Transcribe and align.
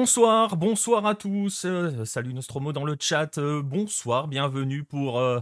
Bonsoir, 0.00 0.56
bonsoir 0.56 1.04
à 1.06 1.16
tous. 1.16 1.64
Euh, 1.64 2.04
salut 2.04 2.32
Nostromo 2.32 2.72
dans 2.72 2.84
le 2.84 2.96
chat. 3.00 3.36
Euh, 3.36 3.62
bonsoir, 3.62 4.28
bienvenue 4.28 4.84
pour 4.84 5.18
euh, 5.18 5.40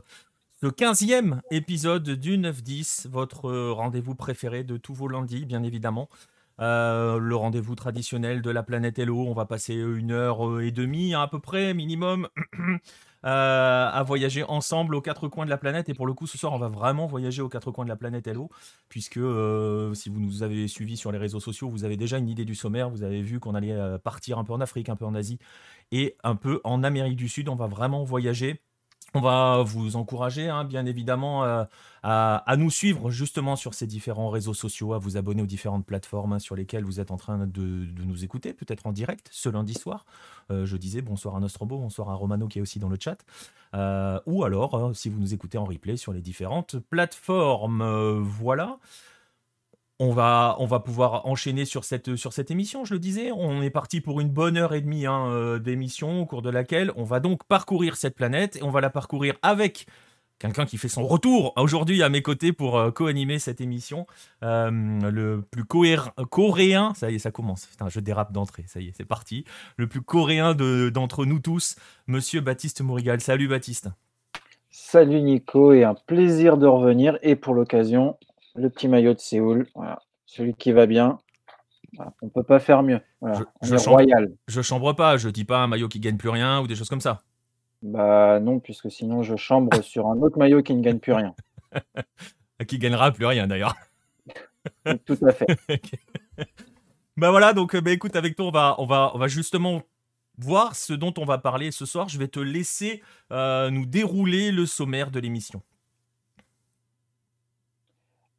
ce 0.63 0.67
15e 0.67 1.43
épisode 1.51 2.09
du 2.09 2.39
9-10, 2.39 3.07
votre 3.07 3.53
rendez-vous 3.73 4.15
préféré 4.15 4.65
de 4.65 4.79
tous 4.79 4.95
vos 4.95 5.09
lundis, 5.09 5.45
bien 5.45 5.63
évidemment. 5.63 6.09
le 6.59 7.35
rendez-vous 7.35 7.75
traditionnel 7.75 8.41
de 8.41 8.49
la 8.49 8.63
planète 8.63 8.99
Hello. 8.99 9.27
On 9.27 9.35
va 9.35 9.45
passer 9.45 9.75
une 9.75 10.11
heure 10.11 10.59
et 10.63 10.71
demie 10.71 11.15
à 11.15 11.27
peu 11.27 11.39
près, 11.39 11.75
minimum. 11.75 12.27
Euh, 13.27 13.91
à 13.93 14.05
voyager 14.05 14.45
ensemble 14.45 14.95
aux 14.95 15.01
quatre 15.01 15.27
coins 15.27 15.45
de 15.47 15.51
la 15.51 15.59
planète. 15.59 15.89
Et 15.89 15.95
pour 15.95 16.07
le 16.07 16.15
coup, 16.15 16.29
ce 16.29 16.39
soir, 16.39 16.53
on 16.53 16.59
va 16.59 16.69
vraiment 16.69 17.07
voyager 17.07 17.43
aux 17.43 17.49
quatre 17.49 17.73
coins 17.73 17.85
de 17.85 17.89
la 17.89 17.97
planète 17.97 18.29
Hello, 18.29 18.51
puisque 18.89 19.17
euh, 19.17 19.93
si 19.95 20.11
vous 20.11 20.21
nous 20.21 20.45
avez 20.45 20.69
suivis 20.69 20.97
sur 20.97 21.11
les 21.11 21.19
réseaux 21.19 21.41
sociaux, 21.41 21.69
vous 21.69 21.83
avez 21.83 21.97
déjà 21.97 22.19
une 22.19 22.29
idée 22.29 22.45
du 22.45 22.55
sommaire. 22.55 22.89
Vous 22.89 23.03
avez 23.03 23.23
vu 23.23 23.41
qu'on 23.41 23.57
allait 23.57 23.73
euh, 23.73 23.99
partir 23.99 24.39
un 24.39 24.45
peu 24.45 24.53
en 24.53 24.61
Afrique, 24.61 24.89
un 24.91 24.95
peu 24.95 25.05
en 25.05 25.15
Asie 25.17 25.41
et 25.91 26.17
un 26.23 26.37
peu 26.37 26.61
en 26.63 26.85
Amérique 26.85 27.17
du 27.17 27.29
Sud. 27.29 27.49
On 27.49 27.57
va 27.57 27.67
vraiment 27.67 28.05
voyager 28.05 28.63
on 29.17 29.21
va 29.21 29.63
vous 29.63 29.97
encourager, 29.97 30.49
hein, 30.49 30.65
bien 30.65 30.85
évidemment, 30.85 31.45
euh, 31.45 31.65
à, 32.03 32.55
nous 32.59 32.71
suivre 32.71 33.11
justement 33.11 33.57
sur 33.57 33.73
ces 33.73 33.87
différents 33.87 34.29
réseaux 34.29 34.55
sociaux, 34.55 34.93
à 34.93 34.99
vous 34.99 35.17
abonner 35.17 35.43
aux 35.43 35.47
différentes 35.47 35.87
plateformes 35.87 36.35
hein, 36.35 36.39
sur 36.39 36.55
lesquelles 36.55 36.85
vous 36.85 37.01
êtes 37.01 37.11
en 37.11 37.17
train 37.17 37.47
de, 37.47 37.87
nous 38.05 38.25
écouter, 38.25 38.53
peut-être 38.53 38.87
en 38.87 38.93
direct 38.93 39.29
ce 39.33 39.49
lundi 39.49 39.75
soir. 39.75 40.05
Euh, 40.51 40.67
je 40.67 40.77
disais 40.77 41.01
bonsoir 41.01 41.35
à 41.35 41.41
Nostrobo, 41.41 41.79
bonsoir 41.79 42.11
à 42.11 42.15
Romano 42.15 42.47
qui 42.47 42.59
est 42.59 42.63
aussi 42.63 42.79
dans 42.79 42.91
le 42.91 42.99
chat. 43.01 43.25
Euh, 43.75 44.21
ou 44.27 44.45
alors, 44.45 44.95
si 44.95 45.09
vous 45.09 45.19
nous 45.19 45.33
écoutez 45.33 45.57
en 45.57 45.65
replay 45.65 45.97
sur 45.97 46.13
les 46.13 46.21
différentes 46.21 46.79
plateformes. 46.79 47.83
voilà 48.21 48.79
on 49.99 50.11
va, 50.11 50.57
on 50.59 50.67
va 50.67 50.81
pouvoir 50.81 51.27
enchaîner 51.27 51.65
sur 51.65 51.85
cette, 51.85 52.17
sur 52.17 52.33
cette 52.33 52.51
émission, 52.51 52.85
je 52.85 52.95
le 52.95 53.01
disais. 53.01 53.33
On 53.33 53.63
est 53.63 53.71
parti 53.71 54.01
pour 54.01 54.21
une 54.21 54.29
bonne 54.29 54.57
heure 54.57 54.75
et 54.75 54.81
demie 54.81 55.07
hein, 55.07 55.27
euh, 55.29 55.59
d'émission, 55.59 56.21
au 56.21 56.27
cours 56.27 56.43
de 56.43 56.51
laquelle 56.51 56.93
on 56.97 57.05
va 57.05 57.21
donc 57.21 57.45
parcourir 57.45 57.97
cette 57.97 58.15
planète 58.15 58.57
et 58.57 58.63
on 58.63 58.71
va 58.71 58.81
la 58.81 58.91
parcourir 58.91 59.37
avec 59.43 59.87
quelqu'un 60.39 60.67
qui 60.67 60.77
fait 60.77 60.89
son 60.89 61.07
retour 61.07 61.55
aujourd'hui 61.57 62.03
à 62.03 62.11
mes 62.11 62.21
côtés 62.21 62.53
pour 62.53 62.77
euh, 62.79 62.91
co-animer 62.91 63.39
cette 63.39 63.63
émission. 63.63 64.07
Euh, 64.43 64.71
le 64.71 65.43
plus 65.51 65.65
coréen, 65.65 66.93
ça 66.95 67.11
y 67.11 67.15
est, 67.15 67.19
ça 67.19 67.31
commence. 67.31 67.65
Putain, 67.65 67.89
je 67.89 68.01
dérape 68.01 68.33
d'entrée, 68.33 68.65
ça 68.67 68.81
y 68.81 68.89
est, 68.89 68.93
c'est 68.95 69.07
parti. 69.07 69.45
Le 69.79 69.87
plus 69.87 70.03
coréen 70.03 70.55
d'entre 70.55 71.25
nous 71.25 71.39
tous, 71.39 71.77
monsieur 72.07 72.43
Baptiste 72.43 72.83
Mourigal. 72.83 73.23
Salut 73.23 73.49
Baptiste. 73.49 73.89
Salut 74.69 75.23
Nico 75.23 75.73
et 75.73 75.85
un 75.85 75.95
plaisir 75.95 76.59
de 76.59 76.67
revenir. 76.67 77.19
Et 77.23 77.35
pour 77.35 77.55
l'occasion, 77.55 78.19
le 78.57 78.71
petit 78.71 78.89
maillot 78.89 79.15
de 79.15 79.21
Séoul, 79.21 79.67
voilà. 79.75 80.01
celui 80.25 80.55
qui 80.55 80.73
va 80.73 80.87
bien. 80.87 81.19
On 81.99 82.27
ne 82.27 82.31
peut 82.31 82.43
pas 82.43 82.59
faire 82.59 82.83
mieux. 82.83 83.01
je, 83.63 83.77
chambre, 83.77 83.91
royal. 83.91 84.33
Je 84.49 84.61
chambre 84.61 84.93
pas, 84.93 85.17
je 85.17 85.29
dis 85.29 85.45
pas 85.45 85.61
un 85.61 85.67
maillot 85.67 85.89
qui 85.89 86.01
gagne 86.01 86.17
plus 86.17 86.29
rien 86.29 86.61
ou 86.61 86.67
des 86.67 86.75
choses 86.75 86.89
comme 86.89 87.01
ça. 87.01 87.23
Bah 87.83 88.41
non, 88.41 88.59
puisque 88.59 88.91
sinon 88.91 89.23
je 89.23 89.37
chambre 89.37 89.83
sur 89.83 90.07
un 90.09 90.21
autre 90.21 90.39
maillot 90.39 90.63
qui 90.63 90.75
ne 90.75 90.83
gagne 90.83 90.99
plus 90.99 91.13
rien. 91.13 91.35
qui 92.67 92.79
gagnera 92.79 93.13
plus 93.13 93.27
rien 93.27 93.47
d'ailleurs. 93.47 93.75
Tout 95.05 95.19
à 95.27 95.33
fait. 95.33 95.47
Bah 97.19 97.31
voilà, 97.31 97.55
donc 97.55 97.75
bah 97.75 97.93
écoute, 97.93 98.15
avec 98.15 98.37
toi, 98.37 98.45
on 98.45 98.51
va, 98.51 98.75
on 98.77 98.85
va, 98.85 99.11
on 99.15 99.19
va 99.19 99.27
justement 99.27 99.81
voir 100.37 100.77
ce 100.77 100.93
dont 100.93 101.15
on 101.17 101.25
va 101.25 101.39
parler 101.39 101.71
ce 101.71 101.87
soir. 101.87 102.11
Je 102.11 102.19
vais 102.19 102.29
te 102.29 102.41
laisser 102.41 103.03
euh, 103.33 103.71
nous 103.71 103.87
dérouler 103.87 104.53
le 104.53 104.67
sommaire 104.67 105.11
de 105.11 105.19
l'émission. 105.19 105.63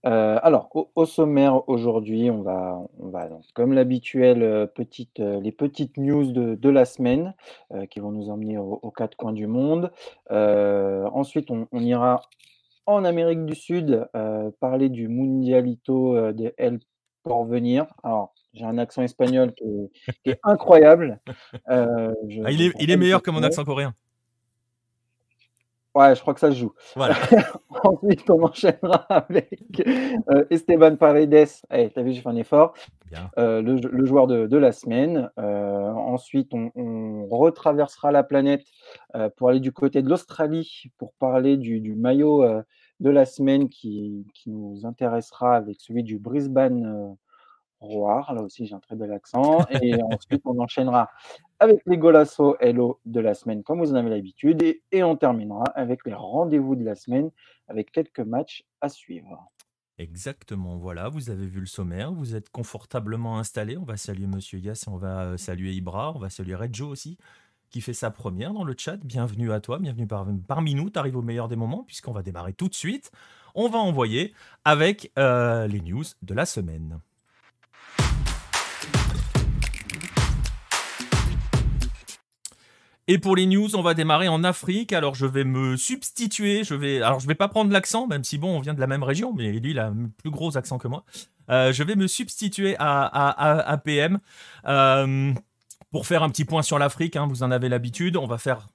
Euh, 0.08 0.40
alors, 0.42 0.70
au, 0.96 1.06
sommaire 1.06 1.68
aujourd'hui, 1.68 2.32
on 2.32 2.42
va, 2.42 2.80
on 3.00 3.10
va 3.10 3.28
comme 3.54 3.74
l'habituel, 3.74 4.42
euh, 4.42 4.66
euh, 5.20 5.42
les 5.42 5.52
petites 5.52 5.98
news 5.98 6.32
de, 6.32 6.70
la 6.70 6.86
semaine 6.86 7.34
qui 7.90 8.00
vont 8.00 8.12
nous 8.12 8.30
emmener 8.30 8.58
aux 8.58 8.92
quatre 8.92 9.16
coins 9.16 9.34
du 9.34 9.48
monde. 9.48 9.92
ensuite, 10.30 11.50
on, 11.50 11.68
ira 11.80 12.22
en 12.86 13.04
Amérique 13.04 13.46
du 13.46 13.56
Sud 13.56 14.08
parler 14.60 14.90
du 14.90 15.08
Mundialito 15.08 16.32
de 16.34 16.54
El 16.58 16.80
Porvenir. 17.24 17.88
Alors, 18.04 18.34
j'ai 18.54 18.66
un 18.66 18.78
accent 18.78 19.02
espagnol 19.02 19.54
qui 19.54 19.66
est, 20.26 20.40
incroyable. 20.44 21.20
Ah, 21.66 22.12
il, 22.28 22.62
est, 22.62 22.74
il 22.80 22.92
est 22.92 22.98
meilleur 22.98 23.22
que 23.22 23.32
mon 23.32 23.44
accent 23.44 23.64
coréen. 23.64 23.94
Ouais, 25.98 26.14
je 26.14 26.22
crois 26.22 26.36
que 26.36 26.40
ça 26.40 26.52
se 26.52 26.58
joue. 26.58 26.74
Voilà. 26.96 27.16
Ensuite, 27.84 28.30
on 28.30 28.44
enchaînera 28.44 28.98
avec 29.10 29.82
euh, 30.30 30.46
Esteban 30.52 30.96
Paredes. 30.96 31.48
Hey, 31.72 31.90
T'as 31.90 32.04
vu, 32.04 32.14
j'ai 32.14 32.22
fait 32.22 32.30
un 32.30 32.36
effort. 32.36 32.76
Euh, 33.40 33.64
le, 33.64 34.06
joueur 34.06 34.28
de, 34.28 34.58
la 34.58 34.72
semaine. 34.72 35.32
Euh, 35.40 35.90
ensuite, 35.90 36.54
on, 36.54 37.26
retraversera 37.32 38.12
la 38.12 38.22
planète 38.22 38.64
pour 39.38 39.50
aller 39.50 39.60
du 39.60 39.72
côté 39.72 40.04
de 40.04 40.10
l'Australie 40.10 40.92
pour 41.00 41.14
parler 41.14 41.58
du, 41.58 41.96
maillot 41.96 42.46
de 43.00 43.10
la 43.10 43.26
semaine 43.26 43.68
qui, 43.68 44.28
qui, 44.36 44.52
nous 44.52 44.86
intéressera 44.86 45.56
avec 45.56 45.82
celui 45.82 46.04
du 46.04 46.20
Brisbane 46.20 47.18
Roar. 47.80 48.36
Là 48.36 48.44
aussi, 48.44 48.68
j'ai 48.68 48.76
un 48.76 48.80
très 48.80 48.96
bel 48.96 49.12
accent. 49.12 49.66
Et 49.82 49.96
ensuite, 50.04 50.44
on 50.46 50.60
enchaînera 50.60 51.10
avec 51.60 51.82
les 51.86 51.98
Golasso 51.98 52.56
Hello 52.60 53.00
de 53.06 53.20
la 53.20 53.34
semaine, 53.34 53.64
comme 53.64 53.80
vous 53.80 53.92
en 53.92 53.96
avez 53.96 54.10
l'habitude. 54.10 54.62
Et, 54.62 55.04
on 55.04 55.16
terminera 55.16 55.66
avec 55.76 56.06
les 56.06 56.14
rendez-vous 56.14 56.76
de 56.76 56.84
la 56.84 56.96
semaine, 56.96 57.32
avec 57.68 57.92
quelques 57.92 58.20
matchs 58.20 58.64
à 58.82 58.90
suivre. 58.90 59.52
Exactement, 59.98 60.78
voilà, 60.78 61.10
vous 61.10 61.32
avez 61.32 61.48
vu 61.48 61.60
le 61.60 61.66
sommaire, 61.66 62.12
vous 62.14 62.36
êtes 62.36 62.50
confortablement 62.52 63.40
installé. 63.40 63.78
On 63.78 63.84
va 63.84 63.98
saluer 63.98 64.28
Monsieur 64.28 64.60
Yass, 64.60 64.88
on 64.88 64.98
va 64.98 65.24
euh, 65.24 65.38
saluer 65.38 65.72
Ibra, 65.72 66.14
on 66.16 66.20
va 66.20 66.30
saluer 66.30 66.54
Redjo 66.54 66.88
aussi, 66.88 67.18
qui 67.72 67.82
fait 67.82 67.94
sa 67.94 68.12
première 68.12 68.54
dans 68.54 68.64
le 68.64 68.76
chat. 68.78 68.98
Bienvenue 68.98 69.52
à 69.52 69.60
toi, 69.60 69.80
bienvenue 69.80 70.06
parmi 70.06 70.76
nous, 70.76 70.92
tu 70.92 71.00
arrives 71.00 71.18
au 71.18 71.24
meilleur 71.24 71.48
des 71.48 71.56
moments, 71.56 71.84
puisqu'on 71.84 72.12
va 72.12 72.22
démarrer 72.22 72.54
tout 72.54 72.68
de 72.68 72.76
suite. 72.76 73.12
On 73.56 73.70
va 73.70 73.80
envoyer 73.80 74.36
avec 74.66 75.12
euh, 75.18 75.66
les 75.66 75.82
news 75.82 76.04
de 76.22 76.34
la 76.36 76.46
semaine. 76.46 77.00
Et 83.10 83.20
pour 83.20 83.38
les 83.38 83.46
news, 83.46 83.76
on 83.76 83.82
va 83.82 83.94
démarrer 83.94 84.28
en 84.28 84.44
Afrique. 84.44 84.92
Alors 84.92 85.16
je 85.16 85.26
vais 85.26 85.46
me 85.46 85.78
substituer. 85.78 86.64
Je 86.64 86.76
vais, 86.76 87.02
alors 87.02 87.20
je 87.20 87.28
vais 87.28 87.36
pas 87.36 87.48
prendre 87.48 87.72
l'accent, 87.72 88.06
même 88.08 88.24
si 88.24 88.38
bon, 88.38 88.58
on 88.58 88.60
vient 88.60 88.74
de 88.74 88.82
la 88.82 88.88
même 88.88 89.04
région, 89.04 89.34
mais 89.34 89.52
lui 89.54 89.72
il 89.72 89.80
a 89.80 89.88
un 89.88 90.10
plus 90.18 90.30
gros 90.30 90.58
accent 90.58 90.78
que 90.78 90.88
moi. 90.88 91.06
Euh, 91.50 91.72
je 91.72 91.84
vais 91.84 91.96
me 91.96 92.08
substituer 92.08 92.76
à, 92.80 93.70
à, 93.72 93.78
PM 93.78 94.20
euh, 94.68 95.34
pour 95.92 96.06
faire 96.06 96.24
un 96.24 96.30
petit 96.30 96.44
point 96.44 96.62
sur 96.62 96.78
l'Afrique. 96.80 97.16
Hein. 97.16 97.28
vous 97.30 97.44
en 97.44 97.52
avez 97.52 97.70
l'habitude. 97.70 98.18
On 98.18 98.28
va 98.28 98.38
faire 98.38 98.68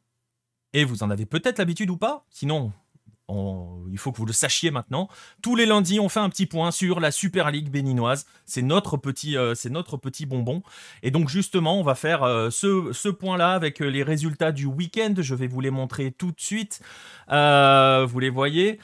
et 0.72 0.84
vous 0.84 1.02
en 1.02 1.10
avez 1.10 1.26
peut-être 1.26 1.58
l'habitude 1.58 1.90
ou 1.90 1.96
pas. 1.96 2.24
Sinon, 2.30 2.72
il 3.28 3.98
faut 3.98 4.12
que 4.12 4.18
vous 4.18 4.26
le 4.26 4.32
sachiez 4.32 4.70
maintenant. 4.70 5.08
Tous 5.42 5.56
les 5.56 5.66
lundis, 5.66 6.00
on 6.00 6.08
fait 6.08 6.20
un 6.20 6.28
petit 6.28 6.46
point 6.46 6.70
sur 6.70 7.00
la 7.00 7.10
Super 7.10 7.50
League 7.50 7.70
béninoise. 7.70 8.26
C'est 8.46 8.62
notre 8.62 8.96
petit, 8.96 9.36
euh, 9.36 9.54
bonbon. 10.26 10.62
Et 11.02 11.10
donc 11.10 11.28
justement, 11.28 11.78
on 11.78 11.82
va 11.82 11.94
faire 11.94 12.22
euh, 12.22 12.50
ce, 12.50 13.08
point-là 13.08 13.52
avec 13.52 13.80
euh, 13.80 13.86
les 13.86 14.02
résultats 14.02 14.52
du 14.52 14.66
week-end. 14.66 15.14
Je 15.18 15.34
vais 15.34 15.46
vous 15.46 15.60
les 15.60 15.70
montrer 15.70 16.12
tout 16.12 16.32
de 16.32 16.40
suite. 16.40 16.80
vous 17.28 18.18
les 18.18 18.30
voyez. 18.30 18.78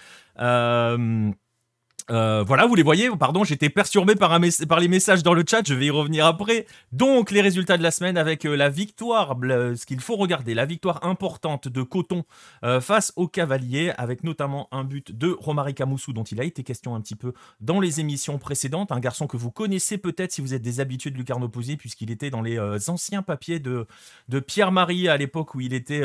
Voilà, 2.08 2.66
vous 2.66 2.74
les 2.74 2.82
voyez, 2.82 3.10
pardon, 3.18 3.44
j'étais 3.44 3.68
perturbé 3.68 4.14
par, 4.14 4.38
les 4.38 4.88
messages 4.88 5.22
dans 5.22 5.34
le 5.34 5.44
chat, 5.48 5.62
je 5.66 5.74
vais 5.74 5.86
y 5.86 5.90
revenir 5.90 6.26
après. 6.26 6.66
Donc, 6.92 7.30
les 7.30 7.40
résultats 7.40 7.76
de 7.76 7.82
la 7.82 7.90
semaine 7.90 8.16
avec 8.16 8.46
euh, 8.46 8.56
la 8.56 8.68
victoire, 8.68 9.36
ce 9.40 9.84
qu'il 9.84 10.00
faut 10.00 10.16
regarder, 10.16 10.54
la 10.54 10.66
victoire 10.66 11.04
importante 11.04 11.68
de 11.68 11.82
Coton 11.82 12.24
euh, 12.64 12.80
face 12.80 13.12
aux 13.16 13.28
Cavaliers, 13.28 13.92
avec 13.98 14.24
notamment 14.24 14.68
un 14.72 14.84
but 14.84 15.16
de 15.16 15.36
Romaric 15.38 15.80
Amoussou, 15.80 16.12
dont 16.12 16.24
il 16.24 16.40
a 16.40 16.44
été 16.44 16.62
question 16.62 16.94
un 16.94 17.00
petit 17.00 17.16
peu 17.16 17.32
dans 17.60 17.80
les 17.80 18.00
émissions 18.00 18.38
précédentes. 18.38 18.92
Un 18.92 19.00
garçon 19.00 19.26
que 19.26 19.36
vous 19.36 19.50
connaissez 19.50 19.98
peut-être 19.98 20.32
si 20.32 20.40
vous 20.40 20.54
êtes 20.54 20.62
des 20.62 20.80
habitués 20.80 21.10
de 21.10 21.16
Lucarno 21.16 21.48
Pozzi, 21.48 21.76
puisqu'il 21.76 22.10
était 22.10 22.30
dans 22.30 22.42
les 22.42 22.58
anciens 22.88 23.22
papiers 23.22 23.58
de, 23.58 23.86
de 24.28 24.40
Pierre-Marie 24.40 25.08
à 25.08 25.16
l'époque 25.16 25.54
où 25.54 25.60
il 25.60 25.74
était 25.74 26.02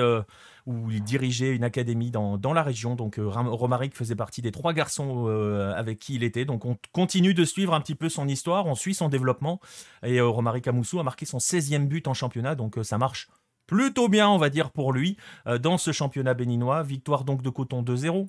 où 0.65 0.89
il 0.92 1.04
dirigeait 1.04 1.56
une 1.56 1.63
académie 1.63 2.12
dans, 2.12 2.54
la 2.54 2.63
région. 2.63 2.95
Donc 2.95 3.19
euh, 3.19 3.27
Romaric 3.27 3.95
faisait 3.95 4.15
partie 4.15 4.42
des 4.42 4.51
trois 4.51 4.74
garçons 4.74 5.25
euh, 5.27 5.74
avec 5.75 6.00
qui 6.00 6.15
il 6.15 6.24
était. 6.24 6.45
Donc 6.45 6.65
on 6.65 6.77
continue 6.92 7.33
de 7.33 7.45
suivre 7.45 7.74
un 7.74 7.81
petit 7.81 7.95
peu 7.95 8.10
son 8.10 8.27
histoire, 8.27 8.65
on 8.65 8.75
suit 8.75 8.94
son 8.94 9.10
développement. 9.10 9.60
Et 10.04 10.19
euh, 10.19 10.27
Romaric 10.27 10.68
Amoussou 10.68 11.00
a 11.00 11.04
marqué 11.04 11.25
son 11.25 11.39
16e 11.39 11.88
but 11.88 12.07
en 12.07 12.13
championnat, 12.13 12.56
donc 12.56 12.77
ça 12.83 12.98
marche 12.98 13.30
plutôt 13.68 14.10
bien, 14.10 14.30
on 14.30 14.38
va 14.38 14.50
dire, 14.50 14.71
pour 14.71 14.92
lui, 14.92 15.18
dans 15.62 15.77
ce 15.77 15.94
championnat 15.94 16.33
béninois. 16.33 16.83
Victoire 16.83 17.24
donc 17.24 17.42
de 17.42 17.50
Coton 17.50 17.81
2-0. 17.81 18.27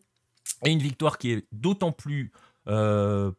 Et 0.65 0.71
une 0.71 0.79
victoire 0.79 1.19
qui 1.19 1.33
est 1.33 1.47
d'autant 1.51 1.91
plus 1.91 2.33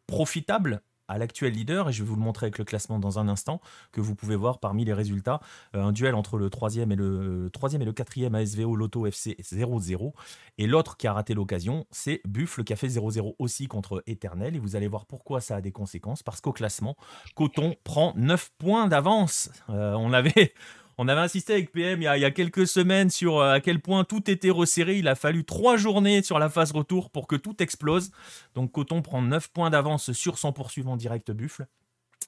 profitable 0.06 0.82
à 1.08 1.18
l'actuel 1.18 1.52
leader, 1.52 1.88
et 1.88 1.92
je 1.92 2.02
vais 2.02 2.08
vous 2.08 2.16
le 2.16 2.22
montrer 2.22 2.46
avec 2.46 2.58
le 2.58 2.64
classement 2.64 2.98
dans 2.98 3.18
un 3.18 3.28
instant, 3.28 3.60
que 3.92 4.00
vous 4.00 4.14
pouvez 4.14 4.36
voir 4.36 4.58
parmi 4.58 4.84
les 4.84 4.92
résultats. 4.92 5.40
un 5.74 5.92
duel 5.92 6.14
entre 6.14 6.38
le 6.38 6.50
3 6.50 6.76
et 6.76 6.84
le, 6.86 7.50
3 7.52 7.74
et 7.74 7.78
le 7.78 7.92
4e 7.92 8.34
ASVO 8.34 8.76
Lotto 8.76 9.06
FC 9.06 9.36
0-0. 9.40 10.12
Et 10.58 10.66
l'autre 10.66 10.96
qui 10.96 11.06
a 11.06 11.12
raté 11.12 11.34
l'occasion, 11.34 11.86
c'est 11.90 12.20
Buffle 12.26 12.64
qui 12.64 12.72
a 12.72 12.76
fait 12.76 12.88
0-0 12.88 13.34
aussi 13.38 13.66
contre 13.68 14.02
Eternel. 14.06 14.56
Et 14.56 14.58
vous 14.58 14.76
allez 14.76 14.88
voir 14.88 15.06
pourquoi 15.06 15.40
ça 15.40 15.56
a 15.56 15.60
des 15.60 15.72
conséquences. 15.72 16.22
Parce 16.22 16.40
qu'au 16.40 16.52
classement, 16.52 16.96
Coton 17.34 17.76
prend 17.84 18.12
9 18.16 18.50
points 18.58 18.86
d'avance. 18.88 19.50
on 19.68 20.12
avait. 20.12 20.54
On 20.98 21.08
avait 21.08 21.20
insisté 21.20 21.52
avec 21.52 21.72
PM 21.72 22.00
il 22.00 22.04
y, 22.04 22.24
a, 22.24 22.30
quelques 22.30 22.66
semaines 22.66 23.10
sur 23.10 23.38
euh, 23.38 23.54
à 23.54 23.60
quel 23.60 23.80
point 23.80 24.04
tout 24.04 24.30
était 24.30 24.50
resserré. 24.50 24.96
Il 24.96 25.08
a 25.08 25.14
fallu 25.14 25.44
trois 25.44 25.76
journées 25.76 26.22
sur 26.22 26.38
la 26.38 26.48
phase 26.48 26.72
retour 26.72 27.10
pour 27.10 27.26
que 27.26 27.36
tout 27.36 27.62
explose. 27.62 28.10
Donc 28.54 28.72
Coton 28.72 29.02
prend 29.02 29.20
9 29.20 29.48
points 29.48 29.68
d'avance 29.68 30.12
sur 30.12 30.38
son 30.38 30.52
poursuivant 30.52 30.96
direct 30.96 31.30
Buffle. 31.32 31.66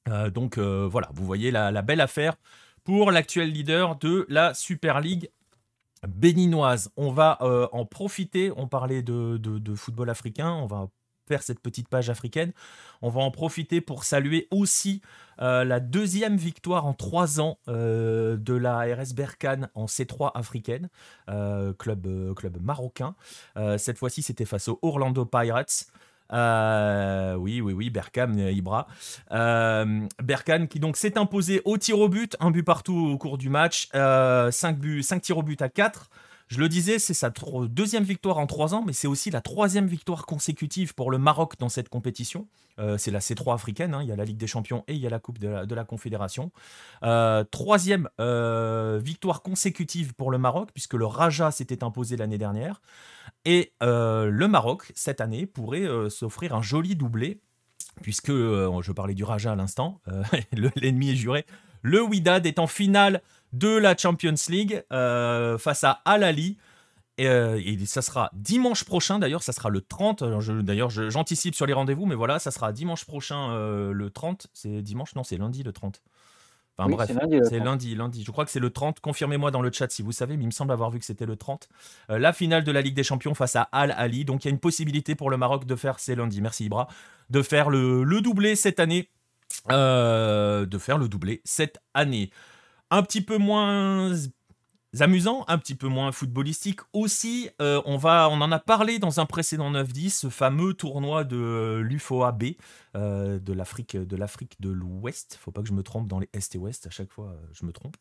Euh, 0.08 0.28
donc 0.28 0.58
euh, 0.58 0.86
voilà, 0.90 1.08
vous 1.14 1.24
voyez 1.24 1.50
la, 1.50 1.82
belle 1.82 2.02
affaire 2.02 2.36
pour 2.84 3.10
l'actuel 3.10 3.50
leader 3.50 3.96
de 3.96 4.26
la 4.28 4.52
Super 4.52 5.00
League 5.00 5.30
béninoise. 6.06 6.92
On 6.96 7.10
va 7.10 7.38
en 7.72 7.84
profiter, 7.84 8.52
on 8.56 8.68
parlait 8.68 9.02
de, 9.02 9.36
de, 9.38 9.74
football 9.74 10.10
africain, 10.10 10.52
on 10.52 10.66
va 10.66 10.88
cette 11.36 11.60
petite 11.60 11.88
page 11.88 12.10
africaine. 12.10 12.52
On 13.02 13.10
va 13.10 13.20
en 13.20 13.30
profiter 13.30 13.80
pour 13.80 14.04
saluer 14.04 14.48
aussi 14.50 15.02
euh, 15.40 15.64
la 15.64 15.80
deuxième 15.80 16.36
victoire 16.36 16.86
en 16.86 16.94
trois 16.94 17.40
ans 17.40 17.58
euh, 17.68 18.36
de 18.36 18.54
la 18.54 18.80
RS 18.80 19.14
Berkane 19.14 19.68
en 19.74 19.86
C3 19.86 20.32
africaine, 20.34 20.88
euh, 21.28 21.72
club, 21.72 22.34
club 22.34 22.58
marocain. 22.60 23.14
cette 23.76 23.98
fois-ci, 23.98 24.22
c'était 24.22 24.44
face 24.44 24.68
aux 24.68 24.78
Orlando 24.82 25.24
Pirates. 25.24 25.86
oui, 26.32 27.60
oui, 27.60 27.72
oui, 27.72 27.90
Berkane, 27.90 28.38
Ibra. 28.38 28.86
Berkane 29.30 30.68
qui 30.68 30.80
donc 30.80 30.96
s'est 30.96 31.18
imposé 31.18 31.62
au 31.64 31.78
tir 31.78 31.98
au 31.98 32.08
but, 32.08 32.36
un 32.40 32.50
but 32.50 32.62
partout 32.62 33.10
au 33.12 33.18
cours 33.18 33.38
du 33.38 33.48
match, 33.48 33.88
5, 33.92 34.78
buts, 34.78 35.02
5 35.02 35.22
tirs 35.22 35.38
au 35.38 35.42
but 35.42 35.62
à 35.62 35.68
4. 35.68 36.10
Je 36.48 36.60
le 36.60 36.68
disais, 36.70 36.98
c'est 36.98 37.14
sa 37.14 37.30
deuxième 37.68 38.04
victoire 38.04 38.38
en 38.38 38.46
trois 38.46 38.74
ans, 38.74 38.82
mais 38.84 38.94
c'est 38.94 39.06
aussi 39.06 39.30
la 39.30 39.42
troisième 39.42 39.86
victoire 39.86 40.24
consécutive 40.24 40.94
pour 40.94 41.10
le 41.10 41.18
Maroc 41.18 41.54
dans 41.58 41.68
cette 41.68 41.90
compétition. 41.90 42.48
Euh, 42.78 42.96
c'est 42.96 43.10
la 43.10 43.18
C3 43.18 43.54
africaine, 43.54 43.92
hein. 43.92 44.02
il 44.02 44.08
y 44.08 44.12
a 44.12 44.16
la 44.16 44.24
Ligue 44.24 44.38
des 44.38 44.46
Champions 44.46 44.82
et 44.88 44.94
il 44.94 45.00
y 45.00 45.06
a 45.06 45.10
la 45.10 45.18
Coupe 45.18 45.38
de 45.38 45.74
la, 45.74 45.84
Confédération. 45.84 46.50
Euh, 47.02 47.44
troisième 47.44 48.08
euh, 48.18 48.98
victoire 49.02 49.42
consécutive 49.42 50.14
pour 50.14 50.30
le 50.30 50.38
Maroc, 50.38 50.70
puisque 50.72 50.94
le 50.94 51.04
Raja 51.04 51.50
s'était 51.50 51.84
imposé 51.84 52.16
l'année 52.16 52.38
dernière. 52.38 52.80
Et 53.44 53.72
le 53.80 54.46
Maroc, 54.46 54.90
cette 54.94 55.20
année, 55.20 55.46
pourrait 55.46 55.86
s'offrir 56.10 56.54
un 56.54 56.62
joli 56.62 56.96
doublé, 56.96 57.40
puisque 58.02 58.30
je 58.30 58.92
parlais 58.92 59.14
du 59.14 59.24
Raja 59.24 59.52
à 59.52 59.56
l'instant, 59.56 60.00
l'ennemi 60.76 61.10
est 61.10 61.16
juré. 61.16 61.46
Le 61.82 62.02
Widad 62.02 62.46
est 62.46 62.58
en 62.58 62.66
finale 62.66 63.22
de 63.52 63.76
la 63.76 63.96
Champions 63.96 64.34
League 64.48 64.82
euh, 64.92 65.58
face 65.58 65.84
à 65.84 66.00
Al 66.04 66.22
Ali. 66.22 66.56
Euh, 67.20 67.60
et, 67.64 67.84
ça 67.86 68.00
sera 68.00 68.30
dimanche 68.32 68.84
prochain, 68.84 69.18
d'ailleurs, 69.18 69.42
ça 69.42 69.52
sera 69.52 69.70
le 69.70 69.80
30. 69.80 70.22
D'ailleurs, 70.62 70.90
j'anticipe 70.90 71.54
sur 71.54 71.66
les 71.66 71.72
rendez-vous, 71.72 72.06
mais 72.06 72.14
voilà, 72.14 72.38
ça 72.38 72.50
sera 72.50 72.72
dimanche 72.72 73.04
prochain, 73.04 73.50
euh, 73.52 73.92
le 73.92 74.10
30. 74.10 74.46
C'est 74.52 74.82
dimanche? 74.82 75.14
Non, 75.16 75.24
c'est 75.24 75.36
lundi 75.36 75.62
le 75.62 75.72
30. 75.72 76.02
Enfin 76.80 76.88
bref, 76.88 77.10
c'est 77.42 77.58
lundi, 77.58 77.96
lundi, 77.96 78.22
Je 78.24 78.30
crois 78.30 78.44
que 78.44 78.52
c'est 78.52 78.60
le 78.60 78.70
30. 78.70 79.00
Confirmez-moi 79.00 79.50
dans 79.50 79.62
le 79.62 79.72
chat 79.72 79.90
si 79.90 80.00
vous 80.00 80.12
savez, 80.12 80.36
mais 80.36 80.44
il 80.44 80.46
me 80.46 80.52
semble 80.52 80.70
avoir 80.70 80.92
vu 80.92 81.00
que 81.00 81.04
c'était 81.04 81.26
le 81.26 81.34
30. 81.34 81.68
la 82.08 82.32
finale 82.32 82.62
de 82.62 82.70
la 82.70 82.82
Ligue 82.82 82.94
des 82.94 83.02
Champions 83.02 83.34
face 83.34 83.56
à 83.56 83.62
Al 83.62 83.90
Ali. 83.90 84.24
Donc 84.24 84.44
il 84.44 84.46
y 84.46 84.50
a 84.50 84.52
une 84.52 84.60
possibilité 84.60 85.16
pour 85.16 85.28
le 85.28 85.36
Maroc 85.36 85.64
de 85.64 85.74
faire, 85.74 85.98
c'est 85.98 86.14
lundi, 86.14 86.40
merci 86.40 86.66
Ibra, 86.66 86.86
de 87.30 87.42
faire 87.42 87.68
le, 87.68 88.04
le 88.04 88.20
doublé 88.20 88.54
cette 88.54 88.78
année. 88.78 89.10
De 89.68 90.78
faire 90.78 90.98
le 90.98 91.08
doublé 91.08 91.42
cette 91.44 91.78
année. 91.94 92.30
Un 92.90 93.02
petit 93.02 93.20
peu 93.20 93.38
moins 93.38 94.14
amusant, 95.00 95.44
un 95.48 95.58
petit 95.58 95.74
peu 95.74 95.86
moins 95.86 96.12
footballistique 96.12 96.80
aussi. 96.92 97.50
Euh, 97.60 97.82
on, 97.84 97.98
va, 97.98 98.28
on 98.30 98.40
en 98.40 98.50
a 98.50 98.58
parlé 98.58 98.98
dans 98.98 99.20
un 99.20 99.26
précédent 99.26 99.70
9-10, 99.70 100.10
ce 100.10 100.28
fameux 100.28 100.72
tournoi 100.72 101.24
de 101.24 101.80
l'UFOA 101.84 102.32
B, 102.32 102.44
euh, 102.96 103.38
de 103.38 103.52
l'Afrique 103.52 103.96
de 103.98 104.70
l'Ouest. 104.70 105.38
Faut 105.40 105.50
pas 105.50 105.60
que 105.60 105.68
je 105.68 105.74
me 105.74 105.82
trompe 105.82 106.08
dans 106.08 106.18
les 106.18 106.28
Est 106.32 106.54
et 106.54 106.58
Ouest, 106.58 106.86
à 106.86 106.90
chaque 106.90 107.12
fois 107.12 107.26
euh, 107.26 107.46
je 107.52 107.66
me 107.66 107.72
trompe. 107.72 107.96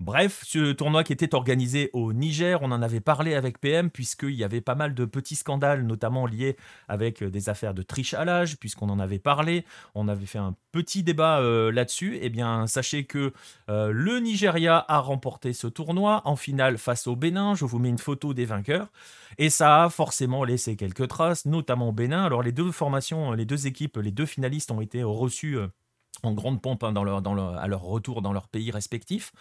Bref, 0.00 0.42
ce 0.46 0.72
tournoi 0.72 1.04
qui 1.04 1.12
était 1.12 1.34
organisé 1.34 1.90
au 1.92 2.14
Niger, 2.14 2.60
on 2.62 2.72
en 2.72 2.80
avait 2.80 3.00
parlé 3.00 3.34
avec 3.34 3.60
PM, 3.60 3.90
puisqu'il 3.90 4.34
y 4.34 4.44
avait 4.44 4.62
pas 4.62 4.74
mal 4.74 4.94
de 4.94 5.04
petits 5.04 5.36
scandales, 5.36 5.84
notamment 5.84 6.26
liés 6.26 6.56
avec 6.88 7.22
des 7.22 7.48
affaires 7.50 7.74
de 7.74 7.82
triche 7.82 8.14
à 8.14 8.24
l'âge, 8.24 8.56
puisqu'on 8.56 8.88
en 8.88 8.98
avait 8.98 9.18
parlé. 9.18 9.66
On 9.94 10.08
avait 10.08 10.26
fait 10.26 10.38
un 10.38 10.56
petit 10.72 11.02
débat 11.02 11.40
là-dessus. 11.70 12.18
Eh 12.22 12.30
bien, 12.30 12.66
sachez 12.66 13.04
que 13.04 13.32
le 13.68 14.18
Nigeria 14.20 14.84
a 14.88 14.98
remporté 14.98 15.52
ce 15.52 15.66
tournoi 15.66 16.21
en 16.24 16.36
finale 16.36 16.78
face 16.78 17.06
au 17.06 17.16
Bénin. 17.16 17.54
Je 17.54 17.64
vous 17.64 17.78
mets 17.78 17.88
une 17.88 17.98
photo 17.98 18.34
des 18.34 18.44
vainqueurs. 18.44 18.88
Et 19.38 19.50
ça 19.50 19.84
a 19.84 19.90
forcément 19.90 20.44
laissé 20.44 20.76
quelques 20.76 21.08
traces, 21.08 21.46
notamment 21.46 21.88
au 21.88 21.92
Bénin. 21.92 22.24
Alors 22.24 22.42
les 22.42 22.52
deux 22.52 22.70
formations, 22.70 23.32
les 23.32 23.44
deux 23.44 23.66
équipes, 23.66 23.96
les 23.96 24.10
deux 24.10 24.26
finalistes 24.26 24.70
ont 24.70 24.80
été 24.80 25.02
reçus 25.02 25.56
euh, 25.56 25.68
en 26.22 26.32
grande 26.32 26.60
pompe 26.60 26.84
hein, 26.84 26.94
à 26.94 27.68
leur 27.68 27.82
retour 27.82 28.22
dans 28.22 28.32
leur 28.32 28.48
pays 28.48 28.70
respectif. 28.70 29.32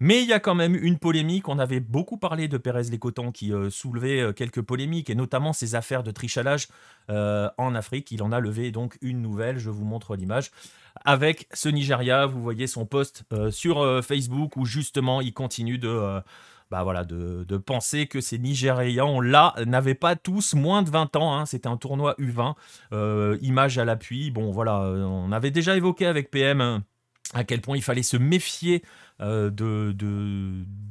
Mais 0.00 0.22
il 0.22 0.28
y 0.28 0.32
a 0.32 0.40
quand 0.40 0.56
même 0.56 0.74
une 0.74 0.98
polémique. 0.98 1.48
On 1.48 1.58
avait 1.58 1.78
beaucoup 1.78 2.16
parlé 2.16 2.48
de 2.48 2.58
Pérez 2.58 2.84
Lécoton 2.84 3.30
qui 3.30 3.52
euh, 3.52 3.70
soulevait 3.70 4.20
euh, 4.20 4.32
quelques 4.32 4.62
polémiques 4.62 5.08
et 5.08 5.14
notamment 5.14 5.52
ses 5.52 5.76
affaires 5.76 6.02
de 6.02 6.10
trichalage 6.10 6.68
en 7.08 7.74
Afrique. 7.74 8.10
Il 8.10 8.22
en 8.22 8.32
a 8.32 8.40
levé 8.40 8.70
donc 8.70 8.96
une 9.02 9.20
nouvelle. 9.20 9.58
Je 9.58 9.70
vous 9.70 9.84
montre 9.84 10.16
l'image 10.16 10.50
avec 11.04 11.48
ce 11.52 11.68
Nigeria. 11.68 12.26
Vous 12.26 12.42
voyez 12.42 12.66
son 12.66 12.86
post 12.86 13.24
sur 13.50 14.04
Facebook 14.04 14.56
où 14.56 14.64
justement 14.64 15.20
il 15.20 15.32
continue 15.32 15.78
de 15.78 16.22
bah 16.70 16.82
voilà, 16.82 17.04
de, 17.04 17.56
penser 17.56 18.06
que 18.06 18.20
ces 18.20 18.38
Nigérians-là 18.38 19.54
n'avaient 19.64 19.94
pas 19.94 20.16
tous 20.16 20.54
moins 20.54 20.82
de 20.82 20.90
20 20.90 21.14
ans. 21.14 21.34
Hein. 21.34 21.46
C'était 21.46 21.68
un 21.68 21.76
tournoi 21.76 22.14
U20, 22.18 22.54
euh, 22.92 23.38
image 23.42 23.78
à 23.78 23.84
l'appui. 23.84 24.30
Bon, 24.30 24.50
voilà, 24.50 24.80
on 24.80 25.30
avait 25.30 25.52
déjà 25.52 25.76
évoqué 25.76 26.06
avec 26.06 26.30
PM 26.30 26.60
hein, 26.60 26.82
à 27.32 27.44
quel 27.44 27.60
point 27.60 27.76
il 27.76 27.82
fallait 27.82 28.02
se 28.02 28.16
méfier 28.16 28.82
euh, 29.20 29.48
de, 29.48 29.94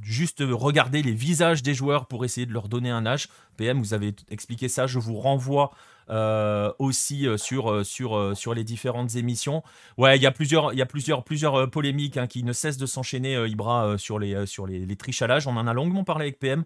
juste 0.01 0.41
regarder 0.41 1.03
les 1.03 1.11
visages 1.11 1.61
des 1.61 1.73
joueurs 1.73 2.07
pour 2.07 2.25
essayer 2.25 2.45
de 2.45 2.53
leur 2.53 2.69
donner 2.69 2.89
un 2.89 3.05
âge. 3.05 3.27
PM, 3.57 3.79
vous 3.79 3.93
avez 3.93 4.15
expliqué 4.29 4.69
ça, 4.69 4.87
je 4.87 4.97
vous 4.97 5.15
renvoie 5.15 5.71
euh, 6.09 6.71
aussi 6.79 7.27
euh, 7.27 7.37
sur, 7.37 7.85
sur, 7.85 8.35
sur 8.35 8.53
les 8.53 8.63
différentes 8.63 9.15
émissions. 9.15 9.61
Ouais, 9.97 10.17
il 10.17 10.23
y 10.23 10.25
a 10.25 10.31
plusieurs, 10.31 10.73
y 10.73 10.81
a 10.81 10.85
plusieurs, 10.85 11.23
plusieurs 11.23 11.69
polémiques 11.69 12.17
hein, 12.17 12.27
qui 12.27 12.43
ne 12.43 12.53
cessent 12.53 12.77
de 12.77 12.85
s'enchaîner, 12.85 13.35
Ibra, 13.47 13.97
sur, 13.97 14.19
les, 14.19 14.45
sur 14.45 14.67
les, 14.67 14.85
les 14.85 14.95
trichalages. 14.95 15.45
On 15.47 15.57
en 15.57 15.67
a 15.67 15.73
longuement 15.73 16.03
parlé 16.03 16.23
avec 16.25 16.39
PM. 16.39 16.63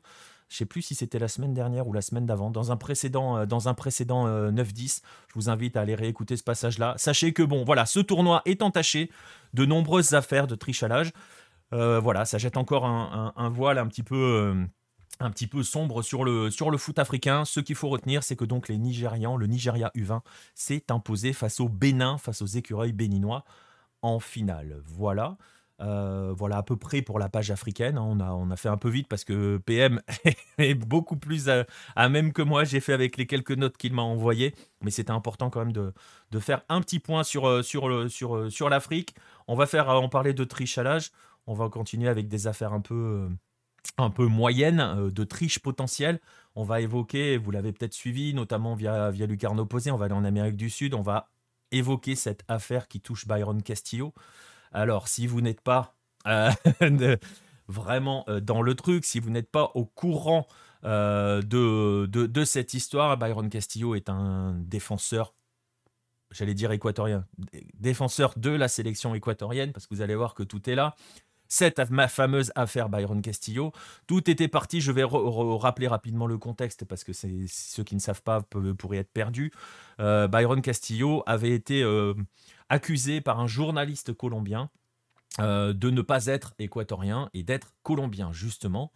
Je 0.49 0.55
sais 0.55 0.65
plus 0.65 0.81
si 0.81 0.95
c'était 0.95 1.19
la 1.19 1.27
semaine 1.27 1.53
dernière 1.53 1.87
ou 1.87 1.93
la 1.93 2.01
semaine 2.01 2.25
d'avant, 2.25 2.49
dans 2.51 2.71
un 2.71 2.77
précédent, 2.77 3.45
dans 3.45 3.67
un 3.67 3.73
précédent 3.73 4.29
9-10. 4.49 5.01
Je 5.27 5.33
vous 5.33 5.49
invite 5.49 5.75
à 5.75 5.81
aller 5.81 5.93
réécouter 5.93 6.37
ce 6.37 6.43
passage-là. 6.43 6.93
Sachez 6.97 7.33
que 7.33 7.43
bon, 7.43 7.65
voilà, 7.65 7.85
ce 7.85 7.99
tournoi 7.99 8.43
est 8.45 8.61
entaché 8.61 9.11
de 9.53 9.65
nombreuses 9.65 10.13
affaires 10.13 10.47
de 10.47 10.55
trichalage. 10.55 11.11
voilà, 11.71 12.25
ça 12.25 12.37
jette 12.37 12.57
encore 12.57 12.85
un, 12.85 13.49
voile 13.49 13.77
un 13.77 13.87
petit 13.87 14.03
peu 14.03 14.67
un 15.19 15.31
petit 15.31 15.47
peu 15.47 15.63
sombre 15.63 16.01
sur 16.01 16.23
le, 16.23 16.49
sur 16.49 16.69
le 16.69 16.77
foot 16.77 16.99
africain. 16.99 17.45
Ce 17.45 17.59
qu'il 17.59 17.75
faut 17.75 17.89
retenir, 17.89 18.23
c'est 18.23 18.35
que 18.35 18.45
donc 18.45 18.67
les 18.67 18.77
Nigérians, 18.77 19.37
le 19.37 19.47
Nigeria 19.47 19.91
U20, 19.95 20.21
s'est 20.55 20.91
imposé 20.91 21.33
face 21.33 21.59
au 21.59 21.69
Bénin, 21.69 22.17
face 22.17 22.41
aux 22.41 22.47
écureuils 22.47 22.93
béninois 22.93 23.43
en 24.01 24.19
finale. 24.19 24.81
Voilà. 24.85 25.37
Euh, 25.79 26.33
voilà 26.35 26.57
à 26.57 26.63
peu 26.63 26.75
près 26.75 27.03
pour 27.03 27.19
la 27.19 27.29
page 27.29 27.51
africaine. 27.51 27.97
Hein. 27.97 28.05
On 28.07 28.19
a, 28.19 28.31
on 28.31 28.49
a 28.49 28.55
fait 28.55 28.69
un 28.69 28.77
peu 28.77 28.89
vite 28.89 29.07
parce 29.07 29.23
que 29.23 29.57
PM 29.57 30.01
est 30.57 30.73
beaucoup 30.73 31.17
plus 31.17 31.49
à, 31.49 32.09
même 32.09 32.33
que 32.33 32.41
moi. 32.41 32.63
J'ai 32.63 32.79
fait 32.79 32.93
avec 32.93 33.17
les 33.17 33.27
quelques 33.27 33.51
notes 33.51 33.77
qu'il 33.77 33.93
m'a 33.93 34.01
envoyées. 34.01 34.55
Mais 34.81 34.91
c'était 34.91 35.11
important 35.11 35.49
quand 35.49 35.59
même 35.59 35.73
de, 35.73 35.93
de, 36.31 36.39
faire 36.39 36.61
un 36.69 36.81
petit 36.81 36.99
point 36.99 37.23
sur, 37.23 37.47
euh, 37.47 37.61
sur, 37.61 38.09
sur, 38.09 38.35
euh, 38.35 38.49
sur 38.49 38.69
l'Afrique. 38.69 39.15
On 39.47 39.55
va 39.55 39.65
faire, 39.65 39.89
en 39.89 40.09
parler 40.09 40.33
de 40.33 40.43
trichalage. 40.43 41.11
On 41.47 41.53
va 41.53 41.69
continuer 41.69 42.09
avec 42.09 42.27
des 42.27 42.47
affaires 42.47 42.73
un 42.73 42.81
peu 42.81 43.29
un 43.97 44.09
peu 44.09 44.25
moyenne 44.25 44.79
euh, 44.79 45.11
de 45.11 45.23
triche 45.23 45.59
potentielle. 45.59 46.19
On 46.55 46.63
va 46.63 46.81
évoquer, 46.81 47.37
vous 47.37 47.51
l'avez 47.51 47.71
peut-être 47.71 47.93
suivi, 47.93 48.33
notamment 48.33 48.75
via, 48.75 49.11
via 49.11 49.25
Lucarno 49.25 49.65
Posé, 49.65 49.91
on 49.91 49.97
va 49.97 50.05
aller 50.05 50.13
en 50.13 50.25
Amérique 50.25 50.57
du 50.57 50.69
Sud, 50.69 50.93
on 50.93 51.01
va 51.01 51.29
évoquer 51.71 52.15
cette 52.15 52.43
affaire 52.47 52.87
qui 52.87 52.99
touche 52.99 53.27
Byron 53.27 53.61
Castillo. 53.61 54.13
Alors, 54.71 55.07
si 55.07 55.27
vous 55.27 55.41
n'êtes 55.41 55.61
pas 55.61 55.95
euh, 56.27 56.51
vraiment 57.67 58.25
euh, 58.27 58.39
dans 58.39 58.61
le 58.61 58.75
truc, 58.75 59.05
si 59.05 59.19
vous 59.19 59.29
n'êtes 59.29 59.51
pas 59.51 59.71
au 59.75 59.85
courant 59.85 60.47
de, 60.83 62.05
de, 62.05 62.45
cette 62.45 62.73
histoire, 62.73 63.17
Byron 63.17 63.49
Castillo 63.49 63.93
est 63.95 64.09
un 64.09 64.53
défenseur, 64.53 65.33
j'allais 66.31 66.53
dire 66.53 66.71
équatorien, 66.71 67.25
défenseur 67.79 68.33
de 68.37 68.49
la 68.49 68.67
sélection 68.67 69.15
équatorienne, 69.15 69.71
parce 69.71 69.87
que 69.87 69.95
vous 69.95 70.01
allez 70.01 70.15
voir 70.15 70.33
que 70.33 70.43
tout 70.43 70.69
est 70.69 70.75
là. 70.75 70.95
cette 71.49 71.81
fameuse 72.09 72.51
affaire 72.55 72.89
Byron 72.89 73.21
Castillo. 73.21 73.71
Tout 74.05 74.29
était 74.29 74.49
parti, 74.49 74.81
je 74.81 74.91
vais 74.91 75.05
rappeler 75.05 75.87
rapidement 75.87 76.27
le 76.27 76.37
contexte 76.37 76.83
parce 76.83 77.05
que 77.05 77.13
ceux 77.13 77.83
qui 77.83 77.95
ne 77.95 78.01
savent 78.01 78.21
pas 78.21 78.41
pourraient 78.41 78.97
être 78.97 79.13
perdus. 79.13 79.53
Euh, 80.01 80.27
Byron 80.27 80.61
Castillo 80.61 81.23
avait 81.25 81.51
été 81.51 81.83
euh, 81.83 82.13
accusé 82.67 83.21
par 83.21 83.39
un 83.39 83.47
journaliste 83.47 84.13
colombien 84.13 84.69
euh, 85.39 85.71
de 85.71 85.91
ne 85.91 86.01
pas 86.01 86.25
être 86.25 86.53
équatorien 86.57 87.29
et 87.33 87.43
d'être 87.43 87.73
colombien, 87.83 88.31
justement. 88.31 88.91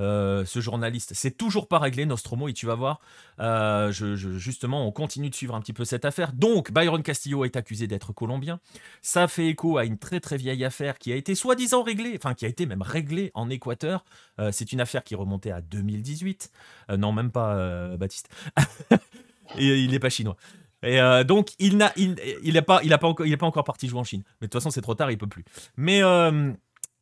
Euh, 0.00 0.44
ce 0.44 0.60
journaliste, 0.60 1.12
c'est 1.14 1.36
toujours 1.36 1.68
pas 1.68 1.78
réglé, 1.78 2.06
Nostromo, 2.06 2.48
et 2.48 2.52
tu 2.52 2.66
vas 2.66 2.74
voir, 2.74 3.00
euh, 3.40 3.92
justement, 3.92 4.86
on 4.86 4.92
continue 4.92 5.30
de 5.30 5.34
suivre 5.34 5.54
un 5.54 5.60
petit 5.60 5.72
peu 5.72 5.84
cette 5.84 6.04
affaire. 6.04 6.32
Donc, 6.32 6.72
Byron 6.72 7.02
Castillo 7.02 7.44
est 7.44 7.56
accusé 7.56 7.86
d'être 7.86 8.12
colombien. 8.12 8.60
Ça 9.02 9.28
fait 9.28 9.48
écho 9.48 9.78
à 9.78 9.84
une 9.84 9.98
très 9.98 10.20
très 10.20 10.36
vieille 10.36 10.64
affaire 10.64 10.98
qui 10.98 11.12
a 11.12 11.16
été 11.16 11.34
soi-disant 11.34 11.82
réglée, 11.82 12.14
enfin 12.16 12.34
qui 12.34 12.44
a 12.44 12.48
été 12.48 12.66
même 12.66 12.82
réglée 12.82 13.30
en 13.34 13.50
Équateur. 13.50 14.04
c'est 14.50 14.72
une 14.72 14.80
affaire 14.80 15.04
qui 15.04 15.14
remontait 15.14 15.52
à 15.52 15.60
2018. 15.60 16.50
non, 16.98 17.12
même 17.12 17.30
pas, 17.30 17.96
Baptiste. 17.96 18.28
et 19.58 19.78
il 19.78 19.90
n'est 19.90 19.98
pas 19.98 20.10
chinois. 20.10 20.36
Et 20.84 21.00
euh, 21.00 21.24
donc, 21.24 21.52
il 21.58 21.78
n'a, 21.78 21.92
il, 21.96 22.14
pas, 22.62 22.80
il 22.84 22.96
pas 22.98 23.46
encore, 23.46 23.64
parti 23.64 23.88
jouer 23.88 24.00
en 24.00 24.04
Chine. 24.04 24.22
Mais 24.40 24.46
de 24.46 24.50
toute 24.50 24.60
façon, 24.60 24.70
c'est 24.70 24.82
trop 24.82 24.94
tard, 24.94 25.10
il 25.10 25.18
peut 25.18 25.26
plus. 25.26 25.44
Mais 25.76 26.02
euh, 26.02 26.52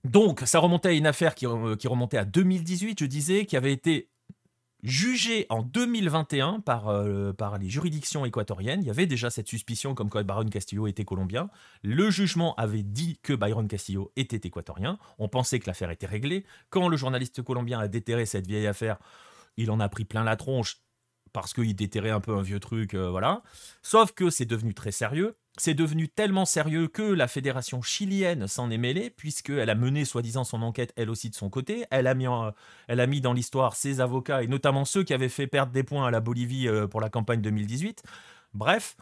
donc, 0.04 0.42
ça 0.44 0.58
remontait 0.58 0.90
à 0.90 0.92
une 0.92 1.06
affaire 1.06 1.34
qui, 1.34 1.46
euh, 1.46 1.76
remontait 1.84 2.18
à 2.18 2.24
2018, 2.24 2.98
je 3.00 3.04
disais, 3.04 3.46
qui 3.46 3.56
avait 3.56 3.72
été 3.72 4.08
jugée 4.82 5.46
en 5.48 5.62
2021 5.62 6.58
par, 6.58 6.90
par 7.38 7.56
les 7.58 7.70
juridictions 7.70 8.24
équatoriennes. 8.24 8.80
Il 8.82 8.88
y 8.88 8.90
avait 8.90 9.06
déjà 9.06 9.30
cette 9.30 9.46
suspicion 9.46 9.94
comme 9.94 10.10
quoi 10.10 10.24
Byron 10.24 10.50
Castillo 10.50 10.88
était 10.88 11.04
colombien. 11.04 11.50
Le 11.84 12.10
jugement 12.10 12.56
avait 12.56 12.82
dit 12.82 13.16
que 13.22 13.32
Byron 13.32 13.68
Castillo 13.68 14.10
était 14.16 14.48
équatorien. 14.48 14.98
On 15.18 15.28
pensait 15.28 15.60
que 15.60 15.68
l'affaire 15.68 15.92
était 15.92 16.08
réglée. 16.08 16.44
Quand 16.70 16.88
le 16.88 16.96
journaliste 16.96 17.42
colombien 17.42 17.78
a 17.78 17.86
déterré 17.86 18.26
cette 18.26 18.48
vieille 18.48 18.66
affaire, 18.66 18.98
il 19.56 19.70
en 19.70 19.78
a 19.78 19.88
pris 19.88 20.04
plein 20.04 20.24
la 20.24 20.34
tronche 20.34 20.78
parce 21.32 21.52
qu'il 21.54 21.74
déterrait 21.74 22.10
un 22.10 22.20
peu 22.20 22.36
un 22.36 22.42
vieux 22.42 22.60
truc, 22.60 22.94
euh, 22.94 23.10
voilà. 23.10 23.42
Sauf 23.82 24.12
que 24.12 24.30
c'est 24.30 24.44
devenu 24.44 24.74
très 24.74 24.92
sérieux. 24.92 25.36
C'est 25.58 25.74
devenu 25.74 26.08
tellement 26.08 26.46
sérieux 26.46 26.88
que 26.88 27.02
la 27.02 27.28
fédération 27.28 27.82
chilienne 27.82 28.48
s'en 28.48 28.70
est 28.70 28.78
mêlée, 28.78 29.10
puisqu'elle 29.10 29.68
a 29.68 29.74
mené 29.74 30.06
soi-disant 30.06 30.44
son 30.44 30.62
enquête 30.62 30.94
elle 30.96 31.10
aussi 31.10 31.28
de 31.28 31.34
son 31.34 31.50
côté. 31.50 31.84
Elle 31.90 32.06
a 32.06 32.14
mis, 32.14 33.20
dans 33.20 33.32
l'histoire 33.34 33.76
ses 33.76 34.00
avocats, 34.00 34.42
et 34.42 34.46
notamment 34.46 34.86
ceux 34.86 35.04
qui 35.04 35.12
avaient 35.12 35.28
fait 35.28 35.46
perdre 35.46 35.72
des 35.72 35.82
points 35.82 36.06
à 36.06 36.10
la 36.10 36.20
Bolivie 36.20 36.68
euh, 36.68 36.86
pour 36.86 37.02
la 37.02 37.10
campagne 37.10 37.42
2018. 37.42 38.02
Bref. 38.54 38.96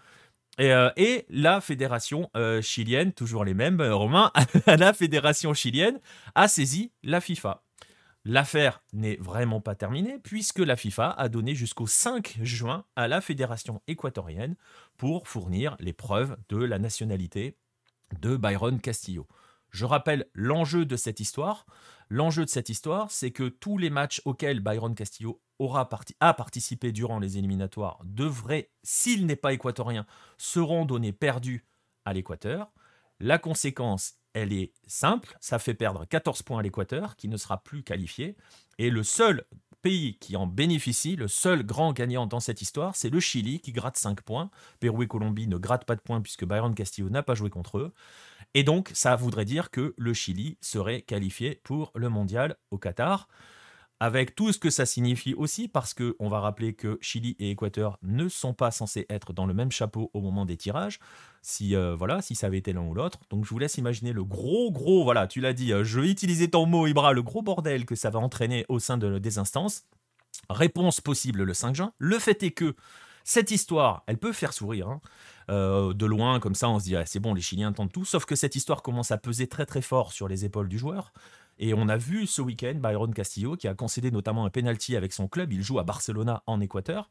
Euh, 0.59 0.90
et 0.97 1.25
la 1.30 1.61
fédération 1.61 2.28
chilienne, 2.61 3.12
toujours 3.12 3.45
les 3.45 3.54
mêmes, 3.54 3.80
Romain, 3.80 4.33
la 4.66 4.92
fédération 4.92 5.54
chilienne 5.54 6.00
a 6.35 6.49
saisi 6.49 6.92
la 7.04 7.21
FIFA. 7.21 7.62
L'affaire 8.25 8.83
n'est 8.93 9.17
vraiment 9.17 9.61
pas 9.61 9.75
terminée 9.75 10.19
puisque 10.19 10.59
la 10.59 10.77
FIFA 10.77 11.11
a 11.11 11.29
donné 11.29 11.55
jusqu'au 11.55 11.87
5 11.87 12.39
juin 12.43 12.85
à 12.95 13.09
la 13.09 13.23
fédération 13.23 13.81
équatorienne 13.87 14.57
pour 14.99 15.27
fournir 15.27 15.77
les 15.81 15.95
preuves 15.95 16.37
de 16.50 16.59
la 16.59 16.79
nationalité 16.79 17.57
de 18.21 18.37
Byron 18.37 18.79
Castillo. 18.81 19.27
Je 19.71 19.87
rappelle 19.87 20.27
l'enjeu 20.35 20.85
de 20.85 20.97
cette 20.97 21.21
histoire. 21.21 21.65
L'enjeu 22.11 22.45
de 22.45 22.50
cette 22.50 22.69
histoire, 22.69 23.11
c'est 23.11 23.31
que 23.31 23.49
tous 23.49 23.79
les 23.79 23.89
matchs 23.89 24.21
auxquels 24.25 24.61
Byron 24.61 24.95
Castillo 24.95 25.41
aura 25.59 25.89
a 26.21 26.35
participé 26.35 26.93
durant 26.93 27.21
les 27.21 27.39
éliminatoires 27.39 28.00
devraient, 28.05 28.71
s'il 28.83 29.27
n'est 29.27 29.37
pas 29.37 29.53
équatorien, 29.53 30.07
seront 30.37 30.85
donnés 30.85 31.12
perdus 31.12 31.65
à 32.05 32.12
l'Équateur. 32.12 32.73
La 33.21 33.39
conséquence 33.39 34.15
elle 34.35 34.53
est 34.53 34.73
simple, 34.87 35.37
ça 35.41 35.59
fait 35.59 35.75
perdre 35.75 36.05
14 36.05 36.43
points 36.43 36.61
à 36.61 36.63
l'Équateur, 36.63 37.17
qui 37.17 37.29
ne 37.29 37.37
sera 37.37 37.63
plus 37.63 37.83
qualifié, 37.83 38.37
et 38.79 38.91
le 38.91 39.03
seul 39.03 39.45
pays 39.83 40.19
qui 40.19 40.37
en 40.37 40.47
bénéficie, 40.47 41.17
le 41.17 41.29
seul 41.29 41.65
grand 41.65 41.93
gagnant 41.93 42.27
dans 42.27 42.41
cette 42.41 42.63
histoire, 42.63 42.97
c'est 42.97 43.11
le 43.11 43.21
Chili, 43.21 43.61
qui 43.61 43.73
gratte 43.73 43.97
5 43.97 44.21
points. 44.21 44.51
Pérou 44.79 45.03
et 45.03 45.07
Colombie 45.09 45.49
ne 45.49 45.57
grattent 45.57 45.85
pas 45.85 45.97
de 45.97 46.01
points 46.01 46.21
puisque 46.21 46.45
Byron 46.45 46.75
Castillo 46.75 47.09
n'a 47.09 47.23
pas 47.23 47.35
joué 47.35 47.51
contre 47.51 47.79
eux. 47.79 47.93
Et 48.55 48.63
donc, 48.63 48.91
ça 48.95 49.17
voudrait 49.17 49.45
dire 49.45 49.71
que 49.71 49.95
le 49.97 50.13
Chili 50.13 50.59
serait 50.61 51.03
qualifié 51.03 51.61
pour 51.63 51.93
le 51.95 52.09
mondial 52.09 52.57
au 52.71 52.79
Qatar 52.79 53.29
avec 54.00 54.35
tout 54.35 54.50
ce 54.52 54.59
que 54.59 54.71
ça 54.71 54.87
signifie 54.87 55.35
aussi, 55.35 55.69
parce 55.69 55.95
qu'on 55.95 56.28
va 56.28 56.40
rappeler 56.40 56.73
que 56.73 56.99
Chili 57.02 57.37
et 57.38 57.50
Équateur 57.50 57.99
ne 58.02 58.28
sont 58.28 58.54
pas 58.54 58.71
censés 58.71 59.04
être 59.11 59.35
dans 59.35 59.47
le 59.47 59.52
même 59.52 59.71
chapeau 59.71 60.11
au 60.14 60.23
moment 60.23 60.47
des 60.47 60.57
tirages, 60.57 60.99
si, 61.42 61.76
euh, 61.76 61.95
voilà, 61.95 62.23
si 62.23 62.35
ça 62.35 62.47
avait 62.47 62.59
été 62.59 62.73
l'un 62.73 62.83
ou 62.83 62.95
l'autre. 62.95 63.21
Donc 63.28 63.45
je 63.45 63.50
vous 63.50 63.59
laisse 63.59 63.76
imaginer 63.76 64.14
le 64.14 64.25
gros, 64.25 64.73
gros, 64.73 65.04
voilà, 65.04 65.26
tu 65.26 65.42
l'as 65.42 65.52
dit, 65.52 65.73
euh, 65.73 65.85
je 65.85 66.00
vais 66.00 66.11
utiliser 66.11 66.49
ton 66.49 66.64
mot, 66.64 66.87
Ibra, 66.87 67.12
le 67.12 67.23
gros 67.23 67.42
bordel 67.42 67.85
que 67.85 67.95
ça 67.95 68.09
va 68.09 68.19
entraîner 68.19 68.64
au 68.71 68.78
sein 68.78 68.97
de, 68.97 69.19
des 69.19 69.38
instances. 69.38 69.85
Réponse 70.49 71.00
possible 71.02 71.42
le 71.42 71.54
5 71.54 71.75
juin. 71.75 71.92
Le 71.99 72.19
fait 72.19 72.42
est 72.42 72.52
que 72.52 72.75
cette 73.25 73.50
histoire, 73.50 74.02
elle 74.07 74.19
peut 74.19 74.33
faire 74.33 74.52
sourire. 74.52 74.88
Hein. 74.88 75.00
Euh, 75.50 75.92
de 75.92 76.07
loin, 76.07 76.40
comme 76.40 76.54
ça, 76.54 76.69
on 76.69 76.78
se 76.78 76.85
dit, 76.85 76.97
ah, 76.97 77.04
c'est 77.04 77.21
bon, 77.21 77.35
les 77.35 77.40
Chiliens 77.40 77.73
tentent 77.73 77.92
tout. 77.92 78.04
Sauf 78.04 78.25
que 78.25 78.37
cette 78.37 78.57
histoire 78.57 78.83
commence 78.83 79.11
à 79.11 79.19
peser 79.19 79.47
très 79.47 79.66
très 79.66 79.83
fort 79.83 80.12
sur 80.12 80.28
les 80.28 80.45
épaules 80.45 80.69
du 80.69 80.78
joueur. 80.78 81.12
Et 81.61 81.75
on 81.75 81.88
a 81.88 81.99
vu 81.99 82.26
ce 82.26 82.40
week-end 82.40 82.75
Byron 82.75 83.12
Castillo 83.12 83.55
qui 83.55 83.69
a 83.69 83.75
concédé 83.75 84.11
notamment 84.11 84.47
un 84.47 84.50
penalty 84.50 84.97
avec 84.97 85.12
son 85.12 85.29
club. 85.29 85.52
Il 85.52 85.62
joue 85.62 85.79
à 85.79 85.85
Barcelona 85.85 86.43
en 86.47 86.59
Équateur. 86.61 87.11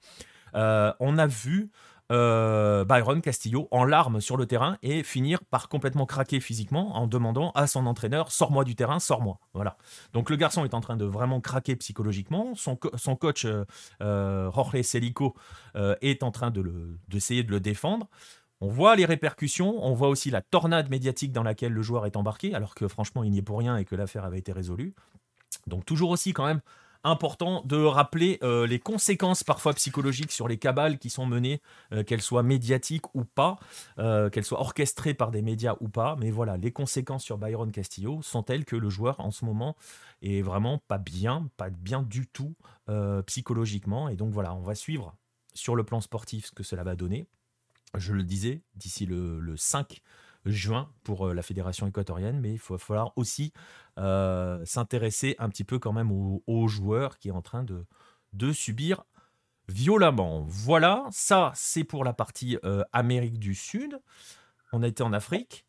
Euh, 0.56 0.92
on 1.00 1.20
a 1.20 1.28
vu 1.28 1.70
euh, 2.12 2.84
Byron 2.84 3.22
Castillo 3.22 3.68
en 3.70 3.86
larmes 3.86 4.20
sur 4.20 4.36
le 4.36 4.48
terrain 4.48 4.80
et 4.82 5.04
finir 5.04 5.44
par 5.44 5.70
complètement 5.70 6.08
craquer 6.08 6.40
physiquement 6.40 6.98
en 6.98 7.06
demandant 7.06 7.52
à 7.52 7.68
son 7.68 7.86
entraîneur 7.86 8.32
sors-moi 8.32 8.64
du 8.64 8.76
terrain, 8.76 9.00
sors-moi. 9.00 9.38
Voilà. 9.54 9.78
Donc 10.14 10.32
le 10.32 10.36
garçon 10.36 10.66
est 10.66 10.74
en 10.74 10.82
train 10.82 10.98
de 10.98 11.06
vraiment 11.06 11.40
craquer 11.42 11.76
psychologiquement. 11.76 12.56
Son, 12.56 12.80
son 12.96 13.16
coach 13.16 13.46
euh, 13.46 14.52
Jorge 14.52 14.82
Celico 14.82 15.36
est 16.02 16.24
en 16.24 16.32
train 16.32 16.52
d'essayer 17.08 17.44
de, 17.44 17.48
de 17.50 17.54
le 17.54 17.60
défendre. 17.60 18.08
On 18.62 18.68
voit 18.68 18.96
les 18.96 19.06
répercussions, 19.06 19.84
on 19.84 19.94
voit 19.94 20.10
aussi 20.10 20.30
la 20.32 20.42
tornade 20.42 20.90
médiatique 20.90 21.32
dans 21.32 21.44
laquelle 21.44 21.72
le 21.72 21.82
joueur 21.82 22.06
est 22.06 22.18
embarqué, 22.18 22.54
alors 22.54 22.76
que 22.76 22.88
franchement 22.88 23.24
il 23.24 23.32
n'y 23.32 23.40
est 23.40 23.44
pour 23.44 23.60
rien 23.60 23.78
et 23.78 23.86
que 23.86 23.96
l'affaire 23.96 24.26
avait 24.26 24.40
été 24.40 24.52
résolue. 24.52 24.94
Donc 25.68 25.86
toujours 25.86 26.10
aussi 26.10 26.34
quand 26.34 26.46
même 26.46 26.62
important 27.04 27.62
de 27.66 27.78
rappeler 27.78 28.40
euh, 28.44 28.68
les 28.68 28.80
conséquences 28.80 29.44
parfois 29.44 29.74
psychologiques 29.74 30.32
sur 30.32 30.48
les 30.48 30.58
cabales 30.58 30.98
qui 30.98 31.10
sont 31.10 31.26
menées, 31.26 31.62
euh, 31.94 32.04
qu'elles 32.04 32.22
soient 32.22 32.44
médiatiques 32.44 33.14
ou 33.16 33.24
pas, 33.24 33.58
euh, 34.00 34.30
qu'elles 34.30 34.44
soient 34.44 34.60
orchestrées 34.60 35.14
par 35.14 35.32
des 35.32 35.42
médias 35.42 35.76
ou 35.80 35.88
pas. 35.88 36.18
Mais 36.20 36.32
voilà, 36.32 36.58
les 36.58 36.72
conséquences 36.72 37.24
sur 37.24 37.38
Byron 37.38 37.72
Castillo 37.72 38.22
sont 38.22 38.44
telles 38.44 38.66
que 38.66 38.76
le 38.76 38.90
joueur 38.90 39.20
en 39.20 39.32
ce 39.32 39.46
moment 39.46 39.76
est 40.22 40.42
vraiment 40.42 40.80
pas 40.88 40.98
bien, 40.98 41.50
pas 41.58 41.70
bien 41.70 42.04
du 42.04 42.28
tout 42.28 42.56
psychologiquement. 43.28 44.10
Et 44.10 44.16
donc 44.16 44.32
voilà, 44.32 44.54
on 44.56 44.62
va 44.62 44.74
suivre 44.74 45.16
sur 45.54 45.76
le 45.76 45.84
plan 45.84 46.02
sportif 46.02 46.48
ce 46.48 46.52
que 46.52 46.64
cela 46.64 46.84
va 46.84 46.96
donner 46.96 47.28
je 47.98 48.14
le 48.14 48.24
disais, 48.24 48.62
d'ici 48.76 49.06
le, 49.06 49.56
5 49.56 50.02
juin 50.46 50.90
pour 51.04 51.28
euh, 51.28 51.34
la 51.34 51.42
fédération 51.42 51.88
équatorienne, 51.88 52.40
mais 52.40 52.54
il 52.54 52.60
va 52.70 52.78
falloir 52.78 53.12
aussi 53.16 53.52
euh, 53.98 54.64
s'intéresser 54.66 55.36
un 55.40 55.50
petit 55.50 55.64
peu 55.64 55.80
quand 55.80 55.94
même 55.94 56.12
aux, 56.12 56.68
joueurs 56.68 57.18
qui 57.18 57.30
est 57.30 57.34
en 57.34 57.42
train 57.42 57.64
de, 57.64 58.54
subir 58.54 59.04
violemment. 59.68 60.46
Voilà, 60.48 61.06
ça 61.12 61.52
c'est 61.56 61.84
pour 61.84 62.04
la 62.04 62.14
partie 62.14 62.58
euh, 62.64 62.84
Amérique 62.94 63.40
du 63.40 63.54
Sud. 63.54 64.00
On 64.72 64.84
a 64.84 64.88
été 64.88 65.04
en 65.04 65.14
Afrique. 65.14 65.66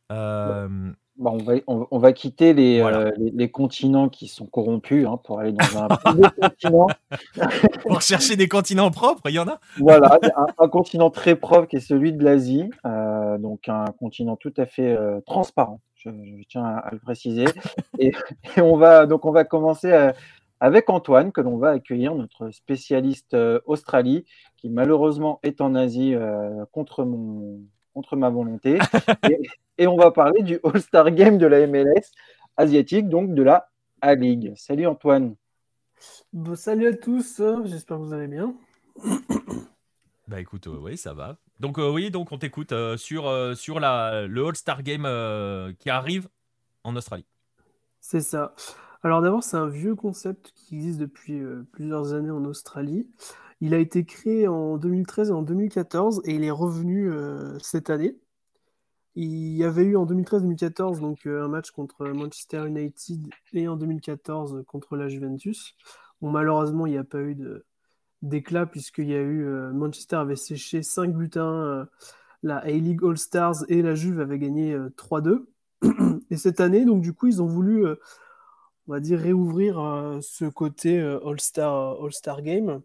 Bah, 1.20 1.32
on, 1.66 1.98
va, 1.98 2.14
quitter 2.14 2.54
euh, 2.82 3.10
les, 3.18 3.50
continents 3.50 4.08
qui 4.08 4.26
sont 4.26 4.46
corrompus 4.46 5.06
hein, 5.06 5.18
pour 5.22 5.38
aller 5.38 5.52
dans 5.52 5.82
un 5.82 5.88
continent. 6.40 6.86
pour 7.82 8.00
chercher 8.00 8.36
des 8.36 8.48
continents 8.48 8.90
propres, 8.90 9.28
il 9.28 9.34
y 9.34 9.38
en 9.38 9.46
a 9.46 9.60
Voilà, 9.76 10.18
un, 10.56 10.68
continent 10.68 11.10
très 11.10 11.36
propre 11.36 11.66
qui 11.66 11.76
est 11.76 11.80
celui 11.80 12.14
de 12.14 12.24
l'Asie, 12.24 12.70
euh, 12.86 13.36
donc 13.36 13.68
un 13.68 13.84
continent 13.98 14.36
tout 14.36 14.54
à 14.56 14.64
fait 14.64 14.96
euh, 14.96 15.20
transparent, 15.26 15.82
je, 15.96 16.08
tiens 16.48 16.64
à, 16.64 16.88
le 16.90 16.98
préciser. 16.98 17.44
Et, 17.98 18.12
on, 18.56 18.78
va, 18.78 19.04
donc 19.04 19.26
on 19.26 19.30
va 19.30 19.44
commencer 19.44 19.92
avec 20.58 20.88
Antoine, 20.88 21.32
que 21.32 21.42
l'on 21.42 21.58
va 21.58 21.72
accueillir, 21.72 22.14
notre 22.14 22.48
spécialiste 22.48 23.36
Australie, 23.66 24.24
qui 24.56 24.70
malheureusement 24.70 25.38
est 25.42 25.60
en 25.60 25.74
Asie 25.74 26.14
contre 26.72 27.04
mon 27.04 27.60
contre 27.94 28.16
ma 28.16 28.30
volonté. 28.30 28.78
et, 29.78 29.86
on 29.86 29.96
va 29.96 30.10
parler 30.10 30.42
du 30.42 30.58
All-Star 30.62 31.10
Game 31.10 31.38
de 31.38 31.46
la 31.46 31.66
MLS 31.66 32.12
asiatique, 32.56 33.08
donc 33.08 33.34
de 33.34 33.42
la 33.42 33.70
A-League. 34.00 34.52
Salut 34.56 34.86
Antoine. 34.86 35.36
salut 36.54 36.88
à 36.88 36.92
tous, 36.94 37.42
j'espère 37.64 37.98
que 37.98 38.02
vous 38.02 38.12
allez 38.12 38.28
bien. 38.28 38.54
Bah 40.30 40.40
écoute, 40.40 40.68
euh, 40.68 40.78
oui, 40.80 40.96
ça 40.96 41.12
va. 41.12 41.38
Donc 41.58 41.80
euh, 41.80 41.90
oui, 41.90 42.12
donc 42.12 42.30
on 42.30 42.38
t'écoute 42.38 42.70
euh, 42.70 42.96
sur, 42.96 43.28
sur 43.56 43.80
la, 43.80 44.28
le 44.28 44.46
All-Star 44.46 44.84
Game 44.84 45.02
qui 45.80 45.90
arrive 45.90 46.28
en 46.84 46.94
Australie. 46.94 47.26
C'est 47.98 48.20
ça. 48.20 48.54
Alors 49.02 49.22
d'abord, 49.22 49.42
c'est 49.42 49.56
un 49.56 49.66
vieux 49.66 49.96
concept 49.96 50.52
qui 50.54 50.76
existe 50.76 51.00
depuis 51.00 51.42
plusieurs 51.72 52.12
années 52.12 52.30
en 52.30 52.44
Australie. 52.44 53.08
Il 53.60 53.74
a 53.74 53.78
été 53.78 54.04
créé 54.04 54.48
en 54.48 54.78
2013 54.78 55.30
et 55.30 55.32
en 55.32 55.42
2014 55.42 56.22
et 56.24 56.34
il 56.34 56.44
est 56.44 56.50
revenu 56.50 57.10
euh, 57.10 57.58
cette 57.60 57.90
année. 57.90 58.16
il 59.14 59.56
y 59.56 59.64
avait 59.64 59.84
eu 59.84 59.96
en 59.96 60.06
2013-2014 60.06 61.00
donc 61.00 61.26
un 61.26 61.48
match 61.48 61.70
contre 61.70 62.06
Manchester 62.08 62.66
United 62.66 63.28
et 63.52 63.68
en 63.68 63.76
2014 63.76 64.64
contre 64.66 64.96
la 64.96 65.08
Juventus. 65.08 65.76
Malheureusement, 66.22 66.86
il 66.86 66.92
n'y 66.92 66.98
a 66.98 67.04
pas 67.04 67.20
eu 67.20 67.36
d'éclat 68.22 68.66
puisqu'il 68.66 69.08
y 69.08 69.14
a 69.14 69.22
eu 69.22 69.44
Manchester 69.72 70.16
avait 70.16 70.36
séché 70.36 70.82
5 70.82 71.14
buts 71.14 71.30
1 71.34 71.88
la 72.42 72.58
A-League 72.58 73.04
All-Stars 73.04 73.64
et 73.68 73.82
la 73.82 73.94
Juve 73.94 74.20
avait 74.20 74.38
gagné 74.38 74.76
3-2. 74.96 75.46
Et 76.30 76.36
cette 76.36 76.60
année, 76.60 76.84
donc 76.84 77.02
du 77.02 77.12
coup, 77.12 77.26
ils 77.26 77.42
ont 77.42 77.46
voulu, 77.46 77.86
euh, 77.86 77.96
va 78.86 79.00
dire, 79.00 79.18
réouvrir 79.18 79.80
euh, 79.80 80.20
ce 80.20 80.44
côté 80.44 80.98
euh, 80.98 81.18
All-Star 81.26 81.96
All 82.00 82.42
Game. 82.42 82.82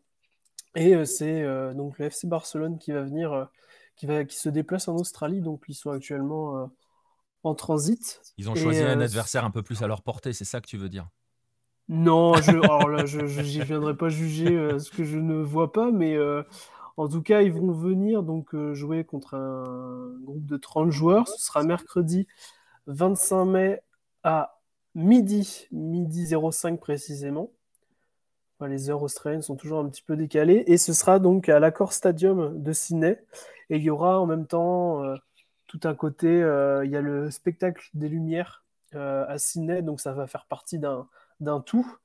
Et 0.75 1.05
c'est 1.05 1.43
donc 1.73 1.97
le 1.99 2.05
FC 2.05 2.27
Barcelone 2.27 2.77
qui 2.77 2.91
va 2.91 3.01
venir, 3.01 3.47
qui, 3.95 4.05
va, 4.05 4.25
qui 4.25 4.37
se 4.37 4.49
déplace 4.49 4.87
en 4.87 4.95
Australie. 4.95 5.41
Donc 5.41 5.63
ils 5.67 5.73
sont 5.73 5.91
actuellement 5.91 6.69
en 7.43 7.55
transit. 7.55 8.21
Ils 8.37 8.49
ont 8.49 8.55
choisi 8.55 8.81
un 8.81 8.99
adversaire 8.99 9.45
un 9.45 9.51
peu 9.51 9.63
plus 9.63 9.81
à 9.83 9.87
leur 9.87 10.01
portée, 10.01 10.33
c'est 10.33 10.45
ça 10.45 10.61
que 10.61 10.67
tu 10.67 10.77
veux 10.77 10.89
dire? 10.89 11.07
Non, 11.87 12.33
je, 12.35 12.51
alors 12.63 12.89
là, 12.89 13.05
je 13.05 13.19
n'y 13.19 13.61
viendrai 13.61 13.95
pas 13.95 14.09
juger 14.09 14.79
ce 14.79 14.89
que 14.89 15.03
je 15.03 15.17
ne 15.17 15.41
vois 15.41 15.71
pas, 15.71 15.91
mais 15.91 16.17
en 16.97 17.07
tout 17.07 17.21
cas, 17.21 17.41
ils 17.41 17.53
vont 17.53 17.71
venir 17.71 18.23
donc 18.23 18.55
jouer 18.73 19.03
contre 19.03 19.35
un 19.35 20.13
groupe 20.23 20.45
de 20.45 20.57
30 20.57 20.91
joueurs. 20.91 21.27
Ce 21.27 21.45
sera 21.45 21.63
mercredi 21.63 22.27
25 22.87 23.45
mai 23.45 23.81
à 24.23 24.59
midi, 24.95 25.67
midi 25.71 26.27
05 26.27 26.79
précisément. 26.79 27.51
Les 28.67 28.89
heures 28.89 29.03
australiennes 29.03 29.41
sont 29.41 29.55
toujours 29.55 29.79
un 29.79 29.89
petit 29.89 30.01
peu 30.01 30.15
décalées. 30.15 30.63
Et 30.67 30.77
ce 30.77 30.93
sera 30.93 31.19
donc 31.19 31.49
à 31.49 31.59
l'Accor 31.59 31.93
Stadium 31.93 32.61
de 32.61 32.73
Sydney. 32.73 33.19
Et 33.69 33.77
il 33.77 33.83
y 33.83 33.89
aura 33.89 34.19
en 34.19 34.25
même 34.25 34.47
temps 34.47 35.03
euh, 35.03 35.15
tout 35.67 35.79
un 35.83 35.95
côté, 35.95 36.27
euh, 36.27 36.85
il 36.85 36.91
y 36.91 36.95
a 36.95 37.01
le 37.01 37.31
spectacle 37.31 37.89
des 37.93 38.09
Lumières 38.09 38.63
euh, 38.93 39.25
à 39.27 39.37
Sydney, 39.37 39.81
donc 39.81 39.99
ça 39.99 40.13
va 40.13 40.27
faire 40.27 40.45
partie 40.45 40.79
d'un 40.79 41.61
tout. 41.61 41.97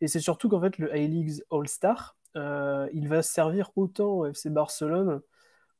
Et 0.00 0.08
c'est 0.08 0.20
surtout 0.20 0.48
qu'en 0.48 0.60
fait, 0.60 0.78
le 0.78 0.92
A-League 0.92 1.42
All-Star, 1.50 2.16
il 2.34 3.08
va 3.08 3.22
servir 3.22 3.70
autant 3.76 4.08
au 4.08 4.26
FC 4.26 4.50
Barcelone 4.50 5.22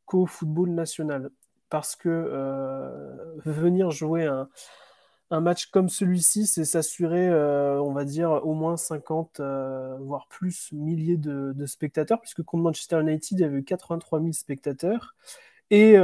qu'au 0.07 0.25
football 0.25 0.71
national 0.71 1.31
parce 1.69 1.97
que 1.97 2.09
venir 3.45 3.91
jouer 3.91 4.25
un, 4.25 4.49
match 5.31 5.67
comme 5.67 5.89
celui-ci, 5.89 6.47
c'est 6.47 6.65
s'assurer, 6.65 7.29
euh, 7.29 7.81
on 7.81 7.93
va 7.93 8.05
dire, 8.05 8.31
au 8.45 8.55
moins 8.55 8.77
50, 8.77 9.41
euh, 9.41 9.97
voire 10.01 10.27
plus, 10.29 10.71
milliers 10.73 11.17
de, 11.17 11.67
spectateurs, 11.67 12.21
puisque 12.21 12.43
contre 12.43 12.63
Manchester 12.63 13.01
United, 13.01 13.39
il 13.39 13.41
y 13.41 13.45
avait 13.45 13.59
eu 13.59 13.65
83 13.65 14.21
000 14.21 14.33
spectateurs. 14.33 15.17
Et 15.71 15.97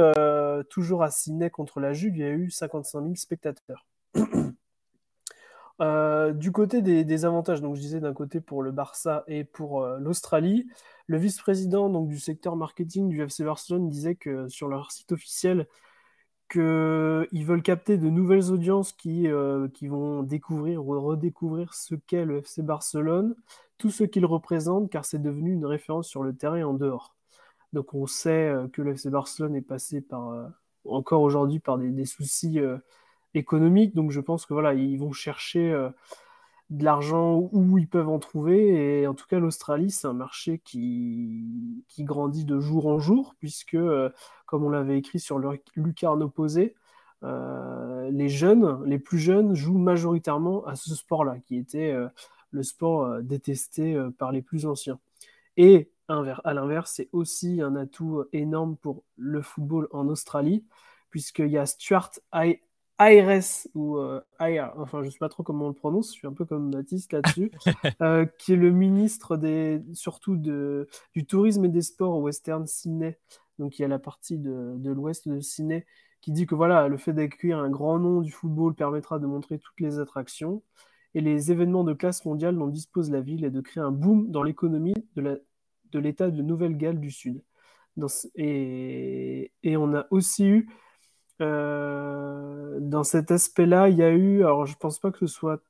toujours 0.69 1.03
à 1.03 1.11
Sydney 1.11 1.49
contre 1.49 1.79
la 1.79 1.93
Juve, 1.93 2.17
il 2.17 2.21
y 2.21 2.25
a 2.25 2.31
eu 2.31 2.51
55 2.51 3.01
000 3.01 3.15
spectateurs. 3.15 3.85
du 6.33 6.51
côté 6.51 6.81
des, 6.81 7.25
avantages, 7.25 7.61
donc 7.61 7.75
je 7.75 7.81
disais 7.81 8.01
d'un 8.01 8.13
côté 8.13 8.41
pour 8.41 8.61
le 8.61 8.71
Barça 8.71 9.23
et 9.27 9.45
pour 9.45 9.85
l'Australie, 9.85 10.67
le 11.07 11.17
vice-président 11.17 11.89
du 12.01 12.19
secteur 12.19 12.57
marketing 12.57 13.07
du 13.07 13.21
FC 13.21 13.45
Barcelone 13.45 13.89
disait 13.89 14.15
que 14.15 14.49
sur 14.49 14.67
leur 14.67 14.91
site 14.91 15.13
officiel 15.13 15.65
qu'ils 16.49 17.45
veulent 17.45 17.61
capter 17.63 17.97
de 17.97 18.09
nouvelles 18.09 18.51
audiences 18.51 18.91
qui, 18.93 19.27
euh, 19.27 19.67
qui 19.69 19.87
vont 19.87 20.23
découvrir 20.23 20.85
ou 20.85 20.99
redécouvrir 21.01 21.73
ce 21.73 21.95
qu'est 21.95 22.25
le 22.25 22.37
FC 22.39 22.61
Barcelone, 22.61 23.35
tout 23.77 23.89
ce 23.89 24.03
qu'il 24.03 24.25
représente, 24.25 24.89
car 24.89 25.05
c'est 25.05 25.21
devenu 25.21 25.53
une 25.53 25.65
référence 25.65 26.07
sur 26.07 26.23
le 26.23 26.35
terrain 26.35 26.57
et 26.57 26.63
en 26.63 26.73
dehors. 26.73 27.15
Donc 27.73 27.93
on 27.93 28.05
sait 28.05 28.47
euh, 28.47 28.67
que 28.67 28.81
le 28.81 28.91
FC 28.91 29.09
Barcelone 29.09 29.55
est 29.55 29.61
passé 29.61 30.01
par, 30.01 30.29
euh, 30.29 30.47
encore 30.85 31.21
aujourd'hui 31.21 31.59
par 31.59 31.77
des, 31.77 32.05
soucis 32.05 32.59
économiques, 33.33 33.95
donc 33.95 34.11
je 34.11 34.19
pense 34.19 34.45
que 34.45 34.53
voilà, 34.53 34.73
ils 34.73 34.97
vont 34.97 35.11
chercher 35.11 35.73
de 36.69 36.83
l'argent 36.83 37.49
où 37.51 37.77
ils 37.77 37.87
peuvent 37.87 38.09
en 38.09 38.19
trouver. 38.19 39.01
Et 39.01 39.07
en 39.07 39.13
tout 39.13 39.27
cas, 39.27 39.39
l'Australie, 39.39 39.91
c'est 39.91 40.07
un 40.07 40.13
marché 40.13 40.59
qui, 40.59 41.83
qui 41.87 42.03
grandit 42.03 42.45
de 42.45 42.59
jour 42.59 42.87
en 42.87 42.99
jour, 42.99 43.35
puisque, 43.39 43.75
euh, 43.75 44.09
comme 44.45 44.63
on 44.63 44.69
l'avait 44.69 44.97
écrit 44.97 45.19
sur 45.19 45.39
le 45.39 45.59
lucarne 45.75 46.23
opposé, 46.23 46.75
euh, 47.23 48.09
les 48.11 48.29
jeunes, 48.29 48.83
les 48.85 48.99
plus 48.99 49.19
jeunes, 49.19 49.55
jouent 49.55 49.77
majoritairement 49.77 50.65
à 50.65 50.75
ce 50.75 50.95
sport-là, 50.95 51.37
qui 51.45 51.57
était 51.57 51.91
euh, 51.91 52.07
le 52.51 52.63
sport 52.63 53.21
détesté 53.21 53.99
par 54.17 54.31
les 54.31 54.41
plus 54.41 54.65
anciens. 54.65 54.99
Et 55.57 55.91
à 56.07 56.53
l'inverse, 56.53 56.93
c'est 56.95 57.09
aussi 57.11 57.61
un 57.61 57.75
atout 57.75 58.25
énorme 58.33 58.75
pour 58.75 59.03
le 59.17 59.41
football 59.41 59.87
en 59.91 60.07
Australie, 60.07 60.63
puisqu'il 61.09 61.47
y 61.47 61.57
a 61.57 61.65
Stuart 61.65 62.11
ARS 62.97 63.67
ou 63.73 63.97
euh, 63.97 64.21
enfin 64.39 65.01
je 65.01 65.07
ne 65.07 65.11
sais 65.11 65.19
pas 65.19 65.29
trop 65.29 65.43
comment 65.43 65.65
on 65.65 65.69
le 65.69 65.73
prononce, 65.73 66.09
je 66.09 66.19
suis 66.19 66.27
un 66.27 66.33
peu 66.33 66.45
comme 66.45 66.71
Baptiste 66.71 67.13
là-dessus, 67.13 67.51
euh, 68.01 68.25
qui 68.37 68.53
est 68.53 68.57
le 68.57 68.71
ministre 68.71 69.37
des, 69.37 69.81
surtout 69.93 70.35
de, 70.35 70.87
du 71.13 71.25
tourisme 71.25 71.65
et 71.65 71.69
des 71.69 71.81
sports 71.81 72.15
au 72.15 72.21
Western 72.21 72.67
Sydney. 72.67 73.17
Donc 73.59 73.77
il 73.77 73.81
y 73.81 73.85
a 73.85 73.87
la 73.87 73.99
partie 73.99 74.37
de, 74.37 74.75
de 74.77 74.91
l'ouest 74.91 75.27
de 75.27 75.39
Sydney 75.39 75.85
qui 76.21 76.31
dit 76.31 76.45
que 76.45 76.55
voilà, 76.55 76.87
le 76.87 76.97
fait 76.97 77.11
d'accueillir 77.13 77.59
un 77.59 77.69
grand 77.69 77.99
nom 77.99 78.21
du 78.21 78.31
football 78.31 78.75
permettra 78.75 79.19
de 79.19 79.27
montrer 79.27 79.59
toutes 79.59 79.79
les 79.81 79.99
attractions 79.99 80.63
et 81.15 81.21
les 81.21 81.51
événements 81.51 81.83
de 81.83 81.93
classe 81.93 82.23
mondiale 82.25 82.57
dont 82.57 82.67
dispose 82.67 83.11
la 83.11 83.19
ville 83.21 83.43
et 83.43 83.51
de 83.51 83.61
créer 83.61 83.83
un 83.83 83.91
boom 83.91 84.31
dans 84.31 84.41
l'économie 84.41 84.95
de 85.15 85.99
l'État 85.99 86.31
de, 86.31 86.37
de 86.37 86.41
Nouvelle-Galles 86.41 86.99
du 86.99 87.11
Sud. 87.11 87.43
Dans, 87.97 88.07
et, 88.35 89.51
et, 89.63 89.77
on 89.77 89.93
a 89.93 90.07
aussi 90.09 90.45
eu 90.47 90.69
euh, 91.43 92.79
dans 92.79 93.03
cet 93.03 93.31
aspect-là, 93.31 93.89
il 93.89 93.97
y 93.97 94.03
a 94.03 94.11
eu, 94.11 94.43
alors 94.43 94.65
je 94.65 94.75
pense 94.77 94.99
pas 94.99 95.11
que 95.11 95.19
ce 95.19 95.27
soit, 95.27 95.61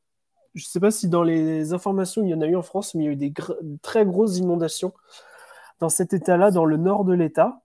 je 0.53 0.65
sais 0.65 0.79
pas 0.79 0.91
si 0.91 1.09
dans 1.09 1.23
les 1.23 1.73
informations 1.73 2.23
il 2.23 2.29
y 2.29 2.33
en 2.33 2.41
a 2.41 2.47
eu 2.47 2.55
en 2.55 2.61
France, 2.61 2.95
mais 2.95 3.03
il 3.03 3.05
y 3.07 3.09
a 3.09 3.11
eu 3.13 3.15
des 3.15 3.33
très 3.81 4.05
grosses 4.05 4.37
inondations 4.37 4.93
dans 5.79 5.89
cet 5.89 6.13
état-là, 6.13 6.51
dans 6.51 6.65
le 6.65 6.77
nord 6.77 7.05
de 7.05 7.13
l'État. 7.13 7.61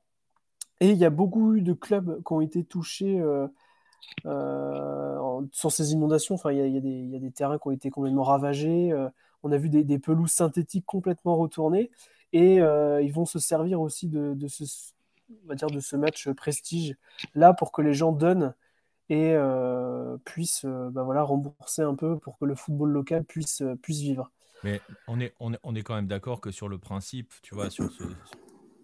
Et 0.81 0.91
il 0.91 0.97
y 0.97 1.05
a 1.05 1.11
beaucoup 1.11 1.61
de 1.61 1.73
clubs 1.73 2.23
qui 2.25 2.33
ont 2.33 2.41
été 2.41 2.65
touchés 2.65 3.19
euh, 3.21 3.49
euh, 4.27 5.43
sur 5.53 5.73
ces 5.73 5.93
inondations. 5.93 6.37
Enfin, 6.37 6.53
il 6.53 6.59
y, 6.59 7.17
a, 7.17 7.21
des, 7.21 7.31
terrains 7.33 7.59
qui 7.59 7.69
ont 7.69 7.73
été 7.73 7.91
complètement 7.91 8.23
ravagés. 8.23 8.95
on 9.43 9.53
a 9.53 9.57
vu 9.57 9.69
des, 9.69 9.99
pelouses 9.99 10.33
synthétiques 10.33 10.87
complètement 10.87 11.37
retournées. 11.37 11.91
Et 12.33 12.57
ils 12.57 13.13
vont 13.13 13.27
se 13.27 13.41
servir 13.41 13.81
aussi 13.81 14.09
de 14.09 14.47
ce, 14.47 14.65
on 15.31 15.49
va 15.49 15.55
dire, 15.55 15.71
de 15.71 15.81
ce 15.81 15.97
match 15.97 16.29
prestige 16.31 16.97
là 17.35 17.55
pour 17.55 17.73
que 17.73 17.83
les 17.83 17.95
gens 17.95 18.13
donnent 18.13 18.55
et 19.11 19.33
euh, 19.33 20.17
puissent 20.25 20.65
euh, 20.65 20.91
bah 20.91 21.03
voilà, 21.03 21.23
rembourser 21.23 21.83
un 21.83 21.95
peu 21.95 22.19
pour 22.19 22.39
que 22.39 22.45
le 22.45 22.55
football 22.55 22.91
local 22.91 23.25
puisse, 23.25 23.63
euh, 23.63 23.75
puisse 23.77 24.01
vivre. 24.01 24.31
Mais 24.65 24.81
on 25.07 25.21
est, 25.21 25.35
on 25.41 25.55
est, 25.55 25.59
on 25.63 25.75
est 25.75 25.83
quand 25.83 25.95
même 25.95 26.09
d'accord 26.09 26.41
que 26.41 26.51
sur 26.51 26.69
le 26.69 26.79
principe, 26.79 27.33
tu 27.43 27.55
vois, 27.55 27.71
sur 27.71 27.91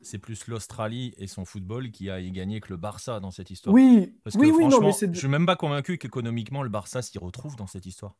c'est 0.02 0.18
plus 0.18 0.46
l'Australie 0.48 1.14
et 1.16 1.26
son 1.26 1.44
football 1.44 1.90
qui 1.90 2.10
a 2.10 2.20
gagné 2.20 2.60
que 2.60 2.68
le 2.68 2.76
Barça 2.76 3.20
dans 3.20 3.30
cette 3.30 3.50
histoire. 3.50 3.74
Oui, 3.74 4.14
Parce 4.22 4.36
que 4.36 4.40
oui, 4.42 4.52
franchement, 4.52 4.92
je 4.92 5.18
suis 5.18 5.28
même 5.28 5.46
pas 5.46 5.56
convaincu 5.56 5.96
qu'économiquement 5.96 6.62
le 6.62 6.68
Barça 6.68 7.00
s'y 7.00 7.18
retrouve 7.18 7.56
dans 7.56 7.66
cette 7.66 7.86
histoire. 7.86 8.14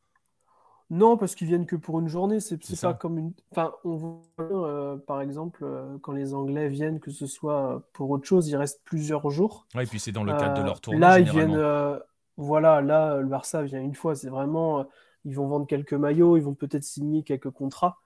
Non, 0.90 1.16
parce 1.16 1.34
qu'ils 1.34 1.46
viennent 1.46 1.66
que 1.66 1.76
pour 1.76 1.98
une 2.00 2.08
journée. 2.08 2.40
C'est 2.40 2.58
pas 2.80 2.94
comme 2.94 3.18
une. 3.18 3.32
Enfin, 3.50 3.72
on 3.84 3.96
voit 3.96 4.22
euh, 4.40 4.96
par 4.96 5.20
exemple 5.20 5.64
euh, 5.64 5.96
quand 6.02 6.12
les 6.12 6.34
Anglais 6.34 6.68
viennent, 6.68 7.00
que 7.00 7.10
ce 7.10 7.26
soit 7.26 7.82
pour 7.92 8.10
autre 8.10 8.26
chose, 8.26 8.48
ils 8.48 8.56
restent 8.56 8.82
plusieurs 8.84 9.30
jours. 9.30 9.66
Oui, 9.74 9.84
et 9.84 9.86
puis 9.86 9.98
c'est 9.98 10.12
dans 10.12 10.24
le 10.24 10.32
cadre 10.32 10.60
de 10.60 10.64
leur 10.64 10.80
tournée. 10.80 11.00
Là, 11.00 11.18
ils 11.18 11.30
viennent. 11.30 11.58
voilà, 12.36 12.80
là, 12.80 13.18
le 13.18 13.26
Barça 13.26 13.62
vient 13.62 13.80
une 13.80 13.94
fois. 13.94 14.14
C'est 14.14 14.28
vraiment. 14.28 14.86
ils 15.24 15.34
vont 15.34 15.46
vendre 15.46 15.66
quelques 15.66 15.94
maillots, 15.94 16.36
ils 16.36 16.42
vont 16.42 16.54
peut-être 16.54 16.84
signer 16.84 17.22
quelques 17.22 17.50
contrats. 17.50 17.98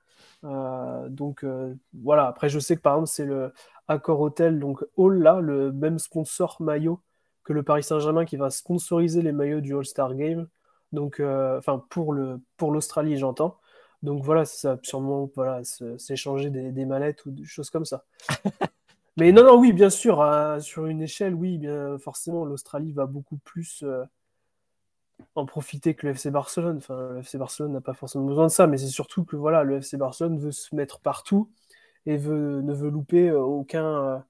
donc 0.42 1.44
voilà. 1.92 2.26
Après, 2.26 2.48
je 2.48 2.58
sais 2.58 2.76
que 2.76 2.82
par 2.82 2.94
exemple, 2.94 3.08
c'est 3.08 3.26
le 3.26 3.52
Accor 3.88 4.20
Hotel, 4.20 4.60
donc 4.60 4.84
Hall 4.96 5.22
là, 5.22 5.40
le 5.40 5.72
même 5.72 5.98
sponsor 5.98 6.56
maillot 6.60 7.00
que 7.48 7.54
le 7.54 7.62
Paris 7.62 7.82
Saint-Germain 7.82 8.26
qui 8.26 8.36
va 8.36 8.50
sponsoriser 8.50 9.22
les 9.22 9.32
maillots 9.32 9.62
du 9.62 9.74
All-Star 9.74 10.14
Game. 10.14 10.48
Donc, 10.92 11.20
euh, 11.20 11.58
enfin, 11.58 11.84
pour 11.90 12.12
le 12.12 12.40
pour 12.56 12.72
l'Australie, 12.72 13.16
j'entends. 13.18 13.58
Donc 14.02 14.22
voilà, 14.24 14.44
ça 14.44 14.78
sûrement 14.82 15.30
voilà, 15.34 15.62
s'échanger 15.64 16.50
des, 16.50 16.70
des, 16.72 16.84
mallettes 16.84 17.26
ou 17.26 17.30
des 17.30 17.44
choses 17.44 17.70
comme 17.70 17.84
ça. 17.84 18.04
Mais 19.16 19.32
non, 19.32 19.44
non, 19.44 19.58
oui, 19.58 19.72
bien 19.72 19.90
sûr, 19.90 20.22
hein, 20.22 20.60
sur 20.60 20.86
une 20.86 21.02
échelle, 21.02 21.34
oui, 21.34 21.58
bien 21.58 21.98
forcément, 21.98 22.44
l'Australie 22.44 22.92
va 22.92 23.06
beaucoup 23.06 23.38
plus 23.38 23.82
euh, 23.82 24.04
en 25.34 25.46
profiter 25.46 25.94
que 25.94 26.06
le 26.06 26.12
FC 26.12 26.30
Barcelone. 26.30 26.78
Enfin, 26.78 27.10
le 27.14 27.18
FC 27.20 27.38
Barcelone 27.38 27.72
n'a 27.72 27.80
pas 27.80 27.94
forcément 27.94 28.24
besoin 28.24 28.46
de 28.46 28.52
ça, 28.52 28.66
mais 28.68 28.78
c'est 28.78 28.86
surtout 28.86 29.24
que 29.24 29.36
voilà, 29.36 29.64
le 29.64 29.78
FC 29.78 29.96
Barcelone 29.96 30.38
veut 30.38 30.52
se 30.52 30.74
mettre 30.76 31.00
partout 31.00 31.50
et 32.06 32.16
veut, 32.16 32.62
ne 32.62 32.72
veut 32.72 32.90
louper 32.90 33.28
euh, 33.28 33.40
aucun 33.40 34.24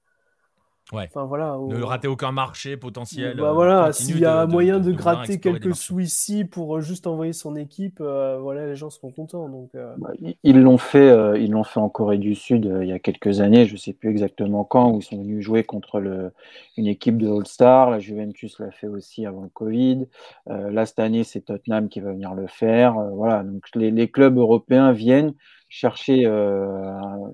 Ouais. 0.92 1.04
Enfin, 1.10 1.26
voilà, 1.26 1.58
Ne 1.68 1.82
rater 1.82 2.08
aucun 2.08 2.32
marché 2.32 2.76
potentiel. 2.76 3.36
Bah, 3.36 3.52
voilà, 3.52 3.92
s'il 3.92 4.18
y 4.18 4.24
a 4.24 4.46
moyen 4.46 4.80
de, 4.80 4.92
gratter 4.92 5.38
quelques 5.38 5.74
sous 5.74 6.00
ici 6.00 6.44
pour 6.44 6.80
juste 6.80 7.06
envoyer 7.06 7.34
son 7.34 7.56
équipe, 7.56 8.00
voilà, 8.00 8.66
les 8.66 8.76
gens 8.76 8.88
seront 8.88 9.10
contents. 9.10 9.48
Donc, 9.48 9.70
bah, 9.74 10.10
ils 10.42 10.60
l'ont 10.60 10.78
fait, 10.78 11.40
ils 11.40 11.50
l'ont 11.50 11.64
fait 11.64 11.80
en 11.80 11.88
Corée 11.88 12.18
du 12.18 12.34
Sud 12.34 12.70
il 12.82 12.88
y 12.88 12.92
a 12.92 12.98
quelques 12.98 13.40
années, 13.40 13.66
je 13.66 13.76
sais 13.76 13.92
plus 13.92 14.10
exactement 14.10 14.64
quand, 14.64 14.92
où 14.92 15.00
ils 15.00 15.02
sont 15.02 15.18
venus 15.18 15.44
jouer 15.44 15.62
contre 15.62 16.00
le, 16.00 16.32
une 16.76 16.86
équipe 16.86 17.18
de 17.18 17.28
All-Star. 17.28 17.90
La 17.90 17.98
Juventus 17.98 18.58
l'a 18.58 18.70
fait 18.70 18.88
aussi 18.88 19.26
avant 19.26 19.42
le 19.42 19.50
Covid. 19.50 20.06
là 20.46 20.86
cette 20.86 21.00
année, 21.00 21.24
c'est 21.24 21.42
Tottenham 21.42 21.88
qui 21.88 22.00
va 22.00 22.12
venir 22.12 22.34
le 22.34 22.46
faire. 22.46 22.94
voilà, 23.12 23.42
donc 23.42 23.64
les, 23.74 23.90
les, 23.90 24.10
clubs 24.10 24.38
européens 24.38 24.92
viennent 24.92 25.34
chercher. 25.68 26.24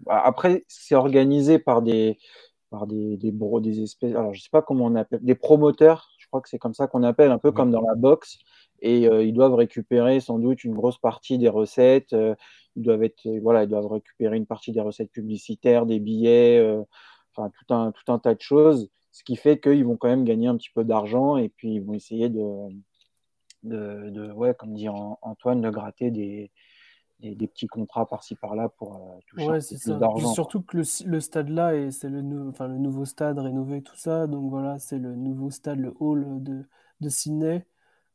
après, 0.08 0.64
c'est 0.66 0.96
organisé 0.96 1.60
par 1.60 1.82
des 1.82 2.18
par 2.74 2.88
des, 2.88 3.16
des, 3.16 3.32
des 3.60 3.82
espèces, 3.82 4.16
alors 4.16 4.34
je 4.34 4.42
sais 4.42 4.50
pas 4.50 4.60
comment 4.60 4.86
on 4.86 4.96
appelle, 4.96 5.20
des 5.22 5.36
promoteurs, 5.36 6.10
je 6.18 6.26
crois 6.26 6.40
que 6.40 6.48
c'est 6.48 6.58
comme 6.58 6.74
ça 6.74 6.88
qu'on 6.88 7.04
appelle, 7.04 7.30
un 7.30 7.38
peu 7.38 7.52
comme 7.52 7.70
dans 7.70 7.82
la 7.82 7.94
boxe, 7.94 8.38
et 8.80 9.06
euh, 9.06 9.22
ils 9.22 9.32
doivent 9.32 9.54
récupérer 9.54 10.18
sans 10.18 10.40
doute 10.40 10.64
une 10.64 10.74
grosse 10.74 10.98
partie 10.98 11.38
des 11.38 11.48
recettes, 11.48 12.14
euh, 12.14 12.34
ils 12.74 12.82
doivent 12.82 13.04
être, 13.04 13.28
voilà, 13.42 13.62
ils 13.62 13.68
doivent 13.68 13.86
récupérer 13.86 14.36
une 14.36 14.46
partie 14.46 14.72
des 14.72 14.80
recettes 14.80 15.12
publicitaires, 15.12 15.86
des 15.86 16.00
billets, 16.00 16.58
euh, 16.58 16.82
enfin 17.36 17.48
tout 17.50 17.72
un, 17.72 17.92
tout 17.92 18.12
un 18.12 18.18
tas 18.18 18.34
de 18.34 18.40
choses, 18.40 18.90
ce 19.12 19.22
qui 19.22 19.36
fait 19.36 19.60
qu'ils 19.60 19.84
vont 19.84 19.96
quand 19.96 20.08
même 20.08 20.24
gagner 20.24 20.48
un 20.48 20.56
petit 20.56 20.70
peu 20.74 20.82
d'argent 20.82 21.36
et 21.36 21.48
puis 21.48 21.74
ils 21.76 21.80
vont 21.80 21.94
essayer 21.94 22.28
de, 22.28 22.42
de, 23.62 24.10
de 24.10 24.32
ouais, 24.32 24.52
comme 24.58 24.74
dit 24.74 24.88
Antoine, 24.88 25.60
de 25.60 25.70
gratter 25.70 26.10
des, 26.10 26.50
des, 27.32 27.46
petits 27.46 27.66
contrats 27.66 28.06
par-ci 28.06 28.34
par-là 28.34 28.68
pour 28.68 28.94
euh, 28.94 29.20
toucher 29.26 29.48
ouais, 29.48 29.58
plus 29.58 29.98
d'argent. 29.98 30.32
Surtout 30.34 30.62
que 30.62 30.76
le, 30.76 31.20
stade 31.20 31.48
là, 31.48 31.90
c'est 31.90 32.08
le, 32.08 32.48
enfin, 32.48 32.68
le 32.68 32.78
nouveau 32.78 33.04
stade 33.04 33.38
rénové, 33.38 33.82
tout 33.82 33.96
ça. 33.96 34.26
Donc 34.26 34.50
voilà, 34.50 34.78
c'est 34.78 34.98
le 34.98 35.14
nouveau 35.14 35.50
stade, 35.50 35.78
le 35.78 35.94
hall 36.00 36.42
de, 36.42 36.64
de 37.00 37.08
Sydney. 37.08 37.66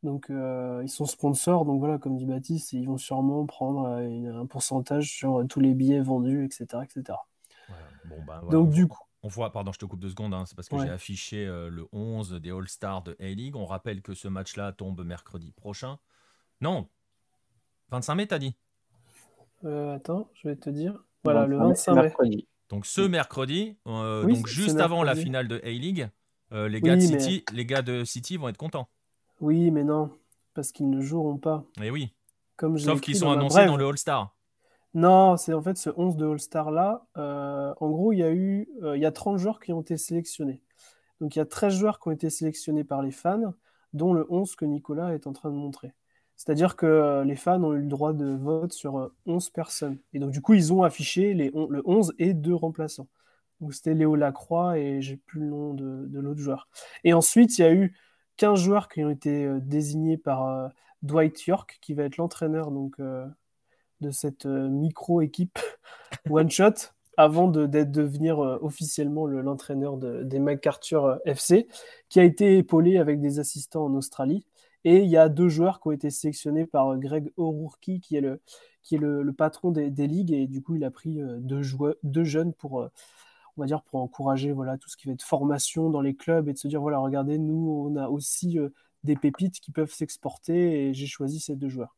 Donc 0.04 0.30
euh, 0.30 0.82
ils 0.84 0.90
sont 0.90 1.06
sponsors. 1.06 1.66
Donc 1.66 1.80
voilà, 1.80 1.98
comme 1.98 2.18
dit 2.18 2.26
Baptiste, 2.26 2.74
ils 2.74 2.86
vont 2.86 2.98
sûrement 2.98 3.46
prendre 3.46 3.88
euh, 3.88 4.42
un 4.42 4.46
pourcentage 4.46 5.10
sur 5.10 5.44
tous 5.50 5.60
les 5.60 5.74
billets 5.74 6.02
vendus, 6.02 6.46
etc. 6.46 6.84
etc. 6.84 7.18
Bon, 8.06 8.18
bah, 8.26 8.42
donc 8.50 8.70
du 8.70 8.88
coup. 8.88 9.04
On 9.22 9.28
voit, 9.28 9.52
pardon, 9.52 9.74
je 9.74 9.80
te 9.80 9.86
coupe 9.86 10.00
deux 10.00 10.10
secondes, 10.10 10.34
hein, 10.34 10.46
c'est 10.46 10.56
parce 10.56 10.70
que 10.70 10.80
j'ai 10.80 10.90
affiché 10.90 11.46
le 11.46 11.90
11 11.92 12.36
des 12.36 12.52
All-Stars 12.52 13.02
de 13.04 13.18
A-League. 13.20 13.58
On 13.58 13.66
rappelle 13.66 14.02
que 14.02 14.14
ce 14.14 14.30
match-là 14.30 14.72
tombe 14.72 15.04
mercredi 15.04 15.52
prochain. 15.52 16.00
Non, 16.62 16.88
25 17.92 18.16
mai, 18.16 18.28
t'as 18.28 18.40
dit? 18.40 18.56
Euh, 19.66 19.96
attends, 19.96 20.30
je 20.34 20.48
vais 20.48 20.56
te 20.56 20.70
dire. 20.70 21.04
Voilà, 21.24 21.46
le 21.46 21.58
25 21.58 21.96
mai. 21.96 22.48
Donc 22.70 22.86
ce 22.86 23.02
mercredi, 23.02 23.78
euh, 23.88 24.26
donc 24.26 24.48
juste 24.48 24.80
avant 24.80 25.04
la 25.04 25.16
finale 25.16 25.48
de 25.48 25.60
A-League, 25.64 26.08
euh, 26.52 26.68
les, 26.68 26.82
gars 26.82 26.96
de 26.96 27.02
City, 27.02 27.44
les 27.54 27.66
gars 27.66 27.82
de 27.82 28.04
City 28.04 28.38
vont 28.38 28.48
être 28.48 28.58
contents. 28.58 28.90
Oui, 29.42 29.72
mais 29.72 29.84
non, 29.84 30.12
parce 30.54 30.72
qu'ils 30.72 30.90
ne 30.90 31.02
joueront 31.02 31.38
pas. 31.38 31.64
Mais 31.80 31.90
oui. 31.90 32.14
Comme 32.58 32.78
Sauf 32.78 33.02
qu'ils 33.02 33.16
sont 33.16 33.32
annoncés 33.32 33.66
dans 33.66 33.78
le 33.78 33.86
All-Star. 33.86 34.36
Non, 34.94 35.38
c'est 35.38 35.54
en 35.54 35.62
fait 35.62 35.78
ce 35.78 35.90
11 35.96 36.16
de 36.16 36.28
All-Star 36.28 36.72
là. 36.72 37.06
en 37.16 37.90
gros, 37.90 38.14
il 38.14 38.20
y 38.20 38.24
a 38.24 38.32
eu 38.32 38.70
il 38.96 39.02
y 39.02 39.06
a 39.06 39.12
30 39.12 39.38
joueurs 39.38 39.60
qui 39.60 39.74
ont 39.74 39.82
été 39.82 39.98
sélectionnés. 39.98 40.62
Donc 41.22 41.36
il 41.36 41.40
y 41.40 41.42
a 41.42 41.46
13 41.46 41.74
joueurs 41.74 42.00
qui 42.00 42.08
ont 42.08 42.12
été 42.12 42.30
sélectionnés 42.30 42.84
par 42.84 43.02
les 43.02 43.12
fans, 43.12 43.54
dont 43.94 44.14
le 44.14 44.26
11 44.30 44.56
que 44.56 44.66
Nicolas 44.66 45.14
est 45.14 45.28
en 45.28 45.34
train 45.34 45.50
de 45.50 45.56
montrer. 45.56 45.94
C'est-à-dire 46.40 46.78
que 46.78 46.86
euh, 46.86 47.26
les 47.26 47.36
fans 47.36 47.62
ont 47.66 47.74
eu 47.74 47.82
le 47.82 47.88
droit 47.90 48.14
de 48.14 48.26
vote 48.26 48.72
sur 48.72 49.12
11 49.26 49.48
euh, 49.48 49.52
personnes. 49.54 49.98
Et 50.14 50.20
donc, 50.20 50.32
du 50.32 50.42
coup, 50.42 50.54
ils 50.54 50.72
ont 50.72 50.84
affiché 50.84 51.34
le 51.34 51.82
11 51.84 52.14
et 52.18 52.34
deux 52.34 52.56
remplaçants. 52.56 53.10
Donc, 53.60 53.74
c'était 53.74 53.94
Léo 53.94 54.16
Lacroix 54.16 54.80
et 54.80 55.02
j'ai 55.02 55.18
plus 55.18 55.42
le 55.42 55.48
nom 55.48 55.74
de, 55.74 56.08
l'autre 56.18 56.40
joueur. 56.40 56.70
Et 57.04 57.12
ensuite, 57.12 57.58
il 57.58 57.62
y 57.62 57.66
a 57.66 57.74
eu 57.74 57.94
15 58.38 58.58
joueurs 58.58 58.88
qui 58.88 59.04
ont 59.04 59.10
été 59.10 59.44
euh, 59.44 59.60
désignés 59.60 60.18
par 60.18 60.72
Dwight 61.02 61.46
York, 61.46 61.78
qui 61.82 61.94
va 61.94 62.04
être 62.04 62.16
l'entraîneur 62.16 62.72
de 62.72 64.12
cette 64.12 64.46
micro-équipe 64.46 65.60
One 66.30 66.50
Shot, 66.50 66.94
avant 67.18 67.50
de, 67.50 67.66
devenir 67.66 68.40
officiellement 68.40 69.28
l'entraîneur 69.28 69.98
des 69.98 70.40
MacArthur 70.40 71.20
FC, 71.26 71.68
qui 72.08 72.22
a 72.22 72.24
été 72.24 72.58
épaulé 72.58 72.98
avec 72.98 73.20
des 73.20 73.40
assistants 73.40 73.84
en 73.84 73.94
Australie. 73.94 74.46
Et 74.86 75.00
il 75.00 75.10
y 75.10 75.18
a 75.18 75.30
deux 75.30 75.50
joueurs 75.50 75.82
qui 75.82 75.88
ont 75.88 75.92
été 75.92 76.10
sélectionnés 76.10 76.66
par 76.66 76.94
euh, 76.94 76.98
Greg 76.98 77.32
O'Rourke, 77.38 78.00
qui 78.02 78.16
est 78.16 78.22
le, 78.22 78.42
qui 78.82 78.96
est 78.96 78.98
le, 78.98 79.34
patron 79.34 79.72
des, 79.72 79.90
ligues. 80.08 80.32
Et 80.32 80.48
du 80.48 80.62
coup, 80.62 80.76
il 80.76 80.84
a 80.84 80.92
pris 80.92 81.22
euh, 81.22 81.38
deux, 81.40 81.62
joueurs, 81.62 81.96
deux 82.04 82.24
jeunes 82.24 82.54
pour, 82.54 82.82
euh, 82.82 82.92
on 83.58 83.62
va 83.62 83.68
dire, 83.68 83.82
pour 83.84 84.02
encourager 84.02 84.52
voilà, 84.52 84.78
tout 84.78 84.90
ce 84.90 84.96
qui 84.96 85.08
va 85.08 85.14
être 85.14 85.24
formation 85.24 85.90
dans 85.90 86.02
les 86.02 86.16
clubs 86.16 86.48
et 86.48 86.54
de 86.54 86.58
se 86.58 86.68
dire, 86.68 86.82
voilà, 86.82 87.00
regardez, 87.00 87.38
nous, 87.38 87.90
on 87.90 87.96
a 87.98 88.08
aussi 88.08 88.58
des 89.04 89.16
pépites 89.16 89.60
qui 89.60 89.72
peuvent 89.72 89.92
s'exporter 89.92 90.88
et 90.88 90.94
j'ai 90.94 91.08
choisi 91.08 91.40
ces 91.40 91.56
deux 91.56 91.70
joueurs. 91.70 91.96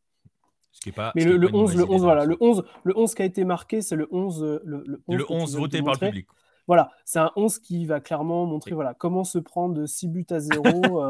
Ce 0.72 0.80
qui 0.80 0.90
est 0.90 0.94
pas, 0.94 1.12
Mais 1.16 1.26
le, 1.26 1.54
11, 1.54 1.76
le 1.76 1.84
11, 1.84 2.02
voilà, 2.02 2.26
le 2.26 2.38
11, 2.40 2.64
le 2.84 2.98
11 2.98 3.14
qui 3.14 3.22
a 3.22 3.26
été 3.26 3.44
marqué, 3.44 3.82
c'est 3.82 3.98
le 3.98 4.08
11, 4.10 4.62
le, 4.64 4.84
le 4.86 5.04
11, 5.08 5.18
le 5.18 5.26
11 5.32 5.58
voté 5.58 5.82
par 5.84 5.94
le 5.94 6.00
public. 6.00 6.28
Voilà, 6.72 6.90
c'est 7.04 7.20
un 7.20 7.34
11 7.36 7.60
qui 7.60 7.86
va 7.86 8.00
clairement 8.00 8.46
montrer 8.46 8.74
voilà, 8.74 8.94
comment 8.94 9.26
se 9.26 9.40
prendre 9.40 9.76
de 9.76 9.86
6 9.86 10.08
buts 10.08 10.26
à 10.30 10.40
0. 10.40 11.04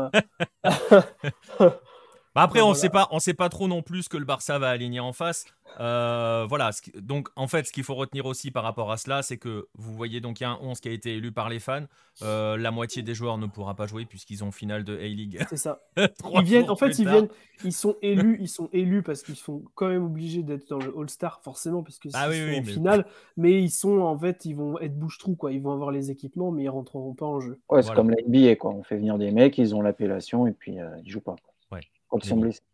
Bah, 2.34 2.44
après, 2.44 2.62
on 2.62 2.70
ne 2.70 2.76
sait 2.76 2.90
pas, 2.90 3.08
on 3.12 3.20
sait 3.20 3.34
pas 3.34 3.50
trop 3.50 3.68
non 3.68 3.82
plus 3.82 4.04
ce 4.04 4.10
que 4.10 4.18
le 4.18 4.24
Barça 4.24 4.58
va 4.58 4.70
aligner 4.70 5.02
en 5.02 5.12
face. 5.12 5.46
Euh, 5.80 6.46
voilà. 6.48 6.72
Donc, 6.96 7.30
en 7.36 7.48
fait, 7.48 7.66
ce 7.68 7.74
qu'il 7.74 7.84
faut 7.84 7.96
retenir 7.96 8.26
aussi 8.26 8.52
par 8.52 8.64
rapport 8.64 8.92
à 8.92 8.98
cela, 8.98 9.22
c'est 9.22 9.38
que 9.38 9.68
vous 9.76 9.94
voyez 9.94 10.22
donc 10.22 10.40
il 10.40 10.44
y 10.44 10.46
a 10.46 10.52
un 10.52 10.60
11 10.62 10.80
qui 10.80 10.90
a 10.90 10.92
été 10.92 11.16
élu 11.16 11.32
par 11.32 11.50
les 11.50 11.60
fans. 11.60 11.86
Euh, 12.24 12.58
la 12.58 12.72
moitié 12.72 13.04
des 13.04 13.14
joueurs 13.14 13.38
ne 13.38 13.48
pourra 13.48 13.76
pas 13.76 13.86
jouer 13.86 14.06
puisqu'ils 14.06 14.44
ont 14.44 14.52
finale 14.52 14.84
de 14.84 14.98
A-League. 14.98 15.40
C'est 15.50 15.58
ça. 15.58 15.82
ils 15.98 16.44
viennent, 16.44 16.70
en 16.70 16.76
fait, 16.76 17.00
ils 17.00 17.08
viennent, 17.08 17.30
ils 17.66 17.74
sont 17.74 17.96
élus, 18.02 18.38
ils 18.40 18.50
sont 18.50 18.70
élus 18.72 19.04
parce 19.04 19.24
qu'ils 19.24 19.36
sont 19.36 19.64
quand 19.76 19.88
même 19.88 20.04
obligés 20.04 20.44
d'être 20.44 20.70
dans 20.70 20.80
le 20.80 20.94
All-Star 20.98 21.42
forcément 21.42 21.84
parce 21.84 22.00
que 22.00 22.10
c'est 22.10 22.18
ah 22.18 22.30
en 22.30 22.64
finale. 22.64 23.06
Mais 23.36 23.62
ils 23.62 23.72
sont 23.72 24.00
en 24.00 24.18
fait, 24.18 24.46
ils 24.46 24.56
vont 24.56 24.80
être 24.80 24.98
bouche-trou 24.98 25.36
quoi. 25.36 25.52
Ils 25.52 25.62
vont 25.62 25.74
avoir 25.74 25.92
les 25.92 26.12
équipements, 26.12 26.52
mais 26.52 26.64
ils 26.64 26.70
rentreront 26.70 27.14
pas 27.14 27.26
en 27.26 27.40
jeu. 27.40 27.60
Ouais, 27.70 27.82
c'est 27.82 27.94
comme 27.94 28.10
la 28.10 28.22
NBA 28.26 28.56
quoi. 28.56 28.72
On 28.72 28.84
fait 28.84 28.98
venir 28.98 29.18
des 29.18 29.32
mecs, 29.32 29.58
ils 29.58 29.76
ont 29.76 29.82
l'appellation 29.82 30.48
et 30.48 30.52
puis 30.52 30.80
euh, 30.80 30.90
ils 31.04 31.12
jouent 31.12 31.22
pas. 31.22 31.36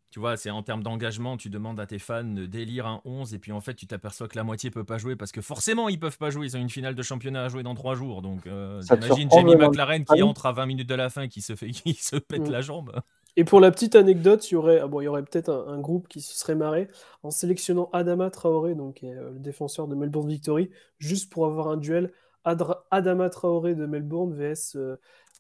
Tu 0.10 0.19
vois, 0.19 0.38
c'est 0.38 0.50
en 0.50 0.63
termes 0.63 0.84
d'engagement, 0.84 1.36
tu 1.36 1.50
demandes 1.50 1.80
à 1.82 1.86
tes 1.86 2.00
fans 2.00 2.23
de 2.23 2.45
délire 2.45 2.88
un 2.88 3.02
11 3.04 3.34
et 3.34 3.39
puis 3.39 3.52
en 3.52 3.60
fait 3.60 3.73
tu 3.73 3.88
t'aperçois 3.88 4.30
que 4.30 4.38
la 4.38 4.43
moitié 4.45 4.71
peut 4.71 4.86
pas 4.86 4.97
jouer 4.97 5.17
parce 5.17 5.34
que 5.34 5.41
forcément 5.41 5.89
ils 5.89 6.00
peuvent 6.00 6.17
pas 6.17 6.30
jouer, 6.30 6.47
ils 6.47 6.56
ont 6.56 6.62
une 6.62 6.69
finale 6.69 6.95
de 6.95 7.04
championnat 7.04 7.43
à 7.43 7.50
jouer 7.50 7.62
dans 7.62 7.76
trois 7.76 7.95
jours. 7.95 8.21
Donc 8.21 8.47
euh, 8.47 8.82
imagine 8.89 9.30
Jamie 9.30 9.58
McLaren 9.58 10.06
qui 10.06 10.23
entre 10.23 10.45
à 10.45 10.54
20 10.54 10.65
minutes 10.65 10.89
de 10.89 10.95
la 10.95 11.10
fin 11.10 11.28
qui 11.28 11.41
se 11.41 11.56
fait 11.56 11.69
qui 11.71 11.93
se 11.93 12.15
pète 12.15 12.47
mm. 12.47 12.52
la 12.52 12.62
jambe. 12.62 13.02
Et 13.36 13.43
pour 13.43 13.60
la 13.60 13.69
petite 13.69 13.95
anecdote, 13.95 14.50
il 14.50 14.56
y 14.56 14.58
aurait, 14.58 14.80
ah 14.80 14.88
bon, 14.88 15.00
il 15.00 15.04
y 15.04 15.08
aurait 15.08 15.21
peut-être 15.21 15.52
un, 15.67 15.80
groupe 15.80 16.08
qui 16.08 16.21
se 16.21 16.36
serait 16.36 16.56
marré 16.56 16.88
en 17.21 17.30
sélectionnant 17.30 17.88
Adama 17.93 18.32
Traoré, 18.32 18.73
donc 18.73 19.04
euh, 19.04 19.30
le 19.34 19.39
défenseur 19.39 19.88
de 19.88 19.93
Melbourne 19.93 20.28
Victory, 20.28 20.71
juste 20.97 21.32
pour 21.32 21.45
avoir 21.45 21.67
un 21.67 21.78
duel 21.78 22.12
Adama 22.91 23.30
Traoré 23.30 23.76
de 23.76 23.86
Melbourne 23.86 24.34
vs 24.34 24.76
euh, 24.76 24.95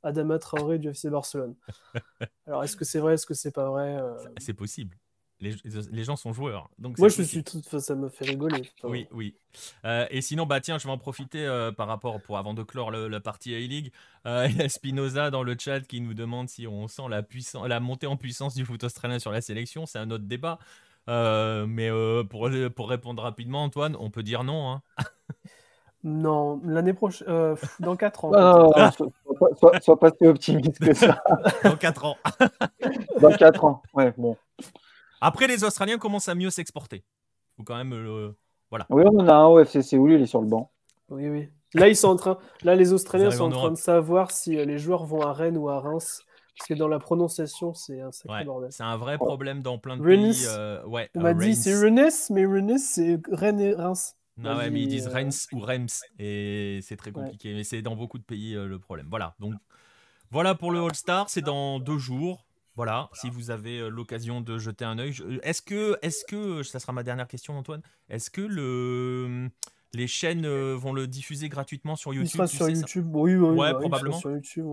Adama 0.07 0.39
Traoré 0.39 0.79
du 0.79 0.89
FC 0.89 1.09
Barcelone. 1.09 1.55
Alors, 2.47 2.63
est-ce 2.63 2.75
que 2.75 2.85
c'est 2.85 2.99
vrai, 2.99 3.15
est-ce 3.15 3.25
que 3.25 3.33
c'est 3.33 3.51
pas 3.51 3.69
vrai 3.69 3.97
euh 3.97 4.15
C'est 4.39 4.53
possible. 4.53 4.97
Les, 5.39 5.53
les, 5.91 6.03
gens 6.03 6.15
sont 6.15 6.33
joueurs. 6.33 6.67
Donc 6.79 6.97
Moi, 6.97 7.09
je 7.09 7.21
suis 7.21 7.43
tout... 7.43 7.61
ça 7.61 7.93
me 7.93 8.09
fait 8.09 8.25
rigoler. 8.25 8.71
Oui, 8.83 9.07
oui. 9.11 9.35
Euh, 9.85 10.07
et 10.09 10.21
sinon, 10.21 10.47
bah 10.47 10.59
tiens, 10.61 10.79
je 10.79 10.87
vais 10.87 10.91
en 10.91 10.97
profiter 10.97 11.45
euh, 11.45 11.71
par 11.71 11.87
rapport 11.87 12.19
pour 12.23 12.39
avant 12.39 12.55
de 12.55 12.63
clore 12.63 12.89
la 12.89 13.19
partie 13.19 13.53
A-League. 13.53 13.91
il 14.25 14.57
y 14.57 14.61
a 14.63 14.67
Spinoza 14.67 15.29
dans 15.29 15.43
le 15.43 15.55
chat 15.59 15.81
qui 15.81 16.01
nous 16.01 16.15
demande 16.15 16.49
si 16.49 16.65
on 16.65 16.87
sent 16.87 17.03
la, 17.07 17.21
puissance, 17.21 17.67
la 17.67 17.79
montée 17.79 18.07
en 18.07 18.17
puissance 18.17 18.55
du 18.55 18.65
foot 18.65 18.83
australien 18.83 19.19
sur 19.19 19.31
la 19.31 19.41
sélection. 19.41 19.85
C'est 19.85 19.99
un 19.99 20.09
autre 20.09 20.25
débat. 20.25 20.57
mais 21.07 21.91
pour, 22.29 22.49
pour 22.75 22.89
répondre 22.89 23.21
rapidement, 23.21 23.63
Antoine, 23.63 23.95
on 23.99 24.09
peut 24.09 24.23
dire 24.23 24.43
non. 24.43 24.71
Hein. 24.71 24.81
Non, 26.03 26.61
l'année 26.63 26.93
prochaine, 26.93 27.27
euh, 27.27 27.55
dans 27.79 27.95
4 27.95 28.25
ans. 28.25 28.31
Sois, 29.81 29.99
pas 29.99 30.11
si 30.11 30.27
optimiste 30.27 30.79
que 30.79 30.93
ça. 30.93 31.21
dans 31.63 31.75
4 31.75 32.05
ans. 32.05 32.17
dans 33.21 33.31
4 33.31 33.65
ans, 33.65 33.81
ouais, 33.93 34.13
bon. 34.17 34.37
Après, 35.21 35.47
les 35.47 35.63
Australiens 35.63 35.97
commencent 35.97 36.29
à 36.29 36.35
mieux 36.35 36.49
s'exporter. 36.49 37.03
Faut 37.55 37.63
quand 37.63 37.77
même 37.77 37.91
le. 37.91 38.35
Voilà. 38.69 38.85
Oui, 38.89 39.03
on 39.05 39.27
a 39.27 39.33
un 39.33 39.45
au 39.47 39.59
FC 39.59 39.81
Séoul, 39.81 40.13
il 40.13 40.21
est 40.21 40.27
sur 40.27 40.41
le 40.41 40.47
banc. 40.47 40.71
Oui, 41.09 41.29
oui. 41.29 41.49
Là, 41.73 41.87
ils 41.87 41.95
sont 41.95 42.09
en 42.09 42.15
train... 42.15 42.37
Là 42.63 42.75
les 42.75 42.93
Australiens 42.93 43.31
sont 43.31 43.45
en, 43.45 43.49
train 43.49 43.71
de 43.71 43.77
savoir 43.77 44.31
si 44.31 44.57
euh, 44.57 44.65
les 44.65 44.77
joueurs 44.77 45.05
vont 45.05 45.21
à 45.21 45.33
Rennes 45.33 45.57
ou 45.57 45.69
à 45.69 45.79
Reims. 45.79 46.21
Parce 46.57 46.69
que 46.69 46.73
dans 46.73 46.87
la 46.87 46.99
prononciation, 46.99 47.73
c'est 47.73 48.01
un 48.01 48.11
sacré 48.11 48.43
bordel. 48.43 48.71
C'est 48.71 48.83
un 48.83 48.97
vrai 48.97 49.17
problème 49.17 49.61
dans 49.61 49.77
plein 49.77 49.95
de 49.95 50.03
pays. 50.03 50.43
Euh, 50.47 50.83
ouais, 50.85 51.09
on 51.15 51.21
m'a 51.21 51.33
dit 51.33 51.55
c'est 51.55 51.77
Rennes, 51.77 52.09
mais 52.31 52.45
Rennes, 52.45 52.77
c'est 52.79 53.19
Rennes 53.31 53.59
et 53.59 53.73
Reims. 53.73 54.15
Non, 54.37 54.55
ouais, 54.57 54.69
mais 54.69 54.81
ils 54.81 54.87
disent 54.87 55.07
euh, 55.07 55.11
Reims 55.11 55.47
ou 55.51 55.59
Reims 55.59 56.03
et 56.19 56.79
c'est 56.83 56.95
très 56.95 57.11
compliqué. 57.11 57.53
Mais 57.53 57.63
c'est 57.63 57.81
dans 57.81 57.95
beaucoup 57.95 58.19
de 58.19 58.23
pays 58.23 58.55
euh, 58.55 58.67
le 58.67 58.79
problème. 58.79 59.07
Voilà. 59.09 59.35
Donc 59.39 59.53
voilà 60.29 60.55
pour 60.55 60.71
le 60.71 60.79
All-Star. 60.79 61.29
C'est 61.29 61.41
dans 61.41 61.79
deux 61.79 61.97
jours. 61.97 62.43
Voilà, 62.75 63.09
si 63.13 63.31
vous 63.31 63.49
avez 63.49 63.79
euh, 63.79 63.89
l'occasion 63.89 64.39
de 64.39 64.59
jeter 64.59 64.85
un 64.85 64.99
œil. 64.99 65.15
Est-ce 65.41 65.63
que, 65.63 65.97
est-ce 66.03 66.23
que, 66.25 66.61
ça 66.61 66.79
sera 66.79 66.93
ma 66.93 67.01
dernière 67.01 67.27
question, 67.27 67.57
Antoine, 67.57 67.81
est-ce 68.07 68.29
que 68.29 68.41
le, 68.41 69.49
les 69.95 70.05
chaînes 70.05 70.47
vont 70.75 70.93
le 70.93 71.07
diffuser 71.07 71.49
gratuitement 71.49 71.95
sur 71.95 72.13
YouTube. 72.13 72.29
Il 72.29 72.33
sera 72.33 72.45
sur 72.45 72.69
YouTube, 72.69 73.07
oui, 73.15 73.35
oui, 73.35 73.49
ouais, 73.57 73.73
probablement. 73.73 74.19
Sur 74.19 74.29
YouTube, 74.29 74.67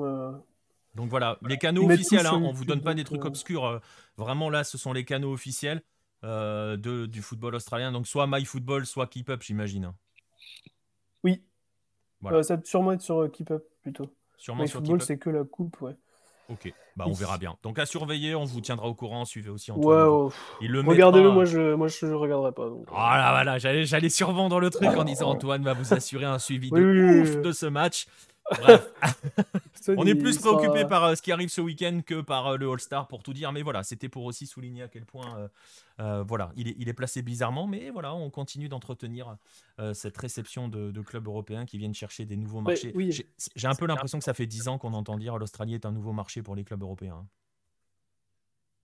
Donc 0.95 1.09
voilà, 1.09 1.39
les 1.49 1.57
canaux 1.57 1.91
officiels, 1.91 2.27
hein, 2.27 2.43
on 2.45 2.53
vous 2.53 2.67
donne 2.67 2.83
pas 2.83 2.93
des 2.93 3.05
trucs 3.05 3.25
obscurs. 3.25 3.81
vraiment 4.19 4.51
là, 4.51 4.65
ce 4.65 4.77
sont 4.77 4.93
les 4.93 5.07
canaux 5.07 5.33
officiels 5.33 5.83
de, 6.25 7.07
du 7.07 7.23
football 7.23 7.55
australien. 7.55 7.93
Donc 7.93 8.07
soit 8.07 8.27
MyFootball, 8.27 8.87
soit 8.87 9.07
Keep 9.07 9.31
Up, 9.31 9.43
j'imagine. 9.43 9.93
Oui. 11.23 11.43
Voilà. 12.21 12.43
ça 12.43 12.57
va 12.57 12.63
sûrement 12.65 12.93
être 12.93 13.03
sur 13.03 13.31
Keep 13.31 13.51
Up 13.51 13.65
plutôt. 13.83 14.15
Sûrement 14.37 14.67
sur 14.67 14.83
Keep 14.83 14.95
Up. 14.95 15.03
c'est 15.03 15.19
que 15.19 15.31
la 15.31 15.45
coupe, 15.45 15.81
ouais. 15.83 15.97
Ok, 16.51 16.73
bah 16.95 17.05
on 17.07 17.13
verra 17.13 17.39
bien. 17.39 17.57
Donc 17.63 17.79
à 17.79 17.87
surveiller, 17.87 18.35
on 18.35 18.45
vous 18.45 18.61
tiendra 18.61 18.87
au 18.87 18.95
courant. 18.95 19.25
Suivez 19.25 19.49
aussi 19.49 19.73
Antoine. 19.73 20.09
Ouais, 20.09 20.83
Regardez-le, 20.87 21.31
moi 21.31 21.47
je 21.47 21.75
moi 21.75 21.89
je 21.89 22.05
regarderai 22.07 22.53
pas. 22.53 22.69
Voilà, 22.69 23.31
voilà, 23.31 23.59
j'allais 23.59 23.87
j'allais 23.87 24.11
survendre 24.11 24.61
le 24.61 24.69
truc 24.69 24.89
en 24.89 25.05
disant 25.05 25.31
Antoine 25.31 25.63
va 25.63 25.73
vous 25.73 25.95
assurer 25.95 26.27
un 26.27 26.39
suivi 26.39 26.71
de 26.71 27.23
ouf 27.23 27.41
de 27.41 27.53
ce 27.53 27.65
match. 27.65 28.07
Bref. 28.51 28.93
on 29.89 30.07
est 30.07 30.15
plus 30.15 30.39
préoccupé 30.39 30.85
par 30.85 31.05
euh, 31.05 31.15
ce 31.15 31.23
qui 31.23 31.33
arrive 31.33 31.49
ce 31.49 31.61
week-end 31.61 32.01
que 32.05 32.21
par 32.21 32.47
euh, 32.47 32.57
le 32.57 32.71
All-Star 32.71 33.09
pour 33.09 33.23
tout 33.23 33.33
dire. 33.33 33.53
Mais 33.53 33.63
voilà, 33.63 33.83
c'était 33.83 34.09
pour 34.09 34.25
aussi 34.25 34.47
souligner 34.47 34.83
à 34.83 34.89
quel 34.89 35.05
point 35.05 35.49
euh, 36.01 36.23
voilà, 36.27 36.53
il 36.57 36.69
est, 36.69 36.77
il 36.79 36.89
est, 36.89 36.93
placé 36.93 37.23
bizarrement. 37.23 37.67
Mais 37.67 37.91
voilà, 37.91 38.15
on 38.15 38.31
continue 38.31 38.69
d'entretenir 38.69 39.37
cette 39.93 40.17
réception 40.17 40.69
de, 40.69 41.03
clubs 41.03 41.27
européens 41.27 41.65
qui 41.67 41.79
viennent 41.79 41.95
chercher 41.95 42.25
des 42.25 42.37
nouveaux 42.37 42.61
marchés. 42.61 42.95
J'ai 43.57 43.69
un 43.69 43.75
peu 43.75 43.87
l'impression 43.87 44.19
que 44.19 44.25
ça 44.25 44.35
fait 44.35 44.47
10 44.47 44.69
ans 44.69 44.79
qu'on 44.79 44.95
entend 44.95 45.17
dire 45.19 45.39
l'Australie 45.39 45.75
est 45.75 45.87
un 45.87 45.93
nouveau 45.93 46.13
marché 46.13 46.43
pour 46.43 46.55
les 46.55 46.65
clubs 46.65 46.83
européens. 46.83 47.27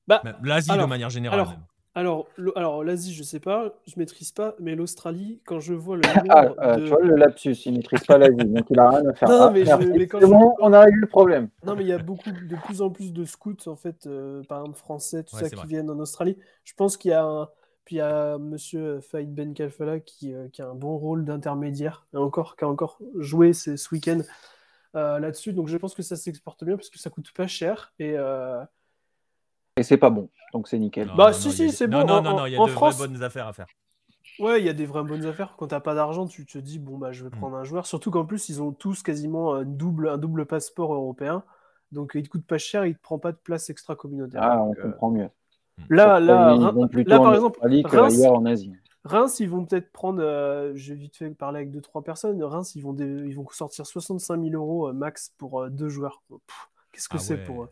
Bah, 0.07 0.23
L'Asie 0.42 0.70
de 0.70 0.85
manière 0.85 1.11
générale. 1.11 1.40
Alors, 1.40 1.55
alors 1.94 2.85
l'Asie, 2.85 3.12
je 3.12 3.22
sais 3.24 3.40
pas, 3.40 3.74
je 3.87 3.94
maîtrise 3.96 4.31
pas, 4.31 4.55
mais 4.61 4.76
l'Australie, 4.76 5.40
quand 5.44 5.59
je 5.59 5.74
vois 5.74 5.96
le 5.96 6.03
ah, 6.29 6.53
euh, 6.61 6.76
tu 6.76 6.87
vois 6.87 7.03
le 7.03 7.16
lapsus, 7.16 7.57
il 7.66 7.74
maîtrise 7.74 8.05
pas 8.05 8.16
l'Asie, 8.16 8.37
donc 8.37 8.66
il 8.70 8.79
a 8.79 8.90
rien 8.90 9.07
à 9.09 9.12
faire. 9.12 9.29
Non, 9.29 9.40
ah, 9.40 9.50
mais, 9.50 9.64
bon, 10.07 10.55
on 10.61 10.72
a 10.72 10.88
eu 10.88 10.94
le 10.94 11.07
problème. 11.09 11.48
Non, 11.64 11.74
mais 11.74 11.83
il 11.83 11.88
y 11.88 11.92
a 11.92 11.98
beaucoup, 11.98 12.31
de 12.31 12.57
plus 12.64 12.81
en 12.81 12.90
plus 12.90 13.12
de 13.12 13.24
scouts, 13.24 13.66
en 13.66 13.74
fait, 13.74 14.07
euh, 14.07 14.42
par 14.48 14.61
exemple 14.61 14.79
français, 14.79 15.24
tout 15.24 15.37
ça, 15.37 15.50
qui 15.50 15.66
viennent 15.66 15.90
en 15.90 15.98
Australie. 15.98 16.38
Je 16.64 16.74
pense 16.74 16.96
qu'il 16.96 17.11
y 17.11 17.14
a 17.14 17.24
un... 17.24 17.48
Puis 17.85 17.96
il 17.96 17.98
y 17.98 18.03
a 18.03 18.38
Monsieur 18.38 19.00
Faïd 19.00 19.35
Ben 19.35 19.53
Kalfala 19.53 19.98
qui, 19.98 20.33
euh, 20.33 20.48
qui, 20.53 20.62
a 20.62 20.68
un 20.68 20.74
bon 20.74 20.96
rôle 20.96 21.24
d'intermédiaire, 21.24 22.07
et 22.14 22.18
encore, 22.18 22.55
qui 22.55 22.64
a 22.64 22.68
encore 22.68 22.98
joué 23.16 23.53
ce, 23.53 23.76
ce 23.76 23.92
week-end 23.92 24.20
là-dessus. 24.94 25.55
Donc 25.55 25.66
je 25.66 25.76
pense 25.76 25.94
que 25.94 26.03
ça 26.03 26.14
s'exporte 26.14 26.62
bien 26.62 26.76
parce 26.76 26.90
que 26.90 26.98
ça 26.98 27.11
coûte 27.11 27.33
pas 27.35 27.46
cher 27.46 27.92
et 27.98 28.16
et 29.80 29.82
c'est 29.82 29.96
pas 29.96 30.10
bon, 30.10 30.28
donc 30.52 30.68
c'est 30.68 30.78
nickel. 30.78 31.10
bah, 31.16 31.32
si, 31.32 31.50
si, 31.50 31.70
c'est 31.70 31.86
bon. 31.86 32.04
Non, 32.04 32.20
non, 32.20 32.36
non, 32.36 32.44
il 32.44 32.52
y 32.52 32.56
a 32.56 32.58
de 32.58 32.70
vraies 32.70 32.90
bonnes 32.98 33.22
affaires 33.22 33.46
à 33.46 33.54
faire. 33.54 33.66
Ouais, 34.38 34.60
il 34.60 34.66
y 34.66 34.68
a 34.68 34.74
des 34.74 34.84
vraies 34.84 35.02
bonnes 35.02 35.24
affaires. 35.24 35.54
Quand 35.56 35.68
t'as 35.68 35.80
pas 35.80 35.94
d'argent, 35.94 36.26
tu 36.26 36.44
te 36.44 36.58
dis, 36.58 36.78
bon, 36.78 36.98
bah, 36.98 37.12
je 37.12 37.24
vais 37.24 37.30
hmm. 37.34 37.38
prendre 37.38 37.56
un 37.56 37.64
joueur. 37.64 37.86
Surtout 37.86 38.10
qu'en 38.10 38.26
plus, 38.26 38.50
ils 38.50 38.62
ont 38.62 38.72
tous 38.72 39.02
quasiment 39.02 39.54
un 39.54 39.64
double, 39.64 40.10
un 40.10 40.18
double 40.18 40.44
passeport 40.44 40.92
européen. 40.92 41.44
Donc, 41.92 42.12
il 42.14 42.22
te 42.22 42.28
coûte 42.28 42.44
pas 42.44 42.58
cher, 42.58 42.84
il 42.84 42.94
te 42.94 43.00
prend 43.00 43.18
pas 43.18 43.32
de 43.32 43.38
place 43.38 43.70
extra-communautaire. 43.70 44.42
Ah, 44.42 44.62
on 44.62 44.72
euh, 44.72 44.82
comprend 44.82 45.10
mieux. 45.10 45.30
Là, 45.88 46.20
là, 46.20 46.54
là, 46.54 47.18
par 47.18 47.34
exemple, 47.34 47.58
Reims, 47.86 48.22
en 48.26 48.44
Asie. 48.44 48.74
Reims, 49.04 49.40
ils 49.40 49.48
vont 49.48 49.64
peut-être 49.64 49.90
prendre, 49.92 50.22
euh, 50.22 50.72
j'ai 50.74 50.94
vite 50.94 51.16
fait 51.16 51.30
parler 51.30 51.60
avec 51.60 51.70
deux 51.70 51.80
trois 51.80 52.02
personnes. 52.02 52.42
Reims, 52.42 52.74
ils 52.74 52.82
vont, 52.82 52.94
ils 52.98 53.34
vont 53.34 53.46
sortir 53.50 53.86
65 53.86 54.42
000 54.42 54.54
euros 54.54 54.88
euh, 54.88 54.92
max 54.92 55.32
pour 55.38 55.70
deux 55.70 55.88
joueurs. 55.88 56.22
Qu'est-ce 56.92 57.08
que 57.08 57.16
ah 57.16 57.20
c'est 57.20 57.38
pour 57.38 57.64
eux? 57.64 57.70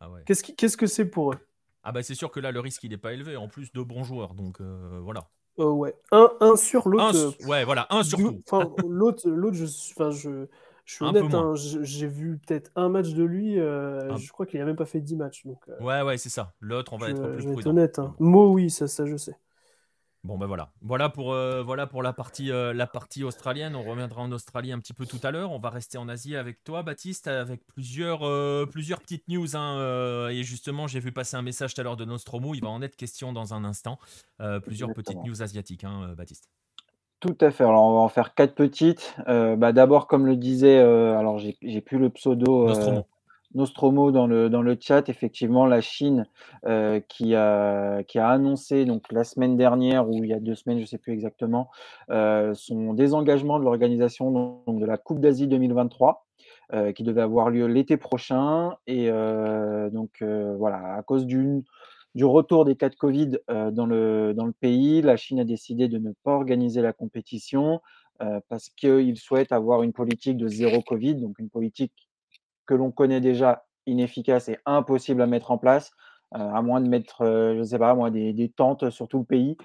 Ah 0.00 0.08
Qu'est-ce 0.26 0.76
que 0.76 0.86
c'est 0.86 1.06
pour 1.06 1.32
eux? 1.32 1.38
Ah 1.84 1.92
bah 1.92 2.02
c'est 2.02 2.14
sûr 2.14 2.30
que 2.30 2.40
là 2.40 2.50
le 2.50 2.60
risque 2.60 2.82
il 2.84 2.90
n'est 2.90 2.96
pas 2.96 3.12
élevé. 3.12 3.36
En 3.36 3.48
plus 3.48 3.72
de 3.72 3.82
bons 3.82 4.04
joueurs, 4.04 4.34
donc 4.34 4.60
euh, 4.60 5.00
voilà. 5.02 5.28
Euh, 5.58 5.70
ouais, 5.70 5.94
un, 6.10 6.30
un 6.40 6.56
sur 6.56 6.88
l'autre. 6.88 7.14
Euh, 7.14 7.46
ouais, 7.46 7.64
voilà, 7.64 7.86
un 7.90 8.02
sur 8.02 8.18
tout. 8.18 8.42
l'autre, 8.88 9.28
l'autre, 9.28 9.56
je, 9.56 9.66
enfin, 9.92 10.10
je, 10.10 10.46
je 10.84 10.94
suis 10.94 11.04
honnête. 11.04 11.32
Hein, 11.32 11.52
j'ai 11.54 12.06
vu 12.08 12.38
peut-être 12.38 12.72
un 12.74 12.88
match 12.88 13.10
de 13.10 13.22
lui. 13.22 13.60
Ah. 13.60 14.16
Je 14.16 14.32
crois 14.32 14.46
qu'il 14.46 14.60
a 14.60 14.64
même 14.64 14.76
pas 14.76 14.86
fait 14.86 15.00
10 15.00 15.16
matchs. 15.16 15.46
Donc, 15.46 15.60
ouais, 15.80 16.02
ouais, 16.02 16.16
c'est 16.16 16.30
ça. 16.30 16.54
L'autre, 16.58 16.94
on 16.94 16.96
va 16.96 17.10
être 17.10 17.22
plus 17.22 17.42
je 17.42 17.48
vais 17.48 17.54
être 17.54 17.66
honnête. 17.66 17.98
Hein. 17.98 18.16
Mo, 18.18 18.50
oui, 18.52 18.70
ça, 18.70 18.88
ça, 18.88 19.04
je 19.06 19.16
sais. 19.16 19.36
Bon 20.24 20.38
ben 20.38 20.46
voilà, 20.46 20.70
voilà 20.80 21.10
pour, 21.10 21.34
euh, 21.34 21.62
voilà 21.62 21.86
pour 21.86 22.02
la, 22.02 22.14
partie, 22.14 22.50
euh, 22.50 22.72
la 22.72 22.86
partie 22.86 23.22
australienne. 23.22 23.76
On 23.76 23.82
reviendra 23.82 24.22
en 24.22 24.32
Australie 24.32 24.72
un 24.72 24.78
petit 24.78 24.94
peu 24.94 25.04
tout 25.04 25.20
à 25.22 25.30
l'heure. 25.30 25.52
On 25.52 25.58
va 25.58 25.68
rester 25.68 25.98
en 25.98 26.08
Asie 26.08 26.34
avec 26.34 26.64
toi, 26.64 26.82
Baptiste, 26.82 27.28
avec 27.28 27.66
plusieurs, 27.66 28.26
euh, 28.26 28.64
plusieurs 28.64 29.02
petites 29.02 29.28
news. 29.28 29.54
Hein, 29.54 30.30
et 30.30 30.42
justement, 30.42 30.86
j'ai 30.86 30.98
vu 30.98 31.12
passer 31.12 31.36
un 31.36 31.42
message 31.42 31.74
tout 31.74 31.82
à 31.82 31.84
l'heure 31.84 31.98
de 31.98 32.06
Nostromo. 32.06 32.54
Il 32.54 32.62
va 32.62 32.70
en 32.70 32.80
être 32.80 32.96
question 32.96 33.34
dans 33.34 33.52
un 33.52 33.64
instant. 33.64 33.98
plusieurs 34.62 34.94
petites 34.94 35.22
news 35.22 35.42
asiatiques, 35.42 35.84
hein, 35.84 36.14
Baptiste. 36.16 36.48
Tout 37.20 37.36
à 37.42 37.50
fait. 37.50 37.64
Alors 37.64 37.84
on 37.84 37.94
va 37.94 38.00
en 38.00 38.08
faire 38.08 38.34
quatre 38.34 38.54
petites. 38.54 39.14
Bah, 39.26 39.72
d'abord, 39.72 40.06
comme 40.06 40.24
le 40.24 40.36
disait, 40.36 40.78
alors 40.78 41.38
j'ai 41.38 41.80
plus 41.82 41.98
le 41.98 42.08
pseudo. 42.08 42.68
Nostromo. 42.68 43.06
Nostromo 43.54 44.10
dans 44.10 44.26
le, 44.26 44.50
dans 44.50 44.62
le 44.62 44.76
chat, 44.80 45.08
effectivement, 45.08 45.66
la 45.66 45.80
Chine 45.80 46.26
euh, 46.66 47.00
qui, 47.08 47.34
a, 47.34 48.02
qui 48.02 48.18
a 48.18 48.28
annoncé 48.28 48.84
donc, 48.84 49.12
la 49.12 49.24
semaine 49.24 49.56
dernière, 49.56 50.08
ou 50.08 50.22
il 50.24 50.30
y 50.30 50.32
a 50.32 50.40
deux 50.40 50.54
semaines, 50.54 50.78
je 50.78 50.82
ne 50.82 50.88
sais 50.88 50.98
plus 50.98 51.12
exactement, 51.12 51.70
euh, 52.10 52.52
son 52.54 52.94
désengagement 52.94 53.58
de 53.58 53.64
l'organisation 53.64 54.62
de 54.66 54.84
la 54.84 54.98
Coupe 54.98 55.20
d'Asie 55.20 55.46
2023, 55.46 56.26
euh, 56.72 56.92
qui 56.92 57.04
devait 57.04 57.20
avoir 57.20 57.50
lieu 57.50 57.66
l'été 57.66 57.96
prochain. 57.96 58.74
Et 58.86 59.08
donc, 59.10 60.22
voilà, 60.22 60.94
à 60.96 61.02
cause 61.02 61.26
du 61.26 61.64
retour 62.20 62.64
des 62.64 62.74
cas 62.74 62.88
de 62.88 62.96
Covid 62.96 63.38
dans, 63.48 63.86
le, 63.86 64.34
dans 64.34 64.46
le 64.46 64.52
pays, 64.52 65.00
la 65.00 65.16
Chine 65.16 65.40
a 65.40 65.44
décidé 65.44 65.88
de 65.88 65.98
ne 65.98 66.12
pas 66.24 66.32
organiser 66.32 66.82
la 66.82 66.92
compétition 66.92 67.80
parce 68.48 68.68
qu'ils 68.68 69.18
souhaitent 69.18 69.52
avoir 69.52 69.82
une 69.82 69.92
politique 69.92 70.36
de 70.36 70.48
zéro 70.48 70.80
Covid, 70.82 71.16
donc 71.16 71.38
une 71.38 71.50
politique 71.50 71.92
que 72.66 72.74
l'on 72.74 72.90
connaît 72.90 73.20
déjà 73.20 73.64
inefficace 73.86 74.48
et 74.48 74.58
impossible 74.66 75.20
à 75.22 75.26
mettre 75.26 75.50
en 75.50 75.58
place, 75.58 75.92
euh, 76.34 76.38
à 76.38 76.62
moins 76.62 76.80
de 76.80 76.88
mettre, 76.88 77.22
euh, 77.22 77.56
je 77.58 77.62
sais 77.62 77.78
pas, 77.78 77.94
moi, 77.94 78.10
des, 78.10 78.52
tentes 78.56 78.90
sur 78.90 79.06
tout 79.08 79.18
le 79.18 79.24
pays 79.24 79.56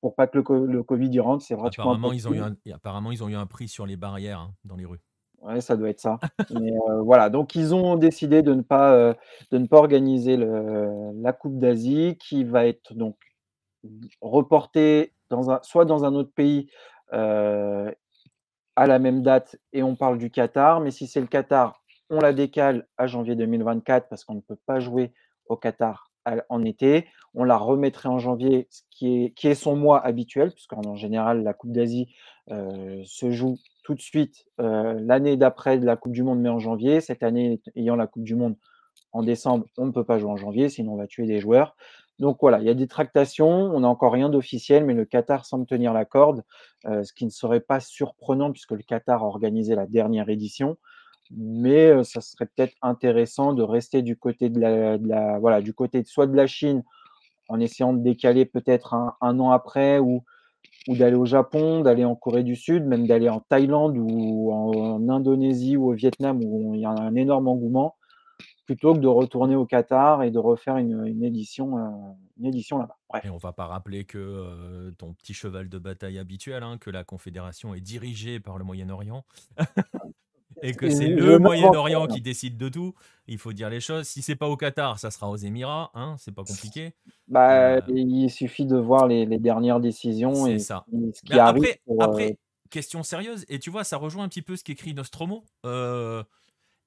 pour 0.00 0.14
pas 0.14 0.26
que 0.26 0.38
le, 0.38 0.82
Covid 0.82 1.08
y 1.08 1.20
rentre. 1.20 1.44
C'est 1.44 1.54
apparemment 1.54 2.12
ils, 2.12 2.28
ont 2.28 2.34
eu 2.34 2.40
un, 2.40 2.54
apparemment, 2.72 3.10
ils 3.10 3.24
ont 3.24 3.28
eu 3.28 3.34
un 3.34 3.46
prix 3.46 3.68
sur 3.68 3.86
les 3.86 3.96
barrières 3.96 4.38
hein, 4.38 4.54
dans 4.64 4.76
les 4.76 4.84
rues. 4.84 5.00
Ouais, 5.40 5.60
ça 5.60 5.76
doit 5.76 5.88
être 5.88 6.00
ça. 6.00 6.18
Mais 6.60 6.72
euh, 6.72 7.02
voilà, 7.02 7.30
donc 7.30 7.54
ils 7.54 7.74
ont 7.74 7.96
décidé 7.96 8.42
de 8.42 8.54
ne 8.54 8.62
pas, 8.62 9.14
de 9.50 9.58
ne 9.58 9.66
pas 9.66 9.78
organiser 9.78 10.36
le, 10.36 11.10
la 11.20 11.32
Coupe 11.32 11.58
d'Asie 11.58 12.16
qui 12.18 12.44
va 12.44 12.66
être 12.66 12.94
donc 12.94 13.16
reportée 14.20 15.12
dans 15.30 15.50
un, 15.50 15.58
soit 15.62 15.84
dans 15.84 16.04
un 16.04 16.14
autre 16.14 16.32
pays 16.32 16.70
à 17.10 18.86
la 18.86 18.98
même 18.98 19.22
date 19.22 19.56
et 19.72 19.82
on 19.82 19.96
parle 19.96 20.18
du 20.18 20.30
Qatar, 20.30 20.80
mais 20.80 20.90
si 20.90 21.06
c'est 21.06 21.20
le 21.20 21.26
Qatar, 21.26 21.83
on 22.10 22.18
la 22.18 22.32
décale 22.32 22.86
à 22.98 23.06
janvier 23.06 23.36
2024 23.36 24.08
parce 24.08 24.24
qu'on 24.24 24.34
ne 24.34 24.40
peut 24.40 24.58
pas 24.66 24.80
jouer 24.80 25.12
au 25.46 25.56
Qatar 25.56 26.10
en 26.48 26.64
été. 26.64 27.06
On 27.34 27.44
la 27.44 27.56
remettrait 27.56 28.08
en 28.08 28.18
janvier, 28.18 28.68
ce 28.70 28.82
qui 28.90 29.32
est, 29.42 29.54
son 29.54 29.76
mois 29.76 30.04
habituel, 30.04 30.52
puisqu'en 30.52 30.94
général, 30.94 31.42
la 31.42 31.52
Coupe 31.52 31.72
d'Asie 31.72 32.08
euh, 32.50 33.02
se 33.04 33.30
joue 33.30 33.58
tout 33.82 33.94
de 33.94 34.00
suite 34.00 34.46
euh, 34.60 34.98
l'année 35.00 35.36
d'après 35.36 35.78
la 35.78 35.96
Coupe 35.96 36.12
du 36.12 36.22
Monde, 36.22 36.40
mais 36.40 36.48
en 36.48 36.58
janvier. 36.58 37.00
Cette 37.00 37.22
année, 37.22 37.60
ayant 37.76 37.96
la 37.96 38.06
Coupe 38.06 38.24
du 38.24 38.34
Monde 38.34 38.56
en 39.12 39.22
décembre, 39.22 39.66
on 39.76 39.86
ne 39.86 39.92
peut 39.92 40.04
pas 40.04 40.18
jouer 40.18 40.30
en 40.30 40.36
janvier, 40.36 40.68
sinon 40.68 40.94
on 40.94 40.96
va 40.96 41.06
tuer 41.06 41.26
des 41.26 41.40
joueurs. 41.40 41.76
Donc 42.20 42.38
voilà, 42.40 42.60
il 42.60 42.66
y 42.66 42.70
a 42.70 42.74
des 42.74 42.86
tractations, 42.86 43.48
on 43.48 43.80
n'a 43.80 43.88
encore 43.88 44.12
rien 44.12 44.28
d'officiel, 44.28 44.84
mais 44.84 44.94
le 44.94 45.04
Qatar 45.04 45.44
semble 45.44 45.66
tenir 45.66 45.92
la 45.92 46.04
corde, 46.04 46.44
euh, 46.86 47.02
ce 47.02 47.12
qui 47.12 47.24
ne 47.24 47.30
serait 47.30 47.60
pas 47.60 47.80
surprenant 47.80 48.52
puisque 48.52 48.70
le 48.70 48.82
Qatar 48.82 49.24
a 49.24 49.26
organisé 49.26 49.74
la 49.74 49.86
dernière 49.86 50.28
édition 50.28 50.76
mais 51.30 52.04
ça 52.04 52.20
serait 52.20 52.46
peut-être 52.46 52.74
intéressant 52.82 53.52
de 53.52 53.62
rester 53.62 54.02
du 54.02 54.16
côté 54.16 54.48
de 54.48 54.60
la, 54.60 55.38
voilà, 55.38 55.60
du 55.60 55.74
côté 55.74 56.02
soit 56.04 56.26
de 56.26 56.36
la 56.36 56.46
Chine 56.46 56.82
en 57.48 57.60
essayant 57.60 57.92
de 57.92 58.02
décaler 58.02 58.46
peut-être 58.46 58.94
un, 58.94 59.40
an 59.40 59.50
après 59.50 59.98
ou, 59.98 60.24
d'aller 60.88 61.16
au 61.16 61.26
Japon, 61.26 61.80
d'aller 61.80 62.04
en 62.04 62.14
Corée 62.14 62.42
du 62.42 62.56
Sud, 62.56 62.84
même 62.84 63.06
d'aller 63.06 63.28
en 63.28 63.40
Thaïlande 63.40 63.96
ou 63.96 64.52
en, 64.52 65.08
Indonésie 65.08 65.76
ou 65.76 65.90
au 65.90 65.94
Vietnam 65.94 66.40
où 66.42 66.74
il 66.74 66.80
y 66.80 66.84
a 66.84 66.90
un 66.90 67.14
énorme 67.14 67.48
engouement, 67.48 67.96
plutôt 68.66 68.94
que 68.94 68.98
de 68.98 69.06
retourner 69.06 69.56
au 69.56 69.66
Qatar 69.66 70.22
et 70.22 70.30
de 70.30 70.38
refaire 70.38 70.76
une, 70.76 71.22
édition, 71.22 71.76
une 72.38 72.46
édition 72.46 72.78
là-bas. 72.78 72.96
Et 73.22 73.30
on 73.30 73.36
va 73.36 73.52
pas 73.52 73.66
rappeler 73.66 74.04
que 74.04 74.90
ton 74.98 75.12
petit 75.14 75.34
cheval 75.34 75.68
de 75.68 75.78
bataille 75.78 76.18
habituel, 76.18 76.62
hein, 76.62 76.78
que 76.78 76.90
la 76.90 77.04
Confédération 77.04 77.74
est 77.74 77.80
dirigée 77.80 78.40
par 78.40 78.58
le 78.58 78.64
Moyen-Orient. 78.64 79.24
Et 80.62 80.74
que 80.74 80.90
c'est 80.90 81.08
le 81.08 81.38
Moyen-Orient 81.38 82.06
qui 82.06 82.20
décide 82.20 82.56
de 82.56 82.68
tout. 82.68 82.94
Il 83.26 83.38
faut 83.38 83.52
dire 83.52 83.70
les 83.70 83.80
choses. 83.80 84.06
Si 84.06 84.22
c'est 84.22 84.36
pas 84.36 84.48
au 84.48 84.56
Qatar, 84.56 84.98
ça 84.98 85.10
sera 85.10 85.30
aux 85.30 85.36
Émirats. 85.36 85.90
Hein, 85.94 86.16
c'est 86.18 86.34
pas 86.34 86.44
compliqué. 86.44 86.94
Bah, 87.28 87.76
euh, 87.76 87.80
il 87.88 88.30
suffit 88.30 88.66
de 88.66 88.76
voir 88.76 89.06
les, 89.06 89.26
dernières 89.38 89.80
décisions 89.80 90.46
et 90.46 90.58
ça. 90.58 90.84
ce 90.92 91.22
qui 91.22 91.38
arrive. 91.38 91.76
Après, 92.00 92.30
euh, 92.30 92.34
question 92.70 93.02
sérieuse. 93.02 93.44
Et 93.48 93.58
tu 93.58 93.70
vois, 93.70 93.84
ça 93.84 93.96
rejoint 93.96 94.24
un 94.24 94.28
petit 94.28 94.42
peu 94.42 94.56
ce 94.56 94.64
qu'écrit 94.64 94.94
Nostromo. 94.94 95.44
Euh, 95.64 96.22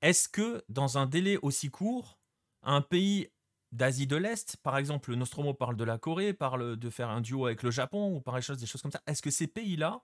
est-ce 0.02 0.30
que 0.30 0.64
dans 0.70 0.98
un 0.98 1.06
délai 1.06 1.38
aussi 1.42 1.70
court, 1.70 2.20
un 2.64 2.82
pays 2.82 3.30
d'Asie 3.72 4.08
de 4.08 4.16
l'Est, 4.16 4.58
par 4.58 4.78
exemple, 4.78 5.14
Nostromo 5.16 5.54
parle 5.54 5.76
de 5.76 5.84
la 5.84 5.98
Corée, 5.98 6.34
parle 6.34 6.78
de 6.78 6.90
faire 6.90 7.10
un 7.10 7.22
duo 7.22 7.46
avec 7.46 7.64
le 7.64 7.72
Japon 7.72 8.16
ou 8.16 8.22
pareil 8.22 8.42
chose, 8.42 8.58
des 8.58 8.66
choses 8.66 8.82
comme 8.82 8.92
ça. 8.92 9.02
Est-ce 9.08 9.22
que 9.22 9.32
ces 9.32 9.48
pays-là 9.48 10.02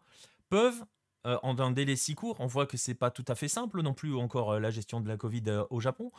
peuvent, 0.49 0.84
en 1.26 1.60
un 1.60 1.72
délai 1.72 1.96
si 1.96 2.16
court, 2.16 2.38
on 2.40 2.48
voit 2.48 2.66
que 2.66 2.78
c'est 2.78 2.96
pas 2.96 3.12
tout 3.12 3.26
à 3.28 3.36
fait 3.36 3.48
simple 3.48 3.82
non 3.82 3.94
plus 3.94 4.16
encore 4.16 4.60
la 4.60 4.72
gestion 4.72 5.02
de 5.02 5.08
la 5.08 5.18
Covid 5.18 5.44
au 5.70 5.80
Japon. 5.80 6.12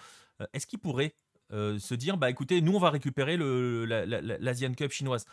Est-ce 0.52 0.66
qu'ils 0.66 0.78
pourraient 0.78 1.14
se 1.50 1.94
dire, 1.94 2.16
bah 2.16 2.30
écoutez, 2.30 2.60
nous 2.60 2.74
on 2.74 2.80
va 2.80 2.90
récupérer 2.90 3.36
l'Asian 3.36 4.72
Cup 4.72 4.90
chinoise? 4.90 5.26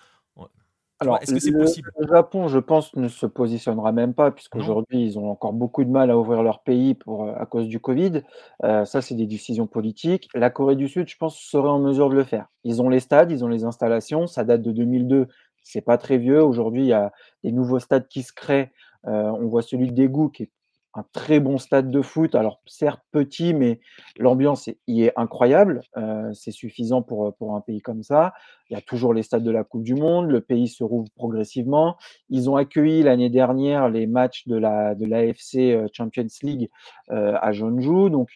Alors, 1.00 1.18
est-ce 1.20 1.34
que 1.34 1.40
c'est 1.40 1.52
possible? 1.52 1.92
Le 1.98 2.08
Japon, 2.08 2.48
je 2.48 2.60
pense, 2.60 2.96
ne 2.96 3.08
se 3.08 3.26
positionnera 3.26 3.92
même 3.92 4.14
pas, 4.14 4.30
puisqu'aujourd'hui, 4.30 5.04
ils 5.04 5.18
ont 5.18 5.32
encore 5.32 5.52
beaucoup 5.52 5.84
de 5.84 5.90
mal 5.90 6.12
à 6.12 6.18
ouvrir 6.18 6.44
leur 6.44 6.62
pays 6.62 6.94
pour, 6.94 7.28
à 7.28 7.46
cause 7.48 7.68
du 7.68 7.80
Covid. 7.80 8.22
ça, 8.62 9.02
c'est 9.02 9.16
des 9.16 9.26
décisions 9.26 9.66
politiques. 9.66 10.30
La 10.36 10.52
Corée 10.52 10.76
du 10.76 10.88
Sud, 10.88 11.08
je 11.08 11.18
pense, 11.18 11.40
serait 11.40 11.70
en 11.70 11.80
mesure 11.80 12.10
de 12.10 12.16
le 12.16 12.24
faire. 12.24 12.48
Ils 12.64 12.84
ont 12.84 12.90
les 12.90 13.00
stades, 13.00 13.32
ils 13.32 13.44
ont 13.44 13.48
les 13.48 13.64
installations. 13.64 14.28
Ça 14.28 14.44
date 14.44 14.62
de 14.62 14.72
2002, 14.72 15.28
c'est 15.64 15.82
pas 15.82 15.98
très 15.98 16.20
vieux. 16.20 16.44
Aujourd'hui, 16.44 16.84
il 16.84 16.90
y 16.90 16.94
a 16.94 17.12
des 17.44 17.52
nouveaux 17.52 17.80
stades 17.80 18.08
qui 18.08 18.22
se 18.22 18.32
créent. 18.32 18.72
On 19.04 19.48
voit 19.48 19.62
celui 19.62 19.92
de 19.92 20.28
qui 20.30 20.44
est 20.44 20.52
un 20.94 21.04
très 21.14 21.40
bon 21.40 21.58
stade 21.58 21.90
de 21.90 22.02
foot. 22.02 22.36
Alors, 22.36 22.62
certes 22.66 23.02
petit, 23.12 23.54
mais 23.54 23.80
l'ambiance 24.18 24.70
y 24.88 25.04
est 25.04 25.14
incroyable. 25.16 25.82
Euh, 25.98 26.34
c'est 26.34 26.52
suffisant 26.52 27.02
pour, 27.02 27.34
pour 27.36 27.56
un 27.56 27.62
pays 27.62 27.82
comme 27.82 28.04
ça. 28.04 28.34
Il 28.70 28.74
y 28.74 28.76
a 28.76 28.82
toujours 28.82 29.14
les 29.14 29.24
stades 29.24 29.44
de 29.44 29.52
la 29.52 29.64
Coupe 29.64 29.84
du 29.84 29.96
Monde. 29.96 30.30
Le 30.30 30.42
pays 30.42 30.68
se 30.68 30.84
rouvre 30.84 31.10
progressivement. 31.16 31.96
Ils 32.30 32.50
ont 32.50 32.58
accueilli 32.58 33.04
l'année 33.04 33.30
dernière 33.30 33.90
les 33.90 34.08
matchs 34.08 34.48
de 34.48 34.58
la 34.58 34.96
de 34.96 35.06
l'AFC 35.06 35.74
euh, 35.74 35.88
Champions 35.94 36.28
League 36.44 36.70
euh, 37.12 37.38
à 37.42 37.52
Jeonju. 37.52 38.10
Donc, 38.10 38.30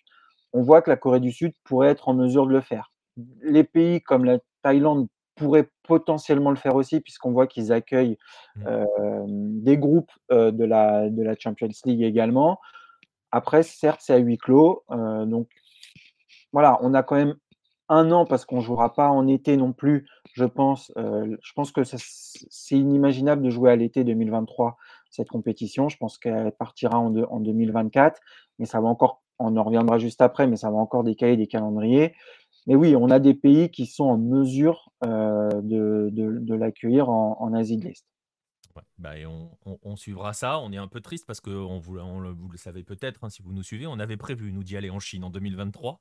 on 0.54 0.62
voit 0.62 0.82
que 0.82 0.90
la 0.90 0.98
Corée 0.98 1.20
du 1.20 1.34
Sud 1.34 1.54
pourrait 1.66 1.90
être 1.90 2.08
en 2.08 2.14
mesure 2.14 2.48
de 2.48 2.54
le 2.54 2.62
faire. 2.62 2.92
Les 3.42 3.64
pays 3.66 4.02
comme 4.02 4.24
la 4.24 4.40
Thaïlande 4.62 5.08
pourraient 5.36 5.70
potentiellement 5.84 6.50
le 6.50 6.56
faire 6.56 6.76
aussi, 6.76 7.02
puisqu'on 7.02 7.32
voit 7.32 7.48
qu'ils 7.48 7.72
accueillent 7.72 8.18
mmh. 8.56 9.26
des 9.62 9.78
groupes 9.78 10.12
de, 10.32 10.64
la, 10.64 11.10
de 11.10 11.24
la 11.24 11.36
Champions 11.38 11.70
League 11.86 12.02
également. 12.02 12.60
Après, 13.32 13.64
certes, 13.64 14.00
c'est 14.02 14.14
à 14.14 14.18
huis 14.18 14.38
clos. 14.38 14.84
donc, 14.90 15.50
voilà, 16.54 16.78
on 16.82 16.94
a 16.94 17.04
quand 17.04 17.16
même 17.16 17.36
un 17.90 18.12
an 18.12 18.26
parce 18.26 18.46
qu'on 18.46 18.58
ne 18.58 18.62
jouera 18.62 18.94
pas 18.94 19.10
en 19.10 19.28
été 19.28 19.58
non 19.58 19.74
plus, 19.74 20.08
je 20.34 20.46
pense. 20.46 20.92
je 20.96 21.54
pense 21.54 21.72
que 21.72 21.82
c'est 21.84 22.76
inimaginable 22.76 23.42
de 23.42 23.50
jouer 23.50 23.72
à 23.72 23.76
l'été 23.76 24.04
2023 24.04 24.78
cette 25.16 25.30
compétition. 25.30 25.90
Je 25.90 25.98
pense 25.98 26.18
qu'elle 26.18 26.52
partira 26.52 27.00
en, 27.00 27.16
en 27.16 27.40
2024, 27.40 28.20
mais 28.60 28.66
ça 28.66 28.80
va 28.82 28.88
encore, 28.88 29.22
on 29.40 29.56
en 29.58 29.64
reviendra 29.64 29.98
juste 29.98 30.22
après, 30.22 30.48
mais 30.48 30.58
ça 30.58 30.70
va 30.70 30.78
encore 30.78 31.04
décaler 31.04 31.38
des 31.38 31.48
calendriers. 31.48 32.14
Mais 32.68 32.76
oui, 32.76 32.96
on 32.96 33.10
a 33.10 33.20
des 33.20 33.34
pays 33.34 33.70
qui 33.70 33.86
sont 33.86 34.06
en 34.06 34.18
mesure 34.18 34.90
euh, 35.06 35.50
de, 35.62 36.10
de, 36.12 36.56
l'accueillir 36.56 37.10
en, 37.10 37.54
Asie 37.54 37.78
de 37.78 37.86
l'Est. 37.86 38.06
bah 38.98 39.12
on, 39.84 39.96
suivra 39.96 40.34
ça. 40.34 40.60
On 40.60 40.72
est 40.72 40.78
un 40.78 40.88
peu 40.88 41.00
triste 41.00 41.26
parce 41.28 41.42
que 41.42 41.52
on 41.52 41.80
vous, 41.80 41.98
vous 41.98 42.50
le 42.50 42.58
savez 42.58 42.84
peut-être 42.84 43.24
hein, 43.24 43.30
si 43.30 43.44
vous 43.44 43.54
nous 43.54 43.64
suivez, 43.64 43.86
on 43.86 44.00
avait 44.00 44.18
prévu 44.18 44.52
nous 44.52 44.64
d'y 44.64 44.78
aller 44.78 44.90
en 44.90 45.00
Chine 45.00 45.24
en 45.24 45.30
2023. 45.30 46.00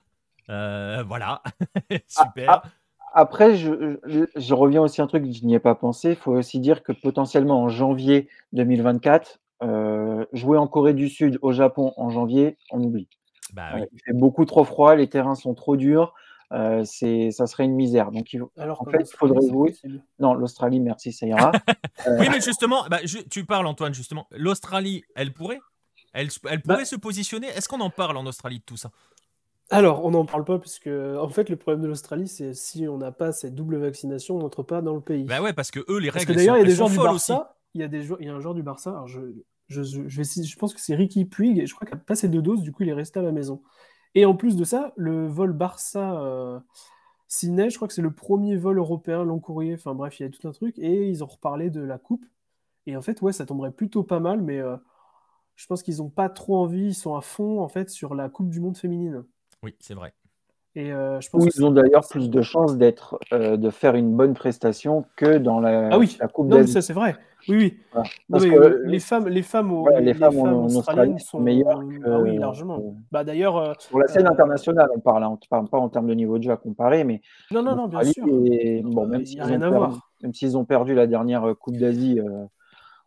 Euh, 0.50 1.02
voilà, 1.06 1.42
super. 2.06 2.50
Ah, 2.50 2.62
ah, 2.64 2.70
après, 3.14 3.54
je, 3.54 3.96
je, 4.34 4.54
reviens 4.54 4.82
aussi 4.82 5.00
à 5.00 5.04
un 5.04 5.06
truc 5.06 5.24
je 5.30 5.44
n'y 5.44 5.54
ai 5.54 5.60
pas 5.60 5.74
pensé. 5.74 6.10
Il 6.10 6.16
faut 6.16 6.32
aussi 6.32 6.58
dire 6.60 6.82
que 6.82 6.92
potentiellement 6.92 7.62
en 7.62 7.68
janvier 7.68 8.28
2024, 8.52 9.40
euh, 9.62 10.24
jouer 10.32 10.58
en 10.58 10.66
Corée 10.66 10.94
du 10.94 11.08
Sud, 11.08 11.38
au 11.40 11.52
Japon 11.52 11.92
en 11.96 12.10
janvier, 12.10 12.58
on 12.70 12.82
oublie. 12.82 13.08
Bah, 13.52 13.70
oui. 13.76 13.82
il 13.92 14.00
fait 14.04 14.12
beaucoup 14.12 14.44
trop 14.44 14.64
froid, 14.64 14.96
les 14.96 15.08
terrains 15.08 15.36
sont 15.36 15.54
trop 15.54 15.76
durs. 15.76 16.12
Euh, 16.54 16.84
c'est, 16.84 17.30
ça 17.32 17.46
serait 17.46 17.64
une 17.64 17.74
misère. 17.74 18.12
Donc, 18.12 18.32
il, 18.32 18.42
Alors, 18.56 18.82
en 18.82 18.84
fait, 18.84 19.10
il 19.10 19.16
faudrait 19.16 19.46
jouer. 19.48 19.74
Non, 20.20 20.34
l'Australie, 20.34 20.80
merci, 20.80 21.12
ça 21.12 21.26
ira. 21.26 21.52
Euh, 22.08 22.18
oui, 22.18 22.26
mais 22.30 22.40
justement, 22.40 22.84
bah, 22.90 22.98
tu 23.30 23.46
parles, 23.46 23.66
Antoine, 23.66 23.94
justement. 23.94 24.26
L'Australie, 24.32 25.04
elle 25.14 25.32
pourrait? 25.32 25.60
Elle, 26.12 26.28
elle 26.50 26.60
pourrait 26.60 26.78
bah 26.78 26.84
se 26.84 26.96
positionner? 26.96 27.46
Est-ce 27.46 27.68
qu'on 27.68 27.80
en 27.80 27.88
parle 27.88 28.16
en 28.16 28.26
Australie 28.26 28.58
de 28.58 28.64
tout 28.64 28.76
ça? 28.76 28.90
Alors, 29.70 30.04
on 30.04 30.10
n'en 30.10 30.26
parle 30.26 30.44
pas 30.44 30.58
puisque, 30.58 30.88
en 30.88 31.28
fait, 31.28 31.48
le 31.48 31.56
problème 31.56 31.82
de 31.82 31.86
l'Australie, 31.86 32.26
c'est 32.26 32.52
si 32.52 32.86
on 32.88 32.98
n'a 32.98 33.12
pas 33.12 33.32
cette 33.32 33.54
double 33.54 33.76
vaccination, 33.76 34.36
on 34.36 34.40
n'entre 34.40 34.64
pas 34.64 34.82
dans 34.82 34.94
le 34.94 35.00
pays. 35.00 35.24
Bah 35.24 35.40
ouais, 35.40 35.52
parce 35.52 35.70
que 35.70 35.80
eux, 35.88 35.98
les 35.98 36.10
règles. 36.10 36.26
Parce 36.26 36.26
que 36.26 36.32
d'ailleurs, 36.32 36.56
il 36.56 36.60
y 36.60 36.64
a 36.64 36.66
des 36.66 36.74
gens 36.74 36.90
du 36.90 36.96
Barça. 36.96 37.56
Il 37.74 37.80
y 37.80 37.84
a 37.84 37.88
des 37.88 38.06
il 38.20 38.26
y 38.26 38.28
a 38.28 38.34
un 38.34 38.40
joueur 38.40 38.54
du 38.54 38.62
Barça. 38.62 38.90
Alors 38.90 39.08
je, 39.08 39.20
je, 39.68 39.82
je, 39.82 39.98
vais, 40.16 40.44
je 40.44 40.56
pense 40.56 40.74
que 40.74 40.80
c'est 40.80 40.94
Ricky 40.94 41.24
Puig 41.24 41.58
et 41.58 41.66
je 41.66 41.74
crois 41.74 41.86
qu'il 41.86 41.96
a 41.96 41.98
passé 41.98 42.28
deux 42.28 42.42
doses. 42.42 42.62
Du 42.62 42.72
coup, 42.72 42.82
il 42.82 42.88
est 42.88 42.94
resté 42.94 43.20
à 43.20 43.22
la 43.22 43.32
maison. 43.32 43.62
Et 44.14 44.24
en 44.26 44.34
plus 44.34 44.56
de 44.56 44.64
ça, 44.64 44.92
le 44.96 45.26
vol 45.26 45.52
Barça 45.52 46.20
euh, 46.20 46.58
je 47.42 47.76
crois 47.76 47.88
que 47.88 47.94
c'est 47.94 48.02
le 48.02 48.12
premier 48.12 48.56
vol 48.56 48.78
européen 48.78 49.24
long 49.24 49.40
courrier. 49.40 49.74
Enfin 49.74 49.94
bref, 49.94 50.20
il 50.20 50.24
y 50.24 50.26
a 50.26 50.30
tout 50.30 50.46
un 50.46 50.52
truc. 50.52 50.78
Et 50.78 51.08
ils 51.08 51.24
ont 51.24 51.26
reparlé 51.26 51.70
de 51.70 51.80
la 51.80 51.98
coupe. 51.98 52.24
Et 52.86 52.96
en 52.96 53.02
fait, 53.02 53.22
ouais, 53.22 53.32
ça 53.32 53.46
tomberait 53.46 53.72
plutôt 53.72 54.02
pas 54.02 54.20
mal, 54.20 54.42
mais 54.42 54.58
euh, 54.58 54.76
je 55.56 55.66
pense 55.66 55.82
qu'ils 55.82 55.98
n'ont 55.98 56.10
pas 56.10 56.28
trop 56.28 56.56
envie. 56.56 56.88
Ils 56.88 56.94
sont 56.94 57.16
à 57.16 57.20
fond 57.20 57.60
en 57.60 57.68
fait 57.68 57.90
sur 57.90 58.14
la 58.14 58.28
Coupe 58.28 58.50
du 58.50 58.60
Monde 58.60 58.76
féminine. 58.76 59.24
Oui, 59.62 59.74
c'est 59.80 59.94
vrai. 59.94 60.14
Et 60.76 60.92
euh, 60.92 61.20
je 61.20 61.30
pense 61.30 61.44
ils 61.44 61.64
ont 61.64 61.70
d'ailleurs 61.70 62.06
plus 62.08 62.28
de 62.28 62.42
chances 62.42 62.76
d'être, 62.76 63.18
euh, 63.32 63.56
de 63.56 63.70
faire 63.70 63.94
une 63.94 64.16
bonne 64.16 64.34
prestation 64.34 65.04
que 65.14 65.38
dans 65.38 65.60
la, 65.60 65.90
ah 65.92 65.98
oui. 65.98 66.16
la 66.18 66.26
Coupe 66.26 66.48
non, 66.48 66.66
ça 66.66 66.82
c'est 66.82 66.92
vrai. 66.92 67.16
Oui, 67.48 67.78
oui. 68.30 68.50
les 68.84 68.98
femmes, 68.98 69.28
les 69.28 69.42
femmes, 69.42 69.84
les, 70.00 70.14
femmes, 70.14 70.38
en, 70.38 70.64
australiennes 70.66 71.18
sont 71.18 71.40
meilleures. 71.40 71.82
ah 72.06 72.18
oui, 72.20 72.36
largement. 72.38 72.96
Bah 73.12 73.24
d'ailleurs. 73.24 73.76
Pour 73.90 74.00
la 74.00 74.08
scène 74.08 74.26
euh, 74.26 74.30
internationale, 74.30 74.88
on 74.94 75.00
parle, 75.00 75.24
on 75.24 75.38
parle 75.48 75.68
pas 75.68 75.78
en 75.78 75.88
termes 75.88 76.06
de 76.06 76.14
niveau 76.14 76.38
de 76.38 76.44
jeu 76.44 76.52
à 76.52 76.56
comparer, 76.56 77.04
mais. 77.04 77.20
Non, 77.50 77.62
non, 77.62 77.76
non, 77.76 77.88
bien 77.88 78.02
sûr. 78.04 78.24
bon, 78.26 79.06
même 79.06 79.24
s'ils 79.24 79.42
ont, 79.42 79.58
perdu, 79.58 79.98
même 80.22 80.34
s'ils 80.34 80.56
ont 80.56 80.64
perdu 80.64 80.94
la 80.94 81.06
dernière 81.06 81.54
Coupe 81.58 81.76
d'Asie 81.76 82.20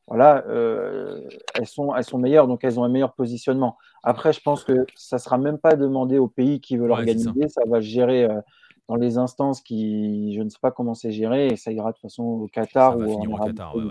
voilà, 0.08 0.46
euh, 0.48 1.22
elles, 1.54 1.68
sont, 1.68 1.94
elles 1.94 2.06
sont 2.06 2.18
meilleures, 2.18 2.48
donc 2.48 2.64
elles 2.64 2.80
ont 2.80 2.86
un 2.86 2.90
meilleur 2.90 3.14
positionnement. 3.14 3.78
Après, 4.04 4.32
je 4.32 4.40
pense 4.40 4.64
que 4.64 4.86
ça 4.96 5.18
ne 5.18 5.22
sera 5.22 5.38
même 5.38 5.58
pas 5.58 5.76
demandé 5.76 6.18
aux 6.18 6.30
pays 6.30 6.62
qui 6.62 6.78
veulent 6.78 6.92
organiser, 6.92 7.50
ça. 7.50 7.62
va 7.68 7.82
se 7.82 7.88
gérer 7.88 8.24
euh, 8.24 8.40
dans 8.88 8.96
les 8.96 9.18
instances 9.18 9.62
qui, 9.62 10.34
je 10.34 10.42
ne 10.42 10.50
sais 10.50 10.60
pas 10.62 10.72
comment 10.72 10.94
c'est 10.94 11.12
géré, 11.12 11.48
et 11.48 11.58
ça 11.58 11.74
ira 11.74 11.90
de 11.90 11.96
toute 11.98 12.04
façon 12.04 12.24
au 12.24 12.48
Qatar 12.48 12.98
ou 12.98 13.04
au 13.04 13.38
Qatar. 13.38 13.76
De 13.76 13.90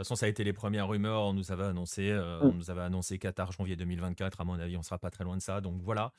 toute 0.00 0.08
façon, 0.08 0.16
ça 0.16 0.26
a 0.26 0.28
été 0.28 0.44
les 0.44 0.52
premières 0.52 0.88
rumeurs. 0.88 1.22
On 1.22 1.32
nous 1.32 1.52
avait 1.52 1.64
annoncé, 1.64 2.10
euh, 2.10 2.40
on 2.42 2.48
mm. 2.48 2.56
nous 2.56 2.70
avait 2.70 2.82
annoncé 2.82 3.18
Qatar 3.18 3.52
janvier 3.52 3.76
2024. 3.76 4.40
À 4.40 4.44
mon 4.44 4.58
avis, 4.58 4.76
on 4.76 4.82
sera 4.82 4.98
pas 4.98 5.10
très 5.10 5.24
loin 5.24 5.36
de 5.36 5.42
ça. 5.42 5.60
Donc 5.60 5.80
voilà. 5.82 6.12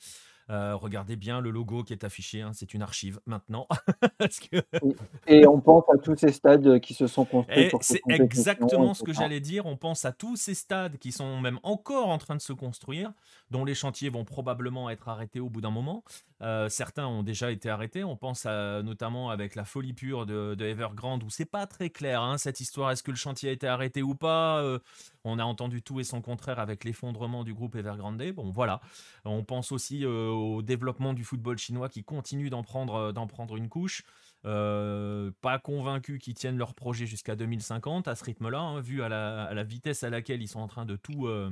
Euh, 0.50 0.74
regardez 0.74 1.16
bien 1.16 1.40
le 1.40 1.50
logo 1.50 1.84
qui 1.84 1.92
est 1.92 2.04
affiché, 2.04 2.42
hein, 2.42 2.50
c'est 2.52 2.74
une 2.74 2.82
archive 2.82 3.20
maintenant. 3.26 3.68
Et 5.26 5.46
on 5.46 5.60
pense 5.60 5.84
à 5.88 5.98
tous 5.98 6.16
ces 6.16 6.32
stades 6.32 6.80
qui 6.80 6.94
se 6.94 7.06
sont 7.06 7.24
construits. 7.24 7.70
C'est 7.80 8.02
exactement 8.08 8.92
ce 8.94 9.04
que 9.04 9.12
j'allais 9.12 9.40
dire. 9.40 9.66
On 9.66 9.76
pense 9.76 10.04
à 10.04 10.12
tous 10.12 10.36
ces 10.36 10.54
stades 10.54 10.98
qui 10.98 11.12
sont 11.12 11.40
même 11.40 11.58
encore 11.62 12.08
en 12.08 12.18
train 12.18 12.36
de 12.36 12.40
se 12.40 12.52
construire, 12.52 13.12
dont 13.50 13.64
les 13.64 13.74
chantiers 13.74 14.10
vont 14.10 14.24
probablement 14.24 14.90
être 14.90 15.08
arrêtés 15.08 15.40
au 15.40 15.48
bout 15.48 15.60
d'un 15.60 15.70
moment. 15.70 16.02
Euh, 16.42 16.68
certains 16.68 17.06
ont 17.06 17.22
déjà 17.22 17.50
été 17.50 17.70
arrêtés. 17.70 18.04
On 18.04 18.16
pense 18.16 18.46
notamment 18.46 19.30
avec 19.30 19.54
la 19.54 19.64
folie 19.64 19.92
pure 19.92 20.26
de, 20.26 20.56
Evergrande, 20.60 21.22
où 21.22 21.30
c'est 21.30 21.44
pas 21.44 21.66
très 21.66 21.90
clair 21.90 22.22
hein, 22.22 22.38
cette 22.38 22.60
histoire. 22.60 22.90
Est-ce 22.90 23.02
que 23.02 23.10
le 23.10 23.16
chantier 23.16 23.50
a 23.50 23.52
été 23.52 23.66
arrêté 23.66 24.02
ou 24.02 24.14
pas 24.14 24.60
euh, 24.60 24.78
On 25.24 25.38
a 25.38 25.44
entendu 25.44 25.82
tout 25.82 26.00
et 26.00 26.04
son 26.04 26.20
contraire 26.20 26.58
avec 26.58 26.84
l'effondrement 26.84 27.44
du 27.44 27.54
groupe 27.54 27.76
Evergrande. 27.76 28.22
Bon, 28.34 28.50
voilà. 28.50 28.80
On 29.24 29.44
pense 29.44 29.72
aussi 29.72 30.04
au 30.04 30.62
développement 30.62 31.12
du 31.12 31.24
football 31.24 31.58
chinois 31.58 31.88
qui 31.88 32.04
continue 32.04 32.50
d'en 32.50 32.62
prendre, 32.62 32.94
euh, 32.94 33.56
une 33.56 33.68
couche. 33.68 34.02
Euh, 34.44 35.30
pas 35.40 35.58
convaincus 35.58 36.18
qu'ils 36.20 36.34
tiennent 36.34 36.58
leur 36.58 36.74
projet 36.74 37.06
jusqu'à 37.06 37.36
2050 37.36 38.08
à 38.08 38.16
ce 38.16 38.24
rythme-là, 38.24 38.58
hein, 38.58 38.80
vu 38.80 39.02
à 39.02 39.08
la, 39.08 39.64
vitesse 39.64 40.02
à 40.02 40.10
laquelle 40.10 40.42
ils 40.42 40.48
sont 40.48 40.60
en 40.60 40.66
train 40.66 40.84
de 40.84 40.96
tout, 40.96 41.26
euh, 41.26 41.50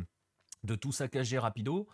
de 0.65 0.75
tout 0.75 0.93
saccager 0.93 1.39
rapido. 1.39 1.87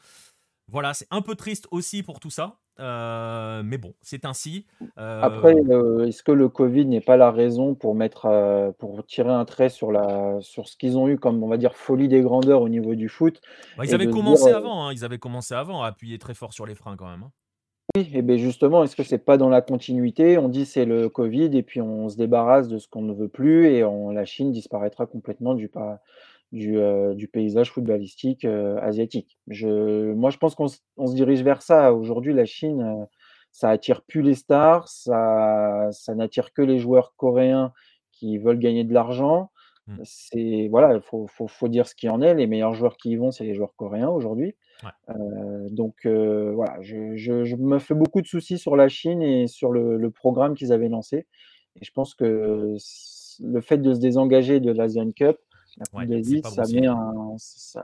Voilà, 0.69 0.95
c'est 0.95 1.07
un 1.11 1.23
peu 1.23 1.35
triste 1.35 1.69
aussi 1.71 2.03
pour 2.03 2.19
tout 2.19 2.31
ça. 2.31 2.59
Euh, 2.79 3.63
mais 3.65 3.79
bon, 3.79 3.95
c'est 4.03 4.25
ainsi. 4.25 4.67
Euh, 4.99 5.23
Après, 5.23 5.55
euh, 5.55 6.07
est-ce 6.07 6.23
que 6.23 6.33
le 6.33 6.49
Covid 6.49 6.85
n'est 6.87 7.01
pas 7.01 7.17
la 7.17 7.31
raison 7.31 7.75
pour 7.75 7.95
mettre, 7.95 8.75
pour 8.79 9.05
tirer 9.07 9.31
un 9.31 9.45
trait 9.45 9.69
sur 9.69 9.93
la 9.93 10.39
sur 10.41 10.69
ce 10.69 10.77
qu'ils 10.77 10.99
ont 10.99 11.09
eu 11.09 11.19
comme, 11.19 11.43
on 11.43 11.49
va 11.49 11.57
dire, 11.57 11.75
folie 11.75 12.09
des 12.09 12.21
grandeurs 12.21 12.61
au 12.61 12.69
niveau 12.69 12.95
du 12.95 13.09
foot 13.09 13.41
bah, 13.79 13.85
ils 13.85 13.95
avaient 13.95 14.11
commencé 14.11 14.51
avant, 14.51 14.87
hein, 14.87 14.93
ils 14.93 15.05
avaient 15.05 15.19
commencé 15.19 15.55
avant 15.55 15.83
à 15.83 15.89
appuyer 15.89 16.19
très 16.19 16.35
fort 16.35 16.53
sur 16.53 16.67
les 16.67 16.75
freins 16.75 16.97
quand 16.97 17.09
même, 17.09 17.23
hein. 17.23 17.33
Oui 17.97 18.11
et 18.13 18.21
bien 18.21 18.37
justement, 18.37 18.83
est-ce 18.83 18.97
que 18.97 19.05
c'est 19.05 19.25
pas 19.25 19.39
dans 19.39 19.49
la 19.49 19.63
continuité? 19.63 20.39
On 20.39 20.49
dit: 20.49 20.67
«C'est 20.67 20.85
le 20.85 21.09
Covid» 21.09 21.57
et 21.57 21.63
puis 21.63 21.81
on 21.81 22.09
se 22.09 22.17
débarrasse 22.17 22.69
de 22.69 22.79
ce 22.79 22.89
qu'on 22.89 23.03
ne 23.03 23.15
veut 23.15 23.29
plus 23.29 23.67
et 23.67 23.85
la 24.13 24.25
Chine 24.25 24.51
disparaîtra 24.51 25.07
complètement 25.07 25.55
du 25.55 25.69
pas 25.69 26.01
du, 26.53 26.79
du 27.15 27.29
paysage 27.29 27.71
footballistique 27.73 28.45
asiatique. 28.81 29.39
Je, 29.49 30.13
moi, 30.13 30.31
je 30.31 30.39
pense 30.39 30.55
qu'on 30.55 30.69
se 30.69 31.15
dirige 31.15 31.43
vers 31.43 31.63
ça. 31.63 31.93
Aujourd'hui, 31.93 32.33
la 32.33 32.45
Chine, 32.45 33.07
ça 33.57 33.71
attire 33.71 34.03
plus 34.03 34.23
les 34.23 34.35
stars, 34.35 34.87
ça, 34.89 35.89
ça 35.91 36.15
n'attire 36.15 36.53
que 36.53 36.63
les 36.63 36.79
joueurs 36.79 37.15
coréens 37.17 37.73
qui 38.13 38.39
veulent 38.39 38.59
gagner 38.59 38.85
de 38.85 38.93
l'argent. 38.93 39.51
Mmh. 39.87 39.97
C'est 40.05 40.69
voilà, 40.71 40.95
il 40.95 41.01
faut, 41.01 41.27
faut, 41.27 41.47
faut, 41.47 41.69
dire 41.69 41.87
ce 41.87 41.95
qui 41.95 42.09
en 42.09 42.21
est. 42.21 42.35
Les 42.35 42.47
meilleurs 42.47 42.75
joueurs 42.75 42.97
qui 42.97 43.11
y 43.11 43.17
vont, 43.17 43.31
c'est 43.31 43.45
les 43.45 43.55
joueurs 43.55 43.75
coréens 43.77 44.09
aujourd'hui. 44.09 44.57
donc 45.71 46.05
voilà, 46.05 46.77
je, 46.83 47.17
je, 47.17 47.45
je, 47.45 47.57
me 47.57 47.79
fais 47.79 47.95
beaucoup 47.95 48.21
de 48.21 48.27
soucis 48.27 48.59
sur 48.59 48.77
la 48.77 48.89
Chine 48.89 49.23
et 49.23 49.47
sur 49.47 49.73
le, 49.73 49.97
le 49.97 50.11
programme 50.11 50.55
qu'ils 50.55 50.73
avaient 50.73 50.89
lancé. 50.89 51.27
Et 51.81 51.85
je 51.85 51.93
pense 51.93 52.15
que 52.15 52.77
le 53.41 53.61
fait 53.61 53.79
de 53.79 53.95
se 53.95 54.01
désengager 54.01 54.61
de 54.61 54.73
l'Asian 54.73 55.13
Cup 55.13 55.39
La 55.79 55.87
Coupe 55.87 56.09
d'Asie, 56.09 56.43
ça, 56.43 56.63
met 56.73 56.87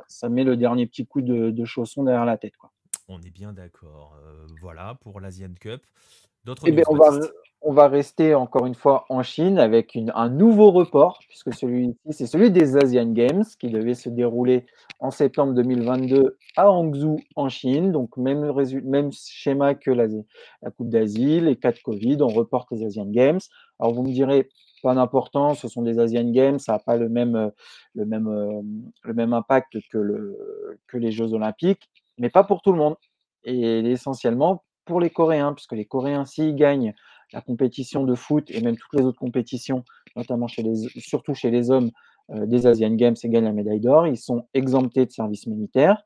ça, 0.08 0.28
met 0.28 0.44
le 0.44 0.56
dernier 0.56 0.86
petit 0.86 1.06
coup 1.06 1.20
de, 1.20 1.64
chausson 1.64 2.04
derrière 2.04 2.24
la 2.24 2.38
tête. 2.38 2.56
Quoi. 2.56 2.70
On 3.08 3.20
est 3.20 3.30
bien 3.30 3.52
d'accord. 3.52 4.16
voilà 4.60 4.96
pour 5.02 5.20
l'Asian 5.20 5.52
Cup. 5.60 5.82
D'autres 6.44 6.62
eh 6.66 6.72
ben, 6.72 6.84
on, 6.88 6.96
va, 6.96 7.20
on 7.60 7.72
va 7.72 7.88
rester 7.88 8.34
encore 8.34 8.66
une 8.66 8.74
fois 8.74 9.04
en 9.08 9.22
Chine 9.22 9.58
avec 9.58 9.96
un 10.14 10.28
nouveau 10.28 10.72
report, 10.72 11.20
puisque 11.28 11.54
celui-ci, 11.54 11.96
c'est 12.10 12.26
celui 12.26 12.50
des 12.50 12.76
Asian 12.76 13.10
Games 13.12 13.44
qui 13.58 13.70
devait 13.70 13.94
se 13.94 14.08
dérouler 14.08 14.66
en 14.98 15.12
septembre 15.12 15.54
2022 15.54 16.36
à 16.56 16.70
Hangzhou 16.70 17.20
en 17.36 17.48
Chine. 17.48 17.92
Donc, 17.92 18.16
même, 18.16 18.52
même 18.84 19.12
schéma 19.12 19.74
que 19.74 19.92
la, 19.92 20.08
Coupe 20.76 20.88
d'Asie, 20.88 21.40
les 21.40 21.56
cas 21.56 21.70
de 21.70 21.78
Covid, 21.78 22.18
on 22.20 22.28
reporte 22.28 22.72
les 22.72 22.84
Asian 22.84 23.06
Games. 23.06 23.40
Alors, 23.78 23.94
vous 23.94 24.02
me 24.02 24.12
direz, 24.12 24.48
pas 24.82 24.94
d'importance, 24.94 25.60
ce 25.60 25.68
sont 25.68 25.82
des 25.82 25.98
Asian 25.98 26.30
Games, 26.30 26.58
ça 26.58 26.72
n'a 26.72 26.78
pas 26.78 26.96
le 26.96 27.08
même, 27.08 27.50
le, 27.94 28.04
même, 28.04 28.84
le 29.02 29.14
même 29.14 29.32
impact 29.32 29.78
que, 29.90 29.98
le, 29.98 30.78
que 30.88 30.98
les 30.98 31.12
Jeux 31.12 31.32
Olympiques, 31.32 31.88
mais 32.18 32.30
pas 32.30 32.44
pour 32.44 32.62
tout 32.62 32.72
le 32.72 32.78
monde. 32.78 32.96
Et 33.44 33.78
essentiellement 33.80 34.62
pour 34.84 35.00
les 35.00 35.10
Coréens, 35.10 35.52
puisque 35.52 35.72
les 35.72 35.84
Coréens, 35.84 36.24
s'ils 36.24 36.54
gagnent 36.54 36.94
la 37.32 37.40
compétition 37.40 38.04
de 38.04 38.14
foot 38.14 38.50
et 38.50 38.60
même 38.60 38.76
toutes 38.76 38.92
les 38.94 39.04
autres 39.04 39.18
compétitions, 39.18 39.84
notamment 40.16 40.48
chez 40.48 40.62
les, 40.62 40.88
surtout 40.98 41.34
chez 41.34 41.50
les 41.50 41.70
hommes 41.70 41.90
euh, 42.30 42.46
des 42.46 42.66
Asian 42.66 42.94
Games 42.94 43.16
et 43.22 43.28
gagnent 43.28 43.44
la 43.44 43.52
médaille 43.52 43.80
d'or, 43.80 44.06
ils 44.06 44.18
sont 44.18 44.46
exemptés 44.54 45.06
de 45.06 45.10
service 45.10 45.46
militaire. 45.46 46.02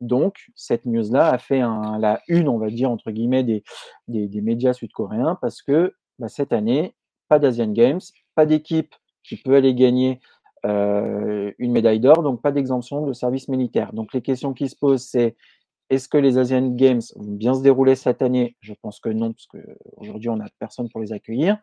Donc, 0.00 0.50
cette 0.54 0.84
news-là 0.86 1.30
a 1.30 1.38
fait 1.38 1.60
la 1.60 2.20
une, 2.28 2.48
on 2.48 2.58
va 2.58 2.68
dire, 2.68 2.90
entre 2.90 3.10
guillemets, 3.10 3.44
des, 3.44 3.62
des, 4.08 4.40
médias 4.40 4.72
sud-coréens 4.72 5.38
parce 5.40 5.62
que 5.62 5.94
bah, 6.18 6.28
cette 6.28 6.52
année, 6.52 6.94
pas 7.34 7.40
d'Asian 7.40 7.72
Games, 7.72 8.00
pas 8.36 8.46
d'équipe 8.46 8.94
qui 9.24 9.36
peut 9.36 9.56
aller 9.56 9.74
gagner 9.74 10.20
euh, 10.64 11.50
une 11.58 11.72
médaille 11.72 11.98
d'or, 11.98 12.22
donc 12.22 12.40
pas 12.40 12.52
d'exemption 12.52 13.04
de 13.04 13.12
service 13.12 13.48
militaire. 13.48 13.92
Donc, 13.92 14.14
les 14.14 14.22
questions 14.22 14.52
qui 14.52 14.68
se 14.68 14.76
posent, 14.76 15.02
c'est 15.02 15.34
est-ce 15.90 16.08
que 16.08 16.16
les 16.16 16.38
Asian 16.38 16.68
Games 16.68 17.02
vont 17.16 17.32
bien 17.32 17.54
se 17.54 17.60
dérouler 17.60 17.96
cette 17.96 18.22
année? 18.22 18.56
Je 18.60 18.72
pense 18.80 19.00
que 19.00 19.08
non, 19.08 19.32
parce 19.32 19.48
qu'aujourd'hui, 19.48 20.28
on 20.28 20.36
n'a 20.36 20.46
personne 20.60 20.88
pour 20.88 21.00
les 21.00 21.12
accueillir. 21.12 21.58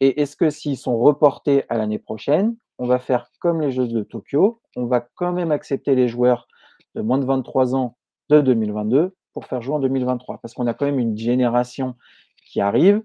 Et 0.00 0.20
est-ce 0.20 0.34
que 0.34 0.50
s'ils 0.50 0.76
sont 0.76 0.98
reportés 0.98 1.62
à 1.68 1.76
l'année 1.78 2.00
prochaine, 2.00 2.56
on 2.78 2.86
va 2.88 2.98
faire 2.98 3.30
comme 3.38 3.60
les 3.60 3.70
Jeux 3.70 3.86
de 3.86 4.02
Tokyo, 4.02 4.60
on 4.74 4.86
va 4.86 5.06
quand 5.14 5.32
même 5.32 5.52
accepter 5.52 5.94
les 5.94 6.08
joueurs 6.08 6.48
de 6.96 7.02
moins 7.02 7.18
de 7.18 7.24
23 7.24 7.76
ans 7.76 7.96
de 8.30 8.40
2022 8.40 9.14
pour 9.32 9.46
faire 9.46 9.62
jouer 9.62 9.76
en 9.76 9.80
2023 9.80 10.38
Parce 10.38 10.54
qu'on 10.54 10.66
a 10.66 10.74
quand 10.74 10.86
même 10.86 10.98
une 10.98 11.16
génération 11.16 11.94
qui 12.50 12.60
arrive, 12.60 13.00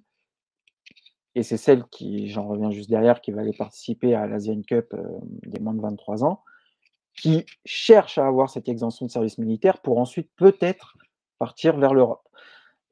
et 1.36 1.44
c'est 1.44 1.58
celle 1.58 1.84
qui, 1.86 2.28
j'en 2.28 2.48
reviens 2.48 2.72
juste 2.72 2.90
derrière, 2.90 3.22
qui 3.22 3.32
va 3.32 3.42
aller 3.42 3.54
participer 3.54 4.16
à 4.16 4.28
l'Asian 4.28 4.62
Cup 4.62 4.94
euh, 4.94 5.04
des 5.44 5.60
moins 5.60 5.74
de 5.74 5.82
23 5.82 6.24
ans 6.24 6.44
qui 7.16 7.46
cherchent 7.66 8.18
à 8.18 8.28
avoir 8.28 8.50
cette 8.50 8.70
exemption 8.70 9.06
de 9.06 9.12
service 9.12 9.38
militaire 9.38 9.80
pour 9.82 9.98
ensuite 9.98 10.30
peut-être 10.38 10.96
partir 11.38 11.78
vers 11.78 11.94
l'Europe. 11.94 12.22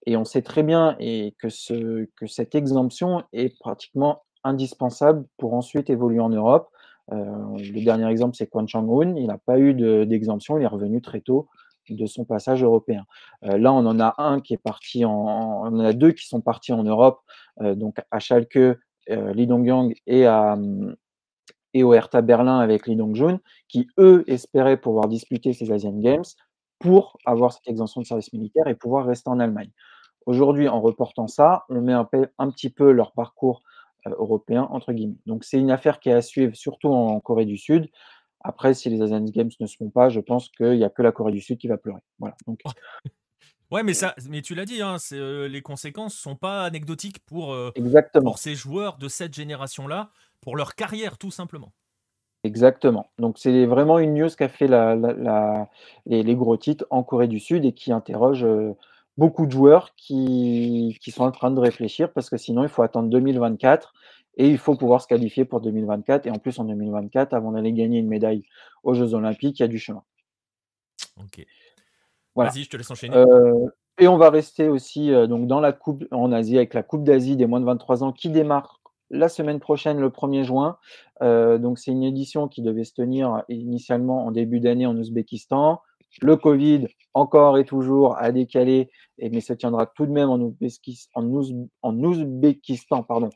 Et 0.06 0.18
on 0.18 0.26
sait 0.26 0.42
très 0.42 0.64
bien 0.64 0.96
et 1.00 1.36
que, 1.40 1.50
ce, 1.50 2.06
que 2.16 2.28
cette 2.28 2.56
exemption 2.56 3.24
est 3.34 3.58
pratiquement 3.60 4.24
indispensable 4.44 5.26
pour 5.38 5.54
ensuite 5.54 5.90
évoluer 5.90 6.20
en 6.20 6.30
Europe. 6.30 6.70
Euh, 7.12 7.58
le 7.58 7.84
dernier 7.84 8.08
exemple, 8.10 8.36
c'est 8.36 8.48
Kwon 8.48 8.68
Chang-un. 8.68 9.16
Il 9.16 9.28
n'a 9.28 9.38
pas 9.38 9.60
eu 9.60 9.74
d'exemption, 10.06 10.58
il 10.58 10.64
est 10.64 10.68
revenu 10.68 11.02
très 11.02 11.22
tôt 11.22 11.48
de 11.90 12.06
son 12.06 12.26
passage 12.26 12.64
européen. 12.64 13.06
Euh, 13.44 13.58
là, 13.58 13.72
on 13.72 13.86
en 13.86 14.00
a 14.00 14.16
un 14.18 14.42
qui 14.42 14.54
est 14.54 14.62
parti 14.62 15.06
on 15.06 15.62
en 15.62 15.80
a 15.80 15.94
deux 15.94 16.12
qui 16.12 16.28
sont 16.28 16.42
partis 16.42 16.74
en 16.74 16.84
Europe, 16.84 17.22
donc 17.62 17.98
à 18.12 18.20
Schalke, 18.20 18.78
Lee 19.08 19.48
Dong-yang 19.48 19.96
et 20.06 20.26
à, 20.26 20.58
et 21.74 21.84
au 21.84 21.94
Hertha 21.94 22.22
Berlin 22.22 22.60
avec 22.60 22.88
Lee 22.88 22.96
Dong-jun, 22.96 23.40
qui 23.68 23.88
eux 24.00 24.24
espéraient 24.28 24.78
pouvoir 24.78 25.08
disputer 25.08 25.54
ces 25.54 25.72
Asian 25.72 25.98
Games 25.98 26.26
pour 26.80 27.18
avoir 27.26 27.54
cette 27.54 27.68
exemption 27.68 28.02
de 28.02 28.06
service 28.06 28.34
militaire 28.34 28.68
et 28.68 28.76
pouvoir 28.76 29.06
rester 29.06 29.30
en 29.30 29.40
Allemagne. 29.40 29.72
Aujourd'hui, 30.26 30.68
en 30.68 30.82
reportant 30.82 31.28
ça, 31.28 31.66
on 31.70 31.82
met 31.82 31.94
un, 31.94 32.06
petit 32.52 32.70
peu 32.70 32.92
leur 32.92 33.12
parcours 33.14 33.64
euh, 34.06 34.12
européen 34.18 34.68
entre 34.72 34.92
guillemets. 34.92 35.18
Donc 35.26 35.44
c'est 35.44 35.60
une 35.60 35.72
affaire 35.72 36.00
qui 36.00 36.10
est 36.10 36.14
à 36.14 36.22
suivre, 36.22 36.56
surtout 36.56 36.90
en 36.90 37.20
Corée 37.20 37.46
du 37.46 37.58
Sud. 37.58 37.90
Après, 38.42 38.74
si 38.74 38.90
les 38.90 39.02
Asian 39.02 39.24
Games 39.24 39.50
ne 39.60 39.66
se 39.66 39.78
font 39.78 39.90
pas, 39.90 40.10
je 40.10 40.20
pense 40.20 40.50
qu'il 40.50 40.78
n'y 40.78 40.84
a 40.84 40.90
que 40.90 41.02
la 41.02 41.12
Corée 41.12 41.32
du 41.32 41.42
Sud 41.42 41.58
qui 41.58 41.68
va 41.68 41.78
pleurer. 41.78 42.02
Voilà. 42.20 42.36
Donc, 42.46 42.60
Ouais, 43.70 43.84
mais 43.84 43.94
ça, 43.94 44.16
mais 44.30 44.42
tu 44.42 44.56
l'as 44.56 44.66
dit, 44.66 44.82
hein, 44.82 44.96
euh, 45.12 45.48
les 45.50 45.62
conséquences 45.62 46.16
sont 46.16 46.36
pas 46.36 46.64
anecdotiques 46.64 47.20
pour, 47.26 47.52
euh, 47.54 47.72
pour 48.14 48.38
ces 48.38 48.56
joueurs 48.56 48.98
de 48.98 49.10
cette 49.10 49.34
génération-là 49.34 50.12
pour 50.40 50.56
leur 50.56 50.76
carrière, 50.76 51.18
tout 51.18 51.32
simplement. 51.32 51.74
Exactement. 52.44 53.12
Donc 53.18 53.38
c'est 53.38 53.66
vraiment 53.66 54.00
une 54.00 54.14
news 54.14 54.30
qui 54.30 54.44
a 54.44 54.48
fait 54.48 54.68
la, 54.68 55.68
les, 56.06 56.36
gros 56.36 56.56
titres 56.56 56.86
en 56.90 57.04
Corée 57.04 57.28
du 57.28 57.40
Sud 57.40 57.66
et 57.66 57.74
qui 57.74 57.92
interroge 57.92 58.46
euh, 58.46 58.74
beaucoup 59.18 59.46
de 59.46 59.52
joueurs 59.52 59.96
qui, 59.96 60.98
sont 61.10 61.24
en 61.24 61.32
train 61.32 61.52
de 61.52 61.60
réfléchir 61.60 62.14
parce 62.14 62.30
que 62.30 62.38
sinon 62.38 62.64
il 62.64 62.70
faut 62.70 62.84
attendre 62.84 63.10
2024 63.10 63.94
et 64.38 64.48
il 64.48 64.58
faut 64.58 64.76
pouvoir 64.76 65.02
se 65.02 65.08
qualifier 65.08 65.44
pour 65.44 65.60
2024 65.60 66.28
et 66.28 66.32
en 66.32 66.38
plus 66.38 66.58
en 66.60 66.64
2024 66.64 67.34
avant 67.34 67.52
d'aller 67.52 67.74
gagner 67.74 68.00
une 68.00 68.08
médaille 68.08 68.44
aux 68.84 68.94
Jeux 68.94 69.14
Olympiques 69.14 69.60
il 69.60 69.64
y 69.64 69.66
a 69.66 69.68
du 69.68 69.80
chemin. 69.80 70.04
Ok. 71.18 71.46
Vas-y, 72.46 72.64
je 72.64 72.70
te 72.70 72.78
laisse 72.78 72.90
enchaîner. 72.92 73.16
Euh, 73.16 73.68
et 74.00 74.08
on 74.08 74.18
va 74.18 74.30
rester 74.30 74.70
aussi 74.70 75.12
euh, 75.12 75.28
donc 75.28 75.48
dans 75.48 75.60
la 75.60 75.74
coupe 75.74 76.06
en 76.12 76.32
Asie 76.32 76.58
avec 76.58 76.74
la 76.74 76.84
Coupe 76.84 77.04
d'Asie 77.04 77.36
des 77.36 77.48
moins 77.48 77.60
de 77.60 77.66
23 77.66 78.04
ans 78.04 78.12
qui 78.12 78.30
démarre 78.30 78.80
la 79.10 79.30
semaine 79.30 79.60
prochaine, 79.60 80.00
le 80.00 80.10
1er 80.10 80.44
juin. 80.44 80.78
Euh, 81.22 81.58
donc, 81.58 81.80
c'est 81.80 81.92
une 81.92 82.04
édition 82.04 82.48
qui 82.48 82.62
devait 82.62 82.84
se 82.84 82.94
tenir 82.94 83.44
initialement 83.50 84.26
en 84.26 84.32
début 84.32 84.60
d'année 84.60 84.86
en 84.86 84.98
Ouzbékistan. 84.98 85.82
Le 86.22 86.36
Covid, 86.36 86.88
encore 87.14 87.58
et 87.58 87.66
toujours, 87.66 88.18
a 88.18 88.32
décalé, 88.32 88.90
et, 89.18 89.30
mais 89.30 89.42
se 89.42 89.54
tiendra 89.54 89.86
tout 89.86 90.06
de 90.06 90.12
même 90.12 90.30
en, 90.30 90.40
Ouzbékistan, 91.94 93.04
pardon, 93.04 93.30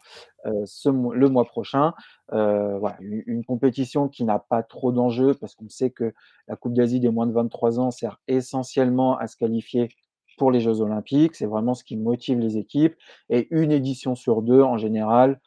euh, 0.46 0.66
le 1.14 1.30
mois 1.30 1.46
prochain. 1.46 1.94
Euh, 2.34 2.78
voilà, 2.80 2.98
une, 3.02 3.44
compétition 3.44 4.08
qui 4.08 4.24
n'a 4.24 4.40
pas 4.40 4.64
trop 4.64 4.92
d'enjeux 4.92 5.34
parce 5.34 5.56
qu'on 5.56 5.70
sait 5.70 5.92
que 5.92 6.14
la 6.48 6.56
Coupe 6.56 6.74
d'Asie 6.74 7.00
des 7.00 7.10
moins 7.10 7.28
de 7.28 7.34
23 7.34 7.80
ans 7.80 7.92
sert 7.92 8.20
essentiellement 8.28 9.18
à 9.18 9.28
se 9.28 9.36
qualifier 9.36 9.90
pour 10.38 10.52
les 10.52 10.62
Jeux 10.62 10.82
Olympiques. 10.82 11.36
C'est 11.36 11.46
vraiment 11.46 11.74
ce 11.74 11.84
qui 11.84 11.98
motive 11.98 12.40
les 12.40 12.58
équipes. 12.58 12.96
Et 13.30 13.48
une 13.52 13.72
édition 13.72 14.16
sur 14.16 14.42
deux, 14.42 14.62
en 14.62 14.78
général, 14.78 15.40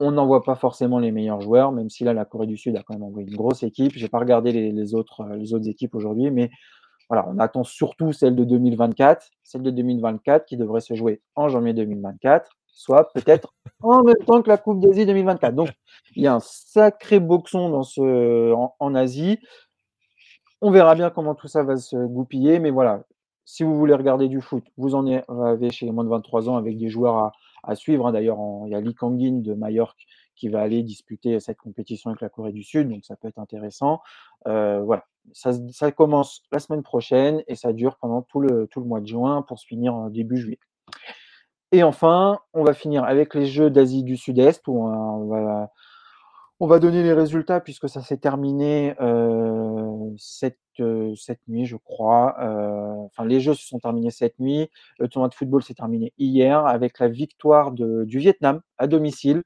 on 0.00 0.12
n'envoie 0.12 0.42
pas 0.42 0.54
forcément 0.54 0.98
les 0.98 1.12
meilleurs 1.12 1.42
joueurs, 1.42 1.72
même 1.72 1.90
si 1.90 2.04
là, 2.04 2.14
la 2.14 2.24
Corée 2.24 2.46
du 2.46 2.56
Sud 2.56 2.74
a 2.76 2.82
quand 2.82 2.94
même 2.94 3.02
envoyé 3.02 3.28
une 3.28 3.36
grosse 3.36 3.62
équipe. 3.62 3.92
Je 3.94 4.02
n'ai 4.02 4.08
pas 4.08 4.18
regardé 4.18 4.50
les, 4.50 4.94
autres, 4.94 5.20
euh, 5.20 5.36
les 5.36 5.52
autres 5.52 5.68
équipes 5.68 5.94
aujourd'hui, 5.94 6.30
mais 6.30 6.50
voilà, 7.10 7.28
on 7.28 7.38
attend 7.38 7.64
surtout 7.64 8.12
celle 8.12 8.34
de 8.34 8.44
2024, 8.44 9.30
celle 9.42 9.62
de 9.62 9.70
2024 9.70 10.46
qui 10.46 10.56
devrait 10.56 10.80
se 10.80 10.94
jouer 10.94 11.20
en 11.36 11.48
janvier 11.48 11.74
2024, 11.74 12.50
soit 12.66 13.12
peut-être 13.12 13.52
en 13.82 14.02
même 14.02 14.16
temps 14.26 14.40
que 14.40 14.48
la 14.48 14.56
Coupe 14.56 14.80
d'Asie 14.80 15.04
2024. 15.04 15.54
Donc, 15.54 15.70
il 16.16 16.22
y 16.22 16.26
a 16.26 16.34
un 16.34 16.40
sacré 16.40 17.20
boxon 17.20 17.82
en, 18.80 18.94
Asie. 18.94 19.38
On 20.62 20.70
verra 20.70 20.94
bien 20.94 21.10
comment 21.10 21.34
tout 21.34 21.48
ça 21.48 21.62
va 21.62 21.76
se 21.76 21.96
goupiller, 21.96 22.58
mais 22.58 22.70
voilà, 22.70 23.02
si 23.44 23.64
vous 23.64 23.76
voulez 23.76 23.94
regarder 23.94 24.28
du 24.28 24.40
foot, 24.40 24.64
vous 24.78 24.94
en 24.94 25.06
avez 25.28 25.70
chez 25.70 25.84
les 25.84 25.92
moins 25.92 26.04
de 26.04 26.10
23 26.10 26.48
ans 26.48 26.56
avec 26.56 26.78
des 26.78 26.88
joueurs 26.88 27.16
à, 27.16 27.32
à 27.62 27.74
suivre. 27.74 28.06
Hein. 28.06 28.12
D'ailleurs, 28.12 28.38
il 28.66 28.72
y 28.72 28.74
a 28.74 28.80
Lee 28.80 28.94
Kangin 28.94 29.42
de 29.42 29.54
Majorque 29.54 30.06
qui 30.36 30.48
va 30.48 30.62
aller 30.62 30.82
disputer 30.82 31.38
cette 31.38 31.58
compétition 31.58 32.10
avec 32.10 32.22
la 32.22 32.30
Corée 32.30 32.52
du 32.52 32.62
Sud, 32.62 32.88
donc 32.88 33.04
ça 33.04 33.14
peut 33.16 33.28
être 33.28 33.38
intéressant. 33.38 34.00
Euh, 34.48 34.80
voilà, 34.80 35.04
ça, 35.32 35.92
commence 35.92 36.42
la 36.50 36.60
semaine 36.60 36.82
prochaine 36.82 37.42
et 37.46 37.54
ça 37.54 37.72
dure 37.74 37.98
pendant 37.98 38.22
tout 38.22 38.40
le, 38.40 38.66
tout 38.66 38.80
le 38.80 38.86
mois 38.86 39.00
de 39.00 39.06
juin 39.06 39.42
pour 39.42 39.58
se 39.58 39.66
finir 39.66 40.08
début 40.10 40.38
juillet. 40.38 40.58
Et 41.72 41.82
enfin, 41.82 42.38
on 42.54 42.64
va 42.64 42.72
finir 42.72 43.04
avec 43.04 43.34
les 43.34 43.46
Jeux 43.46 43.70
d'Asie 43.70 44.02
du 44.02 44.16
Sud-Est 44.16 44.66
où 44.66 44.82
on 44.82 45.26
va, 45.28 45.70
on 46.60 46.66
va 46.66 46.78
donner 46.78 47.02
les 47.02 47.14
résultats 47.14 47.60
puisque 47.60 47.88
ça 47.88 48.02
s'est 48.02 48.18
terminé 48.18 48.94
euh, 49.00 50.10
cette, 50.18 50.58
euh, 50.78 51.14
cette, 51.16 51.40
nuit, 51.48 51.64
je 51.64 51.76
crois. 51.76 52.36
Euh, 52.40 53.06
enfin, 53.06 53.24
les 53.24 53.40
jeux 53.40 53.54
se 53.54 53.66
sont 53.66 53.78
terminés 53.78 54.10
cette 54.10 54.38
nuit. 54.38 54.68
Le 54.98 55.08
tournoi 55.08 55.30
de 55.30 55.34
football 55.34 55.62
s'est 55.62 55.74
terminé 55.74 56.12
hier 56.18 56.66
avec 56.66 56.98
la 56.98 57.08
victoire 57.08 57.72
de, 57.72 58.04
du 58.04 58.18
Vietnam 58.18 58.60
à 58.76 58.86
domicile 58.86 59.42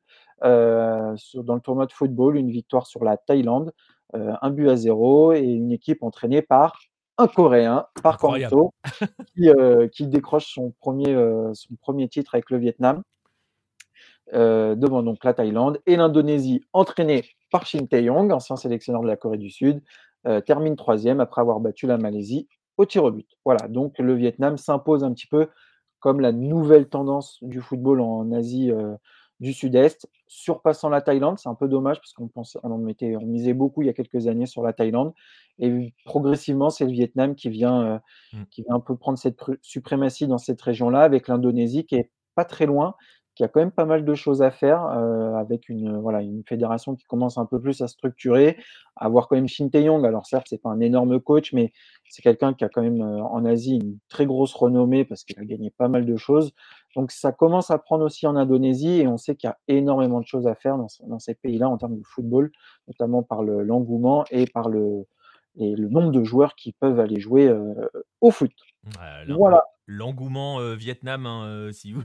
sur, 1.17 1.45
dans 1.45 1.55
le 1.55 1.61
tournoi 1.61 1.87
de 1.87 1.93
football, 1.93 2.37
une 2.37 2.51
victoire 2.51 2.87
sur 2.87 3.03
la 3.03 3.17
Thaïlande, 3.17 3.73
un 4.13 4.51
but 4.51 4.69
à 4.69 4.77
zéro 4.77 5.33
et 5.33 5.41
une 5.41 5.73
équipe 5.73 6.03
entraînée 6.03 6.43
par 6.43 6.79
un 7.17 7.29
Coréen, 7.29 7.87
par 8.03 8.19
Kwangto, 8.19 8.75
qui, 9.35 9.49
qui, 9.93 10.07
décroche 10.07 10.53
son 10.53 10.75
premier, 10.81 11.17
son 11.55 11.77
premier 11.77 12.09
titre 12.09 12.35
avec 12.35 12.51
le 12.51 12.59
Vietnam. 12.59 13.03
Euh, 14.33 14.75
devant 14.75 15.03
donc 15.03 15.23
la 15.23 15.35
Thaïlande 15.35 15.83
et 15.85 15.97
l'Indonésie, 15.97 16.63
entraînée 16.73 17.25
par 17.51 17.67
Shin 17.67 17.85
Tae-yong, 17.85 18.33
ancien 18.33 18.57
sélectionneur 18.57 19.03
de 19.03 19.07
la 19.07 19.17
Corée 19.17 19.37
du 19.37 19.51
Sud, 19.51 19.83
euh, 20.27 20.41
termine 20.41 20.77
troisième 20.77 21.21
après 21.21 21.43
avoir 21.43 21.61
battu 21.61 21.87
la 21.87 21.99
Malaisie 21.99 22.49
au 22.79 22.87
tir 22.87 23.05
au 23.05 23.11
but. 23.11 23.29
Voilà, 23.45 23.69
donc 23.69 23.99
le 23.99 24.15
Vietnam 24.15 24.57
s'impose 24.57 25.05
un 25.05 25.13
petit 25.13 25.27
peu 25.27 25.49
comme 26.01 26.21
la 26.21 26.33
nouvelle 26.33 26.89
tendance 26.89 27.39
du 27.43 27.61
football 27.61 28.01
en 28.01 28.33
Asie 28.33 28.71
euh, 28.71 28.95
du 29.41 29.53
Sud-Est, 29.53 30.09
surpassant 30.27 30.89
la 30.89 31.03
Thaïlande. 31.03 31.39
C'est 31.39 31.51
un 31.51 31.55
peu 31.55 31.69
dommage 31.69 31.99
parce 31.99 32.15
qu'on 32.15 32.29
pensait, 32.29 32.59
on 32.63 32.79
mettait, 32.79 33.17
on 33.17 33.27
misait 33.27 33.53
beaucoup 33.53 33.83
il 33.83 33.87
y 33.87 33.91
a 33.91 33.95
quelques 33.95 34.27
années 34.27 34.47
sur 34.47 34.63
la 34.63 34.73
Thaïlande. 34.73 35.13
Et 35.59 35.93
progressivement, 36.07 36.71
c'est 36.71 36.87
le 36.87 36.93
Vietnam 36.93 37.35
qui 37.35 37.51
vient, 37.51 38.01
mmh. 38.33 38.43
qui 38.51 38.63
vient 38.63 38.77
un 38.77 38.81
peu 38.81 38.97
prendre 38.97 39.19
cette 39.19 39.39
suprématie 39.61 40.27
dans 40.27 40.39
cette 40.39 40.61
région-là, 40.63 41.03
avec 41.03 41.29
l'Indonésie 41.29 41.85
qui 41.85 41.97
est 41.97 42.11
pas 42.35 42.45
très 42.45 42.67
loin, 42.67 42.95
qui 43.35 43.43
a 43.43 43.49
quand 43.49 43.61
même 43.61 43.73
pas 43.73 43.85
mal 43.85 44.05
de 44.05 44.15
choses 44.15 44.43
à 44.43 44.51
faire, 44.51 44.85
euh, 44.87 45.35
avec 45.35 45.69
une, 45.69 45.99
voilà, 45.99 46.23
une 46.23 46.45
fédération 46.45 46.95
qui 46.95 47.05
commence 47.05 47.37
un 47.37 47.47
peu 47.47 47.61
plus 47.61 47.81
à 47.81 47.89
structurer, 47.89 48.57
à 48.97 49.07
avoir 49.07 49.27
quand 49.27 49.35
même 49.35 49.49
Shin 49.49 49.69
Tae-yong. 49.69 50.07
Alors 50.07 50.27
certes, 50.27 50.47
c'est 50.49 50.63
pas 50.63 50.71
un 50.71 50.81
énorme 50.81 51.21
coach, 51.21 51.53
mais 51.53 51.73
c'est 52.09 52.23
quelqu'un 52.23 52.55
qui 52.55 52.65
a 52.65 52.69
quand 52.69 52.83
même 52.83 53.03
euh, 53.03 53.23
en 53.23 53.45
Asie 53.45 53.77
une 53.77 53.99
très 54.09 54.27
grosse 54.27 54.55
renommée 54.55 55.05
parce 55.05 55.25
qu'il 55.25 55.39
a 55.41 55.45
gagné 55.45 55.71
pas 55.71 55.89
mal 55.89 56.07
de 56.07 56.17
choses. 56.17 56.53
Donc 56.95 57.11
ça 57.11 57.33
commence 57.33 57.73
à 57.73 57.79
prendre 57.79 58.05
aussi 58.05 58.27
en 58.27 58.37
Indonésie 58.37 59.01
et 59.01 59.09
on 59.09 59.17
sait 59.17 59.35
qu'il 59.35 59.49
y 59.49 59.51
a 59.51 59.59
énormément 59.67 60.21
de 60.21 60.27
choses 60.27 60.47
à 60.47 60.55
faire 60.55 60.79
dans, 60.79 60.87
dans 61.07 61.19
ces 61.19 61.35
pays-là 61.35 61.69
en 61.69 61.77
termes 61.77 61.97
de 61.97 62.05
football, 62.05 62.53
notamment 62.87 63.25
par 63.25 63.43
l'engouement 63.43 64.25
et 64.31 64.47
par 64.47 64.69
le, 64.69 65.07
et 65.57 65.75
le 65.75 65.89
nombre 65.89 66.13
de 66.13 66.23
joueurs 66.23 66.55
qui 66.55 66.73
peuvent 66.73 67.01
aller 67.01 67.19
jouer 67.19 67.49
euh, 67.49 67.75
au 68.21 68.31
foot. 68.31 68.53
voilà. 69.29 69.65
L'engouement 69.87 70.75
Vietnam, 70.77 71.27
hein, 71.27 71.69
si 71.73 71.93
vous 71.93 72.05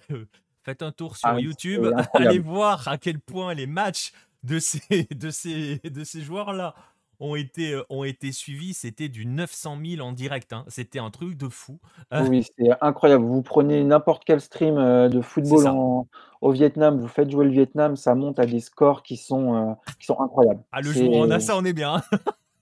Faites 0.70 0.84
un 0.84 0.92
tour 0.92 1.18
sur 1.18 1.30
ah 1.30 1.40
YouTube, 1.40 1.88
allez 2.14 2.38
voir 2.38 2.88
à 2.88 3.00
quel 3.00 3.20
point 3.20 3.56
les 3.56 3.66
matchs 3.66 4.14
de 4.44 4.60
ces, 4.60 5.08
de 5.16 5.32
ces, 5.32 5.80
de 5.80 6.04
ces 6.04 6.22
joueurs-là 6.22 6.76
ont 7.20 7.34
été, 7.34 7.74
euh, 7.74 7.84
ont 7.90 8.04
été 8.04 8.32
suivis. 8.32 8.76
C'était 8.76 9.10
du 9.10 9.26
900 9.26 9.80
000 9.84 10.08
en 10.08 10.12
direct. 10.12 10.54
Hein. 10.54 10.66
C'était 10.68 11.00
un 11.00 11.10
truc 11.10 11.36
de 11.38 11.50
fou. 11.50 11.80
Oui, 12.12 12.46
c'est 12.56 12.70
incroyable. 12.82 13.26
Vous 13.26 13.42
prenez 13.42 13.84
n'importe 13.84 14.22
quel 14.26 14.42
stream 14.42 14.78
euh, 14.78 15.10
de 15.10 15.22
football 15.22 16.06
au 16.42 16.52
Vietnam, 16.52 17.00
vous 17.00 17.08
faites 17.08 17.32
jouer 17.32 17.46
le 17.46 17.52
Vietnam, 17.52 17.96
ça 17.96 18.14
monte 18.14 18.38
à 18.38 18.46
des 18.46 18.60
scores 18.60 19.02
qui 19.02 19.18
sont, 19.18 19.56
euh, 19.56 19.74
qui 20.00 20.06
sont 20.06 20.22
incroyables. 20.22 20.62
Ah, 20.72 20.82
le 20.82 20.94
jour 20.94 21.12
où 21.12 21.16
on 21.16 21.32
a 21.32 21.40
ça, 21.40 21.58
on 21.58 21.66
est 21.66 21.74
bien. 21.74 21.96
Hein. 21.96 22.18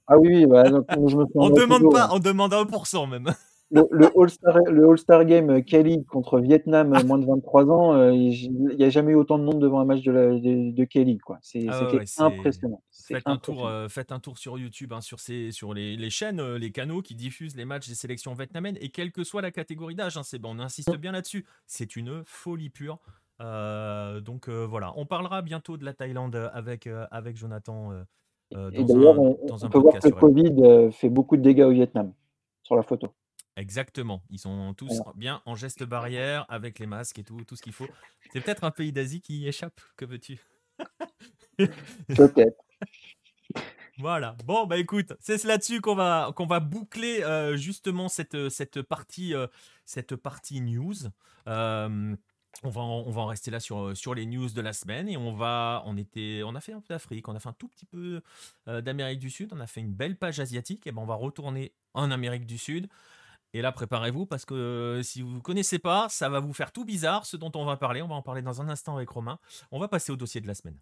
ah 0.07 0.17
oui, 0.17 0.45
bah, 0.45 0.63
je 0.65 1.15
me 1.17 1.25
on 1.35 1.49
demande 1.49 1.91
pas, 1.91 2.07
on 2.13 2.19
demande 2.19 2.53
1% 2.53 3.09
même 3.09 3.33
le, 3.71 4.89
All-Star 4.89 5.25
Game 5.25 5.63
Kelly 5.63 6.05
contre 6.05 6.39
Vietnam 6.39 6.89
moins 7.05 7.17
de 7.17 7.25
23 7.25 7.69
ans, 7.69 7.93
euh, 7.93 8.13
il 8.13 8.51
n'y 8.51 8.83
a 8.83 8.89
jamais 8.89 9.11
eu 9.11 9.15
autant 9.15 9.37
de 9.37 9.43
monde 9.43 9.59
devant 9.59 9.79
un 9.79 9.85
match 9.85 10.03
de, 10.03 10.71
de, 10.71 10.83
Kelly. 10.85 11.19
Ah 11.29 11.37
c'était 11.41 12.05
impressionnant. 12.17 12.81
Faites 12.91 13.27
un, 13.27 13.37
tour, 13.37 13.67
euh, 13.67 13.87
faites 13.89 14.11
un 14.11 14.19
tour 14.19 14.37
sur 14.37 14.57
YouTube, 14.57 14.93
hein, 14.93 15.01
sur, 15.01 15.19
ces, 15.19 15.51
sur 15.51 15.73
les, 15.73 16.09
chaînes, 16.09 16.39
euh, 16.39 16.57
les 16.57 16.71
canaux 16.71 17.01
qui 17.01 17.15
diffusent 17.15 17.55
les 17.55 17.65
matchs 17.65 17.87
des 17.87 17.95
sélections 17.95 18.33
vietnamiennes, 18.33 18.77
et 18.79 18.89
quelle 18.89 19.11
que 19.11 19.23
soit 19.23 19.41
la 19.41 19.51
catégorie 19.51 19.95
d'âge, 19.95 20.17
hein, 20.17 20.21
on 20.43 20.59
insiste 20.59 20.95
bien 20.95 21.11
là-dessus. 21.11 21.45
C'est 21.65 21.95
une 21.95 22.23
folie 22.25 22.69
pure. 22.69 22.99
donc 23.39 24.49
voilà, 24.49 24.93
on 24.95 25.05
parlera 25.05 25.41
bientôt 25.41 25.77
de 25.77 25.83
la 25.83 25.93
Thaïlande 25.93 26.35
avec, 26.53 26.87
avec 27.11 27.35
Jonathan. 27.35 27.91
et 28.51 28.83
d'ailleurs, 28.83 29.19
on, 29.19 29.37
on 29.49 29.69
peut 29.69 29.79
voir 29.79 29.99
que 29.99 30.07
le 30.07 30.15
Covid 30.15 30.91
fait 30.93 31.09
beaucoup 31.09 31.35
de 31.35 31.41
dégâts 31.41 31.63
au 31.63 31.71
Vietnam 31.71 32.13
sur 32.63 32.75
la 32.75 32.83
photo. 32.83 33.13
Exactement. 33.57 34.21
Ils 34.29 34.37
sont 34.37 34.75
tous 34.75 35.01
bien 35.15 35.41
en 35.45 35.55
geste 35.55 35.83
barrière, 35.83 36.45
avec 36.47 36.77
les 36.77 36.85
masques 36.85 37.17
et 37.17 37.23
tout, 37.23 37.43
tout 37.43 37.55
ce 37.55 37.63
qu'il 37.63 37.73
faut. 37.73 37.87
C'est 38.31 38.39
peut-être 38.39 38.63
un 38.63 38.71
pays 38.71 38.93
d'Asie 38.93 39.19
qui 39.19 39.47
échappe. 39.47 39.81
Que 39.97 40.05
veux-tu? 40.05 40.39
Peut-être. 41.57 42.63
Voilà. 43.97 44.35
Bon, 44.45 44.67
bah 44.67 44.77
écoute, 44.77 45.13
c'est 45.19 45.43
là-dessus 45.43 45.81
qu'on 45.81 45.95
va, 45.95 46.31
qu'on 46.35 46.45
va 46.45 46.59
boucler 46.59 47.23
euh, 47.23 47.57
justement 47.57 48.09
cette, 48.09 48.49
cette, 48.49 48.83
partie, 48.83 49.33
euh, 49.33 49.47
cette 49.85 50.15
partie 50.15 50.61
news. 50.61 50.93
Euh, 51.47 52.15
on 52.61 52.69
va, 52.69 52.81
en, 52.81 53.03
on 53.07 53.09
va 53.09 53.21
en 53.21 53.25
rester 53.25 53.49
là 53.49 53.59
sur, 53.59 53.97
sur 53.97 54.13
les 54.13 54.27
news 54.27 54.49
de 54.49 54.61
la 54.61 54.73
semaine 54.73 55.09
et 55.09 55.17
on 55.17 55.33
va, 55.33 55.81
on 55.87 55.97
était, 55.97 56.43
on 56.45 56.53
a 56.53 56.61
fait 56.61 56.73
un 56.73 56.79
peu 56.81 56.93
d'Afrique, 56.93 57.27
on 57.27 57.35
a 57.35 57.39
fait 57.39 57.49
un 57.49 57.53
tout 57.53 57.69
petit 57.69 57.85
peu 57.85 58.21
d'Amérique 58.67 59.19
du 59.19 59.29
Sud, 59.31 59.51
on 59.53 59.59
a 59.59 59.67
fait 59.67 59.81
une 59.81 59.93
belle 59.93 60.17
page 60.17 60.39
asiatique 60.39 60.85
et 60.87 60.91
ben 60.91 61.01
on 61.01 61.05
va 61.05 61.15
retourner 61.15 61.73
en 61.93 62.09
Amérique 62.11 62.45
du 62.45 62.57
Sud. 62.57 62.87
Et 63.53 63.61
là, 63.61 63.71
préparez-vous 63.71 64.25
parce 64.25 64.45
que 64.45 64.53
euh, 64.53 65.03
si 65.03 65.21
vous 65.21 65.31
ne 65.31 65.39
connaissez 65.39 65.79
pas, 65.79 66.07
ça 66.09 66.29
va 66.29 66.39
vous 66.39 66.53
faire 66.53 66.71
tout 66.71 66.85
bizarre 66.85 67.25
ce 67.25 67.37
dont 67.37 67.51
on 67.55 67.65
va 67.65 67.77
parler. 67.77 68.01
On 68.01 68.07
va 68.07 68.15
en 68.15 68.21
parler 68.21 68.41
dans 68.41 68.61
un 68.61 68.69
instant 68.69 68.95
avec 68.95 69.09
Romain. 69.09 69.39
On 69.71 69.79
va 69.79 69.87
passer 69.87 70.11
au 70.11 70.17
dossier 70.17 70.41
de 70.41 70.47
la 70.47 70.55
semaine. 70.55 70.79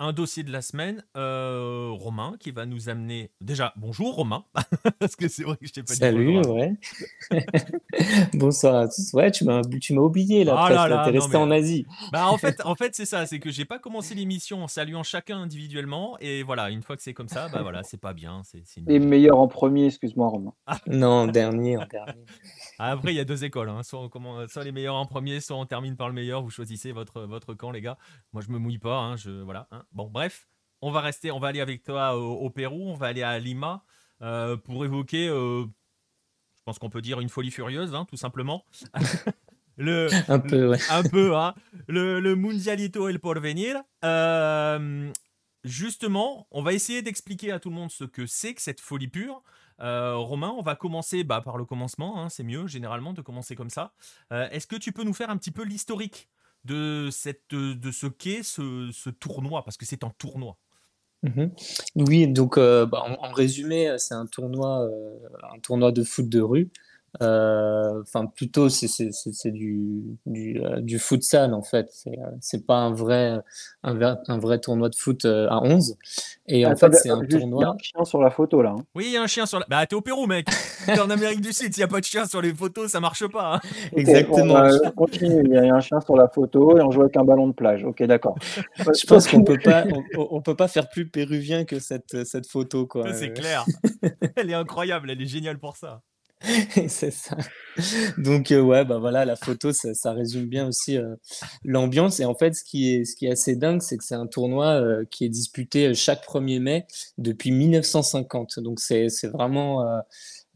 Un 0.00 0.14
dossier 0.14 0.42
de 0.42 0.50
la 0.50 0.62
semaine, 0.62 1.04
euh, 1.16 1.90
Romain, 1.92 2.34
qui 2.40 2.52
va 2.52 2.64
nous 2.64 2.88
amener. 2.88 3.30
Déjà, 3.42 3.74
bonjour 3.76 4.14
Romain, 4.14 4.44
parce 4.98 5.14
que 5.14 5.28
c'est 5.28 5.42
vrai 5.42 5.58
que 5.58 5.66
je 5.66 5.72
t'ai 5.74 5.82
pas 5.82 5.94
Salut, 5.94 6.38
dit. 6.38 6.42
Salut, 6.42 6.58
ouais. 6.58 7.46
Bonsoir 8.34 8.76
à 8.76 8.88
tous. 8.88 9.12
Ouais, 9.12 9.30
tu 9.30 9.44
m'as, 9.44 9.60
tu 9.62 9.92
m'as 9.92 10.00
oublié 10.00 10.44
là, 10.44 10.54
ah 10.56 10.88
là, 10.88 11.04
t'es 11.04 11.10
resté 11.10 11.36
en 11.36 11.50
Asie. 11.50 11.86
Bah, 12.12 12.28
en 12.28 12.38
fait, 12.38 12.64
en 12.64 12.74
fait 12.74 12.94
c'est 12.94 13.04
ça, 13.04 13.26
c'est 13.26 13.38
que 13.38 13.50
j'ai 13.50 13.66
pas 13.66 13.78
commencé 13.78 14.14
l'émission 14.14 14.64
en 14.64 14.68
saluant 14.68 15.02
chacun 15.02 15.36
individuellement, 15.36 16.16
et 16.20 16.42
voilà, 16.42 16.70
une 16.70 16.82
fois 16.82 16.96
que 16.96 17.02
c'est 17.02 17.14
comme 17.14 17.28
ça, 17.28 17.48
bah 17.50 17.60
voilà, 17.60 17.82
c'est 17.82 18.00
pas 18.00 18.14
bien. 18.14 18.40
C'est, 18.44 18.62
Et 18.88 18.98
meilleur 18.98 19.38
en 19.38 19.48
premier, 19.48 19.86
excuse-moi 19.86 20.28
Romain. 20.28 20.54
Non, 20.86 21.26
dernier, 21.26 21.76
en 21.76 21.86
dernier. 21.86 22.24
Après, 22.78 23.12
il 23.12 23.16
y 23.16 23.20
a 23.20 23.24
deux 23.24 23.44
écoles. 23.44 23.68
Hein. 23.68 23.82
Soit, 23.82 24.08
soit, 24.48 24.64
les 24.64 24.72
meilleurs 24.72 24.94
en 24.94 25.04
premier, 25.04 25.40
soit 25.40 25.56
on 25.56 25.66
termine 25.66 25.96
par 25.96 26.08
le 26.08 26.14
meilleur. 26.14 26.42
Vous 26.42 26.50
choisissez 26.50 26.92
votre, 26.92 27.22
votre 27.22 27.52
camp, 27.52 27.70
les 27.70 27.82
gars. 27.82 27.98
Moi, 28.32 28.42
je 28.42 28.50
me 28.50 28.58
mouille 28.58 28.78
pas. 28.78 28.98
Hein. 28.98 29.16
Je, 29.16 29.30
voilà, 29.30 29.68
hein. 29.70 29.82
Bon, 29.92 30.08
bref, 30.08 30.48
on 30.82 30.90
va 30.90 31.00
rester, 31.00 31.30
on 31.30 31.40
va 31.40 31.48
aller 31.48 31.60
avec 31.60 31.82
toi 31.82 32.16
au, 32.16 32.50
Pérou. 32.50 32.88
On 32.88 32.94
va 32.94 33.08
aller 33.08 33.22
à 33.22 33.38
Lima 33.38 33.84
euh, 34.22 34.56
pour 34.56 34.84
évoquer, 34.84 35.28
euh, 35.28 35.64
je 36.56 36.62
pense 36.64 36.78
qu'on 36.78 36.90
peut 36.90 37.02
dire 37.02 37.20
une 37.20 37.28
folie 37.28 37.50
furieuse, 37.50 37.96
tout 38.08 38.16
simplement. 38.16 38.64
le, 39.76 40.08
un 40.28 40.38
peu, 40.38 40.68
ouais. 40.68 40.78
Un 40.90 41.02
peu, 41.02 41.32
le, 41.88 42.20
le 42.20 42.36
Mundialito 42.36 43.08
El 43.08 43.18
Porvenir. 43.18 43.82
Euh, 44.04 45.10
justement, 45.64 46.46
on 46.50 46.62
va 46.62 46.72
essayer 46.72 47.02
d'expliquer 47.02 47.52
à 47.52 47.60
tout 47.60 47.70
le 47.70 47.76
monde 47.76 47.90
ce 47.90 48.04
que 48.04 48.26
c'est 48.26 48.54
que 48.54 48.62
cette 48.62 48.80
folie 48.80 49.08
pure. 49.08 49.42
Euh, 49.80 50.16
Romain, 50.16 50.52
on 50.56 50.62
va 50.62 50.76
commencer 50.76 51.24
bah, 51.24 51.40
par 51.40 51.56
le 51.56 51.64
commencement, 51.64 52.22
hein, 52.22 52.28
c'est 52.28 52.42
mieux 52.42 52.66
généralement 52.66 53.12
de 53.12 53.22
commencer 53.22 53.56
comme 53.56 53.70
ça. 53.70 53.92
Euh, 54.32 54.48
est-ce 54.50 54.66
que 54.66 54.76
tu 54.76 54.92
peux 54.92 55.04
nous 55.04 55.14
faire 55.14 55.30
un 55.30 55.36
petit 55.36 55.50
peu 55.50 55.64
l'historique 55.64 56.28
de, 56.64 57.08
cette, 57.10 57.54
de 57.54 57.90
ce 57.90 58.06
qu'est 58.06 58.42
ce, 58.42 59.10
tournoi 59.10 59.64
Parce 59.64 59.76
que 59.76 59.86
c'est 59.86 60.04
un 60.04 60.12
tournoi. 60.18 60.56
Mhm. 61.22 61.52
Oui, 61.96 62.28
donc 62.28 62.56
euh, 62.56 62.86
bah, 62.86 63.02
en, 63.20 63.32
résumé, 63.32 63.94
c'est 63.98 64.14
un 64.14 64.26
tournoi, 64.26 64.88
un 65.54 65.58
tournoi 65.60 65.92
de 65.92 66.02
foot 66.02 66.28
de 66.28 66.40
rue 66.40 66.70
euh, 66.70 66.89
enfin, 67.18 68.26
plutôt, 68.26 68.68
c'est 68.68 69.50
du, 69.50 70.16
du, 70.26 70.60
euh, 70.62 70.80
du, 70.80 70.98
futsal 70.98 71.54
en 71.54 71.62
fait. 71.62 71.88
C'est 71.90 72.18
euh, 72.18 72.60
pas 72.66 72.76
un 72.76 72.92
vrai, 72.92 73.38
un, 73.82 73.94
vrai, 73.94 74.14
un 74.28 74.38
vrai 74.38 74.60
tournoi 74.60 74.88
de 74.88 74.94
foot 74.94 75.24
à 75.24 75.60
11. 75.62 75.96
Et 76.46 76.66
en 76.66 76.76
fait, 76.76 76.94
c'est 76.94 77.10
un 77.10 77.24
tournoi. 77.24 77.62
Il 77.62 77.66
y 77.66 77.68
a 77.68 77.70
un 77.70 77.78
chien 77.78 78.04
sur 78.04 78.20
la 78.20 78.30
photo 78.30 78.62
là. 78.62 78.74
Hein. 78.78 78.84
Oui, 78.94 79.06
il 79.08 79.12
y 79.12 79.16
a 79.16 79.22
un 79.22 79.26
chien 79.26 79.46
sur 79.46 79.58
la. 79.58 79.66
Bah, 79.68 79.86
t'es 79.86 79.94
au 79.94 80.00
Pérou, 80.00 80.26
mec. 80.26 80.46
t'es 80.86 81.00
en 81.00 81.10
Amérique 81.10 81.40
du 81.40 81.52
Sud. 81.52 81.72
S'il 81.72 81.80
n'y 81.80 81.84
a 81.84 81.88
pas 81.88 82.00
de 82.00 82.04
chien 82.04 82.26
sur 82.26 82.40
les 82.40 82.54
photos, 82.54 82.90
ça 82.90 83.00
marche 83.00 83.26
pas. 83.28 83.54
Hein. 83.54 83.60
Exactement. 83.94 84.68
On 84.84 84.90
continue. 84.92 85.42
Il 85.44 85.52
y 85.52 85.56
a 85.56 85.74
un 85.74 85.80
chien 85.80 86.00
sur 86.00 86.16
la 86.16 86.28
photo 86.28 86.78
et 86.78 86.82
on 86.82 86.90
joue 86.90 87.02
avec 87.02 87.16
un 87.16 87.24
ballon 87.24 87.48
de 87.48 87.54
plage. 87.54 87.84
Ok, 87.84 88.02
d'accord. 88.04 88.36
Je 88.76 89.06
pense 89.06 89.28
qu'on 89.28 89.44
peut 89.44 89.58
pas, 89.62 89.84
on, 90.16 90.40
peut 90.40 90.56
pas 90.56 90.68
faire 90.68 90.88
plus 90.88 91.08
péruvien 91.08 91.64
que 91.64 91.78
cette, 91.78 92.24
cette 92.24 92.46
photo, 92.46 92.86
quoi. 92.86 93.12
C'est 93.12 93.32
clair. 93.32 93.64
elle 94.36 94.50
est 94.50 94.54
incroyable. 94.54 95.10
Elle 95.10 95.22
est 95.22 95.26
géniale 95.26 95.58
pour 95.58 95.76
ça. 95.76 96.02
c'est 96.88 97.10
ça. 97.10 97.36
Donc 98.18 98.50
euh, 98.50 98.60
ouais, 98.60 98.84
bah 98.84 98.98
voilà, 98.98 99.24
la 99.24 99.36
photo, 99.36 99.72
ça, 99.72 100.12
résume 100.12 100.46
bien 100.46 100.66
aussi 100.66 100.96
euh, 100.96 101.14
l'ambiance. 101.64 102.20
Et 102.20 102.24
en 102.24 102.34
fait, 102.34 102.54
ce 102.54 102.64
qui 102.64 102.94
est, 102.94 103.04
ce 103.04 103.14
qui 103.14 103.26
est 103.26 103.32
assez 103.32 103.56
dingue, 103.56 103.82
c'est 103.82 103.98
que 103.98 104.04
c'est 104.04 104.14
un 104.14 104.26
tournoi 104.26 104.80
euh, 104.80 105.04
qui 105.10 105.24
est 105.24 105.28
disputé 105.28 105.94
chaque 105.94 106.24
1er 106.24 106.60
mai 106.60 106.86
depuis 107.18 107.50
1950. 107.50 108.60
Donc 108.60 108.80
c'est 108.80 109.08
vraiment 109.26 109.84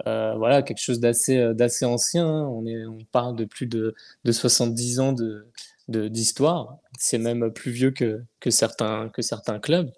voilà, 0.05 0.63
quelque 0.63 0.81
chose 0.81 1.01
d'assez 1.01 1.53
d'assez 1.55 1.85
ancien. 1.85 2.27
Hein. 2.27 2.49
On, 2.49 2.67
est, 2.67 2.87
on 2.87 2.99
parle 3.13 3.37
de 3.37 3.45
plus 3.45 3.67
de, 3.67 3.95
de 4.25 4.33
70 4.33 5.01
ans 5.01 5.13
de 5.13 5.47
d'histoire. 5.89 6.79
c'est 6.99 7.19
même 7.19 7.53
plus 7.53 7.71
vieux 7.71 7.91
que, 7.91 8.23
que, 8.41 8.49
certains, 8.49 9.11
que 9.11 9.21
certains 9.21 9.59
clubs. 9.59 9.93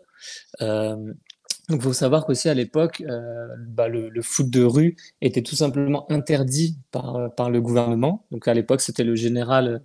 Donc, 1.68 1.80
il 1.80 1.82
faut 1.82 1.92
savoir 1.92 2.26
qu'aussi 2.26 2.48
à 2.48 2.54
l'époque, 2.54 3.02
euh, 3.08 3.48
bah, 3.58 3.88
le, 3.88 4.22
foot 4.22 4.48
de 4.48 4.62
rue 4.62 4.96
était 5.20 5.42
tout 5.42 5.56
simplement 5.56 6.10
interdit 6.12 6.78
par, 6.92 7.34
par 7.34 7.50
le 7.50 7.60
gouvernement. 7.60 8.24
Donc, 8.30 8.46
à 8.46 8.54
l'époque, 8.54 8.80
c'était 8.80 9.04
le 9.04 9.16
général 9.16 9.82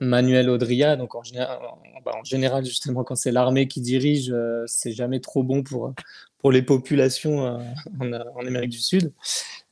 Manuel 0.00 0.50
Odria. 0.50 0.96
Donc, 0.96 1.14
en 1.14 1.22
général, 1.22 1.58
bah, 2.04 2.12
en 2.18 2.24
général 2.24 2.64
justement, 2.64 3.04
quand 3.04 3.14
c'est 3.14 3.32
l'armée 3.32 3.68
qui 3.68 3.80
dirige, 3.80 4.30
euh, 4.32 4.64
c'est 4.66 4.92
jamais 4.92 5.20
trop 5.20 5.42
bon 5.44 5.62
pour, 5.62 5.94
pour 6.38 6.50
les 6.50 6.62
populations 6.62 7.46
euh, 7.46 7.58
en, 8.00 8.46
Amérique 8.46 8.70
du 8.70 8.80
Sud. 8.80 9.12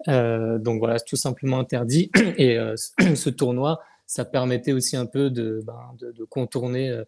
donc, 0.06 0.78
voilà, 0.78 1.00
tout 1.00 1.16
simplement 1.16 1.58
interdit. 1.58 2.10
Et 2.36 2.56
ce 3.16 3.30
tournoi, 3.30 3.80
ça 4.08 4.24
permettait 4.24 4.72
aussi 4.72 4.96
un 4.96 5.06
peu 5.06 5.30
de, 5.30 5.62
de 6.00 6.24
contourner 6.24 6.88
euh, 6.90 7.04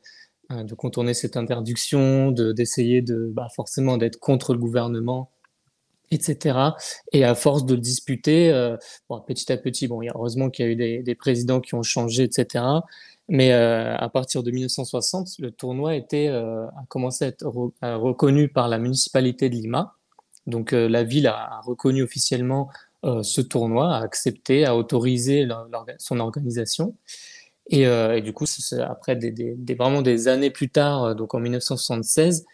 de 0.50 0.74
contourner 0.74 1.14
cette 1.14 1.36
interdiction, 1.36 2.32
d'essayer 2.32 3.02
de, 3.02 3.30
bah, 3.32 3.48
forcément 3.54 3.96
d'être 3.96 4.18
contre 4.18 4.52
le 4.52 4.58
gouvernement 4.58 5.30
etc. 6.10 6.58
Et 7.12 7.24
à 7.24 7.34
force 7.34 7.64
de 7.64 7.74
le 7.74 7.80
disputer, 7.80 8.50
petit 9.26 9.52
à 9.52 9.56
petit, 9.56 9.88
bon, 9.88 10.02
heureusement 10.02 10.50
qu'il 10.50 10.66
y 10.66 10.68
a 10.68 10.72
eu 10.72 11.02
des, 11.02 11.14
présidents 11.14 11.60
qui 11.60 11.74
ont 11.74 11.82
changé, 11.82 12.24
etc. 12.24 12.64
Mais 13.28 13.52
à 13.52 14.08
partir 14.12 14.42
de 14.42 14.50
1960, 14.50 15.38
le 15.38 15.50
tournoi 15.50 15.94
était, 15.94 16.28
a 16.28 16.84
commencé 16.88 17.24
à 17.24 17.28
être 17.28 17.46
reconnu 17.46 18.48
par 18.48 18.68
la 18.68 18.78
municipalité 18.78 19.48
de 19.48 19.54
Lima. 19.54 19.94
Donc 20.46 20.72
la 20.72 21.04
ville 21.04 21.28
a, 21.28 21.60
reconnu 21.64 22.02
officiellement 22.02 22.68
ce 23.04 23.40
tournoi, 23.40 23.94
a 23.94 24.02
accepté, 24.02 24.64
a 24.64 24.76
autorisé 24.76 25.48
son 25.98 26.20
organisation. 26.20 26.96
Euh, 27.72 28.14
et, 28.14 28.22
du 28.22 28.32
coup, 28.32 28.46
c'est 28.46 28.80
après 28.80 29.18
vraiment 29.78 30.02
des 30.02 30.28
années 30.28 30.50
plus 30.50 30.70
tard, 30.70 31.04
euh, 31.04 31.14
donc 31.14 31.34
en 31.34 31.40
1976, 31.40 32.44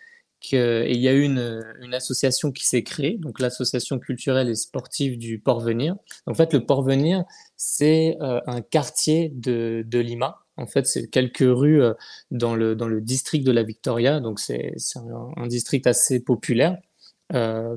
qu'il 0.41 0.99
y 0.99 1.09
a 1.09 1.14
eu 1.14 1.23
une, 1.23 1.95
association 1.95 2.53
qui 2.53 2.67
s'est 2.67 2.83
créée, 2.83 3.17
donc 3.19 3.41
l'association 3.41 3.99
culturelle 3.99 4.51
et 4.51 4.55
sportive 4.55 5.19
du 5.19 5.39
Porvenir. 5.39 5.97
En 6.27 6.35
fait, 6.35 6.53
le 6.53 6.64
Porvenir, 6.64 7.25
c'est 7.57 8.17
euh, 8.21 8.41
un 8.47 8.61
quartier 8.61 9.31
de, 9.35 9.85
Lima. 9.93 10.43
En 10.59 10.67
fait, 10.67 10.87
c'est 10.87 11.09
quelques 11.09 11.39
rues 11.41 11.83
dans 12.31 12.55
le, 12.55 12.77
dans 12.77 12.89
le 12.89 13.01
district 13.01 13.47
de 13.47 13.53
la 13.53 13.62
Victoria, 13.62 14.21
donc 14.21 14.39
c'est 14.41 14.75
un, 14.97 15.47
district 15.47 15.87
assez 15.87 16.21
populaire, 16.21 16.79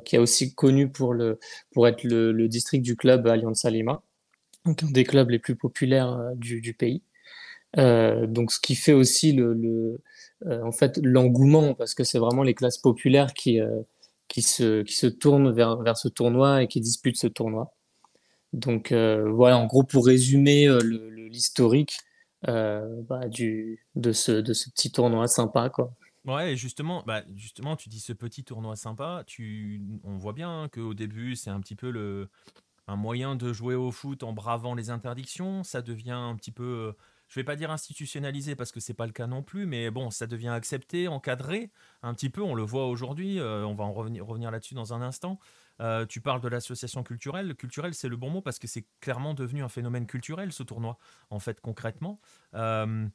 qui 0.06 0.16
est 0.16 0.20
aussi 0.20 0.54
connu 0.54 0.90
pour, 0.90 1.14
le, 1.14 1.40
pour 1.72 1.88
être 1.88 2.04
le, 2.04 2.48
district 2.48 2.84
du 2.84 2.96
club 2.96 3.28
Alianza 3.28 3.70
Lima, 3.70 4.02
donc 4.66 4.84
un 4.84 4.92
des 4.92 5.04
clubs 5.04 5.30
les 5.30 5.40
plus 5.40 5.56
populaires 5.56 6.32
du 6.36 6.74
pays. 6.74 7.04
Euh, 7.78 8.26
donc, 8.28 8.52
ce 8.52 8.60
qui 8.60 8.76
fait 8.76 8.94
aussi 8.94 9.32
le, 9.32 10.02
euh, 10.46 10.64
en 10.64 10.72
fait 10.72 11.00
l'engouement, 11.04 11.74
parce 11.74 11.94
que 11.94 12.04
c'est 12.04 12.20
vraiment 12.20 12.44
les 12.44 12.54
classes 12.54 12.78
populaires 12.78 13.34
qui, 13.34 13.60
euh, 13.60 13.82
qui, 14.28 14.42
se, 14.42 14.82
qui 14.84 14.94
se 14.94 15.08
tournent 15.08 15.52
vers, 15.52 15.78
vers 15.82 15.98
ce 15.98 16.08
tournoi 16.08 16.64
et 16.64 16.68
qui 16.68 16.82
disputent 16.82 17.18
ce 17.18 17.28
tournoi. 17.28 17.74
Donc 18.54 18.92
voilà, 18.92 19.60
en 19.60 19.68
gros, 19.68 19.84
pour 19.84 20.08
résumer 20.08 20.68
l'historique 21.30 22.00
bah, 22.44 23.28
du, 23.28 23.86
de, 23.96 24.12
ce, 24.12 24.32
de 24.32 24.54
ce 24.54 24.72
petit 24.72 24.92
tournoi 24.92 25.28
sympa, 25.28 25.70
quoi. 25.70 25.94
Ouais, 26.26 26.56
justement, 26.56 27.04
bah, 27.06 27.24
justement, 27.36 27.76
tu 27.76 27.90
dis 27.90 28.00
ce 28.00 28.12
petit 28.12 28.44
tournoi 28.44 28.76
sympa. 28.76 29.24
Tu, 29.28 29.82
on 30.04 30.18
voit 30.18 30.34
bien 30.34 30.68
qu'au 30.74 30.96
début, 30.96 31.36
c'est 31.36 31.52
un 31.52 31.60
petit 31.60 31.76
peu 31.76 31.92
le, 31.92 32.28
un 32.88 32.96
moyen 32.96 33.36
de 33.36 33.54
jouer 33.54 33.76
au 33.76 33.92
foot 33.92 34.24
en 34.24 34.34
bravant 34.34 34.74
les 34.74 34.90
interdictions. 34.90 35.64
Ça 35.64 35.84
devient 35.84 36.12
un 36.12 36.36
petit 36.36 36.52
peu 36.52 36.94
je 37.30 37.40
vais 37.40 37.44
pas 37.44 37.56
dire 37.56 37.70
institutionnalisé 37.70 38.56
parce 38.56 38.72
que 38.72 38.80
c'est 38.80 38.96
pas 38.96 39.06
le 39.06 39.12
cas 39.12 39.28
non 39.28 39.44
plus, 39.44 39.68
mais 39.68 39.92
bon, 39.92 40.10
ça 40.10 40.26
devient 40.26 40.50
accepté, 40.50 41.08
encadré 41.08 41.72
un 42.02 42.16
petit 42.16 42.30
peu. 42.30 42.42
On 42.42 42.56
le 42.56 42.64
voit 42.64 42.88
aujourd'hui. 42.88 43.40
Euh, 43.40 43.66
on 43.66 43.76
va 43.76 43.84
en 43.84 43.94
revenir, 43.94 44.52
là-dessus 44.52 44.74
dans 44.74 44.94
un 44.96 45.02
instant. 45.02 45.40
Euh, 45.80 46.08
tu 46.08 46.22
parles 46.22 46.42
de 46.42 46.48
l'association 46.48 47.04
culturelle. 47.04 47.56
Culturelle, 47.56 47.94
c'est 47.94 48.10
le 48.10 48.18
bon 48.18 48.32
mot 48.32 48.42
parce 48.42 48.58
que 48.58 48.68
c'est 48.68 48.88
clairement 49.00 49.36
devenu 49.36 49.64
un 49.64 49.70
phénomène 49.70 50.08
culturel 50.08 50.52
ce 50.52 50.64
tournoi. 50.64 50.98
En 51.30 51.40
fait, 51.40 51.62
concrètement. 51.62 52.20
Euh, 52.56 53.08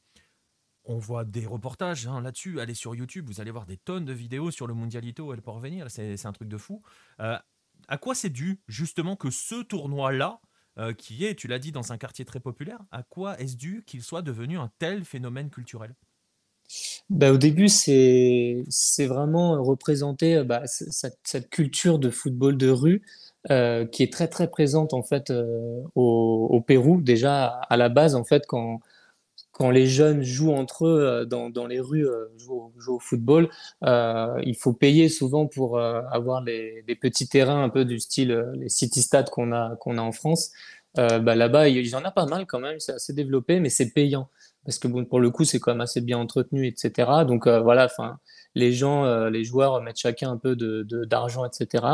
on 0.85 0.99
voit 0.99 1.25
des 1.25 1.47
reportages 1.47 2.07
hein, 2.07 2.21
là-dessus. 2.21 2.61
Allez 2.61 2.75
sur 2.75 2.95
YouTube, 2.95 3.27
vous 3.27 3.41
allez 3.41 3.51
voir 3.51 3.67
des 3.67 3.79
tonnes 3.79 4.05
de 4.05 4.13
vidéos 4.13 4.53
sur 4.53 4.69
le 4.69 4.75
Mundialito 4.75 5.33
et 5.33 5.37
le 5.37 5.43
Porvenir. 5.43 5.91
C'est 5.91 6.25
un 6.25 6.33
truc 6.33 6.49
de 6.49 6.59
fou. 6.59 6.83
à 7.19 7.99
quoi 8.01 8.15
c'est 8.15 8.31
dû 8.31 8.61
justement 8.69 9.17
que 9.17 9.31
ce 9.31 9.63
tournoi-là 9.63 10.41
euh, 10.79 10.93
qui 10.93 11.25
est, 11.25 11.35
tu 11.35 11.47
l'as 11.47 11.59
dit, 11.59 11.73
dans 11.73 11.93
un 11.93 11.99
quartier 11.99 12.25
très 12.25 12.41
populaire. 12.41 12.79
À 12.91 13.03
quoi 13.03 13.39
est-ce 13.39 13.57
dû 13.57 13.85
qu'il 13.87 14.03
soit 14.03 14.23
devenu 14.23 14.59
un 14.59 14.71
tel 14.79 15.05
phénomène 15.05 15.51
culturel? 15.51 15.95
Bah, 17.11 17.33
au 17.33 17.37
début, 17.37 17.69
c'est 17.69 18.65
vraiment 19.01 19.63
représenter 19.63 20.37
euh, 20.37 20.45
bah, 20.45 20.63
cette, 20.67 21.51
culture 21.51 21.99
de 21.99 22.11
football 22.11 22.57
de 22.57 22.71
rue 22.71 23.03
euh, 23.51 23.87
qui 23.87 24.03
est 24.03 24.13
très 24.13 24.27
très 24.27 24.51
présente 24.51 24.95
en 24.95 25.03
fait 25.03 25.33
au, 25.95 26.49
au, 26.51 26.61
Pérou. 26.61 27.01
Déjà 27.01 27.47
à 27.47 27.77
la 27.77 27.89
base, 27.89 28.15
en 28.15 28.25
fait, 28.25 28.45
quand, 28.47 28.81
quand 29.55 29.71
les 29.71 29.87
jeunes 29.87 30.23
jouent 30.23 30.53
entre 30.53 30.85
eux 30.87 31.01
euh, 31.01 31.25
dans, 31.25 31.49
dans 31.49 31.67
les 31.67 31.81
rues, 31.81 32.07
euh, 32.07 32.27
jouent, 32.37 32.73
au 32.89 32.99
football, 32.99 33.49
euh, 33.85 34.37
il 34.45 34.57
faut 34.57 34.73
payer 34.73 35.09
souvent 35.09 35.47
pour 35.47 35.79
avoir 35.79 36.43
les, 36.43 36.83
des 36.87 36.97
petits 36.97 37.29
terrains 37.29 37.63
un 37.63 37.69
peu 37.69 37.85
du 37.85 38.01
style 38.01 38.45
les 38.57 38.69
city 38.69 39.01
stades 39.01 39.31
qu'on 39.31 39.53
a, 39.53 39.77
qu'on 39.77 39.97
a 39.97 40.03
en 40.03 40.13
France. 40.13 40.51
bah, 40.97 41.35
Là-bas, 41.35 41.69
il 41.69 41.87
y 41.87 41.95
en 41.95 42.05
a 42.05 42.11
pas 42.11 42.27
mal 42.27 42.47
quand 42.47 42.61
même, 42.61 42.81
c'est 42.81 42.93
assez 42.93 43.13
développé, 43.13 43.61
mais 43.61 43.71
c'est 43.71 43.91
payant. 43.91 44.29
Parce 44.65 44.79
que 44.79 44.89
pour 44.89 45.21
le 45.21 45.31
coup, 45.31 45.45
c'est 45.45 45.61
quand 45.61 45.73
même 45.73 45.81
assez 45.81 46.01
bien 46.01 46.19
entretenu, 46.19 46.67
etc. 46.67 47.25
Donc 47.27 47.47
voilà, 47.47 47.89
les 48.55 48.73
gens, 48.73 49.29
les 49.29 49.45
joueurs 49.45 49.81
mettent 49.83 49.99
chacun 49.99 50.33
un 50.33 50.37
peu 50.37 50.57
d'argent, 50.57 50.85
de, 50.85 51.05
d'argent, 51.05 51.45
etc. 51.45 51.85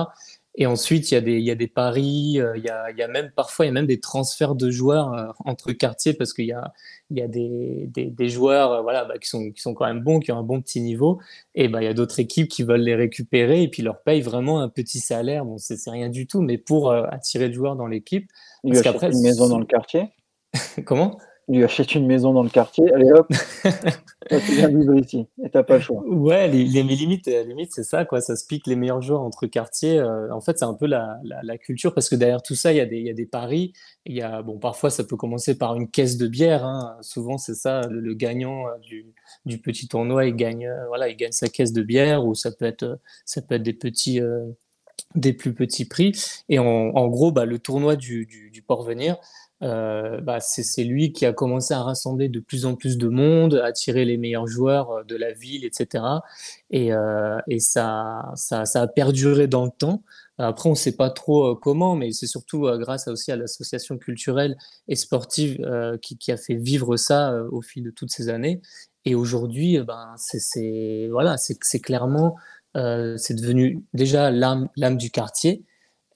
Et 0.57 0.67
ensuite, 0.67 1.11
il 1.11 1.15
y 1.15 1.17
a 1.17 1.21
des, 1.21 1.39
il 1.39 1.45
y 1.45 1.51
a 1.51 1.55
des 1.55 1.69
paris, 1.69 2.41
euh, 2.41 2.57
il, 2.57 2.65
y 2.65 2.69
a, 2.69 2.91
il 2.91 2.97
y 2.97 3.03
a 3.03 3.09
même 3.09 3.31
parfois 3.31 3.65
il 3.65 3.69
y 3.69 3.71
a 3.71 3.73
même 3.73 3.87
des 3.87 4.01
transferts 4.01 4.57
de 4.57 4.71
joueurs 4.71 5.15
euh, 5.15 5.29
entre 5.45 5.71
quartiers 5.73 6.13
parce 6.13 6.33
qu'il 6.33 6.47
y 6.47 6.53
a, 6.53 6.73
il 7.11 7.19
y 7.19 7.23
a 7.23 7.29
des, 7.29 7.87
des, 7.87 8.07
des 8.07 8.29
joueurs 8.29 8.73
euh, 8.73 8.83
voilà, 8.83 9.05
bah, 9.05 9.19
qui, 9.19 9.29
sont, 9.29 9.53
qui 9.53 9.61
sont 9.61 9.75
quand 9.75 9.87
même 9.87 10.01
bons, 10.01 10.19
qui 10.19 10.33
ont 10.33 10.39
un 10.39 10.43
bon 10.43 10.61
petit 10.61 10.81
niveau. 10.81 11.21
Et 11.55 11.69
bah, 11.69 11.81
il 11.83 11.85
y 11.85 11.89
a 11.89 11.95
d'autres 11.95 12.19
équipes 12.19 12.49
qui 12.49 12.65
veulent 12.65 12.83
les 12.83 12.97
récupérer 12.97 13.63
et 13.63 13.69
puis 13.69 13.83
leur 13.83 14.03
payent 14.03 14.23
vraiment 14.23 14.61
un 14.61 14.69
petit 14.69 14.99
salaire. 14.99 15.45
Bon, 15.45 15.57
c'est 15.59 15.79
rien 15.89 16.09
du 16.09 16.27
tout, 16.27 16.43
mais 16.43 16.59
pour 16.59 16.93
attirer 16.93 17.47
le 17.49 17.55
joueur 17.55 17.77
dans 17.77 17.87
l'équipe. 17.87 18.29
Parce 18.67 18.83
qu'après, 18.83 19.13
une 19.13 19.23
maison 19.23 19.49
dans 19.49 19.59
le 19.59 19.67
quartier. 19.67 20.09
Comment? 20.85 21.19
Lui 21.51 21.65
achète 21.65 21.95
une 21.95 22.07
maison 22.07 22.33
dans 22.33 22.43
le 22.43 22.49
quartier, 22.49 22.85
allez 22.93 23.11
hop, 23.11 23.27
tu 24.31 24.55
viens 24.55 24.69
vivre 24.69 24.97
ici, 24.97 25.27
et 25.43 25.51
t'as 25.51 25.63
pas 25.63 25.75
le 25.77 25.81
choix. 25.81 26.03
Ouais, 26.07 26.49
les, 26.49 26.65
les 26.65 26.83
limites, 26.83 27.27
limite, 27.27 27.73
c'est 27.73 27.83
ça, 27.83 28.05
quoi. 28.05 28.21
Ça 28.21 28.37
se 28.37 28.47
pique 28.47 28.67
les 28.67 28.77
meilleurs 28.77 29.03
joueurs 29.03 29.23
entre 29.23 29.47
quartiers. 29.47 29.99
Euh, 29.99 30.33
en 30.33 30.41
fait, 30.41 30.59
c'est 30.59 30.65
un 30.65 30.75
peu 30.75 30.87
la, 30.87 31.19
la, 31.25 31.59
culture, 31.59 31.93
parce 31.95 32.09
que 32.09 32.17
derrière 32.17 32.43
tout 32.43 32.55
ça, 32.55 32.73
il 32.73 32.77
y, 32.77 32.81
a 32.81 32.87
des, 32.87 33.01
y 33.01 33.11
a 33.11 33.15
des 33.15 33.27
paris. 33.27 33.73
Il 34.07 34.15
y 34.15 34.23
a, 34.23 34.43
bon, 34.43 34.59
parfois, 34.59 34.91
ça 34.91 35.05
peut 35.05 35.17
commencer 35.17 35.59
par 35.59 35.75
une 35.75 35.89
caisse 35.89 36.17
de 36.17 36.29
bière. 36.29 36.65
Hein. 36.65 36.97
Souvent, 37.01 37.39
c'est 37.39 37.55
ça, 37.55 37.83
le, 37.91 38.15
gagnant 38.15 38.67
euh, 38.67 38.79
du, 38.83 39.07
du, 39.45 39.59
petit 39.59 39.89
tournoi, 39.89 40.27
il 40.27 40.37
gagne, 40.37 40.67
euh, 40.67 40.87
voilà, 40.89 41.09
il 41.09 41.17
gagne 41.17 41.33
sa 41.33 41.49
caisse 41.49 41.73
de 41.73 41.83
bière, 41.83 42.25
ou 42.25 42.35
ça 42.35 42.53
peut 42.53 42.67
être, 42.67 42.99
ça 43.25 43.43
peut 43.43 43.57
être 43.57 43.63
des 43.63 43.73
petits. 43.73 44.21
des 45.15 45.33
plus 45.33 45.55
petits 45.55 45.87
prix. 45.87 46.13
Et 46.49 46.59
en, 46.59 46.65
en 46.65 47.09
gros, 47.09 47.33
bah, 47.33 47.45
le 47.45 47.59
tournoi 47.59 47.97
du, 47.97 48.27
du, 48.27 48.51
du 48.51 48.63
Porvenir, 48.63 49.17
euh, 49.63 50.21
bah, 50.21 50.41
c'est 50.41 50.85
lui 50.85 51.13
qui 51.13 51.27
a 51.27 51.33
commencé 51.33 51.75
à 51.75 51.83
rassembler 51.83 52.29
de 52.29 52.41
plus 52.41 52.65
en 52.65 52.77
plus 52.77 52.97
de 52.97 53.09
monde, 53.09 53.57
à 53.57 53.67
attirer 53.67 54.05
les 54.05 54.17
meilleurs 54.17 54.47
joueurs 54.47 54.91
euh, 54.91 55.03
de 55.05 55.17
la 55.17 55.33
ville, 55.33 55.65
etc. 55.65 56.05
Et, 56.71 56.93
euh, 56.95 57.39
et 57.47 57.61
ça, 57.61 58.33
ça, 58.37 58.65
ça, 58.65 58.83
a 58.83 58.87
perduré 58.87 59.49
dans 59.49 59.65
le 59.67 59.71
temps. 59.71 60.03
Après, 60.39 60.69
on 60.69 60.73
ne 60.73 60.79
sait 60.79 60.97
pas 60.97 61.11
trop 61.11 61.49
euh, 61.49 61.55
comment, 61.55 61.95
mais 61.95 62.13
c'est 62.13 62.27
surtout 62.27 62.67
euh, 62.67 62.79
grâce 62.79 63.07
aussi 63.09 63.31
à 63.33 63.37
l'association 63.37 63.99
culturelle 63.99 64.57
et 64.89 64.97
sportive 64.97 65.59
qui, 66.01 66.17
qui, 66.17 66.33
a 66.33 66.37
fait 66.39 66.55
vivre 66.55 66.97
ça 66.97 67.35
au 67.51 67.61
fil 67.61 67.85
de 67.85 67.91
toutes 67.91 68.11
ces 68.11 68.31
années. 68.31 68.63
Et 69.05 69.15
aujourd'hui, 69.15 69.79
ben, 69.81 70.15
c'est 70.17 71.09
voilà, 71.11 71.37
clairement, 71.83 72.37
c'est 72.75 73.35
devenu 73.35 73.85
déjà 73.93 74.31
l'âme 74.31 74.97
du 74.97 75.11
quartier. 75.11 75.65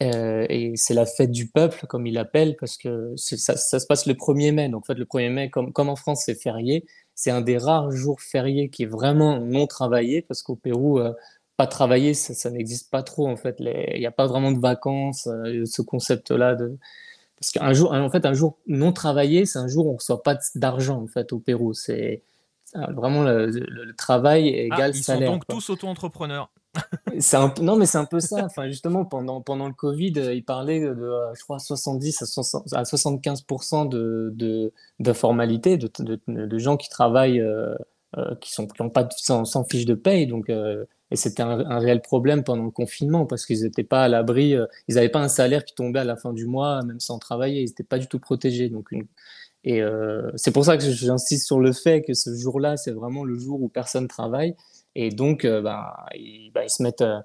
Euh, 0.03 0.47
et 0.49 0.73
c'est 0.77 0.95
la 0.95 1.07
fête 1.07 1.31
du 1.31 1.49
peuple, 1.49 1.87
comme 1.87 2.07
il 2.07 2.15
l'appelle, 2.15 2.57
parce 2.59 2.77
que 2.77 3.15
ça, 3.17 3.57
ça, 3.57 3.79
se 3.79 3.87
passe 3.87 4.07
le 4.07 4.15
1er 4.15 4.53
mai. 4.53 4.69
Donc, 4.69 4.83
en 4.83 4.87
fait, 4.87 4.99
le 4.99 5.05
1er 5.05 5.31
mai, 5.31 5.51
comme, 5.51 5.73
comme 5.73 5.89
en 5.89 5.97
France, 5.97 6.23
c'est 6.27 6.41
férié. 6.41 6.85
C'est 7.15 7.31
un 7.31 7.41
des 7.41 7.59
rares 7.59 7.91
jours 7.93 8.21
fériés 8.21 8.69
qui 8.71 8.83
est 8.85 8.87
vraiment 8.87 9.39
non 9.39 9.67
travaillé, 9.67 10.23
parce 10.23 10.43
qu'au 10.43 10.57
Pérou, 10.57 10.99
euh, 10.99 11.13
pas 11.57 11.67
travailler, 11.69 12.15
ça, 12.15 12.35
ça 12.35 12.51
n'existe 12.51 12.91
pas 12.91 13.03
trop, 13.03 13.29
en 13.29 13.37
fait. 13.37 13.57
Il 13.61 13.99
n'y 13.99 14.07
a 14.07 14.11
pas 14.11 14.27
vraiment 14.27 14.51
de 14.53 14.59
vacances, 14.59 15.29
euh, 15.29 15.65
ce 15.65 15.83
concept-là. 15.83 16.57
De... 16.57 16.77
Parce 17.39 17.53
qu'un 17.53 17.73
jour, 17.73 17.93
en 17.93 18.11
fait, 18.11 18.27
un 18.27 18.35
jour 18.35 18.59
non 18.67 18.93
travaillé, 18.93 19.47
c'est 19.47 19.59
un 19.61 19.69
jour 19.69 19.87
où 19.87 19.91
on 19.91 19.93
ne 19.93 19.99
reçoit 19.99 20.23
pas 20.23 20.39
d'argent, 20.57 21.01
en 21.03 21.07
fait, 21.07 21.33
au 21.33 21.39
Pérou. 21.39 21.73
C'est 21.73 22.23
vraiment 22.75 23.23
le, 23.23 23.95
travail 23.97 24.49
égale 24.49 24.91
ah, 24.93 25.03
salaire. 25.03 25.23
Ils 25.23 25.27
sont 25.27 25.33
donc 25.35 25.47
tous 25.47 25.71
auto-entrepreneurs 25.71 26.51
non, 27.61 27.77
mais 27.77 27.87
c'est 27.87 27.99
un 27.99 28.05
peu 28.05 28.20
ça. 28.20 28.45
Enfin, 28.45 28.68
justement, 28.68 29.05
pendant, 29.05 29.41
pendant 29.41 29.68
le 29.68 29.75
Covid, 29.75 30.12
euh, 30.16 30.35
il 30.35 30.45
parlait 30.45 30.81
de, 30.81 30.87
euh, 30.87 31.35
je 31.35 31.43
crois, 31.43 31.59
70 31.59 32.22
à, 32.22 32.83
75% 32.83 33.89
de, 33.89 34.33
de, 34.35 34.72
de 35.01 35.12
formalités, 35.12 35.77
de, 35.77 35.91
de, 36.27 36.59
gens 36.59 36.77
qui 36.77 36.89
travaillent, 36.89 37.41
euh, 37.41 37.75
qui 38.41 38.53
sont 38.53 38.66
qui 38.66 38.83
n'ont 38.83 38.91
pas 38.91 39.09
sans, 39.16 39.45
sans, 39.45 39.64
fiche 39.64 39.87
de 39.87 39.95
paye. 39.95 40.27
Donc, 40.27 40.49
et 40.49 41.16
c'était 41.16 41.43
un, 41.43 41.79
réel 41.79 42.01
problème 42.01 42.43
pendant 42.45 42.64
le 42.64 42.70
confinement 42.70 43.27
parce 43.27 43.47
qu'ils 43.47 43.62
n'étaient 43.62 43.85
pas 43.85 44.05
à 44.05 44.09
l'abri, 44.09 44.57
ils 44.89 44.95
n'avaient 44.95 45.09
pas 45.09 45.20
un 45.20 45.29
salaire 45.29 45.64
qui 45.64 45.75
tombait 45.75 46.01
à 46.01 46.05
la 46.05 46.16
fin 46.16 46.33
du 46.33 46.47
mois, 46.47 46.83
même 46.85 47.01
sans 47.01 47.18
travailler. 47.18 47.62
Ils 47.62 47.66
n'étaient 47.66 47.85
pas 47.85 47.99
du 47.99 48.09
tout 48.09 48.18
protégés. 48.18 48.68
Donc, 48.68 48.91
et 49.64 49.83
c'est 50.37 50.53
pour 50.53 50.64
ça 50.64 50.77
que 50.77 50.85
j'insiste 50.85 51.47
sur 51.47 51.61
le 51.61 51.72
fait 51.72 52.03
que 52.03 52.14
ce 52.14 52.35
jour-là, 52.35 52.77
c'est 52.77 52.93
vraiment 52.93 53.25
le 53.25 53.39
jour 53.39 53.62
où 53.62 53.68
personne 53.68 54.09
travaille. 54.09 54.55
Et 54.95 55.11
donc, 55.11 55.47
bah, 55.47 56.07
ils, 56.15 56.51
bah, 56.53 56.65
ils, 56.65 56.71
se 56.71 56.83
mettent 56.83 57.03
euh, 57.03 57.21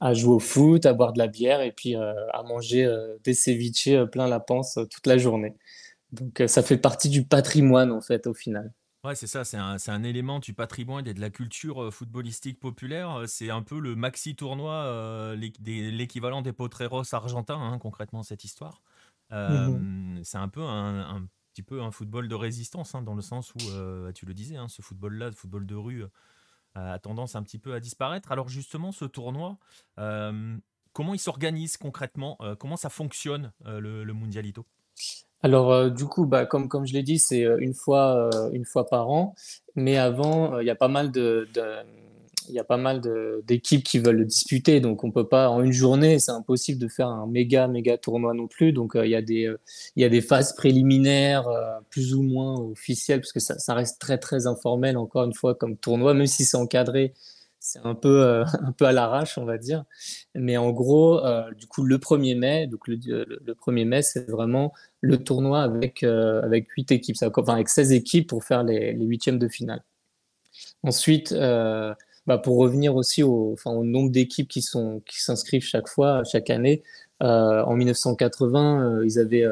à 0.00 0.14
jouer 0.14 0.34
au 0.34 0.38
foot, 0.38 0.86
à 0.86 0.92
boire 0.92 1.12
de 1.12 1.18
la 1.18 1.26
bière 1.26 1.60
et 1.60 1.72
puis 1.72 1.96
euh, 1.96 2.14
à 2.32 2.42
manger 2.42 2.88
des 3.24 3.34
ceviches 3.34 3.90
plein 4.10 4.26
la 4.26 4.40
panse 4.40 4.78
toute 4.90 5.06
la 5.06 5.18
journée. 5.18 5.54
Donc, 6.12 6.42
ça 6.46 6.62
fait 6.62 6.78
partie 6.78 7.08
du 7.08 7.24
patrimoine, 7.24 7.92
en 7.92 8.00
fait, 8.00 8.26
au 8.26 8.34
final. 8.34 8.72
Ouais, 9.04 9.14
c'est 9.14 9.26
ça, 9.26 9.44
c'est 9.44 9.56
un, 9.56 9.76
un 9.86 10.02
élément 10.02 10.40
du 10.40 10.52
patrimoine 10.52 11.06
et 11.06 11.14
de 11.14 11.20
la 11.20 11.30
culture 11.30 11.92
footballistique 11.92 12.60
populaire. 12.60 13.22
C'est 13.26 13.48
un 13.48 13.62
peu 13.62 13.78
le 13.78 13.94
maxi 13.94 14.34
tournoi, 14.34 15.34
l'équivalent 15.36 16.42
des 16.42 16.52
Potreros 16.52 17.14
argentins, 17.14 17.60
hein, 17.60 17.78
concrètement, 17.78 18.22
cette 18.22 18.44
histoire. 18.44 18.82
Mmh 19.30 20.22
c'est 20.24 20.38
un 20.38 20.48
peu 20.48 20.62
un, 20.62 21.26
petit 21.52 21.62
peu 21.62 21.80
un 21.80 21.90
football 21.90 22.28
de 22.28 22.34
résistance, 22.34 22.94
hein, 22.94 23.02
dans 23.02 23.14
le 23.14 23.22
sens 23.22 23.54
où, 23.54 23.58
tu 24.14 24.26
le 24.26 24.34
disais, 24.34 24.56
hein, 24.56 24.68
ce 24.68 24.82
football-là, 24.82 25.26
le 25.26 25.34
football 25.34 25.66
de 25.66 25.74
rue, 25.74 26.04
a 26.74 26.98
tendance 26.98 27.36
un 27.36 27.42
petit 27.42 27.58
peu 27.58 27.74
à 27.74 27.80
disparaître. 27.80 28.32
Alors 28.32 28.48
justement, 28.48 28.92
ce 28.92 29.04
tournoi, 29.04 29.58
comment 29.96 31.14
il 31.14 31.18
s'organise 31.18 31.76
concrètement 31.76 32.38
Comment 32.58 32.76
ça 32.76 32.90
fonctionne, 32.90 33.52
le, 33.64 34.04
le 34.04 34.14
Mundialito? 34.14 34.66
Alors, 35.42 35.72
euh, 35.72 35.88
du 35.88 36.04
coup, 36.04 36.26
bah, 36.26 36.44
comme, 36.44 36.68
comme 36.68 36.86
je 36.86 36.92
l'ai 36.92 37.02
dit, 37.02 37.18
c'est 37.18 37.44
euh, 37.44 37.56
une 37.60 37.72
fois, 37.72 38.30
euh, 38.34 38.50
une 38.52 38.64
fois 38.64 38.86
par 38.86 39.08
an. 39.08 39.34
Mais 39.74 39.96
avant, 39.96 40.58
il 40.60 40.66
y 40.66 40.70
a 40.70 40.74
pas 40.74 40.88
mal 40.88 41.10
de, 41.10 41.48
il 42.50 42.54
y 42.54 42.58
a 42.58 42.64
pas 42.64 42.76
mal 42.76 43.00
d'équipes 43.46 43.82
qui 43.82 43.98
veulent 43.98 44.16
le 44.16 44.24
disputer. 44.24 44.80
Donc, 44.80 45.04
on 45.04 45.10
peut 45.10 45.28
pas, 45.28 45.48
en 45.48 45.62
une 45.62 45.72
journée, 45.72 46.18
c'est 46.18 46.32
impossible 46.32 46.78
de 46.78 46.88
faire 46.88 47.08
un 47.08 47.26
méga, 47.26 47.68
méga 47.68 47.96
tournoi 47.96 48.34
non 48.34 48.46
plus. 48.48 48.72
Donc, 48.72 48.92
il 48.94 49.10
y 49.10 49.14
a 49.14 49.22
des, 49.22 49.52
il 49.96 50.02
y 50.02 50.04
a 50.04 50.08
des 50.08 50.20
phases 50.20 50.54
préliminaires, 50.54 51.48
plus 51.90 52.14
ou 52.14 52.22
moins 52.22 52.60
officielles, 52.60 53.20
parce 53.20 53.32
que 53.32 53.40
ça, 53.40 53.74
reste 53.74 54.00
très, 54.00 54.18
très 54.18 54.46
informel, 54.46 54.96
encore 54.96 55.24
une 55.24 55.34
fois, 55.34 55.54
comme 55.54 55.76
tournoi, 55.76 56.14
même 56.14 56.26
si 56.26 56.44
c'est 56.44 56.56
encadré 56.56 57.14
c'est 57.60 57.80
un 57.84 57.94
peu, 57.94 58.22
euh, 58.22 58.44
un 58.62 58.72
peu 58.72 58.86
à 58.86 58.92
l'arrache, 58.92 59.38
on 59.38 59.44
va 59.44 59.58
dire. 59.58 59.84
Mais 60.34 60.56
en 60.56 60.70
gros, 60.70 61.24
euh, 61.24 61.52
du 61.54 61.66
coup, 61.66 61.84
le 61.84 61.98
1er 61.98 62.36
mai, 62.36 62.66
le, 62.66 63.24
le 63.44 63.54
1er 63.54 63.84
mai, 63.84 64.02
c'est 64.02 64.28
vraiment 64.28 64.72
le 65.00 65.22
tournoi 65.22 65.62
avec, 65.62 66.02
euh, 66.02 66.42
avec 66.42 66.68
8 66.70 66.90
équipes, 66.92 67.16
enfin 67.22 67.54
avec 67.54 67.68
16 67.68 67.92
équipes 67.92 68.28
pour 68.28 68.42
faire 68.44 68.64
les, 68.64 68.94
les 68.94 69.04
huitièmes 69.04 69.38
de 69.38 69.48
finale. 69.48 69.84
Ensuite, 70.82 71.32
bah, 72.26 72.38
pour 72.38 72.58
revenir 72.58 72.94
aussi 72.96 73.22
au, 73.22 73.56
nombre 73.66 74.10
d'équipes 74.10 74.48
qui 74.48 74.62
s'inscrivent 74.62 75.62
chaque 75.62 75.88
fois, 75.88 76.22
chaque 76.24 76.50
année, 76.50 76.82
en 77.20 77.74
1980, 77.74 79.02
ils 79.04 79.18
avaient 79.18 79.46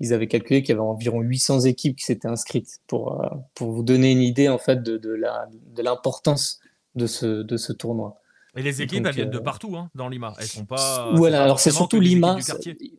ils 0.00 0.12
avaient 0.12 0.26
calculé 0.26 0.62
qu'il 0.62 0.70
y 0.70 0.72
avait 0.72 0.80
environ 0.80 1.20
800 1.20 1.60
équipes 1.60 1.96
qui 1.96 2.04
s'étaient 2.04 2.26
inscrites 2.26 2.80
pour, 2.88 3.24
vous 3.60 3.84
donner 3.84 4.10
une 4.10 4.20
idée 4.20 4.48
en 4.48 4.58
fait 4.58 4.82
de, 4.82 5.80
l'importance 5.80 6.58
de 6.96 7.06
ce, 7.06 7.42
de 7.42 7.56
ce 7.56 7.72
tournoi. 7.72 8.21
Et 8.54 8.62
les 8.62 8.82
équipes, 8.82 9.06
elles 9.06 9.14
viennent 9.14 9.30
de 9.30 9.38
euh, 9.38 9.42
partout 9.42 9.76
hein, 9.76 9.88
dans 9.94 10.08
Lima. 10.08 10.34
Elles 10.38 10.46
sont 10.46 10.66
pas. 10.66 11.10
Voilà, 11.14 11.42
alors 11.42 11.58
c'est 11.58 11.70
surtout 11.70 12.00
Lima. 12.00 12.36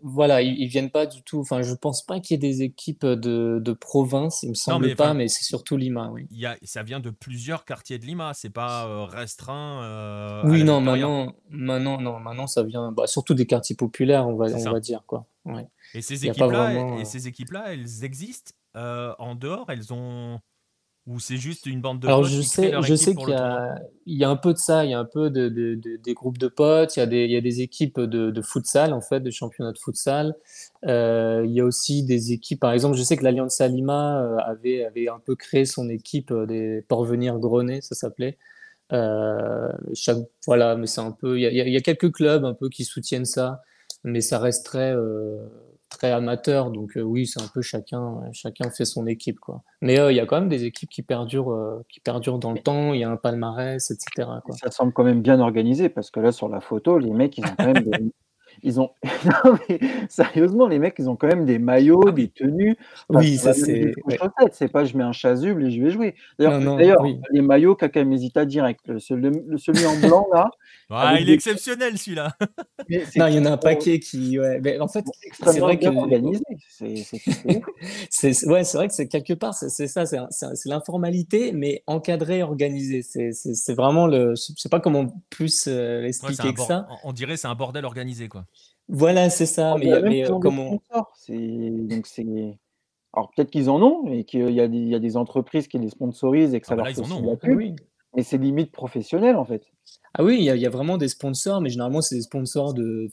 Voilà, 0.01 0.41
ils, 0.41 0.67
viennent 0.67 0.89
pas 0.89 1.05
du 1.05 1.21
tout. 1.21 1.39
Enfin, 1.39 1.61
je 1.61 1.73
pense 1.75 2.03
pas 2.03 2.19
qu'il 2.19 2.33
y 2.33 2.37
ait 2.37 2.49
des 2.49 2.63
équipes 2.63 3.05
de, 3.05 3.59
de 3.63 3.73
province. 3.73 4.41
Il 4.43 4.49
me 4.49 4.53
semble 4.55 4.95
pas, 4.95 5.13
mais 5.13 5.27
c'est 5.27 5.43
surtout 5.43 5.77
Lima. 5.77 6.09
Oui. 6.11 6.27
Y 6.31 6.47
a, 6.47 6.57
ça 6.63 6.81
vient 6.81 6.99
de 6.99 7.11
plusieurs 7.11 7.65
quartiers 7.65 7.99
de 7.99 8.05
Lima. 8.05 8.31
C'est 8.33 8.49
pas 8.49 8.87
euh, 8.87 9.05
restreint. 9.05 9.83
Euh, 9.83 10.41
oui, 10.45 10.63
non, 10.63 10.81
maintenant, 10.81 11.35
maintenant, 11.49 12.01
non, 12.01 12.19
maintenant, 12.19 12.47
ça 12.47 12.63
vient 12.63 12.91
bah, 12.91 13.05
surtout 13.05 13.35
des 13.35 13.45
quartiers 13.45 13.75
populaires, 13.75 14.27
on 14.27 14.35
va, 14.35 14.47
on 14.47 14.71
va 14.71 14.79
dire 14.79 15.03
quoi. 15.05 15.27
Ouais. 15.45 15.67
Et 15.93 16.01
ces 16.01 16.25
équipes-là, 16.25 16.97
et 16.99 17.05
ces 17.05 17.27
équipes-là, 17.27 17.65
elles 17.73 18.03
existent 18.03 18.53
en 18.73 19.35
dehors. 19.35 19.67
Elles 19.69 19.93
ont 19.93 20.39
ou 21.05 21.19
c'est 21.19 21.35
juste 21.35 21.65
une 21.65 21.81
bande 21.81 21.99
de 21.99 22.07
Alors 22.07 22.23
je 22.23 22.41
sais, 22.41 22.71
je 22.81 22.95
sais 22.95 23.13
qu'il 23.13 23.29
y, 23.29 23.33
a, 23.33 23.75
il 24.05 24.17
y 24.17 24.23
a 24.23 24.29
un 24.29 24.37
peu 24.37 24.53
de 24.53 24.57
ça, 24.57 24.85
il 24.85 24.91
y 24.91 24.93
a 24.93 24.99
un 24.99 25.05
peu 25.05 25.29
de, 25.29 25.49
de, 25.49 25.97
des 25.97 26.13
groupes 26.13 26.37
de 26.37 26.47
potes, 26.47 26.95
il 26.95 26.99
y 26.99 27.03
a 27.03 27.05
des, 27.05 27.25
il 27.25 27.31
y 27.31 27.35
a 27.35 27.41
des 27.41 27.59
équipes 27.59 27.99
de, 27.99 28.41
futsal 28.41 28.93
en 28.93 29.01
fait, 29.01 29.19
de 29.19 29.29
championnat 29.29 29.73
de 29.73 29.77
futsal. 29.77 30.33
Euh, 30.85 31.43
il 31.45 31.51
y 31.51 31.59
a 31.59 31.65
aussi 31.65 32.03
des 32.03 32.31
équipes, 32.31 32.61
par 32.61 32.71
exemple, 32.71 32.95
je 32.95 33.03
sais 33.03 33.17
que 33.17 33.23
l'Alliance 33.25 33.55
Salima 33.55 34.23
euh, 34.23 34.37
avait, 34.37 34.85
avait 34.85 35.09
un 35.09 35.19
peu 35.19 35.35
créé 35.35 35.65
son 35.65 35.89
équipe 35.89 36.31
euh, 36.31 36.45
des 36.45 36.85
Porvenir 36.87 37.37
Grenet, 37.37 37.81
ça 37.81 37.95
s'appelait. 37.95 38.37
Euh, 38.93 39.73
chaque, 39.93 40.19
voilà, 40.45 40.77
mais 40.77 40.87
c'est 40.87 41.01
un 41.01 41.11
peu, 41.11 41.37
il 41.37 41.41
y, 41.41 41.47
a, 41.47 41.51
il 41.51 41.73
y, 41.73 41.77
a, 41.77 41.81
quelques 41.81 42.13
clubs 42.13 42.45
un 42.45 42.53
peu 42.53 42.69
qui 42.69 42.85
soutiennent 42.85 43.25
ça, 43.25 43.61
mais 44.05 44.21
ça 44.21 44.39
reste 44.39 44.65
très 44.65 44.95
très 45.93 46.11
amateur, 46.11 46.71
donc 46.71 46.97
euh, 46.97 47.01
oui, 47.01 47.25
c'est 47.25 47.41
un 47.41 47.47
peu 47.47 47.61
chacun, 47.61 48.21
chacun 48.33 48.69
fait 48.69 48.85
son 48.85 49.07
équipe, 49.07 49.39
quoi. 49.39 49.61
Mais 49.81 49.99
euh, 49.99 50.11
il 50.11 50.15
y 50.15 50.19
a 50.19 50.25
quand 50.25 50.39
même 50.39 50.49
des 50.49 50.65
équipes 50.65 50.89
qui 50.89 51.03
perdurent, 51.03 51.51
euh, 51.51 51.85
qui 51.89 51.99
perdurent 51.99 52.39
dans 52.39 52.51
le 52.51 52.59
temps. 52.59 52.93
Il 52.93 52.99
y 52.99 53.03
a 53.03 53.09
un 53.09 53.17
palmarès, 53.17 53.91
etc. 53.91 54.27
Quoi. 54.43 54.55
Ça 54.55 54.71
semble 54.71 54.91
quand 54.91 55.03
même 55.03 55.21
bien 55.21 55.39
organisé 55.39 55.89
parce 55.89 56.09
que 56.11 56.19
là, 56.19 56.31
sur 56.31 56.49
la 56.49 56.59
photo, 56.59 56.97
les 56.97 57.11
mecs, 57.11 57.37
ils 57.37 57.45
ont 57.45 57.55
quand 57.57 57.73
même 57.73 57.83
des, 57.83 57.91
ils 58.61 58.79
ont. 58.79 58.91
non, 59.25 59.57
mais 59.69 59.79
sérieusement, 60.09 60.67
les 60.67 60.79
mecs, 60.79 60.95
ils 60.99 61.09
ont 61.09 61.15
quand 61.15 61.27
même 61.27 61.45
des 61.45 61.59
maillots, 61.59 62.11
des 62.11 62.29
tenues. 62.29 62.77
oui, 63.09 63.37
ça 63.37 63.53
c'est. 63.53 63.93
C'est 64.51 64.71
pas 64.71 64.85
je 64.85 64.97
mets 64.97 65.03
un 65.03 65.11
chasuble 65.11 65.65
et 65.65 65.71
je 65.71 65.81
vais 65.81 65.89
jouer. 65.89 66.15
D'ailleurs, 66.37 67.03
les 67.31 67.41
maillots, 67.41 67.75
Kaka 67.75 68.03
Mesita 68.03 68.45
direct. 68.45 68.87
Le, 68.87 68.99
celui 69.57 69.85
en 69.85 69.97
blanc 69.99 70.27
là. 70.33 70.49
Ah, 70.95 71.19
il 71.19 71.27
est 71.27 71.33
exceptionnel 71.33 71.97
celui-là. 71.97 72.35
non, 73.15 73.27
il 73.27 73.35
y 73.35 73.39
en 73.39 73.45
a 73.45 73.51
un 73.51 73.57
paquet 73.57 73.99
qui. 73.99 74.37
Ouais. 74.37 74.59
Mais 74.63 74.79
en 74.79 74.87
fait, 74.87 75.03
c'est 75.43 75.59
vrai 75.59 75.79
que. 75.79 75.87
organisé. 75.87 76.43
C'est 78.09 78.45
ouais, 78.47 78.63
c'est 78.63 78.77
vrai 78.77 78.87
que 78.87 78.93
c'est 78.93 79.07
quelque 79.07 79.33
part, 79.33 79.55
c'est 79.55 79.87
ça, 79.87 80.05
c'est 80.05 80.69
l'informalité, 80.69 81.51
mais 81.51 81.83
encadré, 81.87 82.43
organisé. 82.43 83.01
C'est 83.01 83.73
vraiment 83.73 84.05
le. 84.05 84.35
Je 84.35 84.53
sais 84.55 84.69
pas 84.69 84.79
comment 84.79 85.07
plus 85.29 85.65
euh, 85.67 86.01
l'expliquer 86.01 86.53
que 86.53 86.61
ça. 86.61 86.87
On 87.03 87.13
dirait 87.13 87.37
c'est 87.37 87.47
un 87.47 87.55
bordel 87.55 87.85
organisé 87.85 88.27
quoi. 88.27 88.42
Voilà, 88.89 89.29
c'est 89.29 89.45
ça. 89.45 89.75
Mais, 89.79 90.01
mais 90.01 90.29
euh, 90.29 90.39
comment 90.39 90.81
Donc 91.29 92.07
c'est. 92.07 92.27
Alors 93.15 93.31
peut-être 93.35 93.51
qu'ils 93.51 93.69
en 93.69 93.81
ont 93.81 94.11
et 94.11 94.23
qu'il 94.23 94.49
y, 94.49 94.55
y, 94.55 94.95
a 94.95 94.99
des 94.99 95.17
entreprises 95.17 95.67
qui 95.67 95.77
les 95.77 95.89
sponsorisent 95.89 96.55
et 96.55 96.59
que 96.59 96.65
ça 96.65 96.73
ah 96.73 96.77
bah 96.77 96.83
leur 96.85 97.07
fait 97.07 97.21
la 97.21 97.35
pub. 97.35 97.57
Oui. 97.57 97.75
Mais 98.15 98.23
c'est 98.23 98.37
limite 98.37 98.71
professionnel 98.71 99.35
en 99.35 99.45
fait. 99.45 99.63
Ah 100.15 100.23
oui, 100.23 100.37
il 100.39 100.41
y, 100.41 100.59
y, 100.59 100.65
a 100.65 100.69
vraiment 100.69 100.97
des 100.97 101.07
sponsors, 101.07 101.61
mais 101.61 101.69
généralement 101.69 102.01
c'est 102.01 102.15
des 102.15 102.21
sponsors 102.21 102.73
de, 102.73 103.09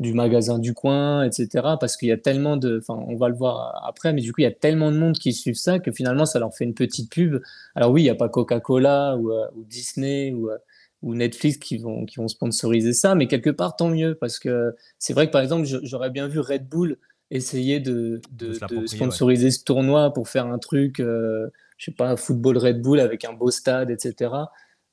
du 0.00 0.14
magasin 0.14 0.58
du 0.58 0.74
coin, 0.74 1.24
etc. 1.24 1.48
Parce 1.78 1.96
qu'il 1.96 2.08
y 2.08 2.12
a 2.12 2.16
tellement 2.16 2.56
de, 2.56 2.78
enfin, 2.78 3.00
on 3.06 3.16
va 3.16 3.28
le 3.28 3.36
voir 3.36 3.84
après, 3.86 4.12
mais 4.12 4.20
du 4.20 4.32
coup 4.32 4.40
il 4.40 4.44
y 4.44 4.48
a 4.48 4.52
tellement 4.52 4.90
de 4.90 4.98
monde 4.98 5.16
qui 5.16 5.32
suivent 5.32 5.54
ça 5.54 5.78
que 5.78 5.92
finalement 5.92 6.26
ça 6.26 6.38
leur 6.38 6.54
fait 6.54 6.64
une 6.64 6.74
petite 6.74 7.10
pub. 7.10 7.40
Alors 7.74 7.92
oui, 7.92 8.02
il 8.02 8.04
n'y 8.04 8.10
a 8.10 8.14
pas 8.14 8.28
Coca-Cola 8.28 9.16
ou, 9.16 9.30
euh, 9.30 9.46
ou, 9.56 9.64
Disney 9.64 10.32
ou, 10.32 10.50
euh, 10.50 10.58
ou 11.02 11.14
Netflix 11.14 11.56
qui 11.56 11.78
vont, 11.78 12.04
qui 12.04 12.16
vont 12.16 12.28
sponsoriser 12.28 12.92
ça, 12.92 13.14
mais 13.14 13.26
quelque 13.26 13.50
part, 13.50 13.76
tant 13.76 13.88
mieux, 13.88 14.14
parce 14.14 14.38
que 14.38 14.74
c'est 14.98 15.12
vrai 15.12 15.26
que 15.26 15.32
par 15.32 15.40
exemple, 15.40 15.66
j'aurais 15.82 16.10
bien 16.10 16.28
vu 16.28 16.40
Red 16.40 16.68
Bull 16.68 16.98
essayer 17.30 17.80
de, 17.80 18.20
de, 18.32 18.52
sponsoriser 18.86 19.50
ce 19.50 19.64
tournoi 19.64 20.12
pour 20.12 20.28
faire 20.28 20.46
un 20.46 20.58
truc, 20.58 21.00
euh, 21.00 21.48
je 21.78 21.86
sais 21.86 21.92
pas, 21.92 22.16
football 22.16 22.58
Red 22.58 22.82
Bull 22.82 23.00
avec 23.00 23.24
un 23.24 23.32
beau 23.32 23.50
stade, 23.50 23.90
etc. 23.90 24.32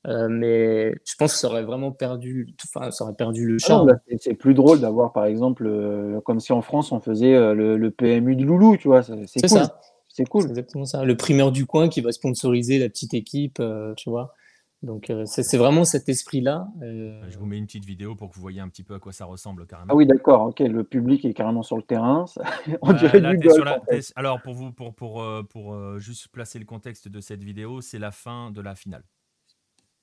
Euh, 0.06 0.28
mais 0.30 0.94
je 1.04 1.16
pense 1.18 1.32
que 1.32 1.38
ça 1.38 1.48
aurait 1.48 1.64
vraiment 1.64 1.90
perdu, 1.90 2.54
enfin, 2.64 2.90
ça 2.92 3.04
aurait 3.04 3.14
perdu 3.14 3.46
le 3.46 3.56
ah 3.62 3.66
charme. 3.66 3.98
c'est 4.20 4.34
plus 4.34 4.54
drôle 4.54 4.80
d'avoir, 4.80 5.12
par 5.12 5.26
exemple, 5.26 5.66
euh, 5.66 6.20
comme 6.20 6.38
si 6.38 6.52
en 6.52 6.62
France 6.62 6.92
on 6.92 7.00
faisait 7.00 7.34
le, 7.54 7.90
PMU 7.90 8.36
de 8.36 8.44
Loulou, 8.44 8.76
tu 8.76 8.88
vois, 8.88 9.02
c'est 9.02 9.14
cool. 9.14 9.60
C'est 10.08 10.24
cool. 10.24 10.46
exactement 10.46 10.84
ça. 10.84 11.04
Le 11.04 11.16
primeur 11.16 11.52
du 11.52 11.66
coin 11.66 11.88
qui 11.88 12.00
va 12.00 12.12
sponsoriser 12.12 12.78
la 12.78 12.88
petite 12.88 13.14
équipe, 13.14 13.62
tu 13.96 14.10
vois. 14.10 14.34
Donc 14.82 15.10
euh, 15.10 15.24
c'est 15.26 15.56
vraiment 15.56 15.84
cet 15.84 16.08
esprit-là. 16.08 16.68
Euh. 16.82 17.20
Je 17.28 17.36
vous 17.36 17.46
mets 17.46 17.58
une 17.58 17.66
petite 17.66 17.84
vidéo 17.84 18.14
pour 18.14 18.30
que 18.30 18.36
vous 18.36 18.40
voyez 18.40 18.60
un 18.60 18.68
petit 18.68 18.84
peu 18.84 18.94
à 18.94 19.00
quoi 19.00 19.12
ça 19.12 19.24
ressemble 19.24 19.66
carrément. 19.66 19.88
Ah 19.92 19.96
oui, 19.96 20.06
d'accord. 20.06 20.42
Ok, 20.42 20.60
le 20.60 20.84
public 20.84 21.24
est 21.24 21.34
carrément 21.34 21.64
sur 21.64 21.76
le 21.76 21.82
terrain. 21.82 22.26
On 22.82 22.92
dirait 22.92 23.20
du 23.20 23.38
golf, 23.38 24.12
Alors 24.14 24.40
pour 24.40 24.54
vous, 24.54 24.70
pour, 24.70 24.94
pour, 24.94 25.22
euh, 25.22 25.42
pour, 25.42 25.98
juste 25.98 26.28
placer 26.28 26.60
le 26.60 26.64
contexte 26.64 27.08
de 27.08 27.20
cette 27.20 27.42
vidéo, 27.42 27.80
c'est 27.80 27.98
la 27.98 28.12
fin 28.12 28.52
de 28.52 28.60
la 28.60 28.76
finale. 28.76 29.02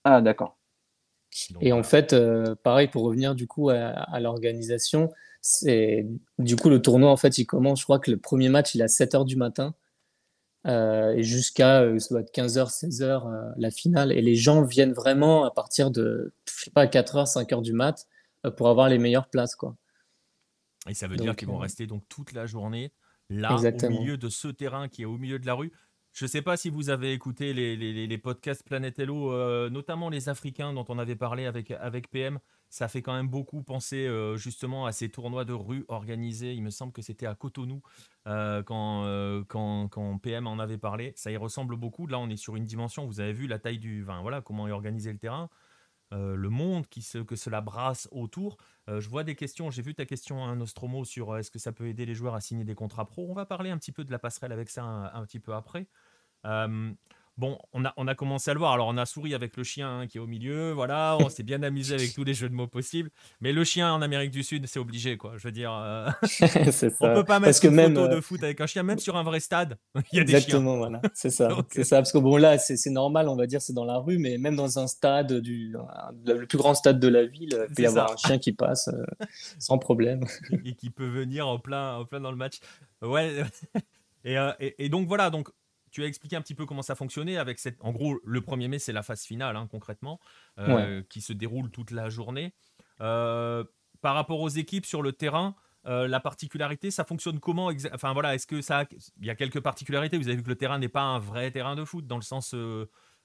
Ah 0.03 0.21
d'accord. 0.21 0.57
Et 1.61 1.71
en 1.71 1.83
fait, 1.83 2.15
pareil 2.63 2.87
pour 2.87 3.03
revenir 3.03 3.33
du 3.33 3.47
coup 3.47 3.69
à, 3.69 3.75
à 3.75 4.19
l'organisation, 4.19 5.09
c'est 5.41 6.05
du 6.37 6.55
coup 6.55 6.69
le 6.69 6.81
tournoi 6.81 7.09
en 7.09 7.17
fait 7.17 7.37
il 7.37 7.45
commence. 7.45 7.79
Je 7.79 7.85
crois 7.85 7.99
que 7.99 8.11
le 8.11 8.17
premier 8.17 8.49
match 8.49 8.75
il 8.75 8.81
est 8.81 8.85
à 8.85 8.89
7 8.89 9.13
h 9.13 9.25
du 9.25 9.35
matin. 9.37 9.73
Euh, 10.65 11.13
et 11.13 11.23
jusqu'à 11.23 11.81
euh, 11.81 11.99
ça 11.99 12.15
doit 12.15 12.21
être 12.21 12.33
15h, 12.33 12.71
16h 12.71 13.03
euh, 13.03 13.51
la 13.57 13.71
finale. 13.71 14.11
Et 14.11 14.21
les 14.21 14.35
gens 14.35 14.63
viennent 14.63 14.93
vraiment 14.93 15.45
à 15.45 15.51
partir 15.51 15.91
de, 15.91 16.33
je 16.47 16.65
sais 16.65 16.71
pas, 16.71 16.85
4h, 16.85 17.31
5h 17.31 17.61
du 17.61 17.73
mat 17.73 18.07
pour 18.57 18.69
avoir 18.69 18.89
les 18.89 18.97
meilleures 18.97 19.29
places. 19.29 19.55
Quoi. 19.55 19.75
Et 20.89 20.93
ça 20.93 21.07
veut 21.07 21.17
dire 21.17 21.35
qu'ils 21.35 21.47
vont 21.47 21.57
rester 21.57 21.87
donc 21.87 22.03
toute 22.09 22.31
la 22.31 22.45
journée 22.45 22.91
là, 23.29 23.55
au 23.55 23.89
milieu 23.89 24.17
de 24.17 24.29
ce 24.29 24.47
terrain 24.47 24.87
qui 24.87 25.01
est 25.03 25.05
au 25.05 25.17
milieu 25.17 25.39
de 25.39 25.45
la 25.45 25.53
rue. 25.53 25.71
Je 26.13 26.25
ne 26.25 26.29
sais 26.29 26.41
pas 26.41 26.55
si 26.55 26.69
vous 26.69 26.89
avez 26.89 27.11
écouté 27.11 27.53
les, 27.53 27.75
les, 27.75 28.07
les 28.07 28.17
podcasts 28.17 28.63
Planète 28.63 28.99
Hello, 28.99 29.69
notamment 29.69 30.09
les 30.09 30.29
Africains 30.29 30.73
dont 30.73 30.85
on 30.89 30.99
avait 30.99 31.15
parlé 31.15 31.45
avec, 31.45 31.71
avec 31.71 32.09
PM 32.09 32.39
ça 32.75 32.89
fait 32.89 33.01
quand 33.01 33.13
même 33.13 33.29
beaucoup 33.29 33.63
penser 33.63 34.05
euh, 34.05 34.35
justement 34.35 34.85
à 34.85 34.91
ces 34.91 35.07
tournois 35.07 35.45
de 35.45 35.53
rue 35.53 35.85
organisés. 35.87 36.53
Il 36.53 36.61
me 36.61 36.69
semble 36.69 36.91
que 36.91 37.01
c'était 37.01 37.25
à 37.25 37.33
Cotonou 37.33 37.81
euh, 38.27 38.61
euh, 38.69 39.45
quand, 39.47 39.87
quand, 39.87 40.17
PM 40.17 40.45
en 40.45 40.59
avait 40.59 40.77
parlé. 40.77 41.13
Ça 41.15 41.31
y 41.31 41.37
ressemble 41.37 41.77
beaucoup. 41.77 42.05
Là, 42.05 42.19
on 42.19 42.29
est 42.29 42.35
sur 42.35 42.57
une 42.57 42.65
dimension. 42.65 43.05
Vous 43.05 43.21
avez 43.21 43.31
vu 43.31 43.47
la 43.47 43.59
taille 43.59 43.79
du. 43.79 44.03
Enfin, 44.03 44.21
voilà, 44.21 44.41
comment 44.41 44.67
est 44.67 44.73
organisé 44.73 45.13
le 45.13 45.17
terrain. 45.17 45.49
le 46.11 46.49
monde 46.49 46.85
qui 46.89 47.01
que 47.25 47.37
cela 47.37 47.61
brasse 47.61 48.09
autour. 48.11 48.57
je 48.89 49.07
vois 49.07 49.23
des 49.23 49.35
questions. 49.35 49.71
J'ai 49.71 49.81
vu 49.81 49.95
ta 49.95 50.05
question, 50.05 50.43
hein, 50.43 50.57
Nostromo, 50.57 51.05
sur 51.05 51.37
est-ce 51.37 51.51
que 51.51 51.59
ça 51.59 51.71
peut 51.71 51.87
aider 51.87 52.05
les 52.05 52.13
joueurs 52.13 52.35
à 52.35 52.41
signer 52.41 52.65
des 52.65 52.75
contrats 52.75 53.05
pro. 53.05 53.25
On 53.29 53.33
va 53.33 53.45
parler 53.45 53.69
un 53.69 53.77
petit 53.77 53.93
peu 53.93 54.03
de 54.03 54.11
la 54.11 54.19
passerelle 54.19 54.51
avec 54.51 54.69
ça 54.69 54.83
un, 54.83 55.25
petit 55.25 55.39
peu 55.39 55.53
après. 55.53 55.87
Bon, 57.37 57.57
on 57.73 57.83
a, 57.83 57.93
on 57.97 58.07
a 58.07 58.15
commencé 58.15 58.49
à 58.49 58.53
le 58.53 58.59
voir. 58.59 58.71
Alors, 58.71 58.87
on 58.87 58.95
a 58.95 59.05
souri 59.05 59.33
avec 59.33 59.57
le 59.57 59.63
chien 59.65 59.99
hein, 59.99 60.07
qui 60.07 60.17
est 60.17 60.21
au 60.21 60.27
milieu. 60.27 60.71
Voilà, 60.71 61.17
on 61.19 61.27
s'est 61.27 61.43
bien 61.43 61.63
amusé 61.63 61.93
avec 61.93 62.13
tous 62.13 62.23
les 62.23 62.33
jeux 62.33 62.47
de 62.47 62.53
mots 62.53 62.67
possibles. 62.67 63.09
Mais 63.41 63.51
le 63.51 63.65
chien 63.65 63.93
en 63.93 64.01
Amérique 64.01 64.31
du 64.31 64.41
Sud, 64.41 64.67
c'est 64.67 64.79
obligé, 64.79 65.17
quoi. 65.17 65.33
Je 65.35 65.43
veux 65.43 65.51
dire, 65.51 65.73
euh... 65.73 66.09
on 67.01 67.13
peut 67.13 67.25
pas 67.25 67.41
mettre 67.41 67.65
une 67.65 67.75
photo 67.75 68.07
de 68.07 68.15
euh, 68.15 68.21
foot 68.21 68.41
avec 68.41 68.61
un 68.61 68.67
chien, 68.67 68.83
même 68.83 68.99
sur 68.99 69.17
un 69.17 69.23
vrai 69.23 69.41
stade. 69.41 69.77
Il 70.13 70.17
y 70.17 70.21
a 70.21 70.23
des 70.23 70.33
Exactement, 70.33 70.77
voilà. 70.77 71.01
C'est 71.13 71.29
ça. 71.29 71.49
c'est 71.71 71.83
ça. 71.83 71.97
Parce 71.97 72.13
que 72.13 72.19
bon, 72.19 72.37
là, 72.37 72.57
c'est 72.57 72.89
normal, 72.89 73.27
on 73.27 73.35
va 73.35 73.47
dire, 73.47 73.61
c'est 73.61 73.73
dans 73.73 73.85
la 73.85 73.97
rue, 73.97 74.17
mais 74.17 74.37
même 74.37 74.55
dans 74.55 74.79
un 74.79 74.87
stade, 74.87 75.33
du, 75.41 75.75
le 76.25 76.45
plus 76.45 76.57
grand 76.57 76.73
stade 76.73 77.01
de 77.01 77.07
la 77.09 77.25
ville, 77.25 77.65
il 77.69 77.75
peut 77.75 77.83
y 77.83 77.85
avoir 77.85 78.13
un 78.13 78.17
chien 78.17 78.37
qui 78.37 78.53
passe 78.53 78.87
euh, 78.87 79.03
sans 79.59 79.77
problème. 79.77 80.23
Et 80.63 80.73
qui 80.73 80.89
peut 80.89 81.07
venir 81.07 81.49
en 81.49 81.59
plein, 81.59 81.97
en 81.97 82.05
plein 82.05 82.21
dans 82.21 82.31
le 82.31 82.37
match. 82.37 82.59
Ouais. 83.01 83.43
et, 84.23 84.37
euh, 84.37 84.53
et, 84.61 84.85
et 84.85 84.87
donc, 84.87 85.09
voilà. 85.09 85.29
Donc, 85.29 85.49
tu 85.95 86.03
as 86.03 86.07
expliqué 86.07 86.35
un 86.35 86.41
petit 86.41 86.55
peu 86.55 86.65
comment 86.65 86.81
ça 86.81 86.93
fonctionnait 86.93 87.37
avec 87.37 87.57
cette. 87.57 87.77
En 87.79 87.93
gros, 87.93 88.19
le 88.25 88.41
1er 88.41 88.67
mai, 88.67 88.79
c'est 88.79 88.91
la 88.91 89.01
phase 89.01 89.23
finale, 89.23 89.55
hein, 89.55 89.65
concrètement, 89.71 90.19
euh, 90.59 91.01
qui 91.07 91.21
se 91.21 91.31
déroule 91.31 91.71
toute 91.71 91.91
la 91.91 92.09
journée. 92.09 92.53
Euh, 92.99 93.63
par 94.01 94.13
rapport 94.13 94.41
aux 94.41 94.49
équipes 94.49 94.85
sur 94.85 95.01
le 95.01 95.13
terrain, 95.13 95.55
euh, 95.85 96.09
la 96.09 96.19
particularité, 96.19 96.91
ça 96.91 97.05
fonctionne 97.05 97.39
comment 97.39 97.71
Enfin 97.93 98.11
voilà, 98.11 98.35
est-ce 98.35 98.45
que 98.45 98.59
ça, 98.59 98.83
il 99.21 99.25
y 99.25 99.29
a 99.29 99.35
quelques 99.35 99.61
particularités? 99.61 100.17
Vous 100.17 100.27
avez 100.27 100.35
vu 100.35 100.43
que 100.43 100.49
le 100.49 100.57
terrain 100.57 100.79
n'est 100.79 100.89
pas 100.89 101.03
un 101.03 101.19
vrai 101.19 101.49
terrain 101.51 101.77
de 101.77 101.85
foot 101.85 102.05
dans 102.05 102.17
le 102.17 102.23
sens 102.23 102.53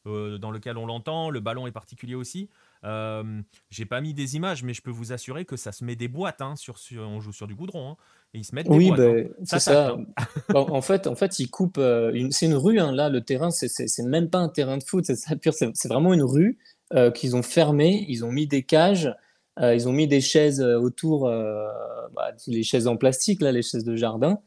dans 0.04 0.50
lequel 0.52 0.78
on 0.78 0.86
l'entend. 0.86 1.28
Le 1.28 1.40
ballon 1.40 1.66
est 1.66 1.72
particulier 1.72 2.14
aussi. 2.14 2.50
Euh, 2.84 3.42
j'ai 3.70 3.84
pas 3.84 4.00
mis 4.00 4.14
des 4.14 4.36
images, 4.36 4.62
mais 4.62 4.74
je 4.74 4.82
peux 4.82 4.90
vous 4.90 5.12
assurer 5.12 5.44
que 5.44 5.56
ça 5.56 5.72
se 5.72 5.84
met 5.84 5.96
des 5.96 6.08
boîtes. 6.08 6.40
Hein, 6.40 6.56
sur, 6.56 6.76
on 6.98 7.20
joue 7.20 7.32
sur 7.32 7.46
du 7.46 7.54
goudron. 7.54 7.92
Hein, 7.92 7.96
et 8.32 8.38
ils 8.38 8.44
se 8.44 8.54
mettent 8.54 8.68
des 8.68 8.76
oui. 8.76 8.92
Ben, 8.96 9.28
c'est 9.44 9.58
ça. 9.58 9.96
en, 10.54 10.82
fait, 10.82 11.06
en 11.06 11.14
fait, 11.14 11.38
ils 11.38 11.50
coupent. 11.50 11.78
Euh, 11.78 12.28
c'est 12.30 12.46
une 12.46 12.54
rue, 12.54 12.78
hein, 12.78 12.92
là, 12.92 13.08
le 13.08 13.20
terrain, 13.22 13.50
c'est 13.50 14.02
même 14.04 14.30
pas 14.30 14.38
un 14.38 14.48
terrain 14.48 14.78
de 14.78 14.84
foot. 14.84 15.04
C'est 15.04 15.88
vraiment 15.88 16.14
une 16.14 16.22
rue 16.22 16.58
euh, 16.94 17.10
qu'ils 17.10 17.34
ont 17.34 17.42
fermée. 17.42 18.04
Ils 18.08 18.24
ont 18.24 18.30
mis 18.30 18.46
des 18.46 18.62
cages. 18.62 19.12
ils 19.60 19.88
ont 19.88 19.92
mis 19.92 20.06
des 20.06 20.20
chaises 20.20 20.62
autour, 20.62 21.28
bah, 21.28 22.32
les 22.46 22.62
chaises 22.62 22.86
en 22.86 22.96
plastique, 22.96 23.42
là, 23.42 23.50
les 23.52 23.62
chaises 23.62 23.84
de 23.84 23.96
jardin. 23.96 24.40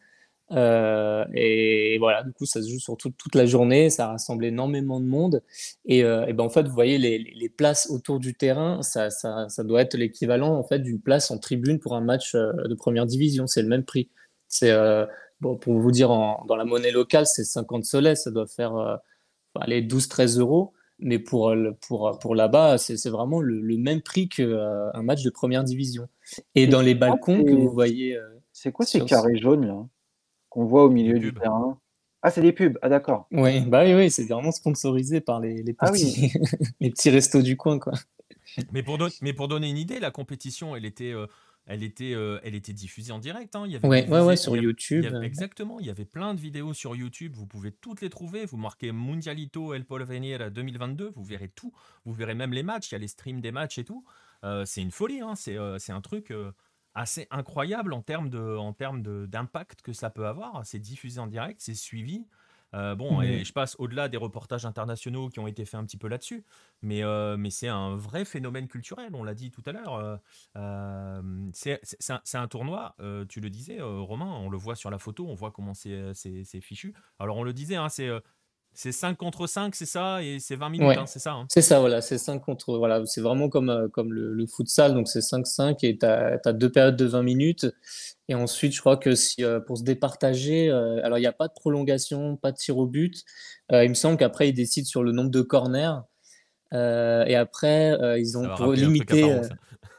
Euh, 0.51 1.25
et 1.33 1.97
voilà, 1.99 2.23
du 2.23 2.31
coup, 2.33 2.45
ça 2.45 2.61
se 2.61 2.69
joue 2.69 2.79
sur 2.79 2.97
toute 2.97 3.35
la 3.35 3.45
journée, 3.45 3.89
ça 3.89 4.07
rassemble 4.07 4.45
énormément 4.45 4.99
de 4.99 5.05
monde. 5.05 5.41
Et, 5.85 6.03
euh, 6.03 6.31
ben, 6.33 6.43
en 6.43 6.49
fait, 6.49 6.63
vous 6.63 6.73
voyez, 6.73 6.97
les, 6.97 7.17
les 7.17 7.49
places 7.49 7.89
autour 7.89 8.19
du 8.19 8.35
terrain, 8.35 8.81
ça, 8.81 9.09
ça, 9.09 9.47
ça 9.49 9.63
doit 9.63 9.81
être 9.81 9.95
l'équivalent 9.95 10.55
en 10.55 10.63
fait, 10.63 10.79
d'une 10.79 11.01
place 11.01 11.31
en 11.31 11.37
tribune 11.37 11.79
pour 11.79 11.95
un 11.95 12.01
match 12.01 12.35
euh, 12.35 12.51
de 12.67 12.75
première 12.75 13.05
division. 13.05 13.47
C'est 13.47 13.61
le 13.61 13.69
même 13.69 13.83
prix. 13.83 14.09
C'est, 14.47 14.71
bon, 15.41 15.57
pour 15.57 15.79
vous 15.79 15.91
dire, 15.91 16.11
en, 16.11 16.45
dans 16.45 16.55
la 16.55 16.65
monnaie 16.65 16.91
locale, 16.91 17.25
c'est 17.25 17.43
50 17.43 17.85
soleils, 17.85 18.17
ça 18.17 18.29
doit 18.29 18.45
faire 18.45 18.99
les 19.65 19.81
12-13 19.81 20.39
euros. 20.39 20.73
Mais 20.99 21.17
pour, 21.17 21.51
pour, 21.87 22.19
pour 22.19 22.35
là-bas, 22.35 22.77
c'est 22.77 23.09
vraiment 23.09 23.41
le, 23.41 23.59
le, 23.59 23.77
même 23.77 24.03
prix 24.03 24.29
qu'un 24.29 25.01
match 25.01 25.23
de 25.23 25.31
première 25.31 25.63
division. 25.63 26.07
Et 26.53 26.67
dans 26.67 26.81
les 26.81 26.93
balcons 26.93 27.43
que 27.43 27.51
vous 27.51 27.69
voyez. 27.69 28.15
C'est 28.51 28.71
quoi 28.71 28.85
ces 28.85 29.01
carrés 29.01 29.37
jaunes 29.37 29.65
là? 29.65 29.87
Qu'on 30.53 30.65
voit 30.65 30.85
au 30.85 30.89
milieu 30.89 31.17
du 31.17 31.33
terrain. 31.33 31.79
Ah, 32.21 32.29
c'est 32.29 32.41
des 32.41 32.53
pubs. 32.53 32.77
Ah, 32.83 32.89
d'accord. 32.89 33.27
Oui, 33.31 33.61
bah 33.61 33.83
oui, 33.83 33.95
oui 33.95 34.11
c'est 34.11 34.25
vraiment 34.25 34.51
sponsorisé 34.51 35.19
par 35.19 35.39
les, 35.39 35.63
les, 35.63 35.75
ah 35.79 35.91
petits, 35.91 36.31
les 36.79 36.91
petits 36.91 37.09
restos 37.09 37.41
du 37.41 37.57
coin, 37.57 37.79
quoi. 37.79 37.93
Mais 38.71 38.83
pour, 38.83 38.99
mais 39.21 39.33
pour 39.33 39.47
donner 39.47 39.67
une 39.67 39.77
idée, 39.77 39.99
la 39.99 40.11
compétition, 40.11 40.75
elle 40.75 40.85
était, 40.85 41.11
euh, 41.11 41.25
elle 41.65 41.81
était, 41.81 42.13
euh, 42.13 42.39
elle 42.43 42.53
était 42.53 42.71
diffusée 42.71 43.11
en 43.11 43.17
direct. 43.17 43.55
Hein. 43.55 43.63
Il 43.65 43.71
y 43.71 43.75
avait 43.75 43.87
ouais, 43.87 44.07
ouais, 44.07 44.37
sur 44.37 44.55
YouTube. 44.55 45.05
exactement. 45.23 45.79
Il 45.79 45.87
y 45.87 45.89
avait 45.89 46.05
plein 46.05 46.35
de 46.35 46.39
vidéos 46.39 46.73
sur 46.73 46.95
YouTube. 46.95 47.33
Vous 47.35 47.47
pouvez 47.47 47.71
toutes 47.71 48.01
les 48.01 48.11
trouver. 48.11 48.45
Vous 48.45 48.57
marquez 48.57 48.91
Mundialito 48.91 49.73
El 49.73 49.83
Porvenir 49.83 50.51
2022. 50.51 51.11
Vous 51.15 51.23
verrez 51.23 51.49
tout. 51.49 51.73
Vous 52.05 52.13
verrez 52.13 52.35
même 52.35 52.53
les 52.53 52.63
matchs. 52.63 52.91
Il 52.91 52.93
y 52.93 52.95
a 52.95 52.99
les 52.99 53.07
streams 53.07 53.41
des 53.41 53.51
matchs 53.51 53.79
et 53.79 53.85
tout. 53.85 54.05
Euh, 54.43 54.65
c'est 54.65 54.81
une 54.81 54.91
folie. 54.91 55.21
Hein. 55.21 55.33
C'est 55.35 55.57
un 55.91 56.01
truc 56.01 56.31
assez 56.95 57.27
incroyable 57.31 57.93
en 57.93 58.01
termes 58.01 58.29
de, 58.29 58.57
en 58.57 58.73
termes 58.73 59.01
d'impact 59.27 59.81
que 59.81 59.93
ça 59.93 60.09
peut 60.09 60.27
avoir. 60.27 60.65
C'est 60.65 60.79
diffusé 60.79 61.19
en 61.19 61.27
direct, 61.27 61.61
c'est 61.61 61.75
suivi. 61.75 62.25
Euh, 62.75 62.95
bon, 62.95 63.21
et 63.21 63.43
je 63.43 63.53
passe 63.53 63.75
au-delà 63.77 64.09
des 64.09 64.17
reportages 64.17 64.65
internationaux 64.65 65.29
qui 65.29 65.39
ont 65.39 65.47
été 65.47 65.63
faits 65.65 65.79
un 65.79 65.85
petit 65.85 65.97
peu 65.97 66.07
là-dessus, 66.07 66.43
mais, 66.81 67.03
euh, 67.03 67.37
mais 67.37 67.51
c'est 67.51 67.67
un 67.67 67.95
vrai 67.95 68.25
phénomène 68.25 68.67
culturel, 68.67 69.13
on 69.13 69.23
l'a 69.23 69.35
dit 69.35 69.51
tout 69.51 69.61
à 69.67 69.71
l'heure. 69.71 70.19
Euh, 70.57 71.49
c'est 71.53 71.79
un, 72.09 72.21
un, 72.33 72.47
tournoi, 72.47 72.95
tu 73.29 73.41
le 73.41 73.49
disais, 73.49 73.79
Romain, 73.81 74.31
on 74.39 74.49
le 74.49 74.57
voit 74.57 74.75
sur 74.75 74.89
la 74.89 74.97
photo, 74.97 75.27
on 75.27 75.35
voit 75.35 75.51
comment 75.51 75.73
c'est 75.73 76.61
fichu. 76.61 76.93
Alors 77.19 77.37
on 77.37 77.43
le 77.43 77.53
disait, 77.53 77.75
hein, 77.75 77.89
c'est 77.89 78.09
c'est 78.73 78.91
5 78.91 79.17
contre 79.17 79.47
5, 79.47 79.75
c'est 79.75 79.85
ça? 79.85 80.23
Et 80.23 80.39
c'est 80.39 80.55
20 80.55 80.69
minutes, 80.69 80.97
hein, 80.97 81.05
c'est 81.05 81.19
ça 81.19 81.33
hein? 81.33 81.45
C'est 81.49 81.61
ça, 81.61 81.79
voilà. 81.79 82.01
C'est 82.01 82.17
5 82.17 82.39
contre. 82.39 82.77
Voilà, 82.77 83.05
c'est 83.05 83.21
vraiment 83.21 83.49
comme, 83.49 83.69
euh, 83.69 83.87
comme 83.87 84.11
le, 84.11 84.33
le 84.33 84.45
futsal. 84.47 84.93
Donc 84.93 85.07
c'est 85.07 85.19
5-5 85.19 85.77
et 85.83 85.97
tu 85.97 86.05
as, 86.05 86.53
deux 86.53 86.71
périodes 86.71 86.95
de 86.95 87.05
20 87.05 87.21
minutes. 87.23 87.67
Et 88.29 88.35
ensuite, 88.35 88.73
je 88.73 88.79
crois 88.79 88.97
que 88.97 89.15
si, 89.15 89.43
euh, 89.43 89.59
pour 89.59 89.77
se 89.77 89.83
départager, 89.83 90.69
euh, 90.69 90.99
alors 91.03 91.17
il 91.17 91.21
n'y 91.21 91.27
a 91.27 91.33
pas 91.33 91.47
de 91.47 91.53
prolongation, 91.53 92.35
pas 92.35 92.51
de 92.51 92.57
tir 92.57 92.77
au 92.77 92.87
but. 92.87 93.23
il 93.71 93.89
me 93.89 93.93
semble 93.93 94.17
qu'après, 94.17 94.49
ils 94.49 94.53
décident 94.53 94.87
sur 94.87 95.03
le 95.03 95.11
nombre 95.11 95.31
de 95.31 95.41
corners. 95.41 96.01
et 96.71 97.35
après, 97.35 97.97
ils 98.19 98.37
ont 98.37 98.49
pour 98.55 98.73
limiter. 98.73 99.41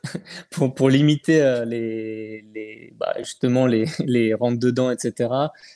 pour, 0.50 0.74
pour, 0.74 0.90
limiter 0.90 1.42
euh, 1.42 1.64
les, 1.64 2.44
les 2.54 2.92
bah, 2.98 3.14
justement 3.18 3.66
les, 3.66 3.86
les 4.04 4.34
rentres 4.34 4.58
dedans, 4.58 4.90
etc. 4.90 5.30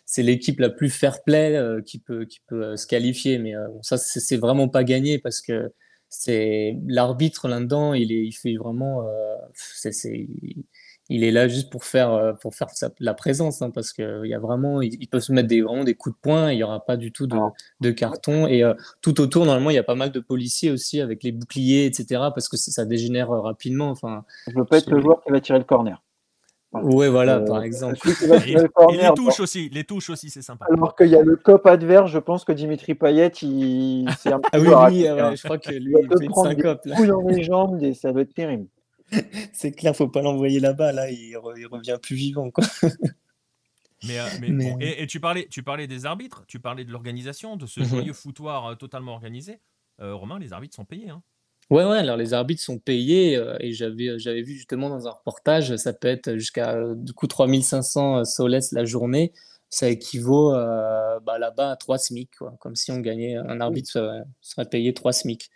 C'est 0.07 0.23
l'équipe 0.23 0.61
la 0.61 0.71
plus 0.71 0.91
fair 0.91 1.23
play 1.23 1.57
euh, 1.57 1.81
qui 1.83 1.99
peut, 1.99 2.25
qui 2.25 2.41
peut 2.47 2.65
euh, 2.65 2.77
se 2.77 2.87
qualifier. 2.87 3.39
Mais 3.39 3.55
ça, 3.83 3.97
c'est 3.99 4.37
vraiment 4.37 4.69
pas 4.69 4.85
gagné 4.85 5.19
parce 5.19 5.41
que 5.41 5.73
c'est 6.09 6.77
l'arbitre 6.87 7.49
là-dedans, 7.49 7.95
il, 7.95 8.11
il 8.11 8.33
fait 8.33 8.57
vraiment. 8.57 9.07
c'est 9.55 10.27
il 11.09 11.25
est 11.25 11.31
là 11.31 11.49
juste 11.49 11.71
pour 11.71 11.85
faire, 11.85 12.13
euh, 12.13 12.33
pour 12.35 12.55
faire 12.55 12.69
la 13.01 13.15
présence, 13.15 13.63
hein, 13.63 13.71
parce 13.71 13.93
qu'il 13.93 14.23
y 14.25 14.35
a 14.35 14.39
vraiment, 14.39 14.83
il, 14.83 15.09
peut 15.09 15.21
se 15.21 15.33
mettre 15.33 15.49
des, 15.49 15.63
vraiment 15.63 15.85
des 15.85 15.95
coups 15.95 16.15
de 16.15 16.21
poing, 16.21 16.53
il 16.53 16.57
n'y 16.57 16.63
aura 16.63 16.85
pas 16.85 16.97
du 16.97 17.13
tout 17.13 17.27
de, 17.27 17.37
de 17.81 17.91
carton. 17.91 18.47
Et 18.47 18.63
euh, 18.63 18.75
tout 19.01 19.21
autour, 19.21 19.47
normalement, 19.47 19.71
il 19.71 19.75
y 19.75 19.79
a 19.79 19.85
pas 19.85 19.95
mal 19.95 20.13
de 20.13 20.21
policiers 20.21 20.71
aussi 20.71 21.01
avec 21.01 21.23
les 21.23 21.33
boucliers, 21.33 21.87
etc., 21.87 22.07
parce 22.35 22.49
que 22.49 22.57
ça, 22.57 22.85
dégénère 22.85 23.31
euh, 23.31 23.41
rapidement. 23.41 23.89
Enfin, 23.89 24.25
Je 24.49 24.59
veux 24.59 24.65
pas 24.65 24.79
être 24.79 24.91
le 24.91 25.01
joueur 25.01 25.23
qui 25.23 25.31
va 25.31 25.41
tirer 25.41 25.59
le 25.59 25.65
corner. 25.65 26.03
Oui, 26.75 27.09
voilà, 27.09 27.41
par 27.41 27.63
exemple. 27.63 27.97
Et, 28.47 28.55
les 28.55 29.11
touches 29.17 29.41
aussi, 29.41 29.71
les 29.71 29.85
touches 29.85 30.11
aussi, 30.11 30.29
c'est 30.29 30.43
sympa. 30.43 30.67
Alors 30.71 30.95
qu'il 30.95 31.09
y 31.09 31.17
a 31.17 31.23
le 31.23 31.37
cop 31.37 31.67
adverse, 31.67 32.11
je 32.11 32.19
pense 32.19 32.45
que 32.45 32.53
Dimitri 32.53 32.95
Payet, 32.95 33.33
il... 33.41 34.07
c'est 34.19 34.31
un 34.31 34.39
peu 34.39 34.49
ah 34.53 34.59
oui, 34.61 34.69
oui 34.69 35.37
je 35.37 35.43
crois 35.43 35.57
que 35.57 35.71
lui, 35.71 35.95
il, 35.99 36.09
fait 36.09 36.27
une 36.27 36.35
syncope. 36.35 36.85
Là. 36.85 37.07
dans 37.07 37.23
les 37.23 37.43
jambes, 37.43 37.83
et 37.83 37.95
ça 37.95 38.13
doit 38.13 38.21
être 38.21 38.35
terrible. 38.35 38.67
c'est 39.53 39.73
clair, 39.73 39.95
faut 39.95 40.09
pas 40.09 40.23
l'envoyer 40.23 40.61
là-bas. 40.61 40.93
Là, 40.93 41.11
il, 41.11 41.37
revient 41.37 41.99
plus 42.03 42.17
vivant. 42.17 42.51
Quoi. 42.51 42.65
Mais, 44.07 44.21
euh, 44.21 44.77
et, 44.81 45.07
tu, 45.07 45.19
parlais, 45.19 45.49
tu 45.51 45.63
parlais 45.63 45.89
des 45.89 46.07
arbitres, 46.07 46.45
tu 46.47 46.61
parlais 46.61 46.85
de 46.85 46.93
l'organisation, 46.93 47.57
de 47.57 47.67
ce 47.67 47.81
mhm. 47.81 47.87
joyeux 47.87 48.13
foutoir 48.13 48.67
euh, 48.67 48.75
totalement 48.75 49.13
organisé. 49.13 49.61
Euh, 50.01 50.15
Romain, 50.15 50.39
les 50.39 50.53
arbitres 50.53 50.77
sont 50.77 50.85
payés. 50.85 51.11
Hein. 51.11 51.23
Ouais, 51.71 51.85
ouais, 51.85 51.99
alors 51.99 52.17
les 52.17 52.33
arbitres 52.33 52.63
sont 52.63 52.79
payés 52.79 53.39
et 53.61 53.73
j'avais, 53.73 54.19
j'avais 54.19 54.41
vu 54.41 54.55
justement 54.55 54.89
dans 54.89 55.07
un 55.07 55.11
reportage, 55.11 55.77
ça 55.77 55.93
peut 55.93 56.09
être 56.09 56.35
jusqu'à 56.37 56.83
du 56.95 57.13
coup 57.13 57.27
3500 57.27 58.25
soles 58.25 58.59
la 58.73 58.85
journée. 58.87 59.35
Ça 59.69 59.91
équivaut 59.91 60.53
bah, 60.53 61.39
là-bas 61.39 61.73
à 61.73 61.77
3 61.77 61.99
SMIC, 61.99 62.31
quoi. 62.39 62.55
comme 62.59 62.75
si 62.75 62.91
on 62.91 63.01
gagnait, 63.01 63.37
un 63.37 63.61
arbitre 63.61 64.25
serait 64.41 64.65
payé 64.65 64.95
3 64.95 65.13
SMIC. 65.13 65.51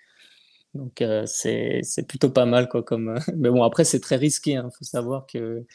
Donc 0.75 1.03
euh, 1.03 1.25
c'est 1.27 1.83
plutôt 2.09 2.31
pas 2.31 2.47
mal 2.47 2.69
quoi 2.69 2.83
comme 2.83 3.11
euh, 3.11 3.19
mais 3.37 3.51
bon 3.51 3.63
après 3.63 3.85
c'est 3.85 4.01
très 4.01 4.17
risqué 4.17 4.53
il 4.53 4.57
hein, 4.57 4.71
faut 4.77 4.85
savoir 4.85 5.27
que 5.27 5.67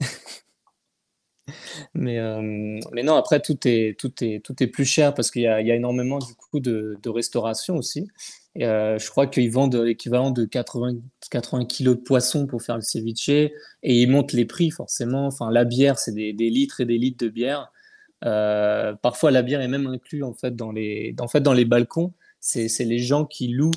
mais 1.94 2.18
euh, 2.18 2.80
mais 2.92 3.04
non 3.04 3.14
après 3.14 3.40
tout 3.40 3.56
est 3.68 3.96
tout 3.98 4.12
est 4.24 4.44
tout 4.44 4.60
est 4.60 4.66
plus 4.66 4.84
cher 4.84 5.14
parce 5.14 5.30
qu'il 5.30 5.42
y, 5.42 5.44
y, 5.44 5.48
a 5.48 5.74
énormément 5.76 6.18
du 6.18 6.34
coup 6.34 6.60
de, 6.60 6.96
de 7.02 7.08
restauration 7.08 7.76
aussi. 7.76 8.08
Et, 8.54 8.64
je 8.64 9.10
crois 9.10 9.26
qu'ils 9.26 9.50
vendent 9.50 9.76
l'équivalent 9.76 10.30
de 10.30 10.44
80 10.44 10.96
80 11.30 11.64
kilos 11.64 11.96
de 11.96 12.02
poisson 12.02 12.46
pour 12.46 12.62
faire 12.62 12.76
le 12.76 12.82
ceviche 12.82 13.28
et 13.28 13.52
ils 13.82 14.10
montent 14.10 14.32
les 14.32 14.44
prix 14.44 14.70
forcément. 14.70 15.26
Enfin 15.26 15.50
la 15.50 15.64
bière 15.64 15.98
c'est 15.98 16.12
des, 16.12 16.32
des, 16.32 16.50
litres 16.50 16.80
et 16.80 16.84
des 16.84 16.98
litres 16.98 17.24
de 17.24 17.30
bière. 17.30 17.72
Parfois 18.20 19.30
la 19.30 19.42
bière 19.42 19.60
est 19.60 19.68
même 19.68 19.86
inclue 19.86 20.22
en 20.24 20.34
fait 20.34 20.56
dans 20.56 20.72
les 20.72 21.14
fait 21.30 21.40
dans 21.40 21.54
les 21.54 21.64
balcons. 21.64 22.12
C'est 22.40 22.68
les 22.80 22.98
gens 22.98 23.24
qui 23.24 23.48
louent 23.48 23.70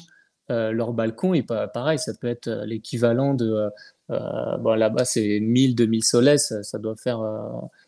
euh, 0.52 0.72
leur 0.72 0.94
balcon. 0.94 1.34
Et 1.34 1.42
pareil, 1.42 1.98
ça 1.98 2.14
peut 2.14 2.28
être 2.28 2.48
euh, 2.48 2.66
l'équivalent 2.66 3.34
de. 3.34 3.68
Euh, 4.12 4.58
bon, 4.58 4.76
là-bas, 4.76 5.04
c'est 5.04 5.40
1000, 5.40 5.74
2000 5.74 6.04
soles, 6.04 6.38
ça, 6.38 6.62
ça 6.62 6.78
doit 6.78 6.96
faire 6.96 7.20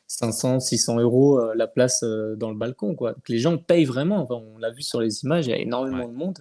500, 0.07 0.59
600 0.59 0.99
euros 0.99 1.53
la 1.53 1.67
place 1.67 2.03
dans 2.03 2.49
le 2.49 2.57
balcon. 2.57 2.95
Quoi. 2.95 3.13
Donc, 3.13 3.29
les 3.29 3.37
gens 3.37 3.55
payent 3.59 3.85
vraiment. 3.85 4.25
on 4.31 4.57
l'a 4.57 4.71
vu 4.71 4.81
sur 4.81 4.99
les 4.99 5.23
images, 5.23 5.45
il 5.45 5.51
y 5.51 5.53
a 5.53 5.59
énormément 5.59 6.07
de 6.07 6.13
monde 6.13 6.39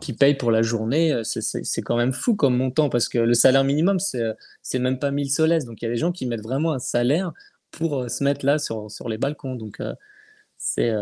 qui 0.00 0.12
paye 0.12 0.36
pour 0.36 0.52
la 0.52 0.62
journée. 0.62 1.20
C'est 1.24 1.82
quand 1.82 1.96
même 1.96 2.12
fou 2.12 2.36
comme 2.36 2.56
montant 2.56 2.88
parce 2.88 3.08
que 3.08 3.18
le 3.18 3.34
salaire 3.34 3.64
minimum, 3.64 3.98
c'est 3.98 4.78
même 4.78 5.00
pas 5.00 5.10
1000 5.10 5.32
soles. 5.32 5.64
Donc 5.64 5.82
il 5.82 5.86
y 5.86 5.88
a 5.88 5.90
des 5.90 5.96
gens 5.96 6.12
qui 6.12 6.26
mettent 6.26 6.44
vraiment 6.44 6.72
un 6.72 6.78
salaire 6.78 7.32
pour 7.72 8.08
se 8.08 8.22
mettre 8.22 8.46
là 8.46 8.60
sur, 8.60 8.88
sur 8.88 9.08
les 9.08 9.18
balcons. 9.18 9.56
Donc 9.56 9.82
c'est 10.56 10.94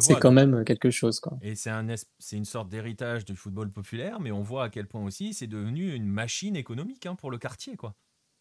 c'est 0.00 0.18
quand 0.18 0.32
même 0.32 0.64
quelque 0.64 0.90
chose. 0.90 1.20
Quoi. 1.20 1.38
Et 1.42 1.54
c'est 1.54 1.70
un, 1.70 1.86
une 2.32 2.44
sorte 2.44 2.68
d'héritage 2.68 3.24
du 3.24 3.34
football 3.34 3.70
populaire, 3.70 4.20
mais 4.20 4.30
on 4.30 4.42
voit 4.42 4.64
à 4.64 4.68
quel 4.68 4.86
point 4.86 5.04
aussi 5.04 5.34
c'est 5.34 5.46
devenu 5.46 5.92
une 5.94 6.06
machine 6.06 6.56
économique 6.56 7.06
hein, 7.06 7.14
pour 7.16 7.30
le 7.30 7.38
quartier. 7.38 7.76
quoi. 7.76 7.94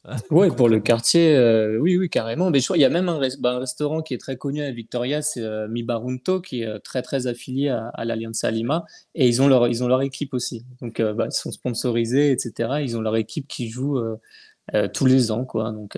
Oui, 0.32 0.50
pour 0.56 0.70
le 0.70 0.80
quartier, 0.80 1.36
euh, 1.36 1.80
oui, 1.80 1.98
oui, 1.98 2.10
carrément. 2.10 2.52
Mais 2.52 2.60
je 2.60 2.66
crois 2.66 2.78
il 2.78 2.82
y 2.82 2.86
a 2.86 2.90
même 2.90 3.10
un, 3.10 3.20
bah, 3.40 3.58
restaurant 3.60 4.02
qui 4.02 4.14
est 4.14 4.20
très 4.20 4.38
connu 4.38 4.62
à 4.62 4.72
Victoria, 4.72 5.22
c'est 5.22 5.42
euh, 5.42 5.68
Mibarunto, 5.68 6.42
qui 6.42 6.62
est 6.62 6.68
euh, 6.68 6.80
très 6.80 7.02
très 7.02 7.28
affilié 7.28 7.70
à, 7.70 7.88
à 7.88 8.06
l'Alliance 8.06 8.44
Lima, 8.44 8.86
et 9.16 9.28
ils 9.28 9.42
ont 9.42 9.48
leur 9.48 9.68
ils 9.68 9.84
ont 9.84 9.88
leur 9.88 10.02
équipe 10.02 10.34
aussi. 10.34 10.66
Donc, 10.82 11.02
bah, 11.02 11.26
ils 11.30 11.36
sont 11.36 11.52
sponsorisés, 11.52 12.32
etc. 12.32 12.82
Ils 12.82 12.98
ont 12.98 13.02
leur 13.02 13.16
équipe 13.16 13.48
qui 13.48 13.70
joue 13.70 14.00
tous 14.94 15.06
les 15.06 15.32
ans, 15.32 15.46
quoi. 15.46 15.72
Donc, 15.72 15.98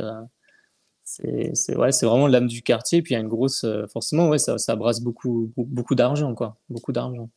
c'est 1.07 1.75
ouais, 1.75 1.91
c'est 1.91 2.05
vraiment 2.05 2.27
l'âme 2.27 2.47
du 2.47 2.61
quartier. 2.61 3.01
Puis 3.01 3.13
il 3.13 3.15
y 3.15 3.17
a 3.17 3.21
une 3.21 3.27
grosse, 3.27 3.65
forcément, 3.91 4.29
ouais, 4.29 4.39
ça, 4.39 4.57
ça 4.57 4.75
brasse 4.75 5.01
beaucoup 5.01 5.51
beaucoup 5.57 5.95
d'argent, 5.95 6.33
quoi, 6.35 6.57
beaucoup 6.69 6.91
d'argent. 6.91 7.29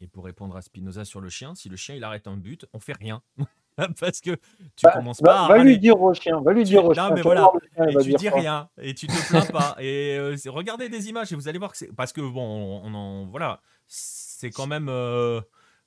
Et 0.00 0.06
pour 0.06 0.24
répondre 0.24 0.56
à 0.56 0.62
Spinoza 0.62 1.04
sur 1.04 1.20
le 1.20 1.28
chien, 1.28 1.54
si 1.54 1.68
le 1.68 1.76
chien 1.76 1.94
il 1.94 2.04
arrête 2.04 2.26
un 2.26 2.36
but, 2.36 2.66
on 2.72 2.80
fait 2.80 2.96
rien. 2.98 3.22
parce 4.00 4.20
que 4.20 4.34
tu 4.76 4.84
bah, 4.84 4.92
commences 4.92 5.20
pas 5.20 5.34
va, 5.34 5.44
à. 5.44 5.48
Va 5.48 5.64
lui 5.64 5.78
dire 5.78 6.00
au 6.00 6.12
chien, 6.14 6.40
va 6.40 6.52
lui 6.52 6.64
dire 6.64 6.84
au 6.84 6.94
chien. 6.94 7.08
Non, 7.08 7.14
mais 7.14 7.22
voilà, 7.22 7.50
et 7.88 7.96
tu 8.02 8.14
dis 8.14 8.28
rien, 8.28 8.68
et 8.80 8.94
tu 8.94 9.06
te 9.06 9.28
plains 9.28 9.46
pas. 9.46 9.76
Et 9.80 10.16
euh, 10.18 10.36
regardez 10.46 10.88
des 10.88 11.08
images 11.08 11.32
et 11.32 11.34
vous 11.34 11.48
allez 11.48 11.58
voir 11.58 11.72
que 11.72 11.78
c'est. 11.78 11.94
Parce 11.94 12.12
que 12.12 12.20
bon, 12.20 12.80
on 12.84 12.94
en. 12.94 13.26
Voilà, 13.26 13.60
c'est 13.86 14.50
quand 14.50 14.66
même. 14.66 14.88
Euh, 14.88 15.40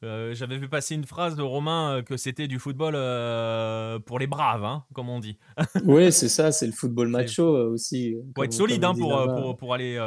euh, 0.04 0.34
j'avais 0.34 0.58
vu 0.58 0.70
passer 0.70 0.95
une 0.95 1.06
phrase 1.06 1.36
de 1.36 1.41
Romain 1.41 2.04
que 2.06 2.18
c'était 2.18 2.47
du 2.47 2.60
football 2.60 2.93
pour 4.06 4.20
les 4.20 4.28
braves, 4.28 4.64
hein, 4.64 4.84
comme 4.93 5.10
on 5.10 5.20
dit. 5.20 5.38
oui, 5.86 6.12
c'est 6.12 6.30
ça, 6.30 6.51
c'est 6.51 6.68
le 6.68 6.74
football 6.74 7.08
macho 7.08 7.45
aussi. 7.72 8.16
Faut 8.36 8.43
être 8.43 8.54
solide 8.54 8.84
hein, 8.84 8.93
pour, 8.93 9.12
pour, 9.36 9.58
pour, 9.58 9.74
aller 9.74 9.99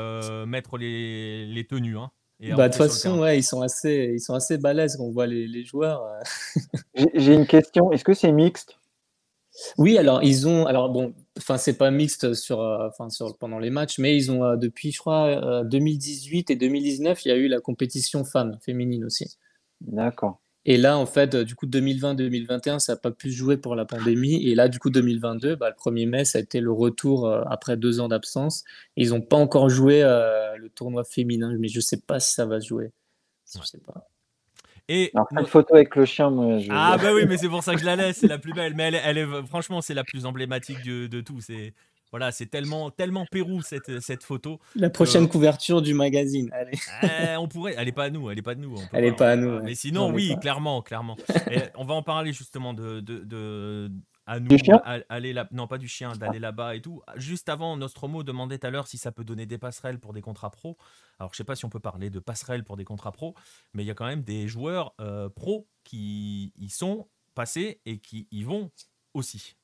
mettre 0.46 0.78
les, 0.78 1.46
les 1.46 1.66
tenues. 1.66 1.98
Hein. 1.98 2.10
Bah, 2.40 2.68
de 2.68 2.74
toute 2.74 2.82
façon, 2.82 3.20
ouais, 3.20 3.38
ils 3.38 3.42
sont 3.42 3.62
assez, 3.62 4.12
ils 4.14 4.20
sont 4.20 4.34
assez 4.34 4.58
balèzes 4.58 4.96
quand 4.96 5.04
on 5.04 5.10
voit 5.10 5.26
les, 5.26 5.46
les 5.46 5.64
joueurs. 5.64 6.02
Euh. 6.04 7.04
J'ai 7.14 7.34
une 7.34 7.46
question. 7.46 7.92
Est-ce 7.92 8.04
que 8.04 8.14
c'est 8.14 8.32
mixte? 8.32 8.78
Oui, 9.78 9.96
alors 9.96 10.22
ils 10.22 10.46
ont, 10.46 10.66
alors 10.66 10.90
bon, 10.90 11.14
enfin 11.38 11.56
c'est 11.56 11.78
pas 11.78 11.90
mixte 11.90 12.34
sur, 12.34 12.60
euh, 12.60 12.88
enfin 12.88 13.08
sur 13.08 13.38
pendant 13.38 13.58
les 13.58 13.70
matchs, 13.70 13.98
mais 13.98 14.14
ils 14.14 14.30
ont 14.30 14.44
euh, 14.44 14.56
depuis, 14.56 14.92
je 14.92 14.98
crois, 14.98 15.64
2018 15.64 16.50
et 16.50 16.56
2019, 16.56 17.24
il 17.24 17.28
y 17.28 17.32
a 17.32 17.36
eu 17.36 17.48
la 17.48 17.60
compétition 17.60 18.22
femmes 18.24 18.58
féminine 18.60 19.06
aussi. 19.06 19.38
D'accord. 19.80 20.40
Et 20.68 20.76
là, 20.76 20.98
en 20.98 21.06
fait, 21.06 21.36
du 21.36 21.54
coup, 21.54 21.66
2020-2021, 21.66 22.80
ça 22.80 22.94
n'a 22.94 22.96
pas 22.96 23.12
pu 23.12 23.30
se 23.30 23.36
jouer 23.36 23.56
pour 23.56 23.76
la 23.76 23.84
pandémie. 23.84 24.48
Et 24.48 24.56
là, 24.56 24.68
du 24.68 24.80
coup, 24.80 24.90
2022, 24.90 25.54
bah, 25.54 25.70
le 25.70 25.76
1er 25.76 26.08
mai, 26.08 26.24
ça 26.24 26.38
a 26.38 26.40
été 26.40 26.60
le 26.60 26.72
retour 26.72 27.28
euh, 27.28 27.44
après 27.48 27.76
deux 27.76 28.00
ans 28.00 28.08
d'absence. 28.08 28.64
Ils 28.96 29.10
n'ont 29.10 29.20
pas 29.20 29.36
encore 29.36 29.68
joué 29.68 30.02
euh, 30.02 30.56
le 30.56 30.68
tournoi 30.68 31.04
féminin, 31.04 31.54
mais 31.60 31.68
je 31.68 31.78
ne 31.78 31.82
sais 31.82 32.00
pas 32.00 32.18
si 32.18 32.34
ça 32.34 32.46
va 32.46 32.60
se 32.60 32.66
jouer. 32.66 32.90
Je 33.54 33.64
sais 33.64 33.78
pas. 33.78 34.08
Et 34.88 35.12
une 35.38 35.46
photo 35.46 35.76
avec 35.76 35.94
le 35.94 36.04
chien, 36.04 36.30
moi. 36.30 36.58
Je... 36.58 36.68
Ah 36.72 36.96
bah 37.00 37.12
oui, 37.14 37.26
mais 37.28 37.36
c'est 37.36 37.48
pour 37.48 37.62
ça 37.62 37.74
que 37.74 37.80
je 37.80 37.86
la 37.86 37.94
laisse, 37.94 38.18
c'est 38.18 38.28
la 38.28 38.38
plus 38.40 38.52
belle. 38.52 38.74
Mais 38.74 38.84
elle, 38.88 39.00
elle 39.04 39.18
est, 39.18 39.46
franchement, 39.46 39.80
c'est 39.80 39.94
la 39.94 40.04
plus 40.04 40.26
emblématique 40.26 40.82
de, 40.84 41.06
de 41.06 41.20
tout. 41.20 41.40
C'est 41.40 41.74
voilà, 42.10 42.32
c'est 42.32 42.46
tellement, 42.46 42.90
tellement 42.90 43.26
Pérou 43.30 43.62
cette, 43.62 44.00
cette 44.00 44.22
photo. 44.22 44.60
La 44.74 44.90
prochaine 44.90 45.28
couverture 45.28 45.82
du 45.82 45.94
magazine. 45.94 46.50
Allez. 46.52 46.78
Eh, 47.02 47.36
on 47.36 47.48
pourrait. 47.48 47.74
Elle 47.76 47.88
est 47.88 47.92
pas 47.92 48.04
à 48.04 48.10
nous. 48.10 48.30
Elle 48.30 48.38
est 48.38 48.42
pas 48.42 48.54
de 48.54 48.60
nous. 48.60 48.76
Elle 48.92 49.04
est 49.04 49.12
pas 49.12 49.32
à 49.32 49.36
nous. 49.36 49.60
Mais 49.62 49.74
sinon, 49.74 50.12
oui, 50.12 50.36
clairement, 50.40 50.82
clairement. 50.82 51.16
on 51.76 51.84
va 51.84 51.94
en 51.94 52.02
parler 52.02 52.32
justement 52.32 52.74
de, 52.74 53.00
de, 53.00 53.18
de 53.24 53.90
à 54.26 54.40
nous 54.40 54.48
aller 55.08 55.32
là 55.32 55.48
non 55.52 55.68
pas 55.68 55.78
du 55.78 55.86
chien 55.86 56.12
d'aller 56.16 56.40
là-bas 56.40 56.74
et 56.74 56.80
tout 56.80 57.00
juste 57.14 57.48
avant 57.48 57.76
Nostromo 57.76 58.24
demandait 58.24 58.58
tout 58.58 58.66
à 58.66 58.70
l'heure 58.70 58.88
si 58.88 58.98
ça 58.98 59.12
peut 59.12 59.22
donner 59.22 59.46
des 59.46 59.56
passerelles 59.56 60.00
pour 60.00 60.12
des 60.12 60.20
contrats 60.20 60.50
pro 60.50 60.76
alors 61.20 61.32
je 61.32 61.36
sais 61.36 61.44
pas 61.44 61.54
si 61.54 61.64
on 61.64 61.68
peut 61.68 61.78
parler 61.78 62.10
de 62.10 62.18
passerelles 62.18 62.64
pour 62.64 62.76
des 62.76 62.84
contrats 62.84 63.12
pro 63.12 63.36
mais 63.72 63.84
il 63.84 63.86
y 63.86 63.90
a 63.90 63.94
quand 63.94 64.06
même 64.06 64.22
des 64.22 64.48
joueurs 64.48 64.94
euh, 65.00 65.28
pro 65.28 65.68
qui 65.84 66.52
y 66.56 66.68
sont 66.70 67.08
passés 67.34 67.80
et 67.86 67.98
qui 67.98 68.26
y 68.32 68.42
vont 68.42 68.72
aussi 69.14 69.56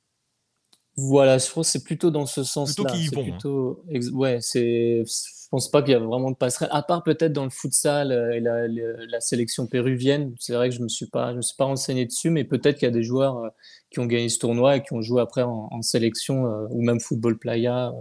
voilà, 0.97 1.39
je 1.39 1.51
pense 1.51 1.69
que 1.69 1.73
c'est 1.73 1.85
plutôt 1.85 2.11
dans 2.11 2.27
ce 2.27 2.45
sens-là. 2.45 2.85
Plutôt 2.85 2.99
qu'ils 2.99 3.15
vont. 3.15 3.23
Hein. 3.23 3.31
Plutôt... 3.31 3.85
Ouais, 4.15 4.39
c'est. 4.41 5.05
Je 5.07 5.49
pense 5.57 5.71
pas 5.71 5.83
qu'il 5.83 5.93
y 5.93 5.95
a 5.95 5.99
vraiment 5.99 6.31
de 6.31 6.37
passerelle, 6.37 6.71
à 6.73 6.83
part 6.83 7.03
peut-être 7.03 7.33
dans 7.33 7.45
le 7.45 7.51
futsal 7.51 8.11
euh, 8.11 8.33
et 8.33 8.41
la, 8.41 8.67
la, 8.69 9.21
sélection 9.21 9.67
péruvienne. 9.67 10.35
C'est 10.39 10.55
vrai 10.55 10.71
que 10.71 10.75
je 10.75 10.83
me 10.83 10.89
suis 10.89 11.07
pas, 11.07 11.33
je 11.33 11.37
me 11.37 11.43
suis 11.43 11.57
pas 11.57 11.67
renseigné 11.67 12.07
dessus, 12.07 12.31
mais 12.31 12.45
peut-être 12.45 12.79
qu'il 12.79 12.87
y 12.87 12.91
a 12.91 12.95
des 12.95 13.03
joueurs 13.03 13.37
euh, 13.39 13.49
qui 13.91 14.01
ont 14.01 14.07
gagné 14.07 14.31
ce 14.31 14.39
tournoi 14.39 14.77
et 14.77 14.83
qui 14.83 14.95
ont 14.95 15.03
joué 15.03 15.21
après 15.21 15.43
en, 15.43 15.83
sélection 15.83 16.47
euh, 16.47 16.67
ou 16.71 16.83
même 16.83 17.01
football 17.01 17.39
playa. 17.39 17.93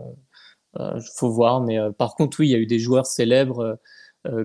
Il 0.79 1.01
faut 1.17 1.29
voir, 1.29 1.59
mais 1.61 1.77
par 1.97 2.15
contre, 2.15 2.39
oui, 2.39 2.47
il 2.47 2.51
y 2.51 2.55
a 2.55 2.57
eu 2.57 2.65
des 2.65 2.79
joueurs 2.79 3.05
célèbres 3.05 3.77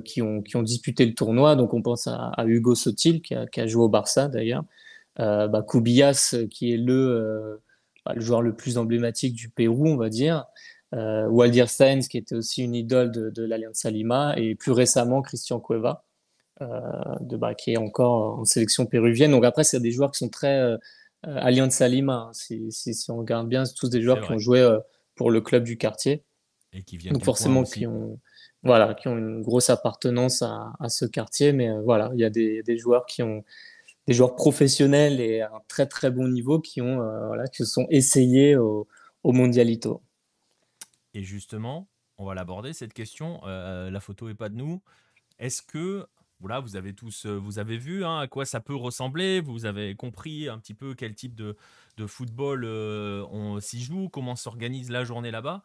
qui 0.04 0.22
ont 0.22 0.42
qui 0.42 0.56
ont 0.56 0.62
disputé 0.62 1.06
le 1.06 1.14
tournoi. 1.14 1.54
Donc 1.54 1.72
on 1.74 1.82
pense 1.82 2.08
à, 2.08 2.44
Hugo 2.44 2.74
Sotil 2.74 3.22
qui 3.22 3.36
a, 3.36 3.46
qui 3.46 3.60
a, 3.60 3.66
joué 3.68 3.84
au 3.84 3.88
Barça 3.88 4.26
d'ailleurs, 4.26 4.64
bah, 5.16 5.64
Kubias 5.68 6.34
qui 6.50 6.72
est 6.72 6.78
le 6.78 7.60
le 8.14 8.20
joueur 8.20 8.42
le 8.42 8.54
plus 8.54 8.78
emblématique 8.78 9.34
du 9.34 9.48
Pérou, 9.48 9.86
on 9.86 9.96
va 9.96 10.08
dire. 10.08 10.46
Euh, 10.94 11.26
Waldir 11.26 11.68
Sainz, 11.68 12.08
qui 12.08 12.18
était 12.18 12.34
aussi 12.36 12.62
une 12.62 12.74
idole 12.74 13.10
de, 13.10 13.30
de 13.30 13.44
l'Alliance 13.44 13.84
Lima, 13.84 14.34
et 14.36 14.54
plus 14.54 14.72
récemment 14.72 15.20
Christian 15.20 15.60
Cueva, 15.60 16.04
euh, 16.62 16.80
de, 17.20 17.36
bah, 17.36 17.54
qui 17.54 17.72
est 17.72 17.76
encore 17.76 18.38
en 18.38 18.44
sélection 18.44 18.86
péruvienne. 18.86 19.32
Donc 19.32 19.44
après, 19.44 19.64
c'est 19.64 19.80
des 19.80 19.90
joueurs 19.90 20.12
qui 20.12 20.18
sont 20.18 20.28
très 20.28 20.60
euh, 20.60 20.78
Alliance 21.22 21.80
Lima. 21.80 22.28
Hein. 22.28 22.30
Si, 22.32 22.70
si, 22.70 23.10
on 23.10 23.18
regarde 23.18 23.48
bien, 23.48 23.64
c'est 23.64 23.74
tous 23.74 23.88
des 23.88 24.00
joueurs 24.00 24.20
qui 24.20 24.32
ont 24.32 24.38
joué 24.38 24.60
euh, 24.60 24.78
pour 25.14 25.30
le 25.30 25.40
club 25.40 25.64
du 25.64 25.76
quartier. 25.76 26.22
Et 26.72 26.82
qui 26.82 26.96
viennent 26.96 27.14
Donc 27.14 27.24
forcément, 27.24 27.64
qui 27.64 27.86
ont, 27.86 28.20
voilà, 28.62 28.94
qui 28.94 29.08
ont 29.08 29.16
une 29.16 29.42
grosse 29.42 29.70
appartenance 29.70 30.42
à, 30.42 30.72
à 30.78 30.88
ce 30.88 31.04
quartier. 31.04 31.52
Mais 31.52 31.68
euh, 31.68 31.80
voilà, 31.82 32.10
il 32.14 32.20
y 32.20 32.24
a 32.24 32.30
des, 32.30 32.62
des 32.62 32.78
joueurs 32.78 33.06
qui 33.06 33.22
ont 33.22 33.44
des 34.06 34.14
joueurs 34.14 34.36
professionnels 34.36 35.20
et 35.20 35.40
à 35.40 35.52
un 35.54 35.60
très 35.68 35.86
très 35.86 36.10
bon 36.10 36.28
niveau 36.28 36.60
qui 36.60 36.80
ont 36.80 37.02
euh, 37.02 37.26
voilà, 37.26 37.48
qui 37.48 37.58
se 37.58 37.64
sont 37.64 37.86
essayés 37.90 38.56
au, 38.56 38.88
Mondialito. 39.24 40.04
Et 41.12 41.24
justement, 41.24 41.88
on 42.16 42.24
va 42.24 42.34
l'aborder 42.34 42.72
cette 42.72 42.92
question. 42.92 43.40
Euh, 43.44 43.90
la 43.90 43.98
photo 43.98 44.28
est 44.28 44.36
pas 44.36 44.48
de 44.48 44.54
nous. 44.54 44.80
Est-ce 45.40 45.62
que 45.62 46.06
voilà, 46.38 46.60
vous 46.60 46.76
avez 46.76 46.94
tous, 46.94 47.26
euh, 47.26 47.36
vous 47.36 47.58
avez 47.58 47.76
vu 47.76 48.04
hein, 48.04 48.20
à 48.20 48.28
quoi 48.28 48.44
ça 48.44 48.60
peut 48.60 48.76
ressembler? 48.76 49.40
Vous 49.40 49.66
avez 49.66 49.96
compris 49.96 50.48
un 50.48 50.60
petit 50.60 50.74
peu 50.74 50.94
quel 50.94 51.16
type 51.16 51.34
de, 51.34 51.56
de 51.96 52.06
football 52.06 52.64
on 52.66 53.58
s'y 53.58 53.82
joue, 53.82 54.08
comment 54.08 54.36
s'organise 54.36 54.90
la 54.90 55.02
journée 55.02 55.32
là-bas? 55.32 55.64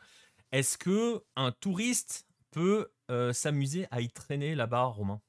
Est-ce 0.52 0.80
que 0.80 1.24
un 1.36 1.52
touriste 1.52 2.26
peut 2.50 2.92
s'amuser 3.32 3.86
à 3.92 4.02
y 4.02 4.10
traîner 4.10 4.56
là-bas, 4.56 4.86
Romain? 4.86 5.22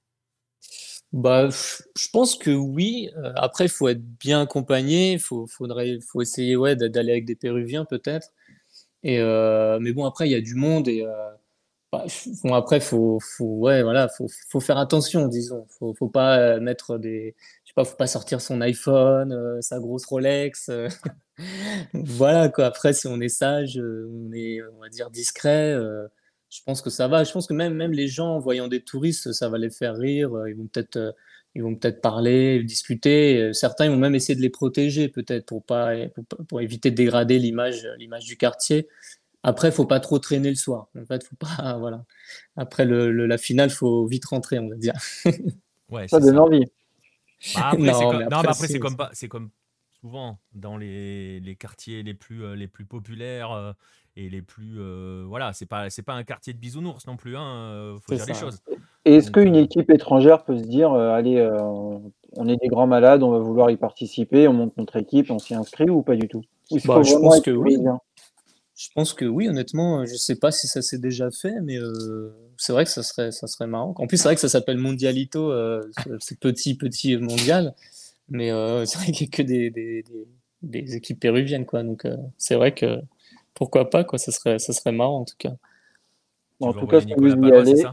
Bah, 1.12 1.48
je 1.50 2.08
pense 2.12 2.36
que 2.36 2.50
oui. 2.50 3.10
Euh, 3.16 3.32
après, 3.36 3.66
il 3.66 3.70
faut 3.70 3.88
être 3.88 4.02
bien 4.18 4.42
accompagné. 4.42 5.12
Il 5.14 5.20
faut, 5.20 5.46
faudrait, 5.46 5.98
faut 6.00 6.22
essayer 6.22 6.56
ouais, 6.56 6.76
d'aller 6.76 7.12
avec 7.12 7.24
des 7.26 7.34
Péruviens 7.36 7.84
peut-être. 7.84 8.32
Euh, 9.06 9.78
mais 9.80 9.92
bon, 9.92 10.06
après, 10.06 10.28
il 10.28 10.32
y 10.32 10.34
a 10.36 10.40
du 10.40 10.54
monde 10.54 10.88
et 10.88 11.04
euh, 11.04 11.12
bah, 11.92 12.06
bon, 12.44 12.54
après, 12.54 12.80
faut, 12.80 13.18
faut, 13.20 13.58
ouais, 13.58 13.82
voilà, 13.82 14.08
faut, 14.08 14.28
faut 14.48 14.60
faire 14.60 14.78
attention, 14.78 15.28
disons. 15.28 15.66
Faut, 15.68 15.94
faut 15.94 16.08
pas 16.08 16.58
mettre 16.60 16.98
des, 16.98 17.34
je 17.64 17.70
sais 17.70 17.74
pas, 17.74 17.84
faut 17.84 17.96
pas 17.96 18.06
sortir 18.06 18.40
son 18.40 18.60
iPhone, 18.62 19.60
sa 19.62 19.80
grosse 19.80 20.06
Rolex. 20.06 20.70
voilà 21.94 22.48
quoi. 22.48 22.66
Après, 22.66 22.92
si 22.94 23.06
on 23.08 23.20
est 23.20 23.28
sage, 23.28 23.78
on 23.78 24.32
est, 24.32 24.60
on 24.76 24.80
va 24.80 24.88
dire 24.88 25.10
discret 25.10 25.76
je 26.52 26.60
pense 26.66 26.82
que 26.82 26.90
ça 26.90 27.08
va. 27.08 27.24
Je 27.24 27.32
pense 27.32 27.46
que 27.46 27.54
même, 27.54 27.74
même 27.74 27.92
les 27.92 28.08
gens, 28.08 28.36
en 28.36 28.38
voyant 28.38 28.68
des 28.68 28.82
touristes, 28.82 29.32
ça 29.32 29.48
va 29.48 29.56
les 29.56 29.70
faire 29.70 29.96
rire. 29.96 30.36
Euh, 30.36 30.50
ils 30.50 30.54
vont 30.54 30.66
peut-être 30.66 30.96
euh, 30.96 31.12
ils 31.54 31.62
vont 31.62 31.74
peut-être 31.74 32.02
parler, 32.02 32.62
discuter. 32.62 33.38
Euh, 33.38 33.52
certains, 33.52 33.86
ils 33.86 33.90
vont 33.90 33.96
même 33.96 34.14
essayer 34.14 34.34
de 34.34 34.40
les 34.40 34.50
protéger, 34.50 35.08
peut-être, 35.08 35.46
pour, 35.46 35.64
pas, 35.64 35.92
pour, 36.48 36.60
éviter 36.60 36.90
de 36.90 36.96
dégrader 36.96 37.38
l'image, 37.38 37.86
l'image 37.98 38.24
du 38.24 38.36
quartier. 38.36 38.88
Après, 39.42 39.68
il 39.68 39.74
faut 39.74 39.86
pas 39.86 40.00
trop 40.00 40.18
traîner 40.18 40.50
le 40.50 40.54
soir. 40.56 40.88
En 40.98 41.06
fait, 41.06 41.24
faut 41.24 41.36
pas, 41.36 41.76
voilà. 41.78 42.04
Après 42.56 42.84
le, 42.84 43.10
la 43.26 43.38
finale, 43.38 43.70
faut 43.70 44.06
vite 44.06 44.26
rentrer, 44.26 44.58
on 44.58 44.68
va 44.68 44.76
dire. 44.76 44.94
Ouais, 45.88 46.06
ça 46.08 46.20
donne 46.20 46.38
envie. 46.38 46.66
Bah, 47.54 47.70
après, 47.70 47.92
c'est 47.92 47.98
comme, 47.98 48.22
après, 48.30 48.54
c'est 48.54 48.78
comme, 48.78 48.96
c'est 49.12 49.28
comme 49.28 49.50
souvent 50.02 50.38
dans 50.52 50.76
les, 50.76 51.40
les, 51.40 51.56
quartiers 51.56 52.02
les 52.02 52.12
plus, 52.12 52.54
les 52.56 52.66
plus 52.66 52.84
populaires 52.84 53.74
et 54.16 54.28
les 54.28 54.42
plus 54.42 54.78
euh, 54.78 55.24
voilà 55.26 55.52
c'est 55.52 55.66
pas 55.66 55.88
c'est 55.88 56.02
pas 56.02 56.12
un 56.12 56.24
quartier 56.24 56.52
de 56.52 56.58
bisounours 56.58 57.06
non 57.06 57.16
plus 57.16 57.36
hein 57.36 57.70
euh, 57.72 57.98
faut 58.00 58.14
dire 58.14 58.26
les 58.26 58.34
choses. 58.34 58.58
Est-ce 59.04 59.30
qu'une 59.30 59.56
euh, 59.56 59.62
équipe 59.62 59.90
étrangère 59.90 60.44
peut 60.44 60.58
se 60.58 60.64
dire 60.64 60.92
allez 60.92 61.42
on 62.36 62.48
est 62.48 62.56
des 62.56 62.68
grands 62.68 62.86
malades 62.86 63.22
on 63.22 63.30
va 63.30 63.38
vouloir 63.38 63.70
y 63.70 63.76
participer 63.76 64.48
on 64.48 64.52
monte 64.52 64.76
notre 64.76 64.96
équipe 64.96 65.30
on 65.30 65.38
s'y 65.38 65.54
inscrit 65.54 65.88
ou 65.88 66.02
pas 66.02 66.16
du 66.16 66.28
tout? 66.28 66.42
Bah, 66.84 67.02
je 67.02 67.14
pense 67.14 67.40
que 67.40 67.50
oui. 67.50 67.78
je 68.76 68.88
pense 68.94 69.14
que 69.14 69.24
oui 69.24 69.48
honnêtement 69.48 70.04
je 70.04 70.14
sais 70.14 70.36
pas 70.36 70.50
si 70.50 70.66
ça 70.66 70.82
s'est 70.82 70.98
déjà 70.98 71.30
fait 71.30 71.60
mais 71.62 71.78
c'est 72.58 72.72
vrai 72.72 72.84
que 72.84 72.90
ça 72.90 73.02
serait 73.02 73.32
ça 73.32 73.46
serait 73.46 73.66
marrant. 73.66 73.94
En 73.96 74.06
plus 74.06 74.18
c'est 74.18 74.28
vrai 74.28 74.34
que 74.34 74.40
ça 74.42 74.50
s'appelle 74.50 74.78
Mondialito 74.78 75.52
c'est 76.20 76.38
petit 76.38 76.76
petit 76.76 77.16
mondial 77.16 77.74
mais 78.28 78.48
c'est 78.86 78.98
vrai 78.98 79.12
qu'il 79.12 79.26
n'y 79.26 79.32
a 79.32 79.36
que 79.36 79.42
des, 79.42 79.70
des, 79.70 80.02
des, 80.02 80.82
des, 80.82 80.96
équipes 80.96 81.20
péruviennes 81.20 81.66
quoi 81.66 81.82
donc 81.82 82.06
c'est 82.38 82.54
vrai 82.54 82.72
que 82.72 83.00
pourquoi 83.54 83.90
pas 83.90 84.04
quoi 84.04 84.18
ça 84.18 84.32
serait 84.32 84.58
ça 84.58 84.72
serait 84.72 84.92
marrant 84.92 85.20
en 85.20 85.24
tout 85.24 85.36
cas 85.38 85.52
en 86.62 86.72
tout 86.72 86.86
cas 86.86 87.00
si 87.00 87.12
vous 87.14 87.28
y 87.28 87.52
allez 87.52 87.84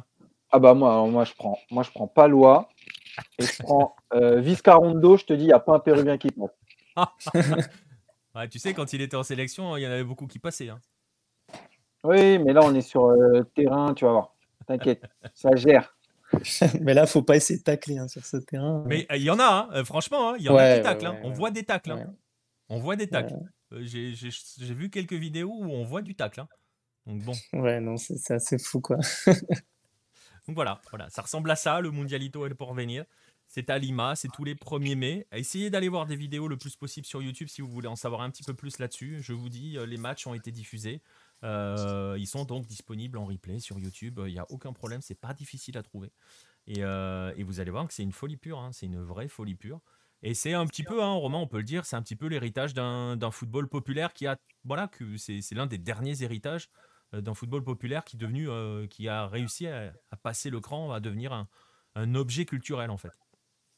Ah 0.52 0.60
bah 0.60 0.74
moi, 0.74 1.06
moi 1.08 1.24
je 1.24 1.34
prends, 1.34 1.58
moi 1.72 1.84
je 1.84 1.92
prends 1.92 2.08
pas 2.08 2.28
loi 2.28 2.70
et 3.38 3.44
je 3.44 3.64
prends 3.64 3.96
euh, 4.14 4.40
Viscarondo. 4.40 5.18
Je 5.18 5.26
te 5.26 5.34
dis, 5.34 5.44
il 5.44 5.48
n'y 5.48 5.54
a 5.54 5.60
pas 5.60 5.76
un 5.76 5.80
Péruvien 5.80 6.18
qui 6.18 6.30
passe. 6.32 7.30
tu 8.52 8.60
sais, 8.60 8.74
quand 8.74 8.94
il 8.94 9.02
était 9.02 9.18
en 9.18 9.24
sélection, 9.24 9.76
il 9.78 9.84
y 9.84 9.88
en 9.88 9.92
avait 9.92 10.04
beaucoup 10.04 10.28
qui 10.28 10.40
passaient. 10.40 10.70
Hein. 10.70 10.80
Oui, 12.04 12.40
mais 12.40 12.54
là 12.54 12.62
on 12.64 12.74
est 12.74 12.82
sur 12.82 13.10
le 13.10 13.44
terrain, 13.44 13.94
tu 13.94 14.06
vas 14.06 14.12
voir. 14.12 14.36
T'inquiète, 14.68 15.04
ça 15.34 15.56
gère. 15.56 15.98
mais 16.82 16.94
là, 16.94 17.06
faut 17.06 17.24
pas 17.24 17.36
essayer 17.36 17.60
de 17.60 17.64
tacler 17.64 17.98
hein, 17.98 18.08
sur 18.08 18.26
ce 18.26 18.38
terrain. 18.38 18.84
Mais 18.88 19.08
il 19.16 19.24
y 19.24 19.30
en 19.30 19.40
a, 19.40 19.70
hein, 19.72 19.84
franchement, 19.84 20.36
il 20.36 20.44
y 20.44 20.50
en 20.50 20.56
a 20.56 20.78
qui 20.78 20.84
taclent. 20.84 21.20
on 21.24 21.32
voit 21.32 21.52
des 21.52 21.64
tacles. 21.64 22.08
On 22.70 22.80
voit 22.80 22.96
des 22.96 23.08
tacles. 23.08 23.36
J'ai 23.72 24.74
vu 24.74 24.90
quelques 24.90 25.14
vidéos 25.14 25.54
où 25.54 25.72
on 25.72 25.84
voit 25.84 26.02
du 26.02 26.16
tacle. 26.16 26.44
Donc 27.06 27.24
bon. 27.24 27.34
Ouais, 27.54 27.80
non, 27.80 27.98
c'est 27.98 28.34
assez 28.34 28.58
fou, 28.58 28.82
quoi. 28.82 28.98
Donc 30.48 30.56
voilà, 30.56 30.82
voilà, 30.90 31.10
ça 31.10 31.22
ressemble 31.22 31.52
à 31.52 31.56
ça, 31.56 31.80
le 31.80 31.92
Mundialito 31.92 32.46
et 32.46 32.50
le 32.50 32.56
Porvenir. 32.56 33.06
C'est 33.48 33.70
à 33.70 33.80
Lima, 33.80 34.16
c'est 34.16 34.30
tous 34.30 34.44
les 34.44 34.56
1er 34.56 34.96
mai. 34.96 35.28
Essayez 35.32 35.70
d'aller 35.70 35.90
voir 35.90 36.06
des 36.06 36.16
vidéos 36.16 36.48
le 36.48 36.58
plus 36.58 36.76
possible 36.76 37.06
sur 37.06 37.22
YouTube 37.22 37.48
si 37.48 37.62
vous 37.62 37.68
voulez 37.68 37.88
en 37.88 37.96
savoir 37.96 38.22
un 38.22 38.30
petit 38.30 38.44
peu 38.44 38.54
plus 38.54 38.78
là-dessus. 38.78 39.20
Je 39.22 39.34
vous 39.34 39.50
dis, 39.50 39.78
euh, 39.78 39.88
les 39.88 39.98
matchs 39.98 40.28
ont 40.28 40.36
été 40.36 40.52
diffusés. 40.52 41.02
Euh, 41.44 42.16
ils 42.20 42.28
sont 42.28 42.46
donc 42.46 42.66
disponibles 42.68 43.18
en 43.18 43.26
replay 43.26 43.60
sur 43.60 43.80
YouTube. 43.80 44.20
Il 44.26 44.34
n'y 44.34 44.40
a 44.40 44.46
aucun 44.50 44.74
problème, 44.74 45.02
c'est 45.02 45.20
pas 45.20 45.34
difficile 45.34 45.78
à 45.78 45.84
trouver. 45.84 46.12
Et, 46.68 46.84
euh, 46.84 47.34
vous 47.40 47.60
allez 47.60 47.72
voir 47.72 47.88
que 47.88 47.94
c'est 47.94 48.04
une 48.04 48.12
folie 48.12 48.38
pure, 48.38 48.60
hein. 48.60 48.72
c'est 48.72 48.86
une 48.86 49.02
vraie 49.02 49.28
folie 49.28 49.56
pure. 49.56 49.82
Et 50.22 50.34
c'est 50.34 50.54
un 50.54 50.66
petit 50.68 50.84
peu, 50.84 51.02
hein, 51.02 51.14
Romain, 51.14 51.38
on 51.38 51.48
peut 51.48 51.58
le 51.58 51.64
dire, 51.64 51.86
c'est 51.86 51.96
un 51.96 52.02
petit 52.02 52.16
peu 52.16 52.28
l'héritage 52.28 52.74
d'un 52.74 53.32
football 53.32 53.70
populaire 53.70 54.14
qui 54.14 54.28
a, 54.28 54.38
voilà, 54.66 54.88
que 54.88 55.18
c'est 55.18 55.42
l'un 55.54 55.66
des 55.66 55.78
derniers 55.78 56.24
héritages 56.24 56.70
euh, 57.14 57.22
d'un 57.22 57.34
football 57.34 57.64
populaire 57.64 58.04
qui, 58.04 58.18
devenu, 58.18 58.50
euh, 58.50 58.86
qui 58.88 59.08
a 59.08 59.28
réussi 59.28 59.68
à, 59.68 59.94
passer 60.22 60.50
le 60.50 60.60
cran, 60.60 60.92
à 60.92 61.00
devenir 61.00 61.32
un, 61.32 61.48
un 61.96 62.16
objet 62.16 62.46
culturel 62.46 62.92
en 62.92 62.98
fait. 62.98 63.12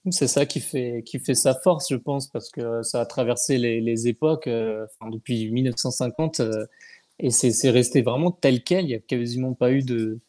C'est 0.10 0.28
ça 0.28 0.48
qui 0.48 0.62
fait, 0.62 1.04
qui 1.06 1.20
fait 1.20 1.36
sa 1.36 1.54
force, 1.54 1.90
je 1.92 1.96
pense, 1.96 2.28
parce 2.28 2.50
que 2.50 2.82
ça 2.82 3.02
a 3.02 3.06
traversé 3.06 3.60
les, 3.60 3.80
les 3.80 4.08
époques 4.08 4.48
euh, 4.48 4.88
depuis 5.12 5.52
1950 5.52 6.42
et 7.22 7.30
c'est 7.32 7.70
resté 7.70 8.02
vraiment 8.02 8.32
tel 8.32 8.64
quel. 8.64 8.86
Il 8.86 8.88
n'y 8.88 8.96
a 8.96 9.00
quasiment 9.00 9.54
pas 9.54 9.72
eu 9.72 9.84
de, 9.84 10.20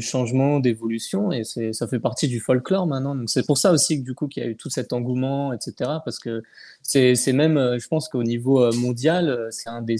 changement, 0.00 0.60
d'évolution 0.60 1.32
et 1.32 1.44
ça 1.44 1.88
fait 1.88 2.00
partie 2.00 2.28
du 2.28 2.40
folklore 2.40 2.86
maintenant. 2.86 3.14
Donc 3.14 3.30
c'est 3.30 3.46
pour 3.46 3.58
ça 3.58 3.72
aussi 3.72 3.98
que 4.00 4.04
du 4.04 4.14
coup 4.14 4.28
qu'il 4.28 4.42
y 4.42 4.46
a 4.46 4.48
eu 4.48 4.56
tout 4.56 4.70
cet 4.70 4.92
engouement, 4.92 5.52
etc. 5.52 5.90
Parce 6.04 6.18
que 6.18 6.42
c'est 6.82 7.32
même, 7.32 7.78
je 7.78 7.88
pense 7.88 8.08
qu'au 8.08 8.22
niveau 8.22 8.70
mondial, 8.74 9.48
c'est 9.50 9.68
un 9.68 9.82
des, 9.82 9.96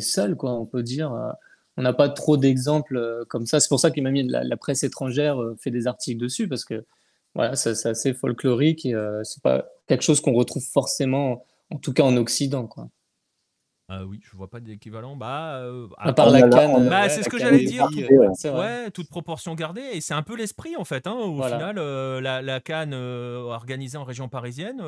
seuls, 0.00 0.36
quoi, 0.36 0.52
on 0.52 0.66
peut 0.66 0.82
dire 0.82 1.12
on 1.80 1.82
n'a 1.82 1.92
pas 1.94 2.08
trop 2.08 2.36
d'exemples 2.36 2.96
euh, 2.96 3.24
comme 3.28 3.46
ça. 3.46 3.58
C'est 3.58 3.68
pour 3.68 3.80
ça 3.80 3.90
m'a 3.96 4.10
mis 4.10 4.22
la, 4.22 4.44
la, 4.44 4.56
presse 4.56 4.82
étrangère 4.82 5.40
euh, 5.40 5.56
fait 5.58 5.70
des 5.70 5.86
articles 5.86 6.20
dessus 6.20 6.46
parce 6.46 6.64
que 6.64 6.84
voilà, 7.34 7.56
c'est 7.56 7.86
assez 7.86 8.12
folklorique 8.12 8.84
et 8.84 8.94
euh, 8.94 9.22
c'est 9.24 9.42
pas 9.42 9.66
quelque 9.86 10.02
chose 10.02 10.20
qu'on 10.20 10.34
retrouve 10.34 10.64
forcément, 10.64 11.46
en 11.70 11.78
tout 11.78 11.92
cas 11.92 12.02
en 12.02 12.16
Occident, 12.16 12.66
quoi. 12.66 12.88
Ah 13.92 14.04
oui, 14.04 14.20
je 14.22 14.36
vois 14.36 14.48
pas 14.48 14.60
d'équivalent. 14.60 15.16
Bah, 15.16 15.62
à 15.98 16.12
part 16.12 16.30
la 16.30 16.48
canne. 16.48 16.88
Bah, 16.88 17.08
c'est 17.08 17.24
ce 17.24 17.28
que 17.28 17.38
j'allais 17.38 17.64
dire. 17.64 17.88
ouais, 18.44 18.90
toute 18.92 19.08
proportion 19.08 19.54
gardée. 19.54 19.82
Et 19.92 20.00
c'est 20.00 20.14
un 20.14 20.22
peu 20.22 20.36
l'esprit, 20.36 20.76
en 20.76 20.84
fait. 20.84 21.06
Hein, 21.06 21.14
au 21.14 21.42
final, 21.42 21.76
la, 21.76 22.40
la, 22.40 22.60
canne 22.60 22.94
organisée 22.94 23.98
en 23.98 24.04
région 24.04 24.28
parisienne, 24.28 24.80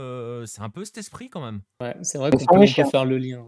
c'est 0.47 0.63
un 0.63 0.71
peu 0.71 0.85
cet 0.85 0.99
esprit, 0.99 1.29
quand 1.29 1.45
même. 1.45 1.63
Ouais, 1.81 1.97
c'est 2.03 2.19
vrai 2.19 2.31
qu'on 2.31 2.61
peut, 2.61 2.67
faire 2.67 3.05
le 3.05 3.19
lien. 3.19 3.45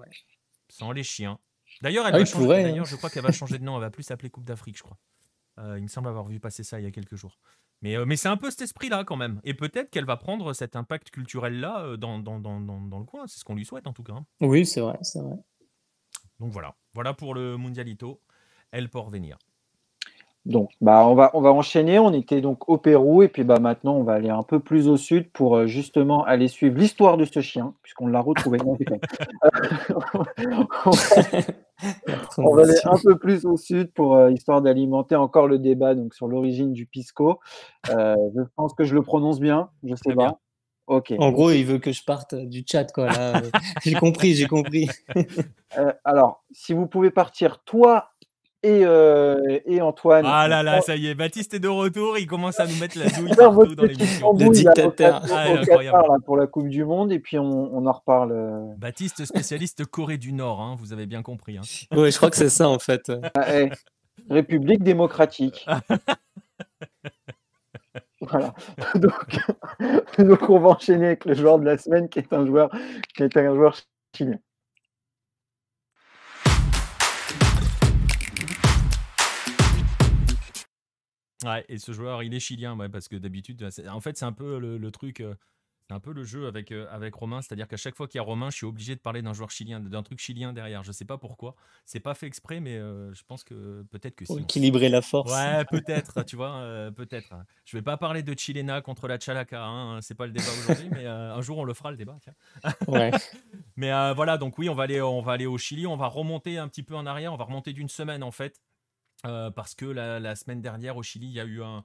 Sans 0.68 0.90
les 0.90 1.04
chiens. 1.04 1.38
D'ailleurs, 1.82 2.06
elle 2.06 2.14
ah 2.14 2.18
hein. 2.18 2.84
je 2.84 2.96
crois 2.96 3.10
qu'elle 3.10 3.22
va 3.22 3.32
changer 3.32 3.58
de 3.58 3.64
nom. 3.64 3.76
Elle 3.76 3.82
va 3.82 3.90
plus 3.90 4.02
s'appeler 4.02 4.30
Coupe 4.30 4.44
d'Afrique, 4.44 4.76
je 4.76 4.82
crois. 4.82 4.98
Euh, 5.58 5.78
il 5.78 5.82
me 5.82 5.88
semble 5.88 6.08
avoir 6.08 6.26
vu 6.26 6.40
passer 6.40 6.64
ça 6.64 6.80
il 6.80 6.84
y 6.84 6.86
a 6.86 6.90
quelques 6.90 7.14
jours. 7.14 7.38
Mais, 7.84 7.98
euh, 7.98 8.06
mais 8.06 8.16
c'est 8.16 8.28
un 8.28 8.38
peu 8.38 8.50
cet 8.50 8.62
esprit-là 8.62 9.04
quand 9.04 9.16
même. 9.16 9.42
Et 9.44 9.52
peut-être 9.52 9.90
qu'elle 9.90 10.06
va 10.06 10.16
prendre 10.16 10.54
cet 10.54 10.74
impact 10.74 11.10
culturel-là 11.10 11.82
euh, 11.82 11.96
dans, 11.98 12.18
dans, 12.18 12.40
dans, 12.40 12.58
dans, 12.58 12.98
le 12.98 13.04
coin. 13.04 13.26
C'est 13.26 13.38
ce 13.38 13.44
qu'on 13.44 13.54
lui 13.54 13.66
souhaite 13.66 13.86
en 13.86 13.92
tout 13.92 14.02
cas. 14.02 14.14
Hein. 14.14 14.24
Oui, 14.40 14.64
c'est 14.64 14.80
vrai, 14.80 14.96
c'est 15.02 15.20
vrai. 15.20 15.36
Donc 16.40 16.50
voilà. 16.50 16.76
Voilà 16.94 17.12
pour 17.12 17.34
le 17.34 17.58
Mundialito. 17.58 18.22
Elle 18.70 18.88
pour 18.88 19.10
venir. 19.10 19.36
Donc, 20.46 20.72
bah, 20.82 21.06
on 21.08 21.14
va, 21.14 21.30
on 21.32 21.40
va 21.40 21.52
enchaîner. 21.52 21.98
On 21.98 22.12
était 22.12 22.42
donc 22.42 22.68
au 22.68 22.76
Pérou 22.76 23.22
et 23.22 23.28
puis 23.28 23.44
bah, 23.44 23.60
maintenant, 23.60 23.94
on 23.94 24.02
va 24.02 24.12
aller 24.12 24.28
un 24.28 24.42
peu 24.42 24.60
plus 24.60 24.88
au 24.88 24.98
sud 24.98 25.30
pour 25.30 25.56
euh, 25.56 25.66
justement 25.66 26.22
aller 26.24 26.48
suivre 26.48 26.76
l'histoire 26.76 27.16
de 27.16 27.24
ce 27.24 27.40
chien, 27.40 27.74
puisqu'on 27.82 28.08
l'a 28.08 28.20
retrouvé. 28.20 28.58
on 32.36 32.54
va 32.54 32.62
aller 32.62 32.74
un 32.84 32.98
peu 33.02 33.16
plus 33.18 33.46
au 33.46 33.56
sud 33.56 33.90
pour 33.92 34.16
euh, 34.16 34.30
histoire 34.32 34.60
d'alimenter 34.60 35.16
encore 35.16 35.48
le 35.48 35.58
débat 35.58 35.94
donc, 35.94 36.14
sur 36.14 36.28
l'origine 36.28 36.74
du 36.74 36.84
pisco. 36.84 37.40
Euh, 37.88 38.14
je 38.36 38.42
pense 38.54 38.74
que 38.74 38.84
je 38.84 38.94
le 38.94 39.00
prononce 39.02 39.40
bien, 39.40 39.70
je 39.82 39.94
sais 39.94 40.14
pas. 40.14 40.38
Ok. 40.86 41.14
En 41.18 41.32
gros, 41.32 41.50
il 41.50 41.64
veut 41.64 41.78
que 41.78 41.92
je 41.92 42.04
parte 42.04 42.34
du 42.34 42.62
chat, 42.70 42.92
quoi. 42.92 43.08
j'ai 43.82 43.94
compris, 43.94 44.34
j'ai 44.34 44.46
compris. 44.46 44.90
alors, 46.04 46.44
si 46.52 46.74
vous 46.74 46.86
pouvez 46.86 47.10
partir, 47.10 47.64
toi 47.64 48.10
euh, 48.64 49.58
et, 49.66 49.80
Antoine. 49.80 50.24
Ah 50.26 50.48
là 50.48 50.62
là, 50.62 50.80
ça 50.80 50.96
y 50.96 51.08
est, 51.08 51.14
Baptiste 51.14 51.54
est 51.54 51.58
de 51.58 51.68
retour, 51.68 52.18
il 52.18 52.26
commence 52.26 52.60
à 52.60 52.66
nous 52.66 52.76
mettre 52.76 52.98
la 52.98 53.10
douille 53.10 53.34
partout 53.36 53.74
dans 53.74 53.84
l'émission. 53.84 54.32
Le 54.32 54.48
dictateur. 54.50 55.22
Ah, 55.30 56.16
pour 56.24 56.36
la 56.36 56.46
Coupe 56.46 56.68
du 56.68 56.84
Monde, 56.84 57.12
et 57.12 57.18
puis 57.18 57.38
on, 57.38 57.86
en 57.86 57.92
reparle. 57.92 58.32
Euh. 58.32 58.74
Baptiste, 58.78 59.24
spécialiste 59.24 59.84
Corée 59.84 60.18
du 60.18 60.32
Nord, 60.32 60.60
hein, 60.60 60.76
vous 60.78 60.92
avez 60.92 61.06
bien 61.06 61.22
compris. 61.22 61.58
Hein. 61.58 61.62
Oui, 61.92 62.10
je 62.10 62.16
crois 62.16 62.30
que 62.30 62.36
c'est 62.36 62.48
ça 62.48 62.68
en 62.68 62.78
fait. 62.78 63.12
Ah, 63.34 63.54
eh, 63.54 63.70
République 64.30 64.82
démocratique. 64.82 65.66
voilà. 68.20 68.54
Donc, 68.94 69.36
donc, 70.18 70.50
on 70.50 70.58
va 70.58 70.70
enchaîner 70.70 71.06
avec 71.06 71.24
le 71.24 71.34
joueur 71.34 71.58
de 71.58 71.64
la 71.64 71.78
semaine, 71.78 72.08
qui 72.08 72.20
est 72.20 72.32
un 72.32 72.46
joueur, 72.46 72.70
qui 73.14 73.22
est 73.22 73.36
un 73.36 73.54
joueur 73.54 73.76
chilien. 74.16 74.38
Ouais, 81.44 81.64
et 81.68 81.78
ce 81.78 81.92
joueur, 81.92 82.22
il 82.22 82.34
est 82.34 82.40
chilien, 82.40 82.76
ouais, 82.76 82.88
parce 82.88 83.08
que 83.08 83.16
d'habitude, 83.16 83.68
en 83.88 84.00
fait, 84.00 84.16
c'est 84.16 84.24
un 84.24 84.32
peu 84.32 84.58
le, 84.58 84.90
truc, 84.90 85.20
euh, 85.20 85.34
c'est 85.88 85.94
un 85.94 86.00
peu 86.00 86.12
le 86.12 86.24
jeu 86.24 86.46
avec, 86.46 86.72
euh, 86.72 86.86
avec 86.90 87.14
Romain, 87.14 87.42
c'est-à-dire 87.42 87.68
qu'à 87.68 87.76
chaque 87.76 87.94
fois 87.94 88.08
qu'il 88.08 88.18
y 88.18 88.20
a 88.20 88.22
Romain, 88.22 88.48
je 88.48 88.56
suis 88.56 88.66
obligé 88.66 88.94
de 88.94 89.00
parler 89.00 89.20
d'un 89.20 89.34
joueur 89.34 89.50
chilien, 89.50 89.78
d'un 89.78 90.02
truc 90.02 90.18
chilien 90.20 90.54
derrière. 90.54 90.82
Je 90.82 90.92
sais 90.92 91.04
pas 91.04 91.18
pourquoi, 91.18 91.54
c'est 91.84 92.00
pas 92.00 92.14
fait 92.14 92.26
exprès, 92.26 92.60
mais 92.60 92.76
euh, 92.76 93.12
je 93.12 93.22
pense 93.26 93.44
que 93.44 93.82
peut-être 93.90 94.14
que 94.14 94.24
Pour 94.24 94.40
équilibrer 94.40 94.88
la 94.88 95.02
force. 95.02 95.30
Ouais, 95.30 95.64
peut-être, 95.70 96.22
tu 96.24 96.36
vois, 96.36 96.90
peut-être. 96.96 97.34
Je 97.66 97.76
vais 97.76 97.82
pas 97.82 97.98
parler 97.98 98.22
de 98.22 98.34
Chilena 98.38 98.80
contre 98.80 99.06
la 99.06 99.20
Chalaca, 99.20 99.66
hein, 99.66 100.00
c'est 100.00 100.14
pas 100.14 100.26
le 100.26 100.32
débat 100.32 100.50
aujourd'hui, 100.60 100.88
mais 100.92 101.06
un 101.06 101.40
jour 101.42 101.58
on 101.58 101.64
le 101.64 101.74
fera 101.74 101.90
le 101.90 101.98
débat. 101.98 102.16
Tiens. 102.22 102.34
Ouais. 102.88 103.10
mais 103.76 103.90
voilà, 104.14 104.38
donc 104.38 104.56
oui, 104.56 104.70
on 104.70 104.74
va 104.74 104.84
aller, 104.84 105.02
on 105.02 105.20
va 105.20 105.32
aller 105.32 105.46
au 105.46 105.58
Chili, 105.58 105.86
on 105.86 105.96
va 105.96 106.06
remonter 106.06 106.56
un 106.56 106.68
petit 106.68 106.82
peu 106.82 106.94
en 106.96 107.04
arrière, 107.04 107.34
on 107.34 107.36
va 107.36 107.44
remonter 107.44 107.74
d'une 107.74 107.88
semaine 107.90 108.22
en 108.22 108.30
fait. 108.30 108.62
Euh, 109.26 109.50
parce 109.50 109.74
que 109.74 109.86
la, 109.86 110.36
semaine 110.36 110.60
dernière 110.60 110.96
au 110.96 111.02
Chili, 111.02 111.26
il 111.26 111.32
y 111.32 111.40
a 111.40 111.44
eu 111.44 111.62
un, 111.62 111.84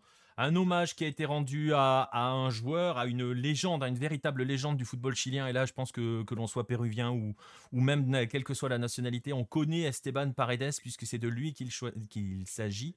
hommage 0.56 0.96
qui 0.96 1.04
a 1.04 1.08
été 1.08 1.26
rendu 1.26 1.74
à, 1.74 2.10
un 2.14 2.50
joueur, 2.50 2.98
à 2.98 3.06
une 3.06 3.32
légende, 3.32 3.84
à 3.84 3.88
une 3.88 3.98
véritable 3.98 4.44
légende 4.44 4.78
du 4.78 4.86
football 4.86 5.16
chilien. 5.16 5.48
Et 5.48 5.54
là, 5.54 5.66
je 5.66 5.74
pense 5.74 5.92
que, 5.92 6.26
l'on 6.34 6.48
soit 6.48 6.68
péruvien 6.68 7.12
ou 7.12 7.36
même 7.72 8.28
quelle 8.28 8.44
que 8.44 8.54
soit 8.54 8.70
la 8.70 8.78
nationalité, 8.78 9.34
on 9.34 9.46
connaît 9.46 9.82
Esteban 9.82 10.32
Paredes 10.32 10.76
puisque 10.82 11.06
c'est 11.06 11.18
de 11.18 11.28
lui 11.28 11.54
qu'il 11.54 12.48
s'agit. 12.48 12.96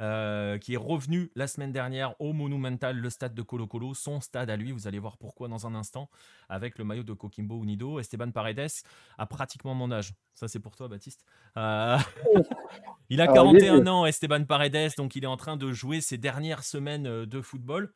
Euh, 0.00 0.58
qui 0.58 0.74
est 0.74 0.78
revenu 0.78 1.30
la 1.36 1.46
semaine 1.46 1.72
dernière 1.72 2.20
au 2.20 2.32
Monumental, 2.32 2.96
le 2.96 3.10
stade 3.10 3.34
de 3.34 3.42
Colo 3.42 3.66
Colo, 3.66 3.94
son 3.94 4.20
stade 4.20 4.50
à 4.50 4.56
lui. 4.56 4.72
Vous 4.72 4.88
allez 4.88 4.98
voir 4.98 5.18
pourquoi 5.18 5.48
dans 5.48 5.66
un 5.66 5.74
instant, 5.74 6.10
avec 6.48 6.78
le 6.78 6.84
maillot 6.84 7.04
de 7.04 7.12
Coquimbo 7.12 7.62
Unido. 7.62 8.00
Esteban 8.00 8.30
Paredes 8.30 8.70
a 9.18 9.26
pratiquement 9.26 9.74
mon 9.74 9.92
âge. 9.92 10.14
Ça, 10.34 10.48
c'est 10.48 10.58
pour 10.58 10.74
toi, 10.74 10.88
Baptiste. 10.88 11.24
Euh, 11.56 11.96
il 13.08 13.20
a 13.20 13.28
41 13.28 13.86
ans, 13.86 14.04
Esteban 14.04 14.44
Paredes, 14.44 14.92
donc 14.96 15.14
il 15.14 15.24
est 15.24 15.28
en 15.28 15.36
train 15.36 15.56
de 15.56 15.72
jouer 15.72 16.00
ses 16.00 16.18
dernières 16.18 16.64
semaines 16.64 17.06
euh, 17.06 17.26
de 17.26 17.40
football. 17.40 17.92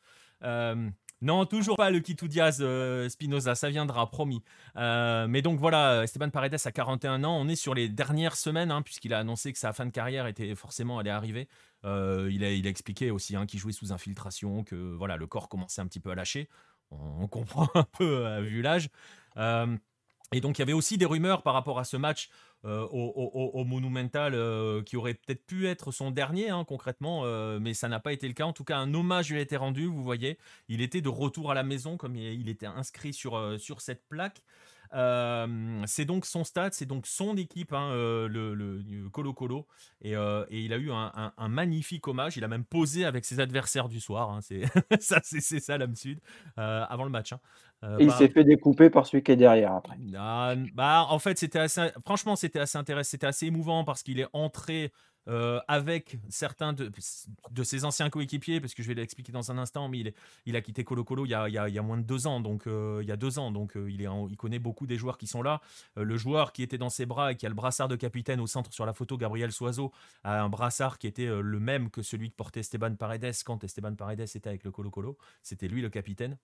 Non, 1.20 1.46
toujours 1.46 1.76
pas 1.76 1.90
le 1.90 2.00
Kitou 2.00 2.28
Diaz 2.28 2.64
Spinoza, 3.08 3.54
ça 3.54 3.70
viendra, 3.70 4.08
promis. 4.10 4.42
mais 4.76 5.42
donc 5.42 5.58
voilà, 5.58 6.04
Esteban 6.04 6.30
Paredes 6.30 6.58
a 6.64 6.72
41 6.72 7.24
ans, 7.24 7.36
on 7.36 7.48
est 7.48 7.56
sur 7.56 7.74
les 7.74 7.88
dernières 7.88 8.36
semaines, 8.36 8.70
hein, 8.70 8.82
puisqu'il 8.82 9.12
a 9.12 9.18
annoncé 9.18 9.52
que 9.52 9.58
sa 9.58 9.72
fin 9.72 9.86
de 9.86 9.90
carrière 9.90 10.26
était 10.26 10.54
forcément 10.54 10.98
allait 10.98 11.10
arriver. 11.10 11.48
Euh, 11.84 12.28
il, 12.32 12.44
a, 12.44 12.50
expliqué 12.68 13.10
aussi 13.10 13.36
hein, 13.36 13.46
qu'il 13.46 13.60
jouait 13.60 13.72
sous 13.72 13.92
infiltration, 13.92 14.64
que 14.64 14.74
voilà, 14.74 15.16
le 15.16 15.26
corps 15.26 15.48
commençait 15.48 15.80
un 15.80 15.86
petit 15.86 16.00
peu 16.00 16.10
à 16.10 16.14
lâcher. 16.14 16.48
On, 16.90 17.26
comprend 17.28 17.68
un 17.74 17.84
peu 17.84 18.26
euh, 18.26 18.40
vu 18.40 18.62
l'âge. 18.62 18.88
Euh, 19.36 19.76
et 20.32 20.40
donc 20.40 20.58
il 20.58 20.62
y 20.62 20.62
avait 20.62 20.72
aussi 20.72 20.98
des 20.98 21.06
rumeurs 21.06 21.42
par 21.42 21.54
rapport 21.54 21.78
à 21.78 21.84
ce 21.84 21.96
match 21.96 22.28
au, 22.64 23.64
Monumental 23.64 24.32
qui 24.84 24.96
aurait 24.96 25.14
peut-être 25.14 25.46
pu 25.46 25.66
être 25.66 25.92
son 25.92 26.10
dernier 26.10 26.50
hein, 26.50 26.64
concrètement, 26.64 27.24
mais 27.60 27.74
ça 27.74 27.88
n'a 27.88 28.00
pas 28.00 28.12
été 28.12 28.26
le 28.26 28.34
cas. 28.34 28.44
En 28.44 28.52
tout 28.52 28.64
cas, 28.64 28.76
un 28.78 28.92
hommage 28.94 29.30
lui 29.30 29.38
a 29.38 29.40
été 29.40 29.56
rendu, 29.56 29.86
vous 29.86 30.02
voyez. 30.02 30.38
Il 30.68 30.80
était 30.80 31.00
de 31.00 31.08
retour 31.08 31.50
à 31.50 31.54
la 31.54 31.62
maison 31.62 31.96
comme 31.96 32.16
il 32.16 32.48
était 32.48 32.66
inscrit 32.66 33.12
sur, 33.12 33.58
sur 33.60 33.80
cette 33.80 34.06
plaque. 34.08 34.42
c'est 35.86 36.04
donc 36.04 36.26
son 36.26 36.44
stade, 36.44 36.72
c'est 36.72 36.86
donc 36.86 37.06
son 37.06 37.36
équipe, 37.36 37.72
hein, 37.72 37.92
le, 37.92 39.08
Colo 39.12 39.32
Colo, 39.34 39.66
et, 40.02 40.14
il 40.50 40.72
a 40.72 40.76
eu 40.76 40.90
un, 40.90 41.48
magnifique 41.48 42.08
hommage. 42.08 42.36
Il 42.36 42.44
a 42.44 42.48
même 42.48 42.64
posé 42.64 43.04
avec 43.04 43.24
ses 43.24 43.40
adversaires 43.40 43.88
du 43.88 44.00
soir. 44.00 44.30
Hein, 44.30 44.40
c'est 44.40 44.62
ça, 45.00 45.20
c'est 45.22 45.60
ça 45.60 45.78
l'âme 45.78 45.96
sud 45.96 46.20
avant 46.56 47.04
le 47.04 47.10
match. 47.10 47.32
Et 47.82 48.04
il 48.04 48.12
s'est 48.12 48.28
fait 48.28 48.44
découper 48.44 48.90
par 48.90 49.06
celui 49.06 49.22
qui 49.22 49.32
est 49.32 49.36
derrière 49.36 49.72
après. 49.72 49.96
Ah, 50.16 50.54
bah, 50.74 51.06
en 51.08 51.18
fait, 51.18 51.38
c'était 51.38 51.60
assez, 51.60 51.88
franchement, 52.04 52.34
c'était 52.34 52.58
assez 52.58 52.76
intéressant, 52.76 53.10
c'était 53.10 53.26
assez 53.26 53.46
émouvant 53.46 53.84
parce 53.84 54.02
qu'il 54.02 54.18
est 54.18 54.26
entré 54.32 54.90
euh, 55.28 55.60
avec 55.68 56.16
certains 56.30 56.72
de, 56.72 56.90
de, 57.50 57.62
ses 57.62 57.84
anciens 57.84 58.08
coéquipiers, 58.08 58.60
parce 58.60 58.72
que 58.72 58.82
je 58.82 58.88
vais 58.88 58.94
l'expliquer 58.94 59.30
dans 59.30 59.50
un 59.50 59.58
instant, 59.58 59.86
mais 59.88 59.98
il, 59.98 60.06
est, 60.08 60.14
il 60.46 60.56
a 60.56 60.62
quitté 60.62 60.84
Colo 60.84 61.04
Colo 61.04 61.26
il 61.26 61.28
y 61.28 61.34
a, 61.34 61.48
il 61.48 61.54
y 61.54 61.78
a, 61.78 61.82
moins 61.82 61.98
de 61.98 62.02
deux 62.02 62.26
ans, 62.26 62.40
donc 62.40 62.66
euh, 62.66 63.00
il 63.02 63.08
y 63.08 63.12
a 63.12 63.16
deux 63.16 63.38
ans, 63.38 63.50
donc 63.50 63.76
euh, 63.76 63.90
il, 63.90 64.00
est 64.00 64.08
il 64.30 64.36
connaît 64.38 64.58
beaucoup 64.58 64.86
des 64.86 64.96
joueurs 64.96 65.18
qui 65.18 65.26
sont 65.26 65.42
là. 65.42 65.60
le 65.96 66.16
joueur 66.16 66.52
qui 66.52 66.62
était 66.62 66.78
dans 66.78 66.88
ses 66.88 67.04
bras 67.04 67.32
et 67.32 67.36
qui 67.36 67.44
a 67.44 67.50
le 67.50 67.54
brassard 67.54 67.88
de 67.88 67.96
capitaine 67.96 68.40
au 68.40 68.46
centre 68.46 68.72
sur 68.72 68.86
la 68.86 68.94
photo, 68.94 69.18
Gabriel 69.18 69.52
Soiseau, 69.52 69.92
a 70.24 70.42
un 70.42 70.48
brassard 70.48 70.96
qui 70.98 71.06
était 71.06 71.26
le 71.26 71.60
même 71.60 71.90
que 71.90 72.00
celui 72.00 72.30
que 72.30 72.36
portait 72.36 72.60
Esteban 72.60 72.94
Paredes 72.94 73.34
quand 73.44 73.62
Esteban 73.62 73.94
Paredes 73.96 74.20
était 74.20 74.48
avec 74.48 74.64
le 74.64 74.70
Colo 74.70 74.90
Colo. 74.90 75.18
C'était 75.42 75.68
lui 75.68 75.82
le 75.82 75.90
capitaine. 75.90 76.38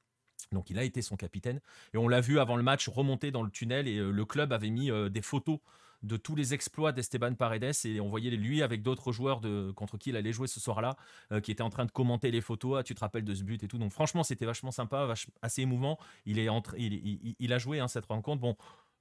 Donc 0.52 0.70
il 0.70 0.78
a 0.78 0.84
été 0.84 1.02
son 1.02 1.16
capitaine. 1.16 1.60
Et 1.92 1.98
on 1.98 2.08
l'a 2.08 2.20
vu 2.20 2.38
avant 2.38 2.56
le 2.56 2.62
match 2.62 2.88
remonter 2.88 3.30
dans 3.30 3.42
le 3.42 3.50
tunnel 3.50 3.88
et 3.88 3.98
le 3.98 4.24
club 4.24 4.52
avait 4.52 4.70
mis 4.70 4.90
des 5.10 5.22
photos 5.22 5.58
de 6.04 6.16
tous 6.16 6.36
les 6.36 6.54
exploits 6.54 6.92
d'Esteban 6.92 7.34
Paredes 7.34 7.72
et 7.84 8.00
on 8.00 8.08
voyait 8.08 8.30
lui 8.30 8.62
avec 8.62 8.82
d'autres 8.82 9.10
joueurs 9.10 9.40
de, 9.40 9.72
contre 9.74 9.96
qui 9.96 10.10
il 10.10 10.16
allait 10.16 10.32
jouer 10.32 10.46
ce 10.46 10.60
soir-là 10.60 10.96
euh, 11.32 11.40
qui 11.40 11.50
étaient 11.50 11.62
en 11.62 11.70
train 11.70 11.86
de 11.86 11.90
commenter 11.90 12.30
les 12.30 12.40
photos. 12.40 12.78
Ah, 12.78 12.82
tu 12.82 12.94
te 12.94 13.00
rappelles 13.00 13.24
de 13.24 13.34
ce 13.34 13.42
but 13.42 13.62
et 13.62 13.68
tout. 13.68 13.78
Donc 13.78 13.90
franchement, 13.90 14.22
c'était 14.22 14.44
vachement 14.44 14.70
sympa, 14.70 15.12
assez 15.42 15.62
émouvant. 15.62 15.98
Il, 16.26 16.38
est 16.38 16.48
il, 16.76 17.34
il, 17.38 17.52
a 17.52 17.58
joué 17.58 17.80
hein, 17.80 17.88
cette 17.88 18.06
rencontre. 18.06 18.40
Bon, 18.42 18.56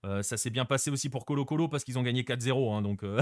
euh, 0.06 0.22
ça 0.22 0.38
s'est 0.38 0.50
bien 0.50 0.66
passé 0.66 0.92
aussi 0.92 1.10
pour 1.10 1.26
Colo 1.26 1.46
Colo 1.46 1.68
parce 1.68 1.84
qu'ils 1.84 1.98
ont 1.98 2.04
gagné 2.04 2.24
4-0, 2.24 2.74
hein, 2.74 2.82
donc, 2.82 3.04
euh, 3.04 3.22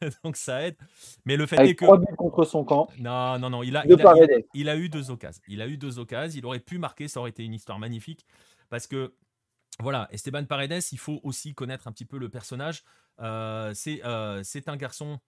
donc 0.24 0.36
ça 0.36 0.66
aide. 0.66 0.76
Mais 1.24 1.36
le 1.36 1.46
fait 1.46 1.56
est 1.66 1.74
que. 1.74 1.84
buts 1.98 2.16
contre 2.16 2.44
son 2.44 2.64
camp. 2.64 2.88
Non, 2.98 3.38
non, 3.38 3.50
non, 3.50 3.62
il 3.62 3.76
a, 3.76 3.84
il 3.86 3.92
a, 4.00 4.14
il, 4.54 4.68
a, 4.68 4.76
eu 4.76 4.88
deux 4.88 5.10
occasions. 5.10 5.42
Il 5.48 5.62
a 5.62 5.66
eu 5.66 5.78
deux 5.78 5.98
occasions. 5.98 6.38
Il 6.38 6.44
aurait 6.44 6.60
pu 6.60 6.78
marquer, 6.78 7.08
ça 7.08 7.20
aurait 7.20 7.30
été 7.30 7.44
une 7.44 7.54
histoire 7.54 7.78
magnifique. 7.78 8.26
Parce 8.68 8.86
que 8.86 9.14
voilà, 9.80 10.08
Esteban 10.10 10.44
Paredes, 10.44 10.82
il 10.92 10.98
faut 10.98 11.20
aussi 11.22 11.54
connaître 11.54 11.86
un 11.88 11.92
petit 11.92 12.04
peu 12.04 12.18
le 12.18 12.28
personnage. 12.28 12.82
Euh, 13.20 13.72
c'est 13.74 14.02
un 14.04 14.76
garçon 14.76 15.18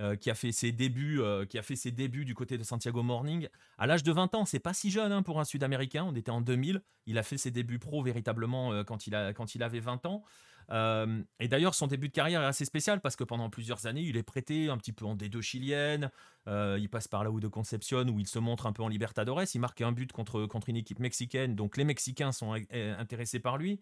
euh, 0.00 0.16
qui 0.16 0.30
a 0.30 0.34
fait 0.34 0.52
ses 0.52 0.72
débuts, 0.72 1.20
qui 1.48 1.58
a 1.58 1.62
fait 1.62 1.76
ses 1.76 1.90
débuts 1.90 2.24
du 2.24 2.34
côté 2.34 2.58
de 2.58 2.62
Santiago 2.62 3.02
Morning 3.02 3.48
à 3.78 3.86
l'âge 3.86 4.02
de 4.02 4.12
20 4.12 4.34
ans. 4.34 4.44
C'est 4.44 4.58
pas 4.58 4.74
si 4.74 4.90
jeune 4.90 5.12
hein, 5.12 5.22
pour 5.22 5.40
un 5.40 5.44
Sud-Américain. 5.44 6.04
On 6.08 6.14
était 6.14 6.30
en 6.30 6.40
2000. 6.40 6.82
Il 7.06 7.18
a 7.18 7.22
fait 7.22 7.38
ses 7.38 7.50
débuts 7.50 7.78
pro 7.78 8.02
véritablement 8.02 8.84
quand 8.84 9.06
il 9.06 9.14
a 9.14 9.32
quand 9.32 9.54
il 9.54 9.62
avait 9.62 9.80
20 9.80 10.06
ans. 10.06 10.24
Euh, 10.70 11.22
et 11.38 11.48
d'ailleurs, 11.48 11.74
son 11.74 11.86
début 11.86 12.08
de 12.08 12.12
carrière 12.12 12.42
est 12.42 12.46
assez 12.46 12.64
spécial 12.64 13.00
parce 13.00 13.16
que 13.16 13.24
pendant 13.24 13.50
plusieurs 13.50 13.86
années, 13.86 14.02
il 14.02 14.16
est 14.16 14.22
prêté 14.22 14.68
un 14.68 14.76
petit 14.76 14.92
peu 14.92 15.04
en 15.04 15.16
D2 15.16 15.40
chilienne. 15.40 16.10
Euh, 16.48 16.76
il 16.80 16.88
passe 16.88 17.08
par 17.08 17.24
là 17.24 17.30
où 17.30 17.40
de 17.40 17.48
Concepción 17.48 18.08
où 18.08 18.18
il 18.18 18.26
se 18.26 18.38
montre 18.38 18.66
un 18.66 18.72
peu 18.72 18.82
en 18.82 18.88
Libertadores. 18.88 19.42
Il 19.54 19.60
marque 19.60 19.80
un 19.80 19.92
but 19.92 20.12
contre, 20.12 20.46
contre 20.46 20.68
une 20.68 20.76
équipe 20.76 20.98
mexicaine, 20.98 21.54
donc 21.54 21.76
les 21.76 21.84
Mexicains 21.84 22.32
sont 22.32 22.54
euh, 22.72 22.98
intéressés 22.98 23.40
par 23.40 23.58
lui. 23.58 23.80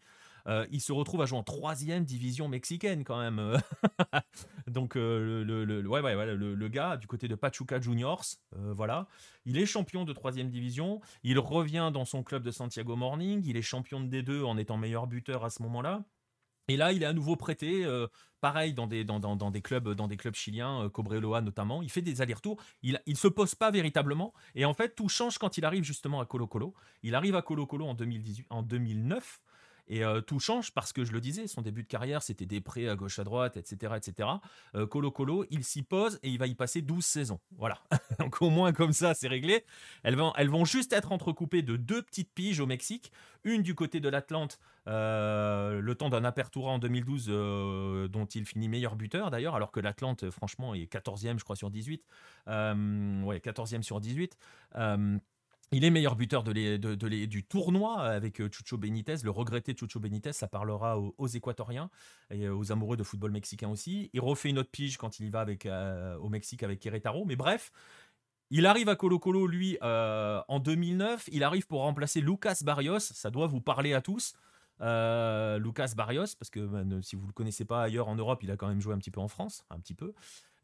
Il 0.70 0.80
se 0.80 0.92
retrouve 0.92 1.22
à 1.22 1.26
jouer 1.26 1.38
en 1.38 1.42
troisième 1.42 2.04
division 2.04 2.48
mexicaine 2.48 3.04
quand 3.04 3.18
même. 3.18 3.58
donc 4.66 4.94
le, 4.94 5.42
le, 5.42 5.88
ouais, 5.88 6.00
ouais, 6.00 6.26
le, 6.34 6.54
le, 6.54 6.68
gars 6.68 6.96
du 6.96 7.06
côté 7.06 7.28
de 7.28 7.34
Pachuca 7.34 7.80
Juniors, 7.80 8.24
voilà, 8.52 9.06
il 9.46 9.58
est 9.58 9.66
champion 9.66 10.04
de 10.04 10.12
troisième 10.12 10.50
division. 10.50 11.00
Il 11.22 11.38
revient 11.38 11.90
dans 11.92 12.04
son 12.04 12.22
club 12.22 12.42
de 12.42 12.50
Santiago 12.50 12.96
Morning. 12.96 13.42
Il 13.44 13.56
est 13.56 13.62
champion 13.62 14.00
de 14.00 14.08
D2 14.08 14.44
en 14.44 14.56
étant 14.58 14.76
meilleur 14.76 15.06
buteur 15.06 15.44
à 15.44 15.50
ce 15.50 15.62
moment-là. 15.62 16.04
Et 16.68 16.76
là, 16.76 16.92
il 16.92 17.02
est 17.02 17.06
à 17.06 17.12
nouveau 17.12 17.36
prêté, 17.36 17.84
euh, 17.84 18.06
pareil, 18.40 18.72
dans 18.72 18.86
des, 18.86 19.04
dans, 19.04 19.20
dans, 19.20 19.50
des 19.50 19.60
clubs, 19.60 19.90
dans 19.90 20.08
des 20.08 20.16
clubs 20.16 20.34
chiliens, 20.34 20.84
euh, 20.84 20.88
Cobreloa 20.88 21.42
notamment. 21.42 21.82
Il 21.82 21.90
fait 21.90 22.02
des 22.02 22.22
allers-retours. 22.22 22.56
Il 22.82 22.98
ne 23.06 23.14
se 23.14 23.28
pose 23.28 23.54
pas 23.54 23.70
véritablement. 23.70 24.32
Et 24.54 24.64
en 24.64 24.72
fait, 24.72 24.94
tout 24.94 25.08
change 25.08 25.38
quand 25.38 25.58
il 25.58 25.64
arrive 25.64 25.84
justement 25.84 26.20
à 26.20 26.26
Colo 26.26 26.46
Colo. 26.46 26.74
Il 27.02 27.14
arrive 27.14 27.36
à 27.36 27.42
Colo 27.42 27.66
Colo 27.66 27.86
en, 27.86 27.94
2018, 27.94 28.46
en 28.48 28.62
2009. 28.62 29.40
Et 29.88 30.04
euh, 30.04 30.20
tout 30.20 30.38
change 30.38 30.72
parce 30.72 30.92
que 30.92 31.04
je 31.04 31.12
le 31.12 31.20
disais, 31.20 31.46
son 31.46 31.62
début 31.62 31.82
de 31.82 31.88
carrière, 31.88 32.22
c'était 32.22 32.46
des 32.46 32.60
prêts 32.60 32.88
à 32.88 32.96
gauche 32.96 33.18
à 33.18 33.24
droite, 33.24 33.56
etc. 33.56 33.94
etc. 33.96 34.28
Colo 34.90 35.10
Colo, 35.10 35.44
il 35.50 35.64
s'y 35.64 35.82
pose 35.82 36.18
et 36.22 36.30
il 36.30 36.38
va 36.38 36.46
y 36.46 36.54
passer 36.54 36.82
12 36.82 37.04
saisons. 37.04 37.40
Voilà. 37.56 37.78
Donc 38.18 38.40
au 38.42 38.50
moins 38.50 38.72
comme 38.72 38.92
ça, 38.92 39.14
c'est 39.14 39.28
réglé. 39.28 39.64
Elles 40.02 40.16
vont, 40.16 40.64
juste 40.64 40.92
être 40.92 41.12
entrecoupées 41.12 41.62
de 41.62 41.76
deux 41.76 42.02
petites 42.02 42.32
piges 42.32 42.60
au 42.60 42.66
Mexique. 42.66 43.12
Une 43.44 43.62
du 43.62 43.74
côté 43.74 44.00
de 44.00 44.08
l'Atlante 44.08 44.58
euh, 44.86 45.80
le 45.80 45.94
temps 45.94 46.10
d'un 46.10 46.24
Apertura 46.24 46.70
en 46.70 46.78
2012 46.78 47.26
euh, 47.28 48.08
dont 48.08 48.26
il 48.26 48.44
finit 48.44 48.68
meilleur 48.68 48.96
buteur 48.96 49.30
d'ailleurs, 49.30 49.54
alors 49.54 49.72
que 49.72 49.80
l'Atlante, 49.80 50.30
franchement, 50.30 50.74
est 50.74 50.90
14e, 50.90 51.38
je 51.38 51.44
crois, 51.44 51.56
sur 51.56 51.70
18. 51.70 52.04
Euh, 52.48 53.22
ouais, 53.22 53.38
14e 53.38 53.82
sur 53.82 54.00
18. 54.00 54.36
Il 55.74 55.84
est 55.84 55.90
meilleur 55.90 56.16
buteur 56.16 56.42
de 56.42 56.52
du 57.26 57.44
tournoi 57.44 58.00
avec 58.02 58.36
Chucho 58.52 58.76
Benitez, 58.78 59.16
le 59.22 59.30
regretté 59.30 59.74
Chucho 59.78 60.00
Benitez, 60.00 60.32
ça 60.32 60.48
parlera 60.48 60.98
aux, 60.98 61.26
Équatoriens 61.26 61.90
et 62.30 62.48
aux 62.48 62.72
amoureux 62.72 62.96
de 62.96 63.02
football 63.02 63.32
mexicain 63.32 63.68
aussi. 63.68 64.10
Il 64.12 64.20
refait 64.20 64.50
une 64.50 64.58
autre 64.58 64.70
pige 64.70 64.96
quand 64.96 65.18
il 65.20 65.26
y 65.26 65.30
va 65.30 65.46
au 66.20 66.28
Mexique 66.28 66.62
avec 66.62 66.80
Querétaro, 66.80 67.24
mais 67.24 67.36
bref, 67.36 67.72
il 68.50 68.66
arrive 68.66 68.88
à 68.88 68.96
Colo 68.96 69.18
Colo, 69.18 69.46
lui, 69.46 69.78
en 69.82 70.60
2009. 70.60 71.28
Il 71.32 71.42
arrive 71.42 71.66
pour 71.66 71.80
remplacer 71.80 72.20
Lucas 72.20 72.58
Barrios. 72.62 73.00
Ça 73.00 73.30
doit 73.30 73.46
vous 73.46 73.60
parler 73.60 73.94
à 73.94 74.00
tous. 74.00 74.34
Euh, 74.80 75.58
Lucas 75.58 75.92
Barrios, 75.96 76.34
parce 76.38 76.50
que 76.50 76.60
ben, 76.60 77.02
si 77.02 77.16
vous 77.16 77.22
ne 77.22 77.28
le 77.28 77.32
connaissez 77.32 77.64
pas 77.64 77.82
ailleurs 77.82 78.08
en 78.08 78.16
Europe, 78.16 78.42
il 78.42 78.50
a 78.50 78.56
quand 78.56 78.68
même 78.68 78.80
joué 78.80 78.94
un 78.94 78.98
petit 78.98 79.10
peu 79.10 79.20
en 79.20 79.28
France, 79.28 79.64
un 79.70 79.78
petit 79.78 79.94
peu. 79.94 80.14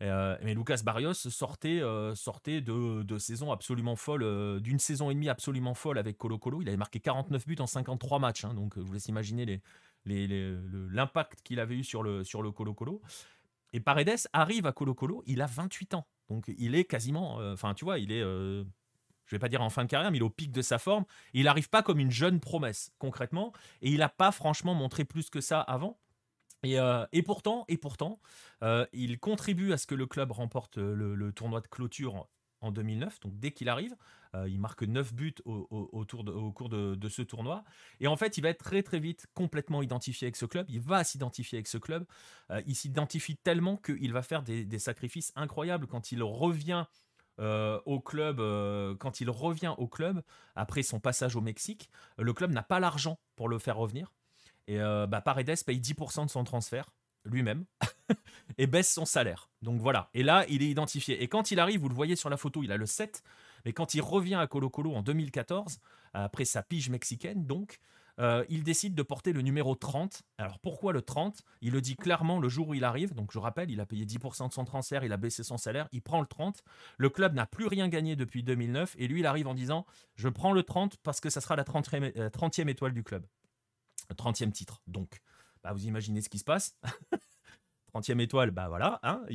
Euh, 0.03 0.37
mais 0.43 0.55
Lucas 0.55 0.81
Barrios 0.85 1.15
sortait, 1.15 1.81
euh, 1.83 2.15
de, 2.15 3.19
saison 3.19 3.53
absolument 3.53 3.97
folle, 3.97 4.61
d'une 4.61 4.79
saison 4.79 5.11
et 5.11 5.15
demie 5.15 5.29
absolument 5.29 5.75
folle 5.75 5.99
avec 5.99 6.17
Colo 6.17 6.39
Colo. 6.39 6.63
Il 6.63 6.69
avait 6.69 6.77
marqué 6.77 7.01
49 7.01 7.47
buts 7.47 7.57
en 7.59 7.67
53 7.67 8.19
matchs, 8.19 8.45
hein, 8.45 8.55
donc 8.55 8.79
vous 8.79 8.93
laisse 8.93 9.09
imaginer 9.09 9.61
l'impact 10.07 11.43
qu'il 11.43 11.61
avait 11.61 11.77
eu 11.77 11.85
sur 11.85 12.03
le, 12.03 12.25
sur 12.25 12.43
le 12.43 12.51
Colo 12.51 12.75
Colo. 12.75 13.03
Et 13.73 13.81
Paredes 13.81 14.27
arrive 14.33 14.67
à 14.67 14.73
Colo 14.73 14.95
Colo, 14.95 15.23
il 15.27 15.43
a 15.43 15.47
28 15.47 15.95
ans. 15.95 16.07
Donc 16.29 16.51
il 16.59 16.75
est 16.75 16.85
quasiment, 16.85 17.37
enfin 17.53 17.75
tu 17.75 17.85
vois, 17.85 17.99
il 17.99 18.13
est 18.13 18.23
je 19.31 19.37
vais 19.37 19.39
pas 19.39 19.49
dire 19.49 19.63
en 19.63 19.71
fin 19.71 19.85
de 19.85 19.89
carrière, 19.89 20.11
mais 20.11 20.19
il 20.19 20.23
est 20.23 20.25
au 20.25 20.31
pic 20.31 20.51
de 20.51 20.61
sa 20.61 20.79
forme. 20.79 21.05
il 21.35 21.45
n'arrive 21.45 21.69
pas 21.69 21.85
comme 21.85 22.01
une 22.01 22.11
jeune 22.11 22.41
promesse, 22.41 22.91
concrètement. 22.99 23.53
Et 23.81 23.91
il 23.91 23.99
n'a 23.99 24.09
pas 24.09 24.33
franchement 24.33 24.75
montré 24.75 25.05
plus 25.05 25.31
que 25.31 25.41
ça 25.41 25.61
avant. 25.61 26.01
Et, 26.63 26.79
euh, 26.79 27.07
pourtant, 27.25 27.65
et 27.69 27.79
pourtant 27.79 28.21
euh, 28.63 28.87
il 28.93 29.19
contribue 29.19 29.73
à 29.73 29.79
ce 29.79 29.87
que 29.87 29.95
le 29.95 30.07
club 30.07 30.31
remporte 30.33 30.77
le, 30.77 31.33
tournoi 31.33 31.61
de 31.61 31.69
clôture 31.69 32.29
en 32.61 32.71
2009. 32.71 33.21
Donc 33.21 33.39
dès 33.39 33.53
qu'il 33.53 33.69
arrive, 33.71 33.97
euh, 34.35 34.49
il 34.49 34.61
marque 34.61 34.83
9 34.83 35.15
buts 35.15 35.35
au, 35.47 36.05
cours 36.05 36.69
de, 36.69 37.09
ce 37.09 37.23
tournoi. 37.23 37.65
Et 38.01 38.07
en 38.07 38.17
fait, 38.17 38.37
il 38.37 38.43
va 38.43 38.51
être 38.51 38.63
très 38.63 38.83
très 38.83 38.99
vite 38.99 39.27
complètement 39.35 39.83
identifié 39.83 40.27
avec 40.27 40.37
ce 40.37 40.45
club. 40.45 40.67
Il 40.69 40.81
va 40.81 41.03
s'identifier 41.05 41.57
avec 41.57 41.67
ce 41.67 41.79
club. 41.79 42.05
il 42.67 42.77
s'identifie 42.77 43.37
tellement 43.37 43.77
qu'il 43.77 44.13
va 44.13 44.23
faire 44.23 44.43
des, 44.43 44.79
sacrifices 44.79 45.33
incroyables 45.37 45.87
quand 45.87 46.13
il 46.13 46.23
revient 46.23 46.85
euh, 47.41 47.81
au 47.87 48.01
club, 48.01 48.39
euh, 48.39 48.95
quand 48.97 49.21
il 49.21 49.31
revient 49.31 49.75
au 49.79 49.89
club, 49.89 50.23
après 50.57 50.83
son 50.83 51.01
passage 51.01 51.37
au 51.37 51.41
Mexique, 51.41 51.91
le 52.19 52.35
club 52.35 52.51
n'a 52.53 52.63
pas 52.63 52.81
l'argent 52.81 53.19
pour 53.35 53.49
le 53.49 53.59
faire 53.59 53.77
revenir. 53.77 54.13
Et 54.67 54.81
euh, 54.81 55.07
bah, 55.07 55.21
Paredes 55.21 55.65
paye 55.65 55.81
10% 55.81 56.27
de 56.27 56.31
son 56.31 56.45
transfert 56.45 56.91
lui-même 57.25 57.67
et 58.59 58.67
baisse 58.67 58.93
son 58.93 59.05
salaire. 59.05 59.51
Donc 59.63 59.81
voilà. 59.81 60.09
Et 60.15 60.23
là, 60.23 60.45
il 60.49 60.63
est 60.63 60.71
identifié. 60.71 61.23
Et 61.23 61.29
quand 61.29 61.51
il 61.51 61.61
arrive, 61.61 61.81
vous 61.81 61.89
le 61.89 61.95
voyez 61.95 62.17
sur 62.17 62.31
la 62.31 62.37
photo, 62.37 62.63
il 62.63 62.73
a 62.73 62.77
le 62.77 62.87
7. 62.87 63.23
Mais 63.65 63.73
quand 63.73 63.95
il 63.95 64.01
revient 64.01 64.37
à 64.37 64.47
Colo 64.47 64.71
Colo 64.71 64.95
en 64.95 65.03
2014, 65.03 65.81
après 66.15 66.45
sa 66.45 66.63
pige 66.63 66.89
mexicaine, 66.89 67.47
donc, 67.47 67.79
euh, 68.21 68.45
il 68.49 68.63
décide 68.63 68.95
de 68.95 69.03
porter 69.03 69.33
le 69.33 69.41
numéro 69.41 69.75
30. 69.75 70.23
Alors 70.39 70.59
pourquoi 70.59 70.93
le 70.93 71.01
30 71.01 71.43
Il 71.63 71.73
le 71.73 71.81
dit 71.81 71.97
clairement 71.97 72.39
le 72.39 72.49
jour 72.49 72.69
où 72.69 72.75
il 72.75 72.85
arrive. 72.85 73.15
Donc 73.15 73.33
je 73.33 73.39
rappelle, 73.39 73.71
il 73.71 73.81
a 73.81 73.87
payé 73.87 74.05
10% 74.05 74.49
de 74.49 74.53
son 74.53 74.65
transfert, 74.65 75.05
il 75.05 75.13
a 75.13 75.17
baissé 75.17 75.43
son 75.43 75.57
salaire, 75.57 75.89
il 75.93 76.03
prend 76.03 76.21
le 76.21 76.27
30. 76.27 76.63
Le 76.99 77.09
club 77.09 77.35
n'a 77.35 77.47
plus 77.47 77.67
rien 77.67 77.89
gagné 77.89 78.17
depuis 78.17 78.43
2009 78.43 78.95
et 78.99 79.09
lui 79.09 79.21
il 79.21 79.27
arrive 79.27 79.49
en 79.49 79.55
disant 79.55 79.87
je 80.17 80.29
prends 80.29 80.53
le 80.53 80.63
30 80.63 80.99
parce 81.03 81.21
que 81.21 81.31
ça 81.31 81.41
sera 81.41 81.57
la 81.57 81.65
30e, 81.65 82.13
euh, 82.19 82.69
étoile 82.69 82.93
du 82.93 83.03
club. 83.03 83.25
30e 84.15 84.53
titre. 84.53 84.83
Donc 84.87 85.21
bah, 85.63 85.73
vous 85.73 85.87
imaginez 85.87 86.21
ce 86.21 86.29
qui 86.29 86.39
se 86.39 86.45
passe. 86.45 86.77
30e 87.95 88.21
étoile, 88.21 88.51
bah 88.53 88.69
voilà, 88.69 89.01
hein, 89.03 89.23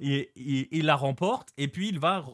il, 0.00 0.84
la 0.84 0.96
remporte 0.96 1.50
et 1.56 1.68
puis 1.68 1.88
il 1.88 2.00
va 2.00 2.26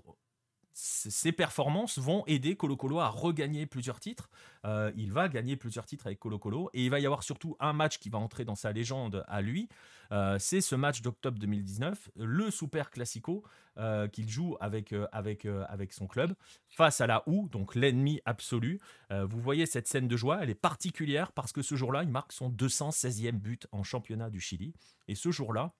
ces 0.79 1.33
performances 1.33 1.99
vont 1.99 2.23
aider 2.27 2.55
Colo 2.55 2.77
Colo 2.77 2.99
à 2.99 3.09
regagner 3.09 3.65
plusieurs 3.65 3.99
titres. 3.99 4.29
Euh, 4.67 4.93
il 4.95 5.11
va 5.11 5.27
gagner 5.31 5.57
plusieurs 5.57 5.87
titres 5.87 6.07
avec 6.07 6.19
Colo 6.19 6.39
Colo 6.39 6.69
et 6.75 6.85
il 6.85 6.91
va 6.91 7.01
y 7.01 7.07
avoir 7.07 7.23
surtout 7.23 7.57
un 7.61 7.73
match 7.73 7.99
qui 7.99 8.11
va 8.11 8.19
entrer 8.19 8.45
dans 8.45 8.55
sa 8.55 8.73
légende 8.73 9.25
à 9.27 9.41
lui. 9.41 9.71
Euh, 10.13 10.39
c'est 10.39 10.61
ce 10.61 10.75
match 10.75 11.03
d'octobre 11.03 11.39
2019, 11.39 12.11
le 12.17 12.51
Super 12.51 12.91
Classico 12.91 13.45
euh, 13.79 14.09
qu'il 14.09 14.29
joue 14.29 14.57
avec, 14.61 14.95
avec, 15.13 15.47
avec 15.69 15.93
son 15.93 16.07
club 16.07 16.35
face 16.69 17.01
à 17.01 17.07
la 17.07 17.23
OU, 17.29 17.49
donc 17.49 17.75
l'ennemi 17.75 18.21
absolu. 18.25 18.81
vous 19.11 19.41
voyez 19.41 19.67
cette 19.67 19.87
scène 19.87 20.09
de 20.09 20.17
joie, 20.17 20.39
elle 20.43 20.51
est 20.51 20.55
particulière 20.55 21.33
parce 21.33 21.53
que 21.53 21.63
ce 21.63 21.75
jour-là, 21.75 22.03
il 22.03 22.11
marque 22.11 22.33
son 22.33 22.51
216e 22.51 23.33
but 23.33 23.67
en 23.73 23.83
championnat 23.83 24.31
du 24.31 24.41
Chili. 24.41 24.75
Et 25.09 25.15
ce 25.15 25.31
jour-là, 25.31 25.73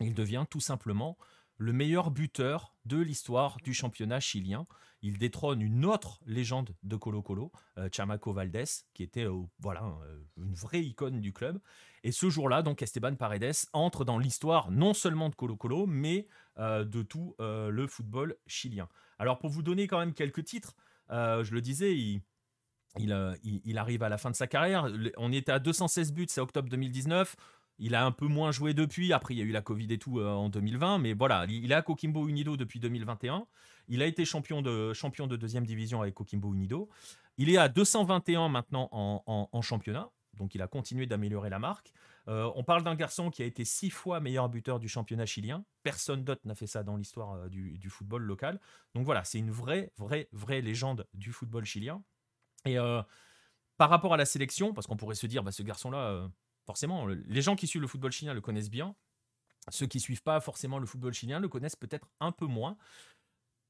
il 0.00 0.14
devient 0.14 0.44
tout 0.48 0.60
simplement 0.60 1.16
le 1.62 1.72
meilleur 1.72 2.10
buteur 2.10 2.74
de 2.86 2.98
l'histoire 2.98 3.56
du 3.62 3.72
championnat 3.72 4.18
chilien. 4.18 4.66
Il 5.00 5.18
détrône 5.18 5.62
une 5.62 5.84
autre 5.84 6.20
légende 6.26 6.74
de 6.82 6.96
Colo 6.96 7.22
Colo, 7.22 7.52
euh, 7.78 7.88
Chamaco 7.90 8.32
Valdés, 8.32 8.64
qui 8.94 9.04
était 9.04 9.26
euh, 9.26 9.42
voilà 9.60 9.84
euh, 9.84 10.24
une 10.38 10.54
vraie 10.54 10.82
icône 10.82 11.20
du 11.20 11.32
club. 11.32 11.60
Et 12.02 12.10
ce 12.10 12.28
jour-là, 12.30 12.62
donc 12.62 12.82
Esteban 12.82 13.14
Paredes 13.14 13.68
entre 13.72 14.04
dans 14.04 14.18
l'histoire 14.18 14.72
non 14.72 14.92
seulement 14.92 15.28
de 15.28 15.36
Colo 15.36 15.56
Colo, 15.56 15.86
mais 15.86 16.26
de 16.58 17.02
tout 17.02 17.34
le 17.38 17.86
football 17.86 18.36
chilien. 18.46 18.88
Alors 19.18 19.38
pour 19.38 19.48
vous 19.48 19.62
donner 19.62 19.86
quand 19.86 20.00
même 20.00 20.12
quelques 20.12 20.44
titres, 20.44 20.74
je 21.08 21.54
le 21.54 21.60
disais, 21.60 21.96
il, 21.96 22.20
il, 22.98 23.78
arrive 23.78 24.02
à 24.02 24.08
la 24.08 24.18
fin 24.18 24.30
de 24.30 24.36
sa 24.36 24.48
carrière. 24.48 24.92
On 25.16 25.32
était 25.32 25.52
à 25.52 25.60
216 25.60 26.12
buts, 26.12 26.26
c'est 26.28 26.40
octobre 26.40 26.68
2019. 26.68 27.36
Il 27.84 27.96
a 27.96 28.06
un 28.06 28.12
peu 28.12 28.28
moins 28.28 28.52
joué 28.52 28.74
depuis. 28.74 29.12
Après, 29.12 29.34
il 29.34 29.38
y 29.38 29.40
a 29.40 29.44
eu 29.44 29.50
la 29.50 29.60
Covid 29.60 29.92
et 29.92 29.98
tout 29.98 30.20
euh, 30.20 30.30
en 30.30 30.48
2020. 30.48 30.98
Mais 30.98 31.14
voilà, 31.14 31.46
il 31.48 31.72
est 31.72 31.74
à 31.74 31.82
Coquimbo 31.82 32.28
Unido 32.28 32.56
depuis 32.56 32.78
2021. 32.78 33.44
Il 33.88 34.02
a 34.02 34.06
été 34.06 34.24
champion 34.24 34.62
de, 34.62 34.92
champion 34.92 35.26
de 35.26 35.34
deuxième 35.34 35.66
division 35.66 36.00
avec 36.00 36.14
Coquimbo 36.14 36.54
Unido. 36.54 36.88
Il 37.38 37.50
est 37.50 37.56
à 37.56 37.68
221 37.68 38.48
maintenant 38.50 38.88
en, 38.92 39.62
championnat. 39.62 40.10
Donc, 40.34 40.54
il 40.54 40.62
a 40.62 40.68
continué 40.68 41.06
d'améliorer 41.06 41.50
la 41.50 41.58
marque. 41.58 41.92
Euh, 42.28 42.48
on 42.54 42.62
parle 42.62 42.84
d'un 42.84 42.94
garçon 42.94 43.30
qui 43.30 43.42
a 43.42 43.46
été 43.46 43.64
six 43.64 43.90
fois 43.90 44.20
meilleur 44.20 44.48
buteur 44.48 44.78
du 44.78 44.88
championnat 44.88 45.26
chilien. 45.26 45.64
Personne 45.82 46.22
d'autre 46.22 46.42
n'a 46.44 46.54
fait 46.54 46.68
ça 46.68 46.84
dans 46.84 46.96
l'histoire 46.96 47.32
euh, 47.32 47.48
du, 47.48 47.90
football 47.90 48.22
local. 48.22 48.60
Donc 48.94 49.04
voilà, 49.04 49.24
c'est 49.24 49.38
une 49.38 49.50
vraie, 49.50 49.90
vraie, 49.96 50.28
vraie 50.30 50.60
légende 50.60 51.08
du 51.14 51.32
football 51.32 51.64
chilien. 51.64 52.00
Et 52.64 52.76
par 53.76 53.90
rapport 53.90 54.14
à 54.14 54.16
la 54.16 54.24
sélection, 54.24 54.72
parce 54.72 54.86
qu'on 54.86 54.96
pourrait 54.96 55.16
se 55.16 55.26
dire, 55.26 55.42
bah, 55.42 55.50
ce 55.50 55.64
garçon-là, 55.64 56.30
forcément, 56.66 57.06
les 57.06 57.42
gens 57.42 57.56
qui 57.56 57.66
suivent 57.66 57.82
le 57.82 57.88
football 57.88 58.12
chilien 58.12 58.34
le 58.34 58.40
connaissent 58.40 58.70
bien. 58.70 58.94
Ceux 59.70 59.86
qui 59.86 60.00
suivent 60.00 60.22
pas 60.22 60.40
forcément 60.40 60.78
le 60.78 60.86
football 60.86 61.12
chilien 61.12 61.38
le 61.38 61.48
connaissent 61.48 61.76
peut-être 61.76 62.10
un 62.20 62.32
peu 62.32 62.46
moins. 62.46 62.76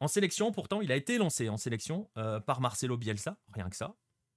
En 0.01 0.09
sélection, 0.09 0.51
pourtant, 0.51 0.81
il 0.81 0.91
a 0.91 0.97
été 0.97 1.19
lancé 1.19 1.49
en 1.49 1.57
sélection 1.57 2.11
euh, 2.17 2.41
par 2.41 2.61
Marcelo 2.61 2.97
Bielsa, 2.97 3.37
rien 3.53 3.69
que 3.69 3.77
ça. 3.77 3.95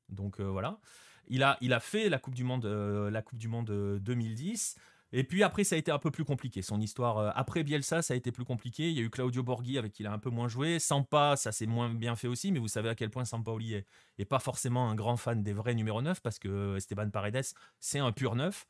Donc 0.09 0.39
euh, 0.39 0.43
voilà. 0.43 0.79
Il 1.27 1.43
a, 1.43 1.79
fait 1.79 2.09
la 2.09 2.19
Coupe 2.19 2.35
du 2.35 2.43
Monde, 2.43 2.65
euh, 2.65 3.09
la 3.09 3.23
coupe 3.23 3.39
du 3.39 3.47
Monde 3.47 3.99
2010. 3.99 4.75
Et 5.17 5.23
puis 5.23 5.43
après, 5.43 5.63
ça 5.63 5.75
a 5.75 5.77
été 5.77 5.91
un 5.91 5.97
peu 5.97 6.11
plus 6.11 6.25
compliqué. 6.25 6.61
Son 6.61 6.81
histoire, 6.81 7.17
euh, 7.19 7.31
après 7.35 7.63
Bielsa, 7.63 8.01
ça 8.01 8.13
a 8.13 8.17
été 8.17 8.33
plus 8.33 8.43
compliqué. 8.43 8.89
Il 8.89 8.97
y 8.97 8.99
a 8.99 9.01
eu 9.01 9.09
Claudio 9.09 9.43
Borghi 9.43 9.77
avec 9.77 9.93
qui 9.93 10.03
il 10.03 10.07
a 10.07 10.11
un 10.11 10.19
peu 10.19 10.29
moins 10.29 10.49
joué. 10.49 10.77
Sampa, 10.77 11.37
ça 11.37 11.53
s'est 11.53 11.67
moins 11.67 11.89
bien 11.89 12.17
fait 12.17 12.27
aussi, 12.27 12.51
mais 12.51 12.59
vous 12.59 12.67
savez 12.67 12.89
à 12.89 12.95
quel 12.95 13.09
point 13.09 13.23
Sampaoli 13.23 13.75
est, 13.75 13.85
est 14.19 14.25
pas 14.25 14.39
forcément 14.39 14.89
un 14.89 14.95
grand 14.95 15.15
fan 15.15 15.41
des 15.41 15.53
vrais 15.53 15.73
numéros 15.73 16.01
9 16.01 16.21
parce 16.21 16.37
que 16.37 16.75
Esteban 16.75 17.09
Paredes, 17.11 17.45
c'est 17.79 17.99
un 17.99 18.11
pur 18.11 18.35
neuf. 18.35 18.67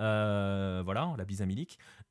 Euh, 0.00 0.80
voilà, 0.82 1.12
la 1.18 1.26
bise 1.26 1.44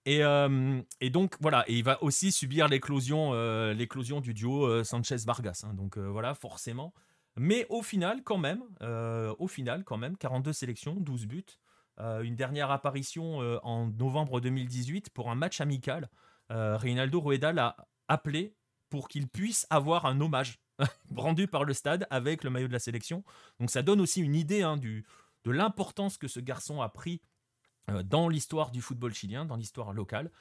Et, 0.06 0.24
euh, 0.24 0.80
et, 1.00 1.10
donc, 1.10 1.38
voilà, 1.42 1.68
et 1.68 1.80
il 1.80 1.84
va 1.84 2.04
aussi 2.04 2.32
subir 2.32 2.68
l'éclosion, 2.68 3.34
l'éclosion 3.72 4.22
du 4.22 4.36
duo 4.36 4.84
Sanchez-Vargas. 4.84 5.64
Hein. 5.66 5.74
donc 5.74 5.98
voilà, 5.98 6.36
forcément. 6.36 6.94
Mais 7.36 7.66
au 7.70 7.82
final, 7.82 8.22
quand 8.24 8.38
même, 8.38 8.62
au 9.40 9.48
final, 9.48 9.84
quand 9.84 9.98
même, 9.98 10.18
42 10.18 10.54
sélections, 10.54 10.94
12 11.00 11.26
buts. 11.26 11.58
Euh, 12.02 12.24
une 12.24 12.36
dernière 12.36 12.72
apparition 12.72 13.42
euh, 13.42 13.60
en 13.62 13.88
novembre 13.88 14.42
2018 14.42 15.12
pour 15.12 15.30
un 15.30 15.36
match 15.36 15.62
amical. 15.62 16.10
Euh, 16.52 16.76
Reinaldo 16.76 17.22
Rueda 17.22 17.54
l'a 17.54 17.78
appelé 18.08 18.56
pour 18.90 19.08
qu'il 19.08 19.28
puisse 19.28 19.68
avoir 19.70 20.08
un 20.08 20.20
hommage 20.20 20.60
rendu 21.16 21.48
par 21.48 21.64
le 21.64 21.74
stade 21.74 22.08
avec 22.10 22.44
le 22.44 22.50
maillot 22.50 22.68
de 22.68 22.74
la 22.74 22.80
sélection. 22.80 23.24
Donc 23.60 23.70
ça 23.70 23.84
donne 23.84 24.02
aussi 24.02 24.22
une 24.22 24.36
idée 24.36 24.64
hein, 24.64 24.78
de 24.78 25.52
l'importance 25.52 26.18
que 26.18 26.28
ce 26.28 26.40
garçon 26.40 26.82
a 26.82 26.90
pris 26.90 27.22
dans 28.04 28.30
l'histoire 28.30 28.72
du 28.72 28.82
football 28.82 29.14
chilien, 29.14 29.46
dans 29.46 29.56
l'histoire 29.56 29.94
locale. 29.94 30.32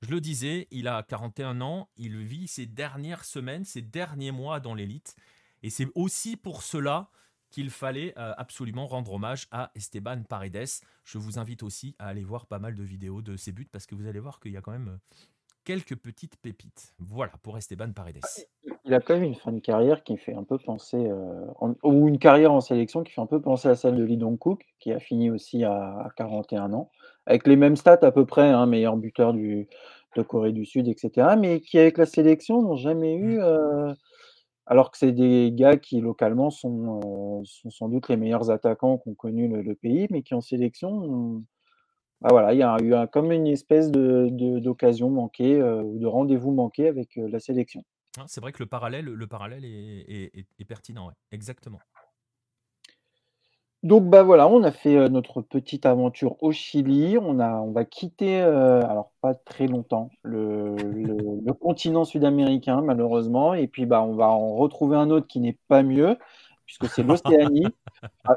Je 0.00 0.10
le 0.10 0.20
disais, 0.20 0.66
il 0.70 0.88
a 0.88 1.02
41 1.02 1.60
ans, 1.60 1.90
il 1.96 2.16
vit 2.18 2.48
ses 2.48 2.66
dernières 2.66 3.24
semaines, 3.24 3.64
ses 3.64 3.82
derniers 3.82 4.32
mois 4.32 4.60
dans 4.60 4.74
l'élite. 4.74 5.14
Et 5.62 5.70
c'est 5.70 5.88
aussi 5.94 6.36
pour 6.36 6.62
cela 6.62 7.10
qu'il 7.52 7.70
fallait 7.70 8.14
euh, 8.18 8.32
absolument 8.36 8.86
rendre 8.86 9.12
hommage 9.12 9.46
à 9.52 9.70
Esteban 9.76 10.22
Paredes. 10.28 10.66
Je 11.04 11.18
vous 11.18 11.38
invite 11.38 11.62
aussi 11.62 11.94
à 11.98 12.08
aller 12.08 12.24
voir 12.24 12.46
pas 12.46 12.58
mal 12.58 12.74
de 12.74 12.82
vidéos 12.82 13.22
de 13.22 13.36
ses 13.36 13.52
buts 13.52 13.68
parce 13.70 13.86
que 13.86 13.94
vous 13.94 14.06
allez 14.08 14.18
voir 14.18 14.40
qu'il 14.40 14.52
y 14.52 14.56
a 14.56 14.62
quand 14.62 14.72
même 14.72 14.88
euh, 14.88 15.16
quelques 15.64 15.94
petites 15.94 16.36
pépites. 16.36 16.94
Voilà 16.98 17.32
pour 17.42 17.56
Esteban 17.56 17.92
Paredes. 17.92 18.20
Ah, 18.24 18.72
il 18.84 18.94
a 18.94 19.00
quand 19.00 19.14
même 19.14 19.24
une 19.24 19.34
fin 19.34 19.52
de 19.52 19.60
carrière 19.60 20.02
qui 20.02 20.16
fait 20.16 20.34
un 20.34 20.42
peu 20.44 20.58
penser, 20.58 20.96
euh, 20.96 21.46
ou 21.84 22.08
une 22.08 22.18
carrière 22.18 22.52
en 22.52 22.60
sélection 22.60 23.04
qui 23.04 23.12
fait 23.12 23.20
un 23.20 23.26
peu 23.26 23.40
penser 23.40 23.68
à 23.68 23.76
celle 23.76 23.96
de 23.96 24.02
Lee 24.02 24.18
Cook, 24.40 24.64
qui 24.80 24.90
a 24.90 24.98
fini 24.98 25.30
aussi 25.30 25.62
à, 25.62 26.08
41 26.16 26.72
ans, 26.72 26.90
avec 27.26 27.46
les 27.46 27.56
mêmes 27.56 27.76
stats 27.76 28.00
à 28.02 28.10
peu 28.10 28.24
près, 28.24 28.48
hein, 28.48 28.66
meilleur 28.66 28.96
buteur 28.96 29.34
du, 29.34 29.68
de 30.16 30.22
Corée 30.22 30.52
du 30.52 30.64
Sud, 30.64 30.88
etc., 30.88 31.36
mais 31.38 31.60
qui 31.60 31.78
avec 31.78 31.98
la 31.98 32.06
sélection 32.06 32.62
n'ont 32.62 32.76
jamais 32.76 33.14
eu... 33.14 33.38
Mmh. 33.38 33.94
Alors 34.66 34.90
que 34.90 34.98
c'est 34.98 35.12
des 35.12 35.50
gars 35.52 35.76
qui 35.76 36.00
localement 36.00 36.50
sont, 36.50 37.44
sont 37.44 37.70
sans 37.70 37.88
doute 37.88 38.08
les 38.08 38.16
meilleurs 38.16 38.50
attaquants 38.50 38.98
qu'ont 38.98 39.14
connu 39.14 39.48
le, 39.48 39.74
pays, 39.74 40.06
mais 40.10 40.22
qui 40.22 40.34
en 40.34 40.40
sélection, 40.40 41.44
bah 42.20 42.28
voilà, 42.30 42.54
il 42.54 42.58
y 42.58 42.62
a 42.62 42.76
eu 42.80 42.94
comme 43.08 43.32
une 43.32 43.48
espèce 43.48 43.90
de, 43.90 44.28
d'occasion 44.60 45.10
manquée 45.10 45.60
ou 45.60 45.98
de 45.98 46.06
rendez-vous 46.06 46.52
manqué 46.52 46.86
avec 46.86 47.16
la 47.16 47.40
sélection. 47.40 47.84
Ah, 48.18 48.24
c'est 48.26 48.40
vrai 48.40 48.52
que 48.52 48.62
le 48.62 48.66
parallèle, 48.66 49.06
le 49.06 49.26
parallèle 49.26 49.64
est, 49.64 50.64
pertinent, 50.68 51.10
exactement. 51.30 51.80
Donc 53.82 54.04
bah 54.08 54.22
voilà, 54.22 54.46
on 54.46 54.62
a 54.62 54.70
fait 54.70 55.08
notre 55.08 55.42
petite 55.42 55.86
aventure 55.86 56.40
au 56.40 56.52
Chili. 56.52 57.18
On 57.20 57.40
a, 57.40 57.56
on 57.56 57.72
va 57.72 57.84
quitter, 57.84 58.40
euh, 58.40 58.80
alors 58.82 59.10
pas 59.20 59.34
très 59.34 59.66
longtemps, 59.66 60.10
le, 60.22 61.52
continent 61.54 62.04
sud-américain 62.04 62.80
malheureusement, 62.80 63.54
et 63.54 63.66
puis 63.66 63.86
bah 63.86 64.02
on 64.02 64.14
va 64.14 64.28
en 64.28 64.54
retrouver 64.54 64.96
un 64.96 65.10
autre 65.10 65.26
qui 65.26 65.40
n'est 65.40 65.58
pas 65.68 65.82
mieux, 65.82 66.16
puisque 66.64 66.86
c'est 66.86 67.02
l'Océanie. 67.02 67.66
Ah, 68.24 68.36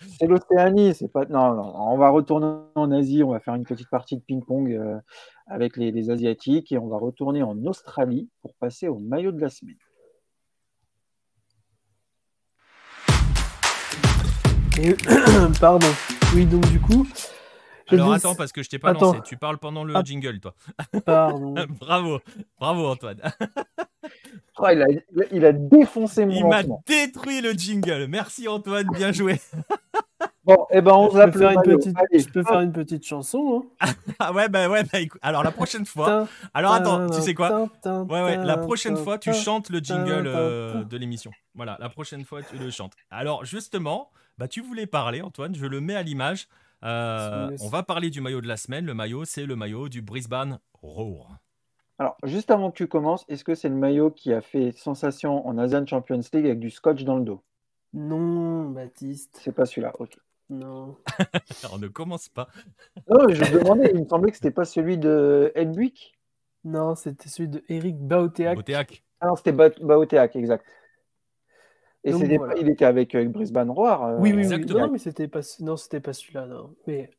c'est 0.00 0.26
l'Océanie, 0.26 0.94
c'est 0.94 1.08
pas. 1.08 1.24
Non, 1.26 1.54
non, 1.54 1.72
on 1.74 1.96
va 1.96 2.10
retourner 2.10 2.46
en 2.74 2.90
Asie. 2.90 3.22
On 3.22 3.30
va 3.30 3.40
faire 3.40 3.54
une 3.54 3.64
petite 3.64 3.88
partie 3.88 4.16
de 4.16 4.22
ping-pong 4.22 4.70
euh, 4.72 4.98
avec 5.46 5.78
les, 5.78 5.90
les 5.90 6.10
asiatiques, 6.10 6.70
et 6.72 6.78
on 6.78 6.88
va 6.88 6.98
retourner 6.98 7.42
en 7.42 7.56
Australie 7.64 8.28
pour 8.42 8.54
passer 8.54 8.88
au 8.88 8.98
maillot 8.98 9.32
de 9.32 9.40
la 9.40 9.48
semaine. 9.48 9.76
Pardon. 15.60 15.86
Oui, 16.34 16.46
donc 16.46 16.66
du 16.70 16.80
coup. 16.80 17.06
Alors 17.88 18.12
attends, 18.12 18.34
parce 18.34 18.52
que 18.52 18.62
je 18.62 18.68
t'ai 18.68 18.78
pas 18.78 18.92
lancé. 18.92 19.18
Tu 19.24 19.36
parles 19.36 19.58
pendant 19.58 19.84
le 19.84 19.94
ah. 19.96 20.02
jingle, 20.04 20.40
toi. 20.40 20.54
Pardon. 21.04 21.54
bravo, 21.80 22.20
bravo 22.58 22.86
Antoine. 22.88 23.20
Oh, 24.58 24.66
il, 24.70 24.82
a, 24.82 24.86
il, 25.32 25.44
a, 25.44 25.52
défoncé 25.52 26.26
mon 26.26 26.32
Il 26.32 26.46
m'a 26.46 26.62
détruit 26.86 27.40
le 27.40 27.52
jingle. 27.52 28.06
Merci 28.08 28.46
Antoine, 28.48 28.88
bien 28.94 29.12
joué. 29.12 29.40
Bon, 30.42 30.66
et 30.70 30.78
eh 30.78 30.80
ben 30.80 30.92
on 30.92 31.08
va 31.08 31.30
faire 31.30 31.50
une 31.50 31.62
petite. 31.62 31.96
je 32.12 32.26
peux 32.28 32.42
faire 32.42 32.60
une 32.60 32.72
petite 32.72 33.04
chanson. 33.06 33.66
Hein. 33.80 33.88
ah 34.18 34.32
ouais, 34.32 34.48
bah 34.48 34.70
ouais, 34.70 34.82
bah 34.84 34.98
Alors 35.20 35.44
la 35.44 35.50
prochaine 35.50 35.84
fois. 35.84 36.26
Alors 36.54 36.72
attends, 36.72 37.10
tu 37.10 37.20
sais 37.20 37.34
quoi? 37.34 37.68
Ouais, 37.84 38.22
ouais. 38.22 38.36
La 38.38 38.56
prochaine 38.56 38.96
fois, 38.96 39.18
tu 39.18 39.34
chantes 39.34 39.68
le 39.68 39.80
jingle 39.80 40.26
euh, 40.26 40.82
de 40.82 40.96
l'émission. 40.96 41.30
Voilà, 41.54 41.76
la 41.78 41.90
prochaine 41.90 42.24
fois, 42.24 42.42
tu 42.42 42.56
le 42.56 42.70
chantes. 42.70 42.94
Alors 43.10 43.44
justement, 43.44 44.10
bah 44.40 44.48
tu 44.48 44.62
voulais 44.62 44.86
parler, 44.86 45.20
Antoine. 45.20 45.54
Je 45.54 45.66
le 45.66 45.82
mets 45.82 45.94
à 45.94 46.02
l'image. 46.02 46.48
Euh, 46.82 47.54
on 47.60 47.68
va 47.68 47.82
parler 47.82 48.08
du 48.08 48.22
maillot 48.22 48.40
de 48.40 48.48
la 48.48 48.56
semaine. 48.56 48.86
Le 48.86 48.94
maillot, 48.94 49.26
c'est 49.26 49.44
le 49.44 49.54
maillot 49.54 49.90
du 49.90 50.00
Brisbane 50.00 50.60
Roar. 50.80 51.36
Alors, 51.98 52.16
juste 52.24 52.50
avant 52.50 52.70
que 52.70 52.78
tu 52.78 52.86
commences, 52.86 53.26
est-ce 53.28 53.44
que 53.44 53.54
c'est 53.54 53.68
le 53.68 53.74
maillot 53.74 54.10
qui 54.10 54.32
a 54.32 54.40
fait 54.40 54.72
sensation 54.72 55.46
en 55.46 55.58
Asian 55.58 55.84
Champions 55.86 56.22
League 56.32 56.46
avec 56.46 56.58
du 56.58 56.70
scotch 56.70 57.04
dans 57.04 57.16
le 57.16 57.24
dos? 57.24 57.42
Non, 57.92 58.70
Baptiste. 58.70 59.38
C'est 59.42 59.52
pas 59.52 59.66
celui-là, 59.66 59.92
ok. 59.98 60.16
Non. 60.48 60.96
On 61.74 61.78
ne 61.78 61.88
commence 61.88 62.30
pas. 62.30 62.48
Non, 63.10 63.28
je 63.28 63.44
me 63.44 63.58
demandais, 63.58 63.90
il 63.92 64.00
me 64.00 64.08
semblait 64.08 64.30
que 64.30 64.38
c'était 64.38 64.50
pas 64.50 64.64
celui 64.64 64.96
de 64.96 65.52
Hedwick. 65.54 66.18
Non, 66.64 66.94
c'était 66.94 67.28
celui 67.28 67.50
de 67.50 67.62
Eric 67.68 67.98
Baoteac. 67.98 68.54
Baoteac. 68.54 69.04
Ah 69.20 69.26
non, 69.26 69.36
c'était 69.36 69.52
Baoteac, 69.52 70.34
exact. 70.34 70.64
Et 72.04 72.12
il 72.12 72.68
était 72.68 72.84
avec, 72.84 73.14
euh, 73.14 73.24
Brisbane 73.28 73.70
Roar. 73.70 74.04
Euh, 74.04 74.16
oui, 74.18 74.32
oui, 74.32 74.46
oui. 74.46 74.64
Non, 74.66 74.90
mais 74.90 74.98
c'était 74.98 75.28
pas, 75.28 75.40
non, 75.60 75.76
c'était 75.76 76.00
pas 76.00 76.12
celui-là. 76.12 76.46
Non. 76.46 76.74
Mais... 76.86 77.10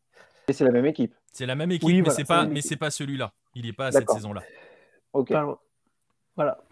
Et 0.48 0.54
c'est 0.54 0.66
la 0.66 0.72
même 0.72 0.86
équipe. 0.86 1.14
C'est 1.32 1.46
la 1.46 1.56
même 1.56 1.72
équipe, 1.72 2.06
mais 2.06 2.10
c'est 2.10 2.26
pas, 2.26 2.46
mais 2.46 2.62
c'est 2.62 2.78
pas 2.78 2.90
celui-là. 2.90 3.32
Il 3.54 3.66
n'est 3.66 3.74
pas 3.74 3.88
à 3.88 3.92
cette 3.92 4.10
saison-là. 4.10 4.42
Ok. 5.14 5.32
voilà. 6.36 6.64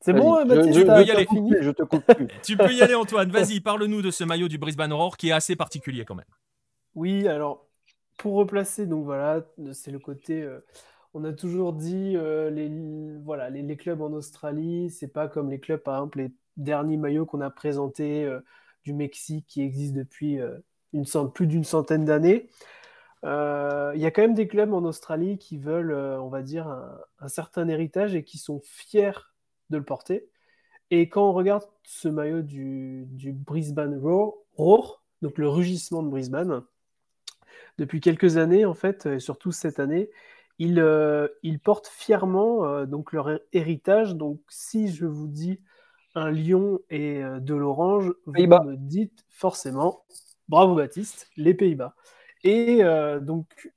C'est 0.00 0.12
bon, 0.12 0.44
Baptiste, 0.44 0.80
je, 0.80 0.84
peux 0.84 1.04
y 1.04 1.10
aller. 1.12 1.26
je 1.60 1.70
te 1.70 1.84
coupe 1.84 2.02
tu 2.42 2.56
peux 2.56 2.72
y 2.72 2.82
aller, 2.82 2.96
Antoine. 2.96 3.30
Vas-y, 3.30 3.60
parle-nous 3.60 4.02
de 4.02 4.10
ce 4.10 4.24
maillot 4.24 4.48
du 4.48 4.58
Brisbane 4.58 4.92
Roar 4.92 5.16
qui 5.16 5.28
est 5.28 5.32
assez 5.32 5.54
particulier 5.54 6.04
quand 6.04 6.16
même. 6.16 6.26
Oui, 6.96 7.28
alors 7.28 7.68
pour 8.18 8.34
replacer, 8.34 8.86
donc 8.86 9.04
voilà, 9.04 9.46
c'est 9.72 9.92
le 9.92 10.00
côté. 10.00 10.42
Euh, 10.42 10.58
on 11.14 11.24
a 11.24 11.32
toujours 11.32 11.72
dit 11.72 12.14
euh, 12.16 12.50
les, 12.50 12.70
voilà, 13.24 13.50
les, 13.50 13.76
clubs 13.76 14.00
en 14.00 14.12
Australie, 14.12 14.90
c'est 14.90 15.12
pas 15.12 15.28
comme 15.28 15.50
les 15.50 15.60
clubs, 15.60 15.80
par 15.80 15.96
exemple, 15.96 16.18
les 16.18 16.32
derniers 16.56 16.96
maillots 16.96 17.26
qu'on 17.26 17.40
a 17.40 17.50
présentés 17.50 18.24
euh, 18.24 18.40
du 18.84 18.92
Mexique 18.92 19.46
qui 19.46 19.62
existent 19.62 19.98
depuis 19.98 20.40
une 20.92 21.04
plus 21.32 21.46
d'une 21.46 21.64
centaine 21.64 22.04
d'années. 22.04 22.48
Il 23.22 24.00
y 24.00 24.06
a 24.06 24.10
quand 24.10 24.22
même 24.22 24.34
des 24.34 24.48
clubs 24.48 24.72
en 24.72 24.84
Australie 24.84 25.38
qui 25.38 25.56
veulent, 25.56 25.94
on 25.94 26.28
va 26.28 26.42
dire, 26.42 26.66
un, 26.66 27.28
certain 27.28 27.68
héritage 27.68 28.16
et 28.16 28.24
qui 28.24 28.38
sont 28.38 28.60
fiers 28.64 29.12
de 29.70 29.78
le 29.78 29.84
porter. 29.84 30.28
Et 30.90 31.08
quand 31.08 31.28
on 31.28 31.32
regarde 31.32 31.62
ce 31.84 32.08
maillot 32.08 32.42
du, 32.42 33.06
Brisbane 33.32 33.98
Roar, 33.98 35.02
donc 35.22 35.38
le 35.38 35.48
rugissement 35.48 36.02
de 36.02 36.08
Brisbane, 36.08 36.64
depuis 37.78 38.00
quelques 38.00 38.36
années, 38.36 38.64
en 38.64 38.74
fait, 38.74 39.06
et 39.06 39.18
surtout 39.18 39.52
cette 39.52 39.80
année, 39.80 40.10
ils, 40.58 40.80
euh, 40.80 41.28
portent 41.64 41.88
fièrement 41.88 42.66
euh, 42.66 42.86
donc 42.86 43.12
leur 43.12 43.40
héritage. 43.52 44.14
Donc, 44.14 44.40
si 44.48 44.88
je 44.88 45.06
vous 45.06 45.28
dis 45.28 45.60
un 46.14 46.30
lion 46.30 46.80
et 46.90 47.22
euh, 47.22 47.40
de 47.40 47.54
l'orange, 47.54 48.12
vous 48.26 48.32
me 48.34 48.76
dites 48.76 49.24
forcément, 49.30 50.04
bravo 50.48 50.74
Baptiste, 50.74 51.28
les 51.36 51.54
Pays-Bas. 51.54 51.94
Et 52.44 52.82
donc, 53.20 53.70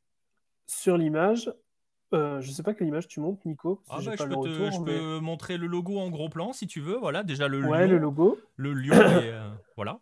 sur 0.66 0.98
l'image, 0.98 1.52
euh, 2.14 2.40
je 2.40 2.52
sais 2.52 2.64
pas 2.64 2.74
quelle 2.74 2.88
image 2.88 3.08
tu 3.08 3.20
montes, 3.20 3.44
Nico. 3.46 3.82
Ah 3.90 3.98
bah, 3.98 4.14
je, 4.18 4.24
peux, 4.24 4.72
je 4.72 4.84
peux, 4.84 5.20
montrer 5.20 5.58
le 5.58 5.68
logo 5.68 5.98
en 5.98 6.10
gros 6.10 6.30
plan 6.30 6.54
si 6.54 6.68
tu 6.68 6.80
veux. 6.80 6.98
Voilà, 6.98 7.24
déjà 7.24 7.48
le 7.48 7.66
ouais, 7.66 7.88
le 7.88 7.98
logo. 7.98 8.38
Le 8.56 8.74
lion, 8.74 8.96
et, 8.96 9.32
euh, 9.32 9.50
voilà. 9.76 10.00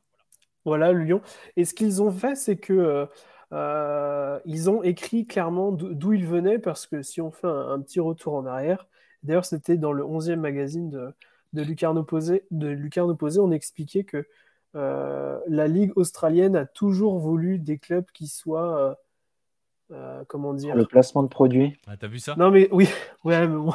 Voilà, 0.66 0.92
le 0.92 1.04
lion. 1.04 1.22
Et 1.56 1.66
ce 1.66 1.74
qu'ils 1.74 2.02
ont 2.02 2.12
fait, 2.12 2.36
c'est 2.36 2.58
que 2.58 3.08
euh, 3.52 4.40
ils 4.46 4.70
ont 4.70 4.84
écrit 4.84 5.26
clairement 5.26 5.72
d'où 5.72 6.14
ils 6.14 6.28
venaient, 6.28 6.60
parce 6.60 6.88
que 6.88 7.02
si 7.02 7.20
on 7.22 7.32
fait 7.32 7.48
un, 7.48 7.80
petit 7.82 8.00
retour 8.00 8.36
en 8.36 8.46
arrière, 8.46 8.88
d'ailleurs, 9.24 9.46
c'était 9.46 9.78
dans 9.78 9.92
le 9.92 10.04
11e 10.04 10.36
magazine 10.36 10.90
de, 10.90 11.14
de 11.54 11.62
Lucarno 11.62 12.04
Posé, 12.04 12.46
de 12.52 12.68
Lucarno 12.68 13.16
Posé, 13.16 13.40
on 13.40 13.52
expliquait 13.52 14.04
que 14.04 14.28
la 14.76 15.68
Ligue 15.68 15.92
australienne 15.96 16.56
a 16.56 16.66
toujours 16.66 17.20
voulu 17.20 17.60
des 17.60 17.78
clubs 17.78 18.10
qui 18.12 18.28
soient 18.28 18.98
euh, 19.94 20.24
comment 20.28 20.54
dire? 20.54 20.76
Le 20.76 20.86
placement 20.86 21.24
de 21.24 21.28
produits. 21.28 21.78
Ah, 21.88 21.98
T'as 21.98 22.08
vu 22.08 22.20
ça? 22.20 22.36
Non, 22.38 22.52
mais 22.52 22.68
oui, 22.72 22.88
ouais, 23.24 23.48
mais 23.48 23.56
bon. 23.56 23.74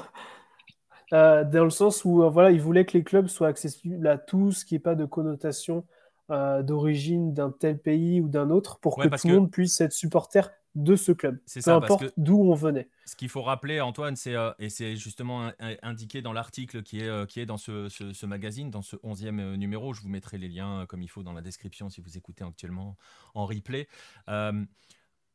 Euh, 1.13 1.45
dans 1.45 1.65
le 1.65 1.71
sens 1.71 2.05
où 2.05 2.23
euh, 2.23 2.29
voilà, 2.29 2.51
ils 2.51 2.61
voulaient 2.61 2.85
que 2.85 2.97
les 2.97 3.05
clubs 3.05 3.29
soient 3.29 3.49
accessibles 3.49 4.07
à 4.07 4.19
tous, 4.19 4.65
qu'il 4.65 4.77
n'y 4.77 4.81
ait 4.81 4.83
pas 4.83 4.95
de 4.95 5.05
connotation 5.05 5.85
d'origine 6.31 7.33
d'un 7.33 7.51
tel 7.51 7.79
pays 7.79 8.21
ou 8.21 8.29
d'un 8.29 8.51
autre, 8.51 8.79
pour 8.81 8.99
que 8.99 9.09
tout 9.09 9.29
le 9.29 9.35
monde 9.35 9.51
puisse 9.51 9.81
être 9.81 9.95
supporter 9.95 10.51
de 10.75 10.97
ce 10.97 11.13
club, 11.13 11.39
peu 11.53 11.61
ça, 11.61 11.77
importe 11.77 12.13
d'où 12.17 12.41
on 12.41 12.55
venait. 12.55 12.89
Ce 13.05 13.17
qu'il 13.17 13.29
faut 13.29 13.43
rappeler, 13.43 13.81
Antoine, 13.81 14.17
c'est 14.17 14.35
et 14.59 14.69
c'est 14.69 14.97
justement 14.97 15.51
indiqué 15.83 16.23
dans 16.23 16.33
l'article 16.33 16.83
qui 16.83 17.01
est, 17.01 17.27
qui 17.27 17.41
est 17.41 17.47
dans 17.47 17.57
ce, 17.57 17.89
ce, 17.89 18.27
magazine, 18.27 18.71
dans 18.71 18.83
ce 18.83 18.97
11e 18.97 19.57
numéro. 19.57 19.93
Je 19.93 20.03
vous 20.03 20.09
mettrai 20.09 20.39
les 20.39 20.49
liens 20.49 20.87
comme 20.87 21.03
il 21.03 21.09
faut 21.09 21.23
dans 21.23 21.33
la 21.33 21.43
description 21.43 21.89
si 21.89 22.01
vous 22.01 22.17
écoutez 22.17 22.45
actuellement 22.45 22.97
en 23.35 23.47
replay 23.47 23.89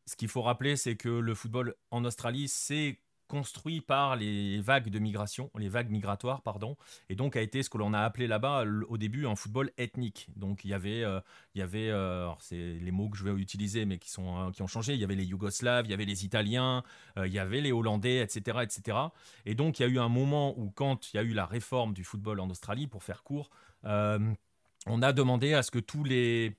ce 0.05 0.15
qu'il 0.15 0.27
faut 0.27 0.41
rappeler, 0.41 0.75
c'est 0.75 0.95
que 0.95 1.09
le 1.09 1.33
football 1.33 1.75
en 1.91 2.03
Australie, 2.05 2.47
s'est 2.47 2.99
construit 3.33 3.81
par 3.81 4.15
les 4.15 4.61
vagues 4.61 4.89
de 4.89 4.99
migration, 4.99 5.49
les 5.57 5.67
vagues 5.67 5.89
migratoires, 5.89 6.43
pardon, 6.43 6.77
et 7.09 7.15
donc 7.15 7.35
a 7.35 7.41
été 7.41 7.63
ce 7.63 7.69
que 7.71 7.79
l'on 7.79 7.91
a 7.91 8.01
appelé 8.01 8.27
là-bas 8.27 8.63
au 8.87 8.99
début 8.99 9.25
un 9.25 9.35
football 9.35 9.71
ethnique. 9.79 10.27
Donc 10.35 10.63
il 10.63 10.69
y 10.69 10.75
avait, 10.75 11.03
euh, 11.03 11.19
il 11.55 11.59
y 11.59 11.61
avait, 11.63 11.89
euh, 11.89 12.29
c'est 12.37 12.55
les 12.55 12.91
mots 12.91 13.09
que 13.09 13.17
je 13.17 13.23
vais 13.23 13.31
utiliser, 13.31 13.85
mais 13.85 13.97
qui 13.97 14.11
sont, 14.11 14.37
euh, 14.37 14.51
qui 14.51 14.61
ont 14.61 14.67
changé. 14.67 14.93
Il 14.93 14.99
y 14.99 15.03
avait 15.03 15.15
les 15.15 15.25
Yougoslaves, 15.25 15.87
il 15.87 15.89
y 15.89 15.95
avait 15.95 16.05
les 16.05 16.25
Italiens, 16.25 16.83
il 17.17 17.33
y 17.33 17.39
avait 17.39 17.59
les 17.59 17.71
Hollandais, 17.71 18.21
etc., 18.21 18.59
etc. 18.61 18.99
Et 19.47 19.55
donc 19.55 19.79
il 19.79 19.81
y 19.81 19.85
a 19.85 19.89
eu 19.89 19.97
un 19.97 20.09
moment 20.09 20.53
où, 20.59 20.69
quand 20.69 21.11
il 21.11 21.17
y 21.17 21.19
a 21.19 21.23
eu 21.23 21.33
la 21.33 21.47
réforme 21.47 21.95
du 21.95 22.03
football 22.03 22.39
en 22.39 22.51
Australie, 22.51 22.85
pour 22.85 23.01
faire 23.01 23.23
court, 23.23 23.49
on 23.83 25.01
a 25.01 25.11
demandé 25.11 25.55
à 25.55 25.63
ce 25.63 25.71
que 25.71 25.79
tous 25.79 26.03
les 26.03 26.55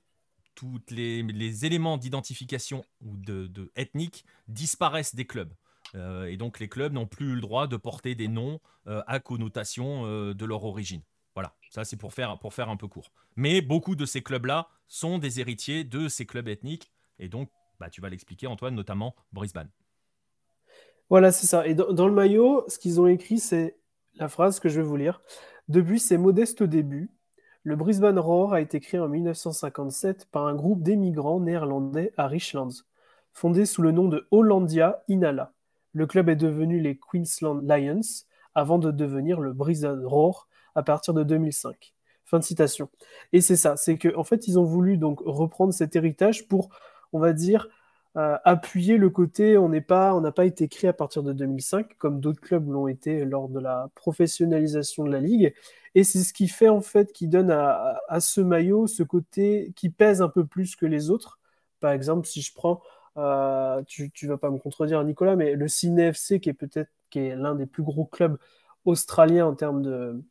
tous 0.55 0.79
les, 0.89 1.65
éléments 1.65 1.97
d'identification 1.97 2.83
ou 3.01 3.17
de, 3.17 3.71
ethnique 3.75 4.25
disparaissent 4.47 5.15
des 5.15 5.25
clubs. 5.25 5.53
Euh, 5.95 6.25
et 6.25 6.37
donc 6.37 6.59
les 6.59 6.67
clubs 6.67 6.93
n'ont 6.93 7.07
plus 7.07 7.35
le 7.35 7.41
droit 7.41 7.67
de 7.67 7.77
porter 7.77 8.15
des 8.15 8.27
noms 8.27 8.59
euh, 8.87 9.01
à 9.07 9.19
connotation 9.19 10.05
euh, 10.05 10.33
de 10.33 10.45
leur 10.45 10.63
origine. 10.63 11.01
Voilà, 11.35 11.53
ça 11.69 11.83
c'est 11.83 11.97
pour 11.97 12.13
faire, 12.13 12.29
un 12.69 12.77
peu 12.77 12.87
court. 12.87 13.11
Mais 13.35 13.61
beaucoup 13.61 13.95
de 13.95 14.05
ces 14.05 14.21
clubs-là 14.21 14.67
sont 14.87 15.17
des 15.17 15.39
héritiers 15.39 15.83
de 15.83 16.07
ces 16.07 16.25
clubs 16.25 16.47
ethniques. 16.47 16.91
Et 17.19 17.27
donc, 17.27 17.49
bah, 17.79 17.89
tu 17.89 18.01
vas 18.01 18.09
l'expliquer 18.09 18.47
Antoine, 18.47 18.75
notamment 18.75 19.15
Brisbane. 19.33 19.69
Voilà, 21.09 21.31
c'est 21.31 21.47
ça. 21.47 21.67
Et 21.67 21.75
dans, 21.75 22.07
le 22.07 22.13
maillot, 22.13 22.63
ce 22.67 22.79
qu'ils 22.79 23.01
ont 23.01 23.07
écrit, 23.07 23.37
c'est 23.37 23.77
la 24.15 24.29
phrase 24.29 24.59
que 24.59 24.69
je 24.69 24.79
vais 24.79 24.87
vous 24.87 24.95
lire. 24.95 25.21
Depuis 25.67 25.99
ses 25.99 26.17
modestes 26.17 26.63
débuts, 26.63 27.11
le 27.63 27.75
Brisbane 27.75 28.19
Roar 28.19 28.53
a 28.53 28.61
été 28.61 28.79
créé 28.79 28.99
en 28.99 29.09
1957 29.09 30.27
par 30.31 30.47
un 30.47 30.55
groupe 30.55 30.83
d'émigrants 30.83 31.39
néerlandais 31.39 32.13
à 32.15 32.27
Richlands, 32.27 32.69
fondé 33.33 33.65
sous 33.65 33.81
le 33.81 33.91
nom 33.91 34.07
de 34.07 34.27
Hollandia 34.31 35.03
Inala. 35.07 35.54
Le 35.95 36.05
club 36.05 36.29
est 36.29 36.35
devenu 36.35 36.81
les 36.81 36.97
Queensland 36.97 37.61
Lions 37.63 38.01
avant 38.53 38.77
de 38.77 38.91
devenir 38.91 39.39
le 39.39 39.53
Brisbane 39.53 40.05
Roar 40.05 40.47
à 40.75 40.83
partir 40.83 41.13
de 41.13 41.23
2005. 41.23 41.93
Fin 42.25 42.39
de 42.39 42.43
citation. 42.43 42.89
Et 43.31 43.39
c'est 43.39 43.55
ça, 43.55 43.77
c'est 43.77 43.97
qu'en 43.97 44.19
en 44.19 44.23
fait, 44.25 44.47
ils 44.47 44.59
ont 44.59 44.65
voulu 44.65 44.97
donc 44.97 45.21
reprendre 45.25 45.73
cet 45.73 45.95
héritage 45.95 46.47
pour, 46.47 46.69
on 47.13 47.19
va 47.19 47.31
dire, 47.31 47.69
euh, 48.17 48.37
appuyer 48.45 48.95
le 48.95 49.09
côté 49.09 49.57
on 49.57 49.67
n'est 49.67 49.81
pas 49.81 50.15
on 50.15 50.21
n'a 50.21 50.31
pas 50.31 50.45
été 50.45 50.69
créé 50.69 50.89
à 50.89 50.93
partir 50.93 51.21
de 51.21 51.33
2005 51.33 51.97
comme 51.97 52.21
d'autres 52.21 52.39
clubs 52.39 52.65
l'ont 52.69 52.87
été 52.87 53.25
lors 53.25 53.49
de 53.49 53.59
la 53.59 53.89
professionnalisation 53.93 55.03
de 55.03 55.11
la 55.11 55.19
ligue 55.19 55.53
et 55.95 56.05
c'est 56.05 56.19
ce 56.19 56.31
qui 56.31 56.47
fait 56.47 56.69
en 56.69 56.79
fait 56.79 57.11
qui 57.11 57.27
donne 57.27 57.51
à, 57.51 57.99
ce 58.21 58.39
maillot 58.39 58.87
ce 58.87 59.03
côté 59.03 59.73
qui 59.75 59.89
pèse 59.89 60.21
un 60.21 60.29
peu 60.29 60.45
plus 60.45 60.77
que 60.77 60.85
les 60.85 61.09
autres 61.09 61.39
par 61.81 61.91
exemple 61.91 62.25
si 62.25 62.41
je 62.41 62.53
prends 62.53 62.81
euh, 63.17 63.81
tu, 63.87 64.11
tu 64.11 64.27
vas 64.27 64.37
pas 64.37 64.49
me 64.49 64.57
contredire 64.57 65.03
Nicolas 65.03 65.35
mais 65.35 65.53
le 65.55 65.67
Cine 65.67 65.99
FC 65.99 66.39
qui 66.39 66.49
est 66.49 66.53
peut-être 66.53 66.91
qui 67.09 67.19
est 67.19 67.35
l'un 67.35 67.55
des 67.55 67.65
plus 67.65 67.83
gros 67.83 68.05
clubs 68.05 68.37
australiens 68.85 69.47
en 69.47 69.55
termes 69.55 69.81
de 69.81 70.21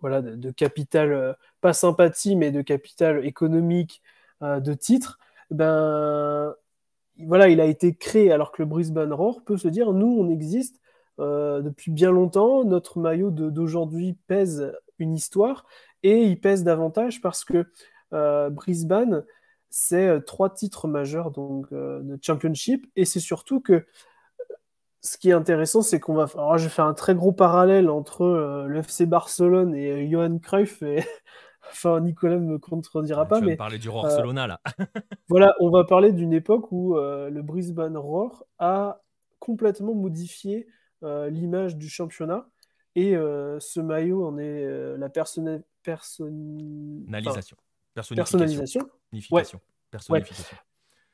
voilà 0.00 0.22
de, 0.22 0.50
capital 0.50 1.12
euh, 1.12 1.32
pas 1.60 1.72
sympathie 1.72 2.36
mais 2.36 2.52
de 2.52 2.62
capital 2.62 3.24
économique 3.26 4.02
de 4.40 4.72
titre 4.72 5.18
ben 5.50 6.54
voilà, 7.18 7.48
il 7.48 7.60
a 7.60 7.64
été 7.64 7.94
créé 7.94 8.32
alors 8.32 8.52
que 8.52 8.62
le 8.62 8.66
Brisbane 8.66 9.12
Roar 9.12 9.42
peut 9.44 9.56
se 9.56 9.68
dire 9.68 9.92
nous, 9.92 10.16
on 10.18 10.28
existe 10.28 10.80
euh, 11.18 11.60
depuis 11.62 11.90
bien 11.90 12.12
longtemps, 12.12 12.64
notre 12.64 12.98
maillot 13.00 13.30
d'aujourd'hui 13.30 14.16
pèse 14.28 14.72
une 14.98 15.14
histoire 15.14 15.66
et 16.04 16.22
il 16.22 16.40
pèse 16.40 16.62
davantage 16.62 17.20
parce 17.20 17.44
que 17.44 17.66
euh, 18.12 18.50
Brisbane, 18.50 19.24
c'est 19.70 20.06
euh, 20.06 20.20
trois 20.20 20.50
titres 20.50 20.88
majeurs 20.88 21.30
donc, 21.30 21.72
de 21.72 22.18
Championship 22.22 22.86
et 22.96 23.04
c'est 23.04 23.20
surtout 23.20 23.60
que 23.60 23.86
ce 25.00 25.16
qui 25.16 25.30
est 25.30 25.32
intéressant, 25.32 25.80
c'est 25.80 26.00
qu'on 26.00 26.14
va. 26.14 26.26
Alors, 26.34 26.58
je 26.58 26.68
faire 26.68 26.84
un 26.84 26.94
très 26.94 27.14
gros 27.14 27.32
parallèle 27.32 27.88
entre 27.88 28.66
le 28.66 28.78
FC 28.80 29.06
Barcelone 29.06 29.74
et 29.74 30.10
Johan 30.10 30.38
Cruyff 30.38 30.82
et, 30.82 31.04
Enfin, 31.70 32.00
Nicolas 32.00 32.36
ne 32.36 32.46
me 32.46 32.58
contredira 32.58 33.26
pas. 33.26 33.40
Tu 33.40 33.46
mais 33.46 33.56
parler 33.56 33.78
du 33.78 33.88
Barcelona 33.88 34.46
là. 34.46 34.60
voilà, 35.28 35.54
on 35.60 35.70
va 35.70 35.84
parler 35.84 36.12
d'une 36.12 36.32
époque 36.32 36.70
où 36.72 36.96
euh, 36.96 37.30
le 37.30 37.42
Brisbane 37.42 37.96
Roar 37.96 38.44
a 38.58 39.02
complètement 39.38 39.94
modifié 39.94 40.66
euh, 41.02 41.30
l'image 41.30 41.76
du 41.76 41.88
championnat. 41.88 42.48
Et 42.94 43.16
euh, 43.16 43.60
ce 43.60 43.80
maillot 43.80 44.26
en 44.26 44.38
est 44.38 44.96
la 44.96 45.08
personne 45.08 45.62
personnalisation. 45.82 47.56
personnalisation. 47.94 48.88
Personnification. 49.10 49.60
Personnification 49.90 50.56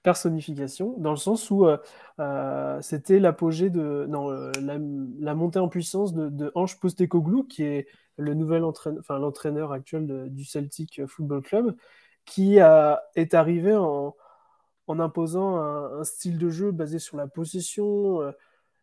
personnification, 0.05 0.95
dans 0.99 1.11
le 1.11 1.17
sens 1.17 1.51
où 1.51 1.67
euh, 1.67 1.79
euh, 2.21 2.81
c'était 2.83 3.19
l'apogée 3.19 3.71
de 3.71 4.07
non, 4.09 4.31
euh, 4.31 4.53
la, 4.61 5.35
montée 5.35 5.59
en 5.59 5.69
puissance 5.69 6.13
de, 6.13 6.29
de 6.29 6.53
Ange 6.55 6.79
Postecoglou, 6.79 7.45
qui 7.45 7.65
est 7.65 7.89
le 8.19 8.35
nouvel 8.35 8.65
entraîneur, 8.65 9.01
enfin 9.01 9.19
l'entraîneur 9.19 9.73
actuel 9.73 10.29
du 10.31 10.45
Celtic 10.45 11.05
Football 11.07 11.43
Club, 11.43 11.77
qui 12.27 12.61
a, 12.61 13.03
est 13.17 13.33
arrivé 13.33 13.75
en, 13.75 14.15
en 14.89 15.01
imposant 15.01 15.57
un, 15.57 16.05
style 16.05 16.39
de 16.39 16.51
jeu 16.51 16.71
basé 16.71 16.99
sur 16.99 17.17
la 17.17 17.27
possession, 17.27 18.21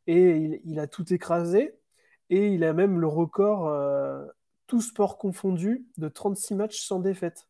et 0.08 0.38
il, 0.38 0.62
il, 0.66 0.80
a 0.80 0.88
tout 0.88 1.14
écrasé, 1.14 1.76
et 2.32 2.48
il 2.48 2.64
a 2.64 2.74
même 2.74 3.00
le 3.00 3.08
record, 3.08 3.72
tout 4.66 4.82
sport 4.82 5.20
confondu, 5.20 5.86
de 5.98 6.08
36 6.08 6.56
matchs 6.56 6.82
sans 6.82 7.00
défaite. 7.00 7.48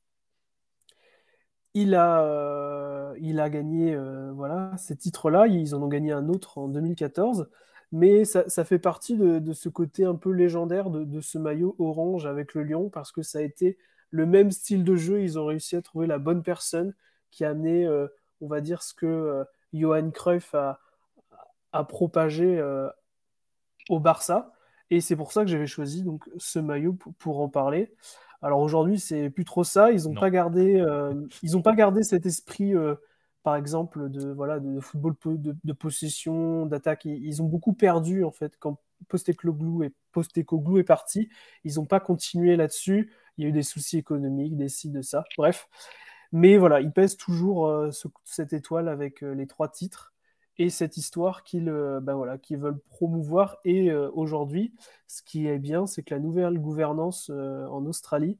Il 1.73 1.95
a, 1.95 2.23
euh, 2.23 3.15
il 3.19 3.39
a 3.39 3.49
gagné 3.49 3.93
euh, 3.93 4.31
voilà, 4.33 4.73
ces 4.77 4.95
titres-là. 4.97 5.47
Ils 5.47 5.73
en 5.75 5.81
ont 5.81 5.87
gagné 5.87 6.11
un 6.11 6.27
autre 6.29 6.57
en 6.57 6.67
2014. 6.67 7.49
Mais 7.93 8.23
ça, 8.23 8.63
fait 8.63 8.79
partie 8.79 9.17
de, 9.17 9.53
ce 9.53 9.67
côté 9.67 10.05
un 10.05 10.15
peu 10.15 10.31
légendaire 10.31 10.89
de, 10.89 11.21
ce 11.21 11.37
maillot 11.37 11.75
orange 11.77 12.25
avec 12.25 12.53
le 12.53 12.63
lion, 12.63 12.89
parce 12.89 13.11
que 13.11 13.21
ça 13.21 13.39
a 13.39 13.41
été 13.41 13.77
le 14.11 14.25
même 14.25 14.49
style 14.51 14.85
de 14.85 14.95
jeu. 14.95 15.21
Ils 15.21 15.37
ont 15.37 15.45
réussi 15.45 15.75
à 15.75 15.81
trouver 15.81 16.07
la 16.07 16.17
bonne 16.17 16.41
personne 16.41 16.93
qui 17.31 17.43
a 17.43 17.49
amené, 17.49 17.85
euh, 17.85 18.07
on 18.39 18.47
va 18.47 18.61
dire, 18.61 18.81
ce 18.81 18.93
que 18.93 19.43
Johan 19.73 20.09
Cruyff 20.11 20.55
a, 20.55 20.79
propagé 21.83 22.61
au 23.89 23.99
Barça. 23.99 24.53
Et 24.89 25.01
c'est 25.01 25.15
pour 25.15 25.31
ça 25.31 25.43
que 25.43 25.49
j'avais 25.49 25.67
choisi 25.67 26.03
donc, 26.03 26.23
ce 26.37 26.59
maillot 26.59 26.97
pour, 27.17 27.39
en 27.39 27.49
parler. 27.49 27.93
Alors 28.41 28.61
aujourd'hui, 28.61 28.99
c'est 28.99 29.29
plus 29.29 29.45
trop 29.45 29.63
ça. 29.63 29.91
Ils 29.91 30.03
n'ont 30.03 30.13
pas 30.13 30.29
gardé, 30.29 30.83
ils 31.43 31.57
ont 31.57 31.61
pas 31.61 31.75
gardé 31.75 32.03
cet 32.03 32.25
esprit 32.25 32.73
par 33.43 33.55
exemple, 33.55 34.09
de, 34.09 34.31
voilà, 34.31 34.59
de 34.59 34.79
football 34.79 35.15
de, 35.23 35.73
possession, 35.73 36.65
d'attaque. 36.65 37.05
Ils, 37.05 37.41
ont 37.41 37.47
beaucoup 37.47 37.73
perdu, 37.73 38.23
en 38.23 38.31
fait, 38.31 38.55
quand 38.59 38.79
Postecoglou 39.07 39.83
est, 39.83 39.93
Postecoglou 40.11 40.77
est 40.77 40.83
parti. 40.83 41.29
Ils 41.63 41.75
n'ont 41.75 41.85
pas 41.85 41.99
continué 41.99 42.55
là-dessus. 42.55 43.11
Il 43.37 43.43
y 43.43 43.47
a 43.47 43.49
eu 43.49 43.53
des 43.53 43.63
soucis 43.63 43.97
économiques, 43.97 44.57
des 44.57 44.69
ci, 44.69 44.89
de 44.89 45.01
ça. 45.01 45.23
Bref. 45.37 45.67
Mais 46.31 46.57
voilà, 46.57 46.81
ils 46.81 46.91
pèsent 46.91 47.17
toujours 47.17 47.67
euh, 47.67 47.89
cette 48.23 48.53
étoile 48.53 48.87
avec 48.87 49.23
euh, 49.23 49.33
les 49.33 49.47
trois 49.47 49.69
titres 49.69 50.13
et 50.57 50.69
cette 50.69 50.97
histoire 50.97 51.43
qu'ils 51.43 51.69
euh, 51.69 51.99
ben 52.01 52.15
voilà, 52.15 52.37
veulent 52.51 52.79
promouvoir. 52.89 53.57
Et 53.65 53.93
aujourd'hui, 53.93 54.73
ce 55.07 55.21
qui 55.21 55.47
est 55.47 55.59
bien, 55.59 55.87
c'est 55.87 56.03
que 56.03 56.13
la 56.13 56.19
nouvelle 56.19 56.59
gouvernance 56.59 57.29
en 57.29 57.85
Australie 57.85 58.37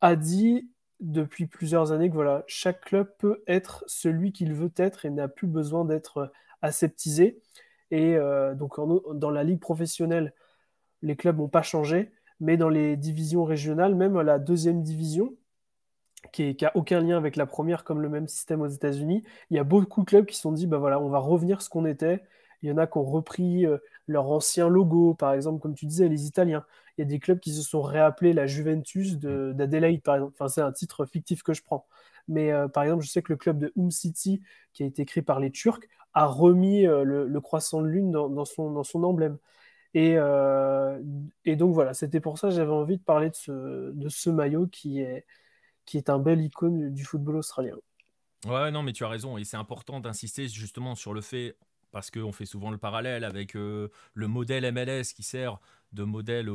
a 0.00 0.16
dit 0.16 0.68
depuis 1.02 1.46
plusieurs 1.46 1.92
années 1.92 2.08
que 2.08 2.14
voilà, 2.14 2.44
chaque 2.46 2.82
club 2.82 3.08
peut 3.18 3.42
être 3.46 3.84
celui 3.86 4.32
qu'il 4.32 4.54
veut 4.54 4.72
être 4.76 5.04
et 5.04 5.10
n'a 5.10 5.28
plus 5.28 5.48
besoin 5.48 5.84
d'être 5.84 6.18
euh, 6.18 6.26
aseptisé. 6.62 7.40
Et 7.90 8.16
euh, 8.16 8.54
donc 8.54 8.76
dans 9.18 9.30
la 9.30 9.44
ligue 9.44 9.60
professionnelle, 9.60 10.32
les 11.02 11.16
clubs 11.16 11.36
n'ont 11.36 11.48
pas 11.48 11.62
changé, 11.62 12.12
mais 12.40 12.56
dans 12.56 12.68
les 12.68 12.96
divisions 12.96 13.44
régionales, 13.44 13.94
même 13.94 14.18
la 14.20 14.38
deuxième 14.38 14.82
division, 14.82 15.36
qui 16.30 16.56
n'a 16.60 16.72
aucun 16.76 17.00
lien 17.00 17.16
avec 17.16 17.36
la 17.36 17.46
première, 17.46 17.84
comme 17.84 18.00
le 18.00 18.08
même 18.08 18.28
système 18.28 18.60
aux 18.62 18.68
États-Unis, 18.68 19.22
il 19.50 19.56
y 19.56 19.60
a 19.60 19.64
beaucoup 19.64 20.02
de 20.02 20.06
clubs 20.06 20.26
qui 20.26 20.36
se 20.36 20.42
sont 20.42 20.52
dit, 20.52 20.66
bah 20.66 20.78
voilà, 20.78 21.00
on 21.00 21.08
va 21.08 21.18
revenir 21.18 21.62
ce 21.62 21.68
qu'on 21.68 21.84
était. 21.84 22.22
Il 22.62 22.68
y 22.68 22.72
en 22.72 22.76
a 22.78 22.86
qui 22.86 22.98
ont 22.98 23.04
repris 23.04 23.66
euh, 23.66 23.78
leur 24.06 24.30
ancien 24.30 24.68
logo, 24.68 25.14
par 25.14 25.32
exemple, 25.32 25.60
comme 25.60 25.74
tu 25.74 25.86
disais, 25.86 26.08
les 26.08 26.26
Italiens. 26.26 26.64
Il 26.96 27.02
y 27.02 27.04
a 27.04 27.06
des 27.06 27.18
clubs 27.18 27.40
qui 27.40 27.52
se 27.52 27.62
sont 27.62 27.82
réappelés 27.82 28.32
la 28.32 28.46
Juventus 28.46 29.16
mm. 29.16 29.52
d'Adelaide, 29.54 30.02
par 30.02 30.16
exemple. 30.16 30.34
Enfin, 30.38 30.48
c'est 30.48 30.60
un 30.60 30.72
titre 30.72 31.04
fictif 31.06 31.42
que 31.42 31.54
je 31.54 31.62
prends. 31.62 31.86
Mais 32.28 32.52
euh, 32.52 32.68
par 32.68 32.84
exemple, 32.84 33.02
je 33.04 33.10
sais 33.10 33.22
que 33.22 33.32
le 33.32 33.36
club 33.36 33.58
de 33.58 33.72
Hum 33.76 33.90
City, 33.90 34.42
qui 34.72 34.84
a 34.84 34.86
été 34.86 35.04
créé 35.04 35.22
par 35.22 35.40
les 35.40 35.50
Turcs, 35.50 35.80
a 36.14 36.26
remis 36.26 36.86
euh, 36.86 37.02
le, 37.04 37.40
croissant 37.40 37.82
de 37.82 37.88
lune 37.88 38.12
dans, 38.12 38.44
son, 38.44 38.70
dans 38.70 38.84
son 38.84 39.02
emblème. 39.02 39.38
Et, 39.94 40.16
et 41.44 41.56
donc 41.56 41.74
voilà, 41.74 41.92
c'était 41.94 42.20
pour 42.20 42.38
ça 42.38 42.48
que 42.48 42.54
j'avais 42.54 42.72
envie 42.72 42.96
de 42.96 43.02
parler 43.02 43.28
de 43.28 43.34
ce, 43.34 43.90
de 43.92 44.08
ce 44.08 44.30
maillot 44.30 44.66
qui 44.66 45.00
est, 45.00 45.26
qui 45.84 45.96
est 45.98 46.10
un 46.10 46.18
bel 46.18 46.40
icône 46.40 46.92
du 46.92 47.04
football 47.04 47.36
australien. 47.36 47.76
Ouais, 48.46 48.70
non, 48.70 48.82
mais 48.82 48.92
tu 48.92 49.04
as 49.04 49.08
raison. 49.08 49.38
Et 49.38 49.44
c'est 49.44 49.56
important 49.56 50.00
d'insister 50.00 50.48
justement 50.48 50.94
sur 50.94 51.14
le 51.14 51.20
fait, 51.20 51.56
parce 51.90 52.10
qu'on 52.10 52.32
fait 52.32 52.46
souvent 52.46 52.70
le 52.70 52.78
parallèle 52.78 53.24
avec 53.24 53.54
le 53.54 53.90
modèle 54.14 54.70
MLS 54.72 55.12
qui 55.14 55.22
sert 55.22 55.58
de 55.92 56.04
modèle 56.04 56.50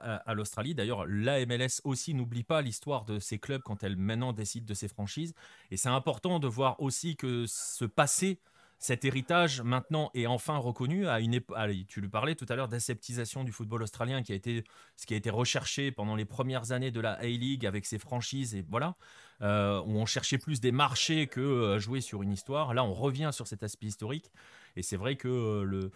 à, 0.00 0.34
l'Australie. 0.34 0.74
D'ailleurs, 0.74 1.06
la 1.06 1.44
MLS 1.46 1.80
aussi 1.84 2.14
n'oublie 2.14 2.42
pas 2.42 2.62
l'histoire 2.62 3.04
de 3.04 3.18
ces 3.18 3.38
clubs 3.38 3.62
quand 3.62 3.82
elle 3.84 3.96
maintenant 3.96 4.32
décide 4.32 4.64
de 4.64 4.74
ses 4.74 4.88
franchises. 4.88 5.34
Et 5.70 5.76
c'est 5.76 5.88
important 5.88 6.38
de 6.38 6.48
voir 6.48 6.80
aussi 6.80 7.16
que 7.16 7.44
ce 7.46 7.84
passé, 7.84 8.40
cet 8.82 9.04
héritage 9.04 9.62
maintenant 9.62 10.10
est 10.12 10.26
enfin 10.26 10.56
reconnu 10.56 11.06
à 11.06 11.20
une 11.20 11.40
tu 11.86 12.00
lui 12.00 12.08
parlais 12.08 12.34
tout 12.34 12.46
à 12.48 12.56
l'heure 12.56 12.66
d'aseptisation 12.66 13.44
du 13.44 13.52
football 13.52 13.84
australien 13.84 14.24
qui 14.24 14.32
a 14.32 14.34
été 14.34 14.64
ce 14.96 15.06
qui 15.06 15.14
a 15.14 15.16
été 15.16 15.30
recherché 15.30 15.92
pendant 15.92 16.16
les 16.16 16.24
premières 16.24 16.72
années 16.72 16.90
de 16.90 16.98
la 16.98 17.12
A-League 17.12 17.64
avec 17.64 17.86
ses 17.86 17.98
franchises 17.98 18.56
et 18.56 18.64
voilà 18.68 18.96
euh, 19.40 19.80
où 19.82 19.98
on 19.98 20.04
cherchait 20.04 20.36
plus 20.36 20.60
des 20.60 20.72
marchés 20.72 21.28
que 21.28 21.40
euh, 21.40 21.78
jouer 21.78 22.00
sur 22.00 22.22
une 22.22 22.32
histoire. 22.32 22.74
Là, 22.74 22.84
on 22.84 22.92
revient 22.92 23.30
sur 23.32 23.46
cet 23.46 23.62
aspect 23.62 23.86
historique 23.86 24.32
et 24.74 24.82
c'est 24.82 24.96
vrai 24.96 25.14
que 25.14 25.28
euh, 25.28 25.62
le 25.64 25.92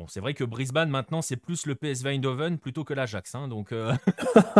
Bon, 0.00 0.06
c'est 0.08 0.20
vrai 0.20 0.32
que 0.32 0.44
Brisbane 0.44 0.88
maintenant 0.88 1.20
c'est 1.20 1.36
plus 1.36 1.66
le 1.66 1.74
PSV 1.74 2.08
Eindhoven 2.08 2.56
plutôt 2.56 2.84
que 2.84 2.94
l'Ajax, 2.94 3.34
hein, 3.34 3.48
donc. 3.48 3.70
Euh, 3.70 3.92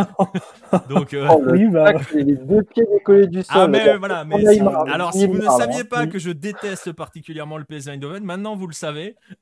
donc. 0.87 1.15
Euh, 1.15 1.27
oh, 1.31 1.41
oui, 1.47 1.67
bah... 1.67 1.93
les 2.13 2.35
deux 2.35 2.61
pieds 2.61 2.85
décollés 2.93 3.25
du 3.25 3.41
sol. 3.41 3.55
Ah 3.57 3.67
mais 3.67 3.97
voilà, 3.97 4.23
mais 4.23 4.59
alors 4.87 5.11
si 5.11 5.25
vous 5.25 5.39
ne 5.39 5.49
saviez 5.49 5.83
pas 5.83 6.05
que 6.05 6.19
je 6.19 6.29
déteste 6.29 6.91
particulièrement 6.91 7.57
le 7.57 7.63
PSV 7.63 7.93
Eindhoven, 7.93 8.23
maintenant 8.23 8.55
vous 8.55 8.67
le 8.67 8.73
savez. 8.73 9.15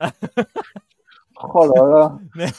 oh 1.42 1.70
là 1.74 1.86
là. 1.86 2.18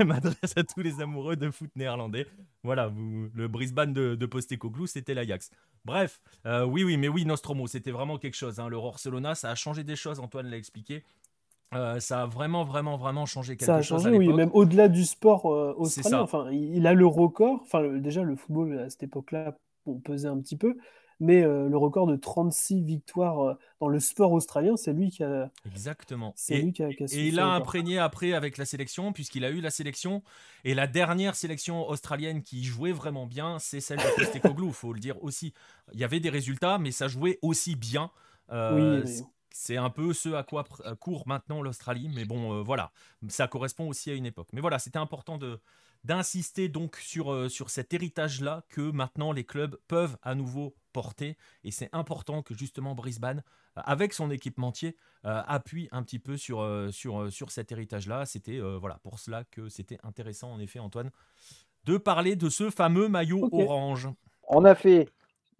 Mais... 0.00 0.04
m'adresse 0.04 0.56
à 0.56 0.64
tous 0.64 0.80
les 0.80 1.00
amoureux 1.00 1.36
de 1.36 1.52
foot 1.52 1.70
néerlandais. 1.76 2.26
Voilà, 2.64 2.88
vous, 2.88 3.28
le 3.32 3.46
Brisbane 3.46 3.92
de, 3.92 4.16
de 4.16 4.26
Postecoglou, 4.26 4.88
c'était 4.88 5.14
l'Ajax. 5.14 5.52
Bref, 5.84 6.20
euh, 6.46 6.64
oui, 6.64 6.82
oui, 6.82 6.96
mais 6.96 7.06
oui, 7.06 7.24
Nostromo, 7.24 7.68
c'était 7.68 7.92
vraiment 7.92 8.18
quelque 8.18 8.34
chose. 8.34 8.58
Hein. 8.58 8.68
Le 8.68 8.76
Barcelona, 8.80 9.36
ça 9.36 9.50
a 9.50 9.54
changé 9.54 9.84
des 9.84 9.94
choses, 9.94 10.18
Antoine 10.18 10.48
l'a 10.48 10.56
expliqué. 10.56 11.04
Euh, 11.74 11.98
ça 12.00 12.22
a 12.22 12.26
vraiment, 12.26 12.64
vraiment, 12.64 12.96
vraiment 12.96 13.26
changé 13.26 13.56
quelque 13.56 13.66
chose. 13.66 13.86
Ça 13.86 13.94
a 13.96 14.12
changé, 14.12 14.16
oui, 14.16 14.32
même 14.32 14.50
au-delà 14.52 14.88
du 14.88 15.04
sport 15.04 15.46
euh, 15.46 15.74
australien. 15.76 16.20
Enfin, 16.20 16.50
il 16.52 16.86
a 16.86 16.94
le 16.94 17.06
record. 17.06 17.60
Enfin, 17.62 17.82
déjà, 17.98 18.22
le 18.22 18.36
football 18.36 18.78
à 18.78 18.90
cette 18.90 19.02
époque-là, 19.04 19.56
on 19.86 19.98
pesait 19.98 20.28
un 20.28 20.38
petit 20.38 20.56
peu. 20.56 20.76
Mais 21.20 21.42
euh, 21.42 21.68
le 21.68 21.76
record 21.76 22.08
de 22.08 22.16
36 22.16 22.82
victoires 22.82 23.56
dans 23.80 23.88
le 23.88 24.00
sport 24.00 24.32
australien, 24.32 24.76
c'est 24.76 24.92
lui 24.92 25.10
qui 25.10 25.22
a. 25.22 25.50
Exactement. 25.64 26.32
C'est 26.36 26.58
lui 26.58 26.72
qui 26.72 26.82
a, 26.82 26.88
Et 26.90 27.28
il 27.28 27.38
a 27.38 27.46
imprégné 27.46 27.98
après 27.98 28.32
avec 28.32 28.58
la 28.58 28.64
sélection, 28.64 29.12
puisqu'il 29.12 29.44
a 29.44 29.50
eu 29.50 29.60
la 29.60 29.70
sélection. 29.70 30.22
Et 30.64 30.74
la 30.74 30.86
dernière 30.86 31.36
sélection 31.36 31.88
australienne 31.88 32.42
qui 32.42 32.64
jouait 32.64 32.92
vraiment 32.92 33.26
bien, 33.26 33.58
c'est 33.58 33.80
celle 33.80 33.98
de 33.98 34.16
Postecoglou, 34.16 34.68
il 34.68 34.74
faut 34.74 34.92
le 34.92 35.00
dire 35.00 35.22
aussi. 35.22 35.54
Il 35.92 36.00
y 36.00 36.04
avait 36.04 36.20
des 36.20 36.30
résultats, 36.30 36.78
mais 36.78 36.90
ça 36.90 37.08
jouait 37.08 37.38
aussi 37.42 37.76
bien. 37.76 38.10
oui, 38.50 39.02
c'est 39.56 39.76
un 39.76 39.88
peu 39.88 40.12
ce 40.12 40.30
à 40.30 40.42
quoi 40.42 40.64
court 40.98 41.28
maintenant 41.28 41.62
l'Australie, 41.62 42.10
mais 42.12 42.24
bon, 42.24 42.52
euh, 42.52 42.62
voilà, 42.62 42.90
ça 43.28 43.46
correspond 43.46 43.86
aussi 43.88 44.10
à 44.10 44.14
une 44.14 44.26
époque. 44.26 44.48
Mais 44.52 44.60
voilà, 44.60 44.80
c'était 44.80 44.98
important 44.98 45.38
de 45.38 45.60
d'insister 46.02 46.68
donc 46.68 46.96
sur, 46.96 47.32
euh, 47.32 47.48
sur 47.48 47.70
cet 47.70 47.94
héritage-là 47.94 48.64
que 48.68 48.90
maintenant 48.90 49.32
les 49.32 49.44
clubs 49.44 49.78
peuvent 49.88 50.18
à 50.22 50.34
nouveau 50.34 50.74
porter. 50.92 51.38
Et 51.62 51.70
c'est 51.70 51.88
important 51.92 52.42
que 52.42 52.52
justement 52.52 52.94
Brisbane, 52.94 53.42
euh, 53.78 53.82
avec 53.84 54.12
son 54.12 54.30
équipementier, 54.30 54.96
appuie 55.22 55.88
un 55.92 56.02
petit 56.02 56.18
peu 56.18 56.36
sur, 56.36 56.68
sur, 56.90 57.32
sur 57.32 57.50
cet 57.50 57.72
héritage-là. 57.72 58.26
C'était 58.26 58.60
voilà, 58.60 58.98
pour 59.02 59.18
cela 59.18 59.44
que 59.44 59.70
c'était 59.70 59.96
intéressant, 60.02 60.52
en 60.52 60.58
effet, 60.58 60.80
Antoine, 60.80 61.10
de 61.84 61.96
parler 61.96 62.36
de 62.36 62.50
ce 62.50 62.68
fameux 62.68 63.08
maillot 63.08 63.48
orange. 63.50 64.08
On 64.48 64.66
a 64.66 64.74
fait 64.74 65.08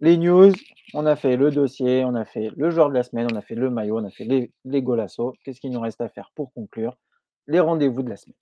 les 0.01 0.17
news, 0.17 0.51
on 0.93 1.05
a 1.05 1.15
fait 1.15 1.37
le 1.37 1.51
dossier, 1.51 2.03
on 2.03 2.15
a 2.15 2.25
fait 2.25 2.51
le 2.55 2.69
joueur 2.69 2.89
de 2.89 2.93
la 2.93 3.03
semaine, 3.03 3.27
on 3.31 3.35
a 3.35 3.41
fait 3.41 3.55
le 3.55 3.69
maillot, 3.69 3.99
on 3.99 4.05
a 4.05 4.11
fait 4.11 4.25
les, 4.25 4.51
les 4.65 4.83
Qu'est-ce 5.43 5.59
qu'il 5.59 5.71
nous 5.71 5.79
reste 5.79 6.01
à 6.01 6.09
faire 6.09 6.31
pour 6.35 6.53
conclure? 6.53 6.97
Les 7.47 7.59
rendez-vous 7.59 8.03
de 8.03 8.09
la 8.09 8.17
semaine. 8.17 8.35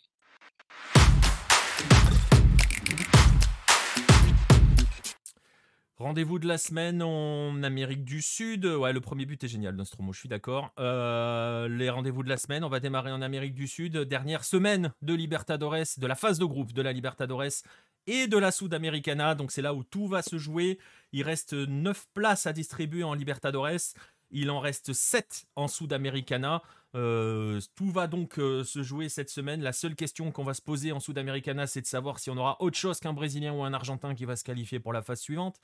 Rendez-vous 5.98 6.38
de 6.38 6.48
la 6.48 6.58
semaine 6.58 7.02
en 7.02 7.64
Amérique 7.64 8.04
du 8.04 8.22
Sud. 8.22 8.66
Ouais, 8.66 8.92
le 8.92 9.00
premier 9.00 9.26
but 9.26 9.42
est 9.44 9.48
génial, 9.48 9.76
Nostromo, 9.76 10.12
je 10.12 10.20
suis 10.20 10.28
d'accord. 10.28 10.74
Euh, 10.78 11.70
les 11.70 11.90
rendez-vous 11.90 12.24
de 12.24 12.30
la 12.30 12.36
semaine, 12.36 12.66
on 12.66 12.70
va 12.70 12.82
démarrer 12.82 13.12
en 13.12 13.22
Amérique 13.22 13.54
du 13.54 13.68
Sud. 13.68 13.98
Dernière 14.00 14.44
semaine 14.44 14.92
de 15.02 15.14
Libertadores, 15.14 15.98
de 15.98 16.08
la 16.08 16.16
phase 16.16 16.40
de 16.40 16.46
groupe 16.46 16.74
de 16.74 16.82
la 16.82 16.92
Libertadores 16.92 17.64
et 18.08 18.28
de 18.28 18.38
la 18.38 18.52
Sudamericana. 18.52 19.36
Donc 19.36 19.52
c'est 19.52 19.62
là 19.62 19.74
où 19.74 19.84
tout 19.84 20.08
va 20.08 20.22
se 20.22 20.38
jouer. 20.38 20.80
Il 21.12 21.24
reste 21.24 21.54
9 21.54 22.08
places 22.14 22.48
à 22.48 22.54
distribuer 22.54 23.04
en 23.04 23.14
Libertadores. 23.14 23.96
Il 24.32 24.50
en 24.50 24.60
reste 24.60 24.94
7 24.94 25.46
en 25.56 25.68
Sudamericana. 25.68 26.62
Euh, 26.96 27.60
tout 27.76 27.92
va 27.92 28.08
donc 28.08 28.38
euh, 28.38 28.64
se 28.64 28.84
jouer 28.84 29.10
cette 29.10 29.30
semaine. 29.30 29.62
La 29.62 29.74
seule 29.74 29.96
question 29.96 30.32
qu'on 30.32 30.44
va 30.44 30.54
se 30.54 30.62
poser 30.62 30.92
en 30.92 31.00
Sudamericana, 31.00 31.66
c'est 31.68 31.82
de 31.82 31.88
savoir 31.88 32.20
si 32.20 32.30
on 32.30 32.38
aura 32.38 32.62
autre 32.62 32.78
chose 32.78 33.00
qu'un 33.00 33.14
Brésilien 33.14 33.54
ou 33.54 33.64
un 33.64 33.74
Argentin 33.74 34.14
qui 34.14 34.26
va 34.26 34.36
se 34.36 34.44
qualifier 34.44 34.80
pour 34.80 34.94
la 34.94 35.02
phase 35.02 35.20
suivante. 35.20 35.60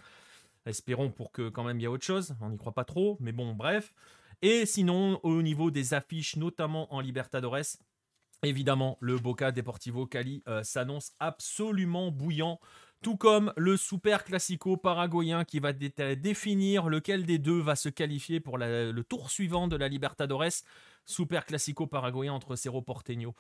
Espérons 0.65 1.11
pour 1.11 1.31
que 1.31 1.49
quand 1.49 1.63
même 1.63 1.79
il 1.79 1.83
y 1.83 1.85
ait 1.85 1.87
autre 1.89 2.05
chose. 2.05 2.35
On 2.41 2.49
n'y 2.49 2.57
croit 2.57 2.73
pas 2.73 2.85
trop, 2.85 3.17
mais 3.19 3.31
bon, 3.31 3.53
bref. 3.53 3.93
Et 4.41 4.65
sinon, 4.65 5.19
au 5.23 5.41
niveau 5.41 5.69
des 5.69 5.93
affiches, 5.93 6.35
notamment 6.35 6.93
en 6.93 7.01
Libertadores, 7.01 7.77
Évidemment, 8.43 8.97
le 9.01 9.17
Boca 9.17 9.51
Deportivo 9.51 10.05
Cali 10.05 10.43
euh, 10.47 10.63
s'annonce 10.63 11.11
absolument 11.19 12.09
bouillant, 12.11 12.59
tout 13.01 13.17
comme 13.17 13.53
le 13.57 13.75
Super 13.75 14.23
Classico 14.23 14.77
paraguayen 14.77 15.43
qui 15.43 15.59
va 15.59 15.73
définir 15.73 16.87
lequel 16.87 17.25
des 17.25 17.37
deux 17.37 17.59
va 17.59 17.75
se 17.75 17.89
qualifier 17.89 18.39
pour 18.39 18.57
le 18.57 19.01
tour 19.01 19.29
suivant 19.29 19.67
de 19.67 19.75
la 19.75 19.87
Libertadores. 19.87 20.63
Super 21.05 21.45
Classico 21.45 21.87
paraguayen 21.87 22.33
entre 22.33 22.55
Cerro 22.55 22.81
Porteño 22.81 23.33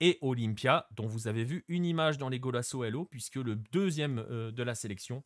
et 0.00 0.18
Olympia, 0.20 0.88
dont 0.96 1.06
vous 1.06 1.28
avez 1.28 1.44
vu 1.44 1.64
une 1.68 1.84
image 1.84 2.18
dans 2.18 2.28
les 2.28 2.40
Golasso 2.40 2.82
Hello, 2.84 3.04
puisque 3.04 3.36
le 3.36 3.56
deuxième 3.56 4.18
euh, 4.18 4.50
de 4.50 4.62
la 4.62 4.74
sélection 4.74 5.22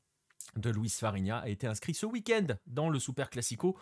de 0.54 0.70
Luis 0.70 0.90
Farinha 0.90 1.38
a 1.38 1.48
été 1.48 1.66
inscrit 1.66 1.94
ce 1.94 2.06
week-end 2.06 2.46
dans 2.66 2.90
le 2.90 2.98
Super 2.98 3.30
Classico 3.30 3.78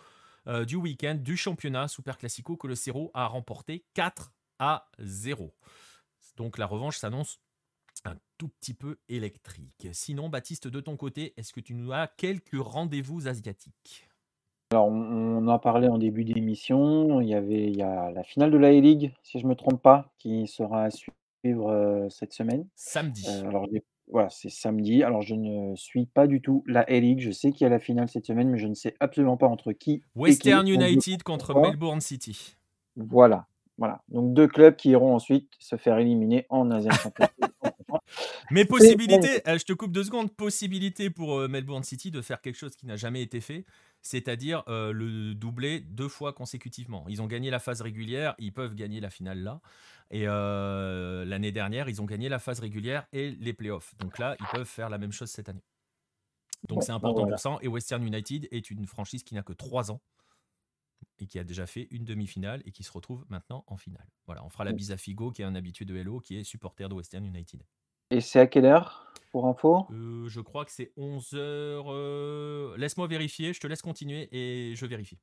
euh, 0.47 0.65
du 0.65 0.75
week-end 0.75 1.15
du 1.15 1.37
championnat 1.37 1.87
Super 1.87 2.17
Classico 2.17 2.55
que 2.57 2.67
le 2.67 2.75
Cerro 2.75 3.11
a 3.13 3.27
remporté 3.27 3.85
4 3.93 4.31
à 4.59 4.87
0. 4.99 5.53
Donc 6.37 6.57
la 6.57 6.65
revanche 6.65 6.97
s'annonce 6.97 7.39
un 8.03 8.17
tout 8.37 8.49
petit 8.49 8.73
peu 8.73 8.97
électrique. 9.09 9.87
Sinon, 9.93 10.29
Baptiste, 10.29 10.67
de 10.67 10.79
ton 10.79 10.97
côté, 10.97 11.33
est-ce 11.37 11.53
que 11.53 11.59
tu 11.59 11.73
nous 11.73 11.91
as 11.91 12.07
quelques 12.07 12.59
rendez-vous 12.59 13.27
asiatiques? 13.27 14.09
Alors, 14.71 14.87
on, 14.87 15.37
en 15.37 15.47
a 15.47 15.59
parlé 15.59 15.87
en 15.87 15.97
début 15.97 16.25
d'émission. 16.25 17.21
Il 17.21 17.29
y 17.29 17.35
avait 17.35 17.67
il 17.67 17.77
y 17.77 17.83
a 17.83 18.11
la 18.11 18.23
finale 18.23 18.51
de 18.51 18.57
la 18.57 18.69
A-League, 18.69 19.13
si 19.23 19.39
je 19.39 19.45
ne 19.45 19.49
me 19.49 19.55
trompe 19.55 19.81
pas, 19.81 20.11
qui 20.17 20.47
sera 20.47 20.83
à 20.83 20.89
suivre 20.89 21.69
euh, 21.69 22.09
cette 22.09 22.33
semaine. 22.33 22.67
Samedi. 22.75 23.25
Euh, 23.27 23.47
alors, 23.47 23.67
voilà, 24.11 24.29
c'est 24.29 24.49
samedi. 24.49 25.03
Alors, 25.03 25.21
je 25.21 25.35
ne 25.35 25.75
suis 25.75 26.07
pas 26.07 26.27
du 26.27 26.41
tout 26.41 26.63
la 26.67 26.81
A-League. 26.81 27.19
Je 27.19 27.31
sais 27.31 27.51
qu'il 27.51 27.61
y 27.61 27.67
a 27.67 27.69
la 27.69 27.79
finale 27.79 28.09
cette 28.09 28.25
semaine, 28.25 28.49
mais 28.49 28.57
je 28.57 28.67
ne 28.67 28.73
sais 28.73 28.95
absolument 28.99 29.37
pas 29.37 29.47
entre 29.47 29.71
qui. 29.71 30.01
Western 30.15 30.67
United 30.67 31.23
contre 31.23 31.59
Melbourne 31.59 32.01
City. 32.01 32.55
Voilà. 32.95 33.47
Voilà. 33.77 34.01
Donc 34.07 34.33
deux 34.33 34.47
clubs 34.47 34.75
qui 34.75 34.91
iront 34.91 35.15
ensuite 35.15 35.51
se 35.59 35.75
faire 35.75 35.97
éliminer 35.97 36.45
en 36.49 36.69
Championship. 36.69 37.33
Mais 38.51 38.65
possibilité, 38.65 39.41
euh, 39.47 39.57
je 39.57 39.65
te 39.65 39.73
coupe 39.73 39.91
deux 39.91 40.03
secondes, 40.03 40.31
possibilité 40.31 41.09
pour 41.09 41.39
euh, 41.39 41.47
Melbourne 41.47 41.83
City 41.83 42.11
de 42.11 42.21
faire 42.21 42.41
quelque 42.41 42.55
chose 42.55 42.75
qui 42.75 42.85
n'a 42.85 42.95
jamais 42.95 43.21
été 43.21 43.41
fait, 43.41 43.65
c'est-à-dire 44.01 44.63
euh, 44.67 44.91
le 44.91 45.33
doubler 45.33 45.79
deux 45.79 46.07
fois 46.07 46.33
consécutivement. 46.33 47.05
Ils 47.07 47.21
ont 47.21 47.27
gagné 47.27 47.49
la 47.49 47.59
phase 47.59 47.81
régulière, 47.81 48.35
ils 48.37 48.53
peuvent 48.53 48.75
gagner 48.75 48.99
la 48.99 49.09
finale 49.09 49.39
là. 49.39 49.61
Et 50.11 50.25
l'année 50.25 51.51
dernière, 51.51 51.89
ils 51.89 51.99
ont 51.99 52.05
gagné 52.05 52.29
la 52.29 52.37
phase 52.37 52.59
régulière 52.59 53.07
et 53.11 53.31
les 53.31 53.53
playoffs. 53.53 53.95
Donc 53.97 54.19
là, 54.19 54.35
ils 54.39 54.45
peuvent 54.53 54.67
faire 54.67 54.87
la 54.87 54.99
même 54.99 55.11
chose 55.11 55.29
cette 55.29 55.49
année. 55.49 55.63
Donc 56.69 56.83
c'est 56.83 56.91
important 56.91 57.25
pour 57.27 57.39
ça. 57.39 57.57
Et 57.61 57.67
Western 57.67 58.05
United 58.05 58.47
est 58.51 58.69
une 58.69 58.85
franchise 58.85 59.23
qui 59.23 59.33
n'a 59.33 59.41
que 59.41 59.53
trois 59.53 59.91
ans 59.91 59.99
et 61.19 61.27
qui 61.27 61.39
a 61.39 61.43
déjà 61.43 61.65
fait 61.65 61.87
une 61.91 62.05
demi-finale 62.05 62.61
et 62.65 62.71
qui 62.71 62.83
se 62.83 62.91
retrouve 62.91 63.25
maintenant 63.29 63.63
en 63.67 63.77
finale. 63.77 64.07
Voilà, 64.25 64.43
on 64.43 64.49
fera 64.49 64.63
la 64.63 64.73
bise 64.73 64.91
à 64.91 64.97
Figo, 64.97 65.31
qui 65.31 65.41
est 65.41 65.45
un 65.45 65.55
habitué 65.55 65.85
de 65.85 65.95
Hello, 65.95 66.19
qui 66.19 66.37
est 66.37 66.43
supporter 66.43 66.89
de 66.89 66.93
Western 66.93 67.25
United. 67.25 67.63
Et 68.11 68.21
c'est 68.21 68.39
à 68.39 68.47
quelle 68.47 68.65
heure 68.65 69.11
pour 69.31 69.47
info? 69.47 69.87
Euh, 69.91 70.27
Je 70.27 70.39
crois 70.41 70.65
que 70.65 70.71
c'est 70.71 70.91
11h. 70.97 71.35
Euh, 71.37 72.77
laisse-moi 72.77 73.07
vérifier, 73.07 73.53
je 73.53 73.59
te 73.59 73.67
laisse 73.67 73.81
continuer 73.81 74.29
et 74.31 74.75
je 74.75 74.85
vérifie. 74.85 75.17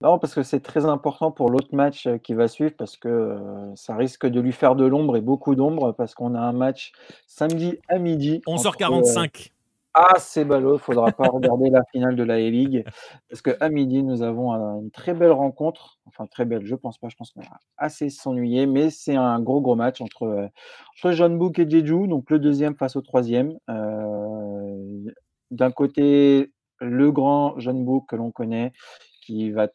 Non, 0.00 0.18
parce 0.18 0.34
que 0.34 0.42
c'est 0.42 0.60
très 0.60 0.84
important 0.84 1.30
pour 1.30 1.48
l'autre 1.50 1.74
match 1.74 2.06
euh, 2.06 2.18
qui 2.18 2.34
va 2.34 2.48
suivre, 2.48 2.72
parce 2.76 2.96
que 2.96 3.72
ça 3.76 3.94
risque 3.96 4.26
de 4.26 4.40
lui 4.40 4.52
faire 4.52 4.74
de 4.74 4.84
l'ombre 4.84 5.16
et 5.16 5.20
beaucoup 5.20 5.54
d'ombre, 5.54 5.92
parce 5.92 6.14
qu'on 6.14 6.34
a 6.34 6.40
un 6.40 6.52
match 6.52 6.92
samedi 7.26 7.78
à 7.88 7.98
midi. 7.98 8.40
11h45. 8.46 9.52
Ah, 9.52 9.61
c'est 10.18 10.44
ballot, 10.44 10.70
il 10.70 10.72
ne 10.74 10.78
faudra 10.78 11.12
pas 11.12 11.28
regarder 11.28 11.70
la 11.70 11.82
finale 11.92 12.16
de 12.16 12.22
la 12.22 12.34
A-League. 12.34 12.84
Parce 13.28 13.42
qu'à 13.42 13.68
midi, 13.68 14.02
nous 14.02 14.22
avons 14.22 14.52
une 14.80 14.90
très 14.90 15.14
belle 15.14 15.32
rencontre. 15.32 15.98
Enfin, 16.06 16.26
très 16.26 16.44
belle, 16.44 16.64
je 16.64 16.74
pense 16.74 16.98
pas. 16.98 17.08
Je 17.08 17.16
pense 17.16 17.30
qu'on 17.30 17.42
va 17.42 17.58
assez 17.76 18.10
s'ennuyer. 18.10 18.66
Mais 18.66 18.90
c'est 18.90 19.16
un 19.16 19.40
gros, 19.40 19.60
gros 19.60 19.76
match 19.76 20.00
entre, 20.00 20.22
euh, 20.24 20.48
entre 20.98 21.12
John 21.12 21.38
Book 21.38 21.58
et 21.58 21.68
Jeju. 21.68 22.08
Donc, 22.08 22.30
le 22.30 22.38
deuxième 22.38 22.74
face 22.76 22.96
au 22.96 23.02
troisième. 23.02 23.54
Euh, 23.68 25.10
d'un 25.50 25.70
côté, 25.70 26.52
le 26.80 27.12
grand 27.12 27.58
John 27.58 27.84
Book 27.84 28.06
que 28.08 28.16
l'on 28.16 28.30
connaît, 28.30 28.72
qui 29.24 29.50
va 29.50 29.68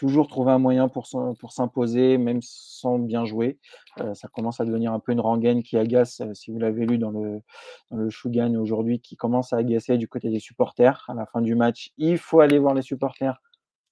toujours 0.00 0.28
trouver 0.28 0.50
un 0.50 0.58
moyen 0.58 0.88
pour, 0.88 1.06
pour 1.38 1.52
s'imposer, 1.52 2.16
même 2.16 2.40
sans 2.40 2.98
bien 2.98 3.26
jouer. 3.26 3.58
Euh, 4.00 4.14
ça 4.14 4.28
commence 4.28 4.58
à 4.58 4.64
devenir 4.64 4.94
un 4.94 4.98
peu 4.98 5.12
une 5.12 5.20
rengaine 5.20 5.62
qui 5.62 5.76
agace, 5.76 6.22
euh, 6.22 6.32
si 6.32 6.50
vous 6.50 6.58
l'avez 6.58 6.86
lu 6.86 6.96
dans 6.96 7.10
le, 7.10 7.42
dans 7.90 7.98
le 7.98 8.08
Shugan 8.08 8.54
aujourd'hui, 8.56 9.00
qui 9.00 9.14
commence 9.16 9.52
à 9.52 9.58
agacer 9.58 9.98
du 9.98 10.08
côté 10.08 10.30
des 10.30 10.40
supporters. 10.40 11.04
À 11.08 11.12
la 11.12 11.26
fin 11.26 11.42
du 11.42 11.54
match, 11.54 11.90
il 11.98 12.16
faut 12.16 12.40
aller 12.40 12.58
voir 12.58 12.72
les 12.72 12.80
supporters 12.80 13.42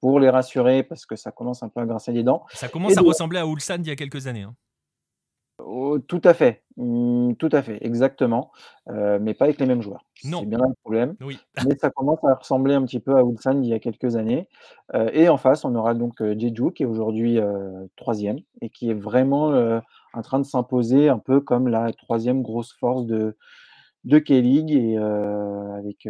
pour 0.01 0.19
les 0.19 0.31
rassurer 0.31 0.83
parce 0.83 1.05
que 1.05 1.15
ça 1.15 1.31
commence 1.31 1.63
un 1.63 1.69
peu 1.69 1.81
à 1.81 1.85
grincer 1.85 2.13
les 2.13 2.23
dents. 2.23 2.47
Ça 2.55 2.69
commence 2.69 2.97
à 2.97 3.03
ressembler 3.03 3.39
à 3.39 3.47
Ulsan 3.47 3.77
d'il 3.77 3.89
y 3.89 3.93
a 3.93 3.97
quelques 3.97 4.27
années. 4.27 4.45
Hein. 4.45 4.55
Oh, 5.59 5.99
tout 5.99 6.21
à 6.23 6.35
fait, 6.35 6.63
mmh, 6.77 7.35
tout 7.35 7.49
à 7.51 7.63
fait, 7.63 7.79
exactement, 7.85 8.53
euh, 8.91 9.19
mais 9.21 9.35
pas 9.35 9.47
avec 9.47 9.59
les 9.59 9.67
mêmes 9.67 9.83
joueurs. 9.83 10.05
Non. 10.23 10.41
C'est 10.41 10.47
bien 10.47 10.59
là 10.59 10.67
le 10.69 10.75
problème. 10.83 11.17
Oui. 11.21 11.39
Mais 11.67 11.77
ça 11.77 11.91
commence 11.91 12.23
à 12.25 12.35
ressembler 12.35 12.75
un 12.75 12.85
petit 12.85 13.01
peu 13.01 13.17
à 13.17 13.23
Ulsan 13.23 13.63
il 13.63 13.69
y 13.69 13.75
a 13.75 13.81
quelques 13.81 14.15
années. 14.15 14.49
Euh, 14.95 15.11
et 15.13 15.29
en 15.29 15.37
face, 15.37 15.65
on 15.65 15.75
aura 15.75 15.95
donc 15.95 16.23
Jeju 16.23 16.73
qui 16.73 16.85
est 16.85 16.87
aujourd'hui 16.87 17.41
troisième 17.97 18.39
et 18.61 18.71
qui 18.71 18.91
est 18.91 18.95
vraiment 18.95 19.81
en 20.15 20.23
train 20.23 20.39
de 20.39 20.45
s'imposer 20.45 21.09
un 21.09 21.19
peu 21.19 21.41
comme 21.41 21.69
la 21.69 21.93
troisième 21.93 22.43
grosse 22.43 22.73
force 22.75 23.05
de, 23.07 23.37
de 24.09 24.19
K-League 24.19 24.73
et 24.73 24.97
avec 24.97 26.09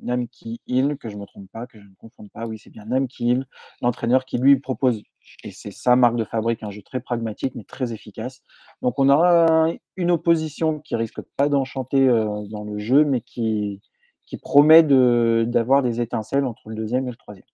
Namki 0.00 0.60
Hill, 0.68 0.96
que 0.96 1.08
je 1.08 1.16
ne 1.16 1.20
me 1.20 1.26
trompe 1.26 1.50
pas, 1.50 1.66
que 1.66 1.80
je 1.80 1.84
ne 1.84 1.94
confonde 1.98 2.30
pas, 2.30 2.46
oui, 2.46 2.58
c'est 2.58 2.70
bien 2.70 2.84
Namki 2.84 3.30
Hill, 3.30 3.46
l'entraîneur 3.82 4.24
qui 4.24 4.38
lui 4.38 4.60
propose, 4.60 5.02
et 5.42 5.50
c'est 5.50 5.72
sa 5.72 5.96
marque 5.96 6.14
de 6.14 6.22
fabrique, 6.24 6.62
un 6.62 6.70
jeu 6.70 6.82
très 6.82 7.00
pragmatique 7.00 7.56
mais 7.56 7.64
très 7.64 7.92
efficace. 7.92 8.40
Donc 8.82 9.00
on 9.00 9.08
aura 9.08 9.68
une 9.96 10.12
opposition 10.12 10.78
qui 10.78 10.94
risque 10.94 11.20
pas 11.36 11.48
d'enchanter 11.48 12.06
dans 12.06 12.62
le 12.62 12.78
jeu, 12.78 13.04
mais 13.04 13.20
qui, 13.20 13.82
qui 14.24 14.36
promet 14.36 14.84
d'avoir 14.84 15.82
des 15.82 16.00
étincelles 16.00 16.44
entre 16.44 16.68
le 16.68 16.76
deuxième 16.76 17.08
et 17.08 17.10
le 17.10 17.16
troisième. 17.16 17.46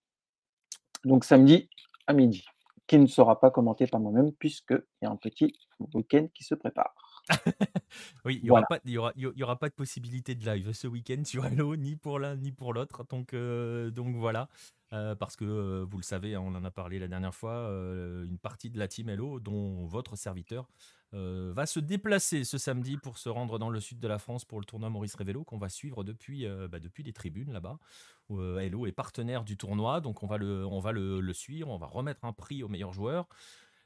Donc 1.06 1.24
samedi 1.24 1.70
à 2.06 2.12
midi, 2.12 2.44
qui 2.86 2.98
ne 2.98 3.06
sera 3.06 3.40
pas 3.40 3.50
commenté 3.50 3.86
par 3.86 3.98
moi-même, 3.98 4.32
puisqu'il 4.32 4.84
y 5.00 5.06
a 5.06 5.10
un 5.10 5.16
petit 5.16 5.54
week-end 5.94 6.26
qui 6.34 6.44
se 6.44 6.54
prépare. 6.54 6.94
Oui, 8.24 8.38
il 8.42 8.44
n'y 8.44 8.50
aura, 8.50 8.62
pas, 8.62 8.80
y 8.84 8.98
aura, 8.98 9.12
y 9.16 9.42
aura 9.42 9.58
pas 9.58 9.68
de 9.68 9.74
possibilité 9.74 10.34
de 10.34 10.44
live 10.44 10.72
ce 10.72 10.86
week-end 10.86 11.22
sur 11.24 11.44
Hello, 11.46 11.76
ni 11.76 11.96
pour 11.96 12.18
l'un 12.18 12.36
ni 12.36 12.52
pour 12.52 12.72
l'autre. 12.72 13.04
Donc, 13.08 13.32
euh, 13.32 13.90
donc 13.90 14.16
voilà, 14.16 14.48
euh, 14.92 15.14
parce 15.14 15.36
que 15.36 15.44
euh, 15.44 15.86
vous 15.88 15.98
le 15.98 16.02
savez, 16.02 16.34
hein, 16.34 16.42
on 16.44 16.54
en 16.54 16.64
a 16.64 16.70
parlé 16.70 16.98
la 16.98 17.08
dernière 17.08 17.34
fois, 17.34 17.68
une 18.24 18.38
partie 18.38 18.70
de 18.70 18.78
la 18.78 18.88
team 18.88 19.08
Hello, 19.08 19.40
dont 19.40 19.86
votre 19.86 20.16
serviteur, 20.16 20.68
va 21.14 21.66
se 21.66 21.78
déplacer 21.78 22.42
ce 22.42 22.56
samedi 22.56 22.96
pour 22.96 23.18
se 23.18 23.28
rendre 23.28 23.58
dans 23.58 23.68
le 23.68 23.80
sud 23.80 24.00
de 24.00 24.08
la 24.08 24.18
France 24.18 24.46
pour 24.46 24.58
le 24.58 24.64
tournoi 24.64 24.88
Maurice 24.88 25.14
Révélo 25.14 25.44
qu'on 25.44 25.58
va 25.58 25.68
suivre 25.68 26.04
depuis, 26.04 26.46
bah, 26.70 26.80
depuis 26.80 27.02
les 27.02 27.12
tribunes 27.12 27.52
là-bas. 27.52 27.78
Hello 28.30 28.86
est 28.86 28.92
partenaire 28.92 29.44
du 29.44 29.58
tournoi, 29.58 30.00
donc 30.00 30.22
on 30.22 30.26
va, 30.26 30.38
le, 30.38 30.64
on 30.64 30.80
va 30.80 30.92
le, 30.92 31.20
le 31.20 31.32
suivre, 31.34 31.68
on 31.68 31.76
va 31.76 31.86
remettre 31.86 32.24
un 32.24 32.32
prix 32.32 32.62
aux 32.62 32.68
meilleurs 32.68 32.94
joueurs. 32.94 33.28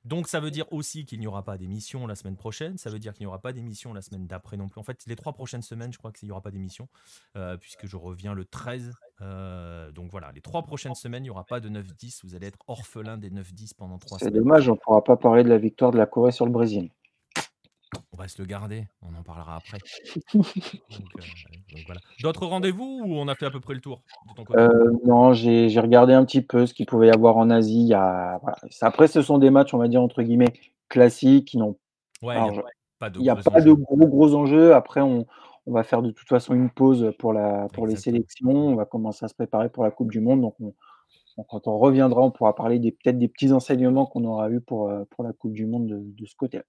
Donc 0.06 0.28
ça 0.28 0.38
veut 0.38 0.52
dire 0.52 0.72
aussi 0.72 1.04
qu'il 1.04 1.18
n'y 1.18 1.26
aura 1.26 1.42
pas 1.42 1.58
d'émission 1.58 2.06
la 2.06 2.14
semaine 2.14 2.36
prochaine, 2.36 2.78
ça 2.78 2.90
veut 2.90 3.00
dire 3.00 3.12
qu'il 3.12 3.24
n'y 3.24 3.26
aura 3.26 3.40
pas 3.40 3.52
d'émission 3.52 3.92
la 3.92 4.02
semaine 4.02 4.28
d'après 4.28 4.56
non 4.56 4.68
plus. 4.68 4.78
En 4.78 4.84
fait, 4.84 5.02
les 5.08 5.16
trois 5.16 5.32
prochaines 5.32 5.62
semaines, 5.62 5.92
je 5.92 5.98
crois 5.98 6.12
qu'il 6.12 6.28
n'y 6.28 6.32
aura 6.32 6.42
pas 6.42 6.52
d'émission, 6.52 6.86
euh, 7.36 7.56
puisque 7.56 7.86
je 7.86 7.96
reviens 7.96 8.32
le 8.32 8.44
13. 8.44 8.92
Euh, 9.20 9.90
donc 9.90 10.12
voilà, 10.12 10.30
les 10.32 10.40
trois 10.40 10.62
prochaines 10.62 10.94
semaines, 10.94 11.24
il 11.24 11.26
n'y 11.26 11.30
aura 11.30 11.44
pas 11.44 11.58
de 11.58 11.68
9-10, 11.68 12.20
vous 12.22 12.36
allez 12.36 12.46
être 12.46 12.58
orphelin 12.68 13.18
des 13.18 13.30
9-10 13.30 13.74
pendant 13.76 13.98
trois 13.98 14.18
semaines. 14.18 14.32
C'est 14.32 14.38
dommage, 14.38 14.68
on 14.68 14.74
ne 14.74 14.78
pourra 14.78 15.02
pas 15.02 15.16
parler 15.16 15.42
de 15.42 15.48
la 15.48 15.58
victoire 15.58 15.90
de 15.90 15.98
la 15.98 16.06
Corée 16.06 16.30
sur 16.30 16.46
le 16.46 16.52
Brésil. 16.52 16.90
On 18.12 18.16
va 18.16 18.26
se 18.28 18.40
le 18.40 18.46
garder, 18.46 18.88
on 19.02 19.14
en 19.14 19.22
parlera 19.22 19.56
après. 19.56 19.78
Euh, 21.88 21.94
D'autres 22.22 22.46
rendez-vous 22.46 23.02
ou 23.04 23.16
on 23.16 23.28
a 23.28 23.34
fait 23.34 23.46
à 23.46 23.50
peu 23.50 23.60
près 23.60 23.74
le 23.74 23.80
tour 23.80 24.02
euh, 24.50 24.90
Non, 25.04 25.34
j'ai 25.34 25.68
regardé 25.78 26.14
un 26.14 26.24
petit 26.24 26.40
peu 26.40 26.66
ce 26.66 26.74
qu'il 26.74 26.86
pouvait 26.86 27.08
y 27.08 27.10
avoir 27.10 27.36
en 27.36 27.50
Asie. 27.50 27.92
Après, 28.80 29.08
ce 29.08 29.20
sont 29.20 29.38
des 29.38 29.50
matchs, 29.50 29.74
on 29.74 29.78
va 29.78 29.88
dire, 29.88 30.00
entre 30.02 30.22
guillemets, 30.22 30.52
classiques 30.88 31.48
qui 31.48 31.58
n'ont 31.58 31.76
ouais, 32.22 32.36
Il 33.14 33.20
n'y 33.20 33.28
a 33.28 33.36
pas 33.36 33.60
de 33.60 33.72
gros, 33.72 34.06
gros 34.06 34.34
enjeux. 34.34 34.74
Après, 34.74 35.00
on, 35.02 35.26
va 35.66 35.82
faire 35.82 36.02
de 36.02 36.10
toute 36.10 36.28
façon 36.28 36.54
une 36.54 36.70
pause 36.70 37.12
pour, 37.18 37.32
la, 37.32 37.68
pour 37.72 37.86
les 37.86 37.96
sélections. 37.96 38.50
On 38.50 38.74
va 38.74 38.86
commencer 38.86 39.24
à 39.24 39.28
se 39.28 39.34
préparer 39.34 39.68
pour 39.68 39.84
la 39.84 39.90
Coupe 39.90 40.10
du 40.10 40.20
Monde. 40.20 40.40
Donc, 40.40 40.54
quand 41.48 41.66
on 41.66 41.78
reviendra, 41.78 42.22
on 42.22 42.30
pourra 42.30 42.54
parler 42.54 42.80
peut-être 42.80 43.18
des 43.18 43.28
petits 43.28 43.52
enseignements 43.52 44.06
qu'on 44.06 44.24
aura 44.24 44.50
eu 44.50 44.60
pour, 44.60 44.88
euh, 44.88 45.04
pour 45.10 45.24
la 45.24 45.32
Coupe 45.32 45.52
du 45.52 45.66
Monde 45.66 45.86
de, 45.86 45.98
de 46.00 46.26
ce 46.26 46.34
côté-là. 46.36 46.64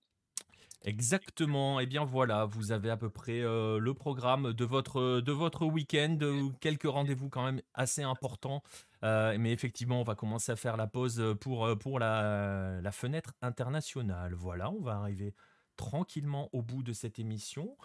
Exactement. 0.84 1.80
Eh 1.80 1.86
bien 1.86 2.06
voilà, 2.06 2.46
vous 2.46 2.72
avez 2.72 2.90
à 2.90 2.98
peu 2.98 3.10
près 3.10 3.42
euh, 3.42 3.80
le 3.80 3.94
programme 3.94 4.54
de 4.54 4.64
votre, 4.64 5.20
de 5.22 5.32
votre 5.32 5.66
week-end, 5.66 6.18
quelques 6.62 6.84
rendez-vous 6.88 7.30
quand 7.30 7.44
même 7.44 7.62
assez 7.74 8.04
importants. 8.04 8.64
Euh, 9.04 9.36
mais 9.40 9.52
effectivement, 9.52 10.00
on 10.00 10.04
va 10.04 10.16
commencer 10.16 10.52
à 10.52 10.56
faire 10.56 10.78
la 10.78 10.88
pause 10.88 11.36
pour, 11.42 11.66
euh, 11.66 11.76
pour 11.76 12.00
la, 12.00 12.80
la 12.82 12.92
fenêtre 12.92 13.34
internationale. 13.42 14.34
Voilà, 14.36 14.70
on 14.72 14.80
va 14.82 14.94
arriver 14.98 15.34
tranquillement 15.76 16.50
au 16.54 16.62
bout 16.62 16.84
de 16.84 16.94
cette 16.94 17.20
émission. 17.20 17.76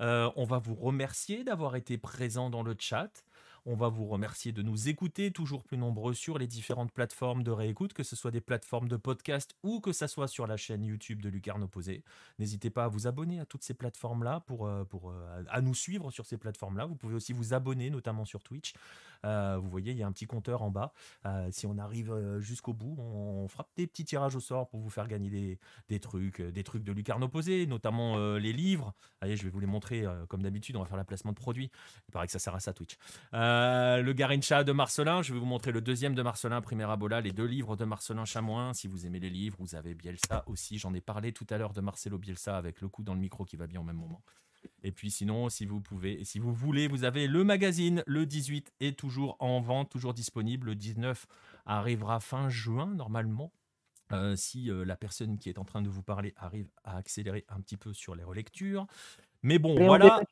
on 0.00 0.44
va 0.44 0.58
vous 0.58 0.74
remercier 0.74 1.44
d'avoir 1.44 1.76
été 1.76 1.98
présent 1.98 2.50
dans 2.50 2.62
le 2.62 2.74
chat. 2.78 3.24
On 3.70 3.74
va 3.74 3.88
vous 3.88 4.06
remercier 4.06 4.50
de 4.50 4.62
nous 4.62 4.88
écouter, 4.88 5.30
toujours 5.30 5.62
plus 5.62 5.76
nombreux 5.76 6.14
sur 6.14 6.38
les 6.38 6.46
différentes 6.46 6.90
plateformes 6.90 7.42
de 7.42 7.50
réécoute, 7.50 7.92
que 7.92 8.02
ce 8.02 8.16
soit 8.16 8.30
des 8.30 8.40
plateformes 8.40 8.88
de 8.88 8.96
podcast 8.96 9.54
ou 9.62 9.80
que 9.80 9.92
ce 9.92 10.06
soit 10.06 10.26
sur 10.26 10.46
la 10.46 10.56
chaîne 10.56 10.86
YouTube 10.86 11.20
de 11.20 11.28
Lucarne 11.28 11.62
Opposé. 11.62 12.02
N'hésitez 12.38 12.70
pas 12.70 12.84
à 12.84 12.88
vous 12.88 13.06
abonner 13.06 13.40
à 13.40 13.44
toutes 13.44 13.62
ces 13.62 13.74
plateformes-là, 13.74 14.40
pour, 14.46 14.66
euh, 14.66 14.84
pour, 14.84 15.10
euh, 15.10 15.44
à 15.50 15.60
nous 15.60 15.74
suivre 15.74 16.10
sur 16.10 16.24
ces 16.24 16.38
plateformes-là. 16.38 16.86
Vous 16.86 16.94
pouvez 16.94 17.14
aussi 17.14 17.34
vous 17.34 17.52
abonner, 17.52 17.90
notamment 17.90 18.24
sur 18.24 18.42
Twitch. 18.42 18.72
Euh, 19.26 19.58
vous 19.60 19.68
voyez, 19.68 19.92
il 19.92 19.98
y 19.98 20.02
a 20.02 20.06
un 20.06 20.12
petit 20.12 20.26
compteur 20.26 20.62
en 20.62 20.70
bas. 20.70 20.94
si 21.50 21.66
on 21.66 21.76
arrive 21.76 22.38
jusqu'au 22.38 22.72
bout, 22.72 22.96
on, 22.98 23.48
fera 23.48 23.68
des 23.76 23.86
petits 23.86 24.06
tirages 24.06 24.34
au 24.34 24.40
sort 24.40 24.70
pour 24.70 24.80
vous 24.80 24.88
faire 24.88 25.08
gagner 25.08 25.58
des, 25.88 26.00
trucs, 26.00 26.40
des 26.40 26.64
trucs 26.64 26.84
de 26.84 26.92
Lucarne 26.92 27.22
Opposé, 27.22 27.66
notamment 27.66 28.16
les 28.38 28.54
livres. 28.54 28.94
Allez, 29.20 29.36
je 29.36 29.44
vais 29.44 29.50
vous 29.50 29.60
les 29.60 29.66
montrer 29.66 30.06
comme 30.28 30.40
d'habitude. 30.40 30.76
On 30.76 30.80
va 30.80 30.86
faire 30.86 30.96
la 30.96 31.04
placement 31.04 31.32
de 31.32 31.36
produits. 31.36 31.70
Il 32.08 32.12
paraît 32.12 32.26
que 32.26 32.32
ça 32.32 32.38
sert 32.38 32.54
à 32.54 32.60
ça, 32.60 32.72
Twitch. 32.72 32.96
Le 34.02 34.12
Garincha 34.12 34.64
de 34.64 34.72
Marcelin, 34.72 35.22
je 35.22 35.32
vais 35.32 35.38
vous 35.38 35.46
montrer 35.46 35.72
le 35.72 35.80
deuxième 35.80 36.14
de 36.14 36.22
Marcelin, 36.22 36.60
Primera 36.60 36.96
Bola, 36.96 37.20
les 37.20 37.32
deux 37.32 37.46
livres 37.46 37.76
de 37.76 37.84
Marcelin 37.84 38.24
Chamoin. 38.24 38.74
Si 38.74 38.88
vous 38.88 39.06
aimez 39.06 39.20
les 39.20 39.30
livres, 39.30 39.56
vous 39.60 39.74
avez 39.74 39.94
Bielsa 39.94 40.44
aussi. 40.46 40.78
J'en 40.78 40.94
ai 40.94 41.00
parlé 41.00 41.32
tout 41.32 41.46
à 41.50 41.58
l'heure 41.58 41.72
de 41.72 41.80
Marcelo 41.80 42.18
Bielsa 42.18 42.56
avec 42.56 42.80
le 42.80 42.88
coup 42.88 43.02
dans 43.02 43.14
le 43.14 43.20
micro 43.20 43.44
qui 43.44 43.56
va 43.56 43.66
bien 43.66 43.80
au 43.80 43.84
même 43.84 43.96
moment. 43.96 44.22
Et 44.82 44.92
puis 44.92 45.10
sinon, 45.10 45.48
si 45.48 45.66
vous 45.66 45.80
pouvez, 45.80 46.24
si 46.24 46.38
vous 46.38 46.52
voulez, 46.52 46.88
vous 46.88 47.04
avez 47.04 47.26
le 47.26 47.44
magazine. 47.44 48.02
Le 48.06 48.26
18 48.26 48.72
est 48.80 48.98
toujours 48.98 49.36
en 49.40 49.60
vente, 49.60 49.90
toujours 49.90 50.14
disponible. 50.14 50.68
Le 50.68 50.74
19 50.74 51.26
arrivera 51.66 52.20
fin 52.20 52.48
juin 52.48 52.86
normalement. 52.86 53.52
Euh, 54.12 54.36
si 54.36 54.70
euh, 54.70 54.84
la 54.84 54.96
personne 54.96 55.38
qui 55.38 55.50
est 55.50 55.58
en 55.58 55.64
train 55.64 55.82
de 55.82 55.88
vous 55.88 56.02
parler 56.02 56.32
arrive 56.36 56.70
à 56.82 56.96
accélérer 56.96 57.44
un 57.48 57.60
petit 57.60 57.76
peu 57.76 57.92
sur 57.92 58.14
les 58.14 58.24
relectures. 58.24 58.86
Mais 59.42 59.58
bon, 59.58 59.74
voilà. 59.76 60.22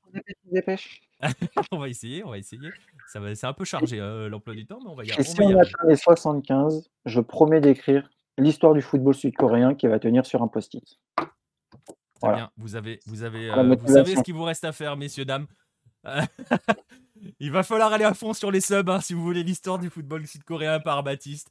on 1.73 1.79
va 1.79 1.89
essayer, 1.89 2.25
on 2.25 2.31
va 2.31 2.39
essayer. 2.39 2.71
Ça 3.09 3.21
va, 3.21 3.35
c'est 3.35 3.47
un 3.47 3.53
peu 3.53 3.65
chargé 3.65 4.01
euh, 4.01 4.29
l'emploi 4.29 4.55
du 4.55 4.67
temps, 4.67 4.79
mais 4.83 4.91
on 4.91 4.95
va 4.95 5.05
y 5.05 5.11
arriver. 5.11 5.29
Et 5.29 5.33
si 5.33 5.41
on, 5.41 5.59
atteint 5.59 5.89
les 5.89 5.97
75, 5.97 6.91
je 7.05 7.21
promets 7.21 7.61
d'écrire 7.61 8.09
l'histoire 8.39 8.75
du 8.75 8.83
football 8.83 9.15
sud-coréen 9.15 9.75
qui 9.75 9.87
va 9.87 9.99
tenir 9.99 10.27
sur 10.27 10.43
un 10.43 10.49
post-it. 10.49 10.99
Très 12.21 12.35
bien, 12.35 12.51
vous 12.57 12.77
avez, 12.77 13.01
vous 13.07 13.23
avez, 13.23 13.51
vous 13.51 13.93
savez 13.93 14.17
ce 14.17 14.23
qu'il 14.23 14.35
vous 14.35 14.45
reste 14.45 14.65
à 14.65 14.73
faire, 14.73 14.97
messieurs 14.97 15.25
dames. 15.25 15.47
Il 17.41 17.51
va 17.51 17.63
falloir 17.63 17.93
aller 17.93 18.05
à 18.05 18.15
fond 18.15 18.33
sur 18.33 18.51
les 18.51 18.61
subs 18.61 18.89
hein, 18.89 19.01
si 19.01 19.15
vous 19.15 19.23
voulez 19.23 19.43
l'histoire 19.43 19.79
du 19.79 19.91
football 19.91 20.27
sud-coréen 20.27 20.81
par 20.81 21.03
Baptiste. 21.03 21.51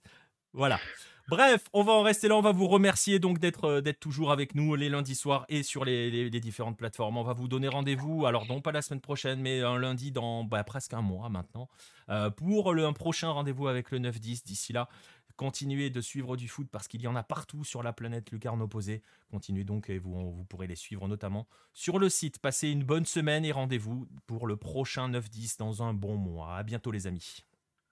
Voilà. 0.53 0.79
Bref, 1.27 1.65
on 1.73 1.81
va 1.81 1.93
en 1.93 2.03
rester 2.03 2.27
là. 2.27 2.35
On 2.37 2.41
va 2.41 2.51
vous 2.51 2.67
remercier 2.67 3.17
donc 3.17 3.39
d'être 3.39 3.65
euh, 3.65 3.93
toujours 3.99 4.31
avec 4.31 4.53
nous 4.53 4.75
les 4.75 4.89
lundis 4.89 5.15
soirs 5.15 5.45
et 5.49 5.63
sur 5.63 5.83
les, 5.83 6.29
différentes 6.29 6.77
plateformes. 6.77 7.17
On 7.17 7.23
va 7.23 7.33
vous 7.33 7.47
donner 7.47 7.67
rendez-vous, 7.67 8.27
alors 8.27 8.45
non 8.47 8.61
pas 8.61 8.71
la 8.71 8.83
semaine 8.83 9.01
prochaine, 9.01 9.41
mais 9.41 9.61
un 9.61 9.79
lundi 9.79 10.11
dans 10.11 10.43
bah, 10.43 10.63
presque 10.63 10.93
un 10.93 11.01
mois 11.01 11.29
maintenant, 11.29 11.67
euh, 12.09 12.29
pour 12.29 12.73
le, 12.73 12.85
un 12.85 12.93
prochain 12.93 13.29
rendez-vous 13.29 13.67
avec 13.67 13.89
le 13.89 13.97
9-10. 13.97 14.45
D'ici 14.45 14.71
là, 14.71 14.87
continuez 15.35 15.89
de 15.89 15.99
suivre 15.99 16.37
du 16.37 16.47
foot 16.47 16.67
parce 16.71 16.87
qu'il 16.87 17.01
y 17.01 17.07
en 17.07 17.15
a 17.15 17.23
partout 17.23 17.63
sur 17.63 17.81
la 17.81 17.91
planète 17.91 18.29
lucarne 18.31 18.61
opposée. 18.61 19.01
Continuez 19.31 19.63
donc 19.63 19.89
et 19.89 19.97
vous, 19.97 20.31
vous 20.31 20.43
pourrez 20.43 20.67
les 20.67 20.75
suivre 20.75 21.07
notamment 21.07 21.47
sur 21.73 21.97
le 21.97 22.09
site. 22.09 22.37
Passez 22.37 22.69
une 22.69 22.83
bonne 22.83 23.05
semaine 23.05 23.45
et 23.45 23.51
rendez-vous 23.51 24.07
pour 24.27 24.45
le 24.45 24.57
prochain 24.57 25.09
9-10 25.09 25.57
dans 25.57 25.81
un 25.81 25.93
bon 25.95 26.17
mois. 26.17 26.55
À 26.55 26.61
bientôt 26.61 26.91
les 26.91 27.07
amis. 27.07 27.43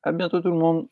À 0.03 0.11
bientôt 0.11 0.39
tout 0.39 0.49
le 0.49 0.59
monde. 0.59 0.87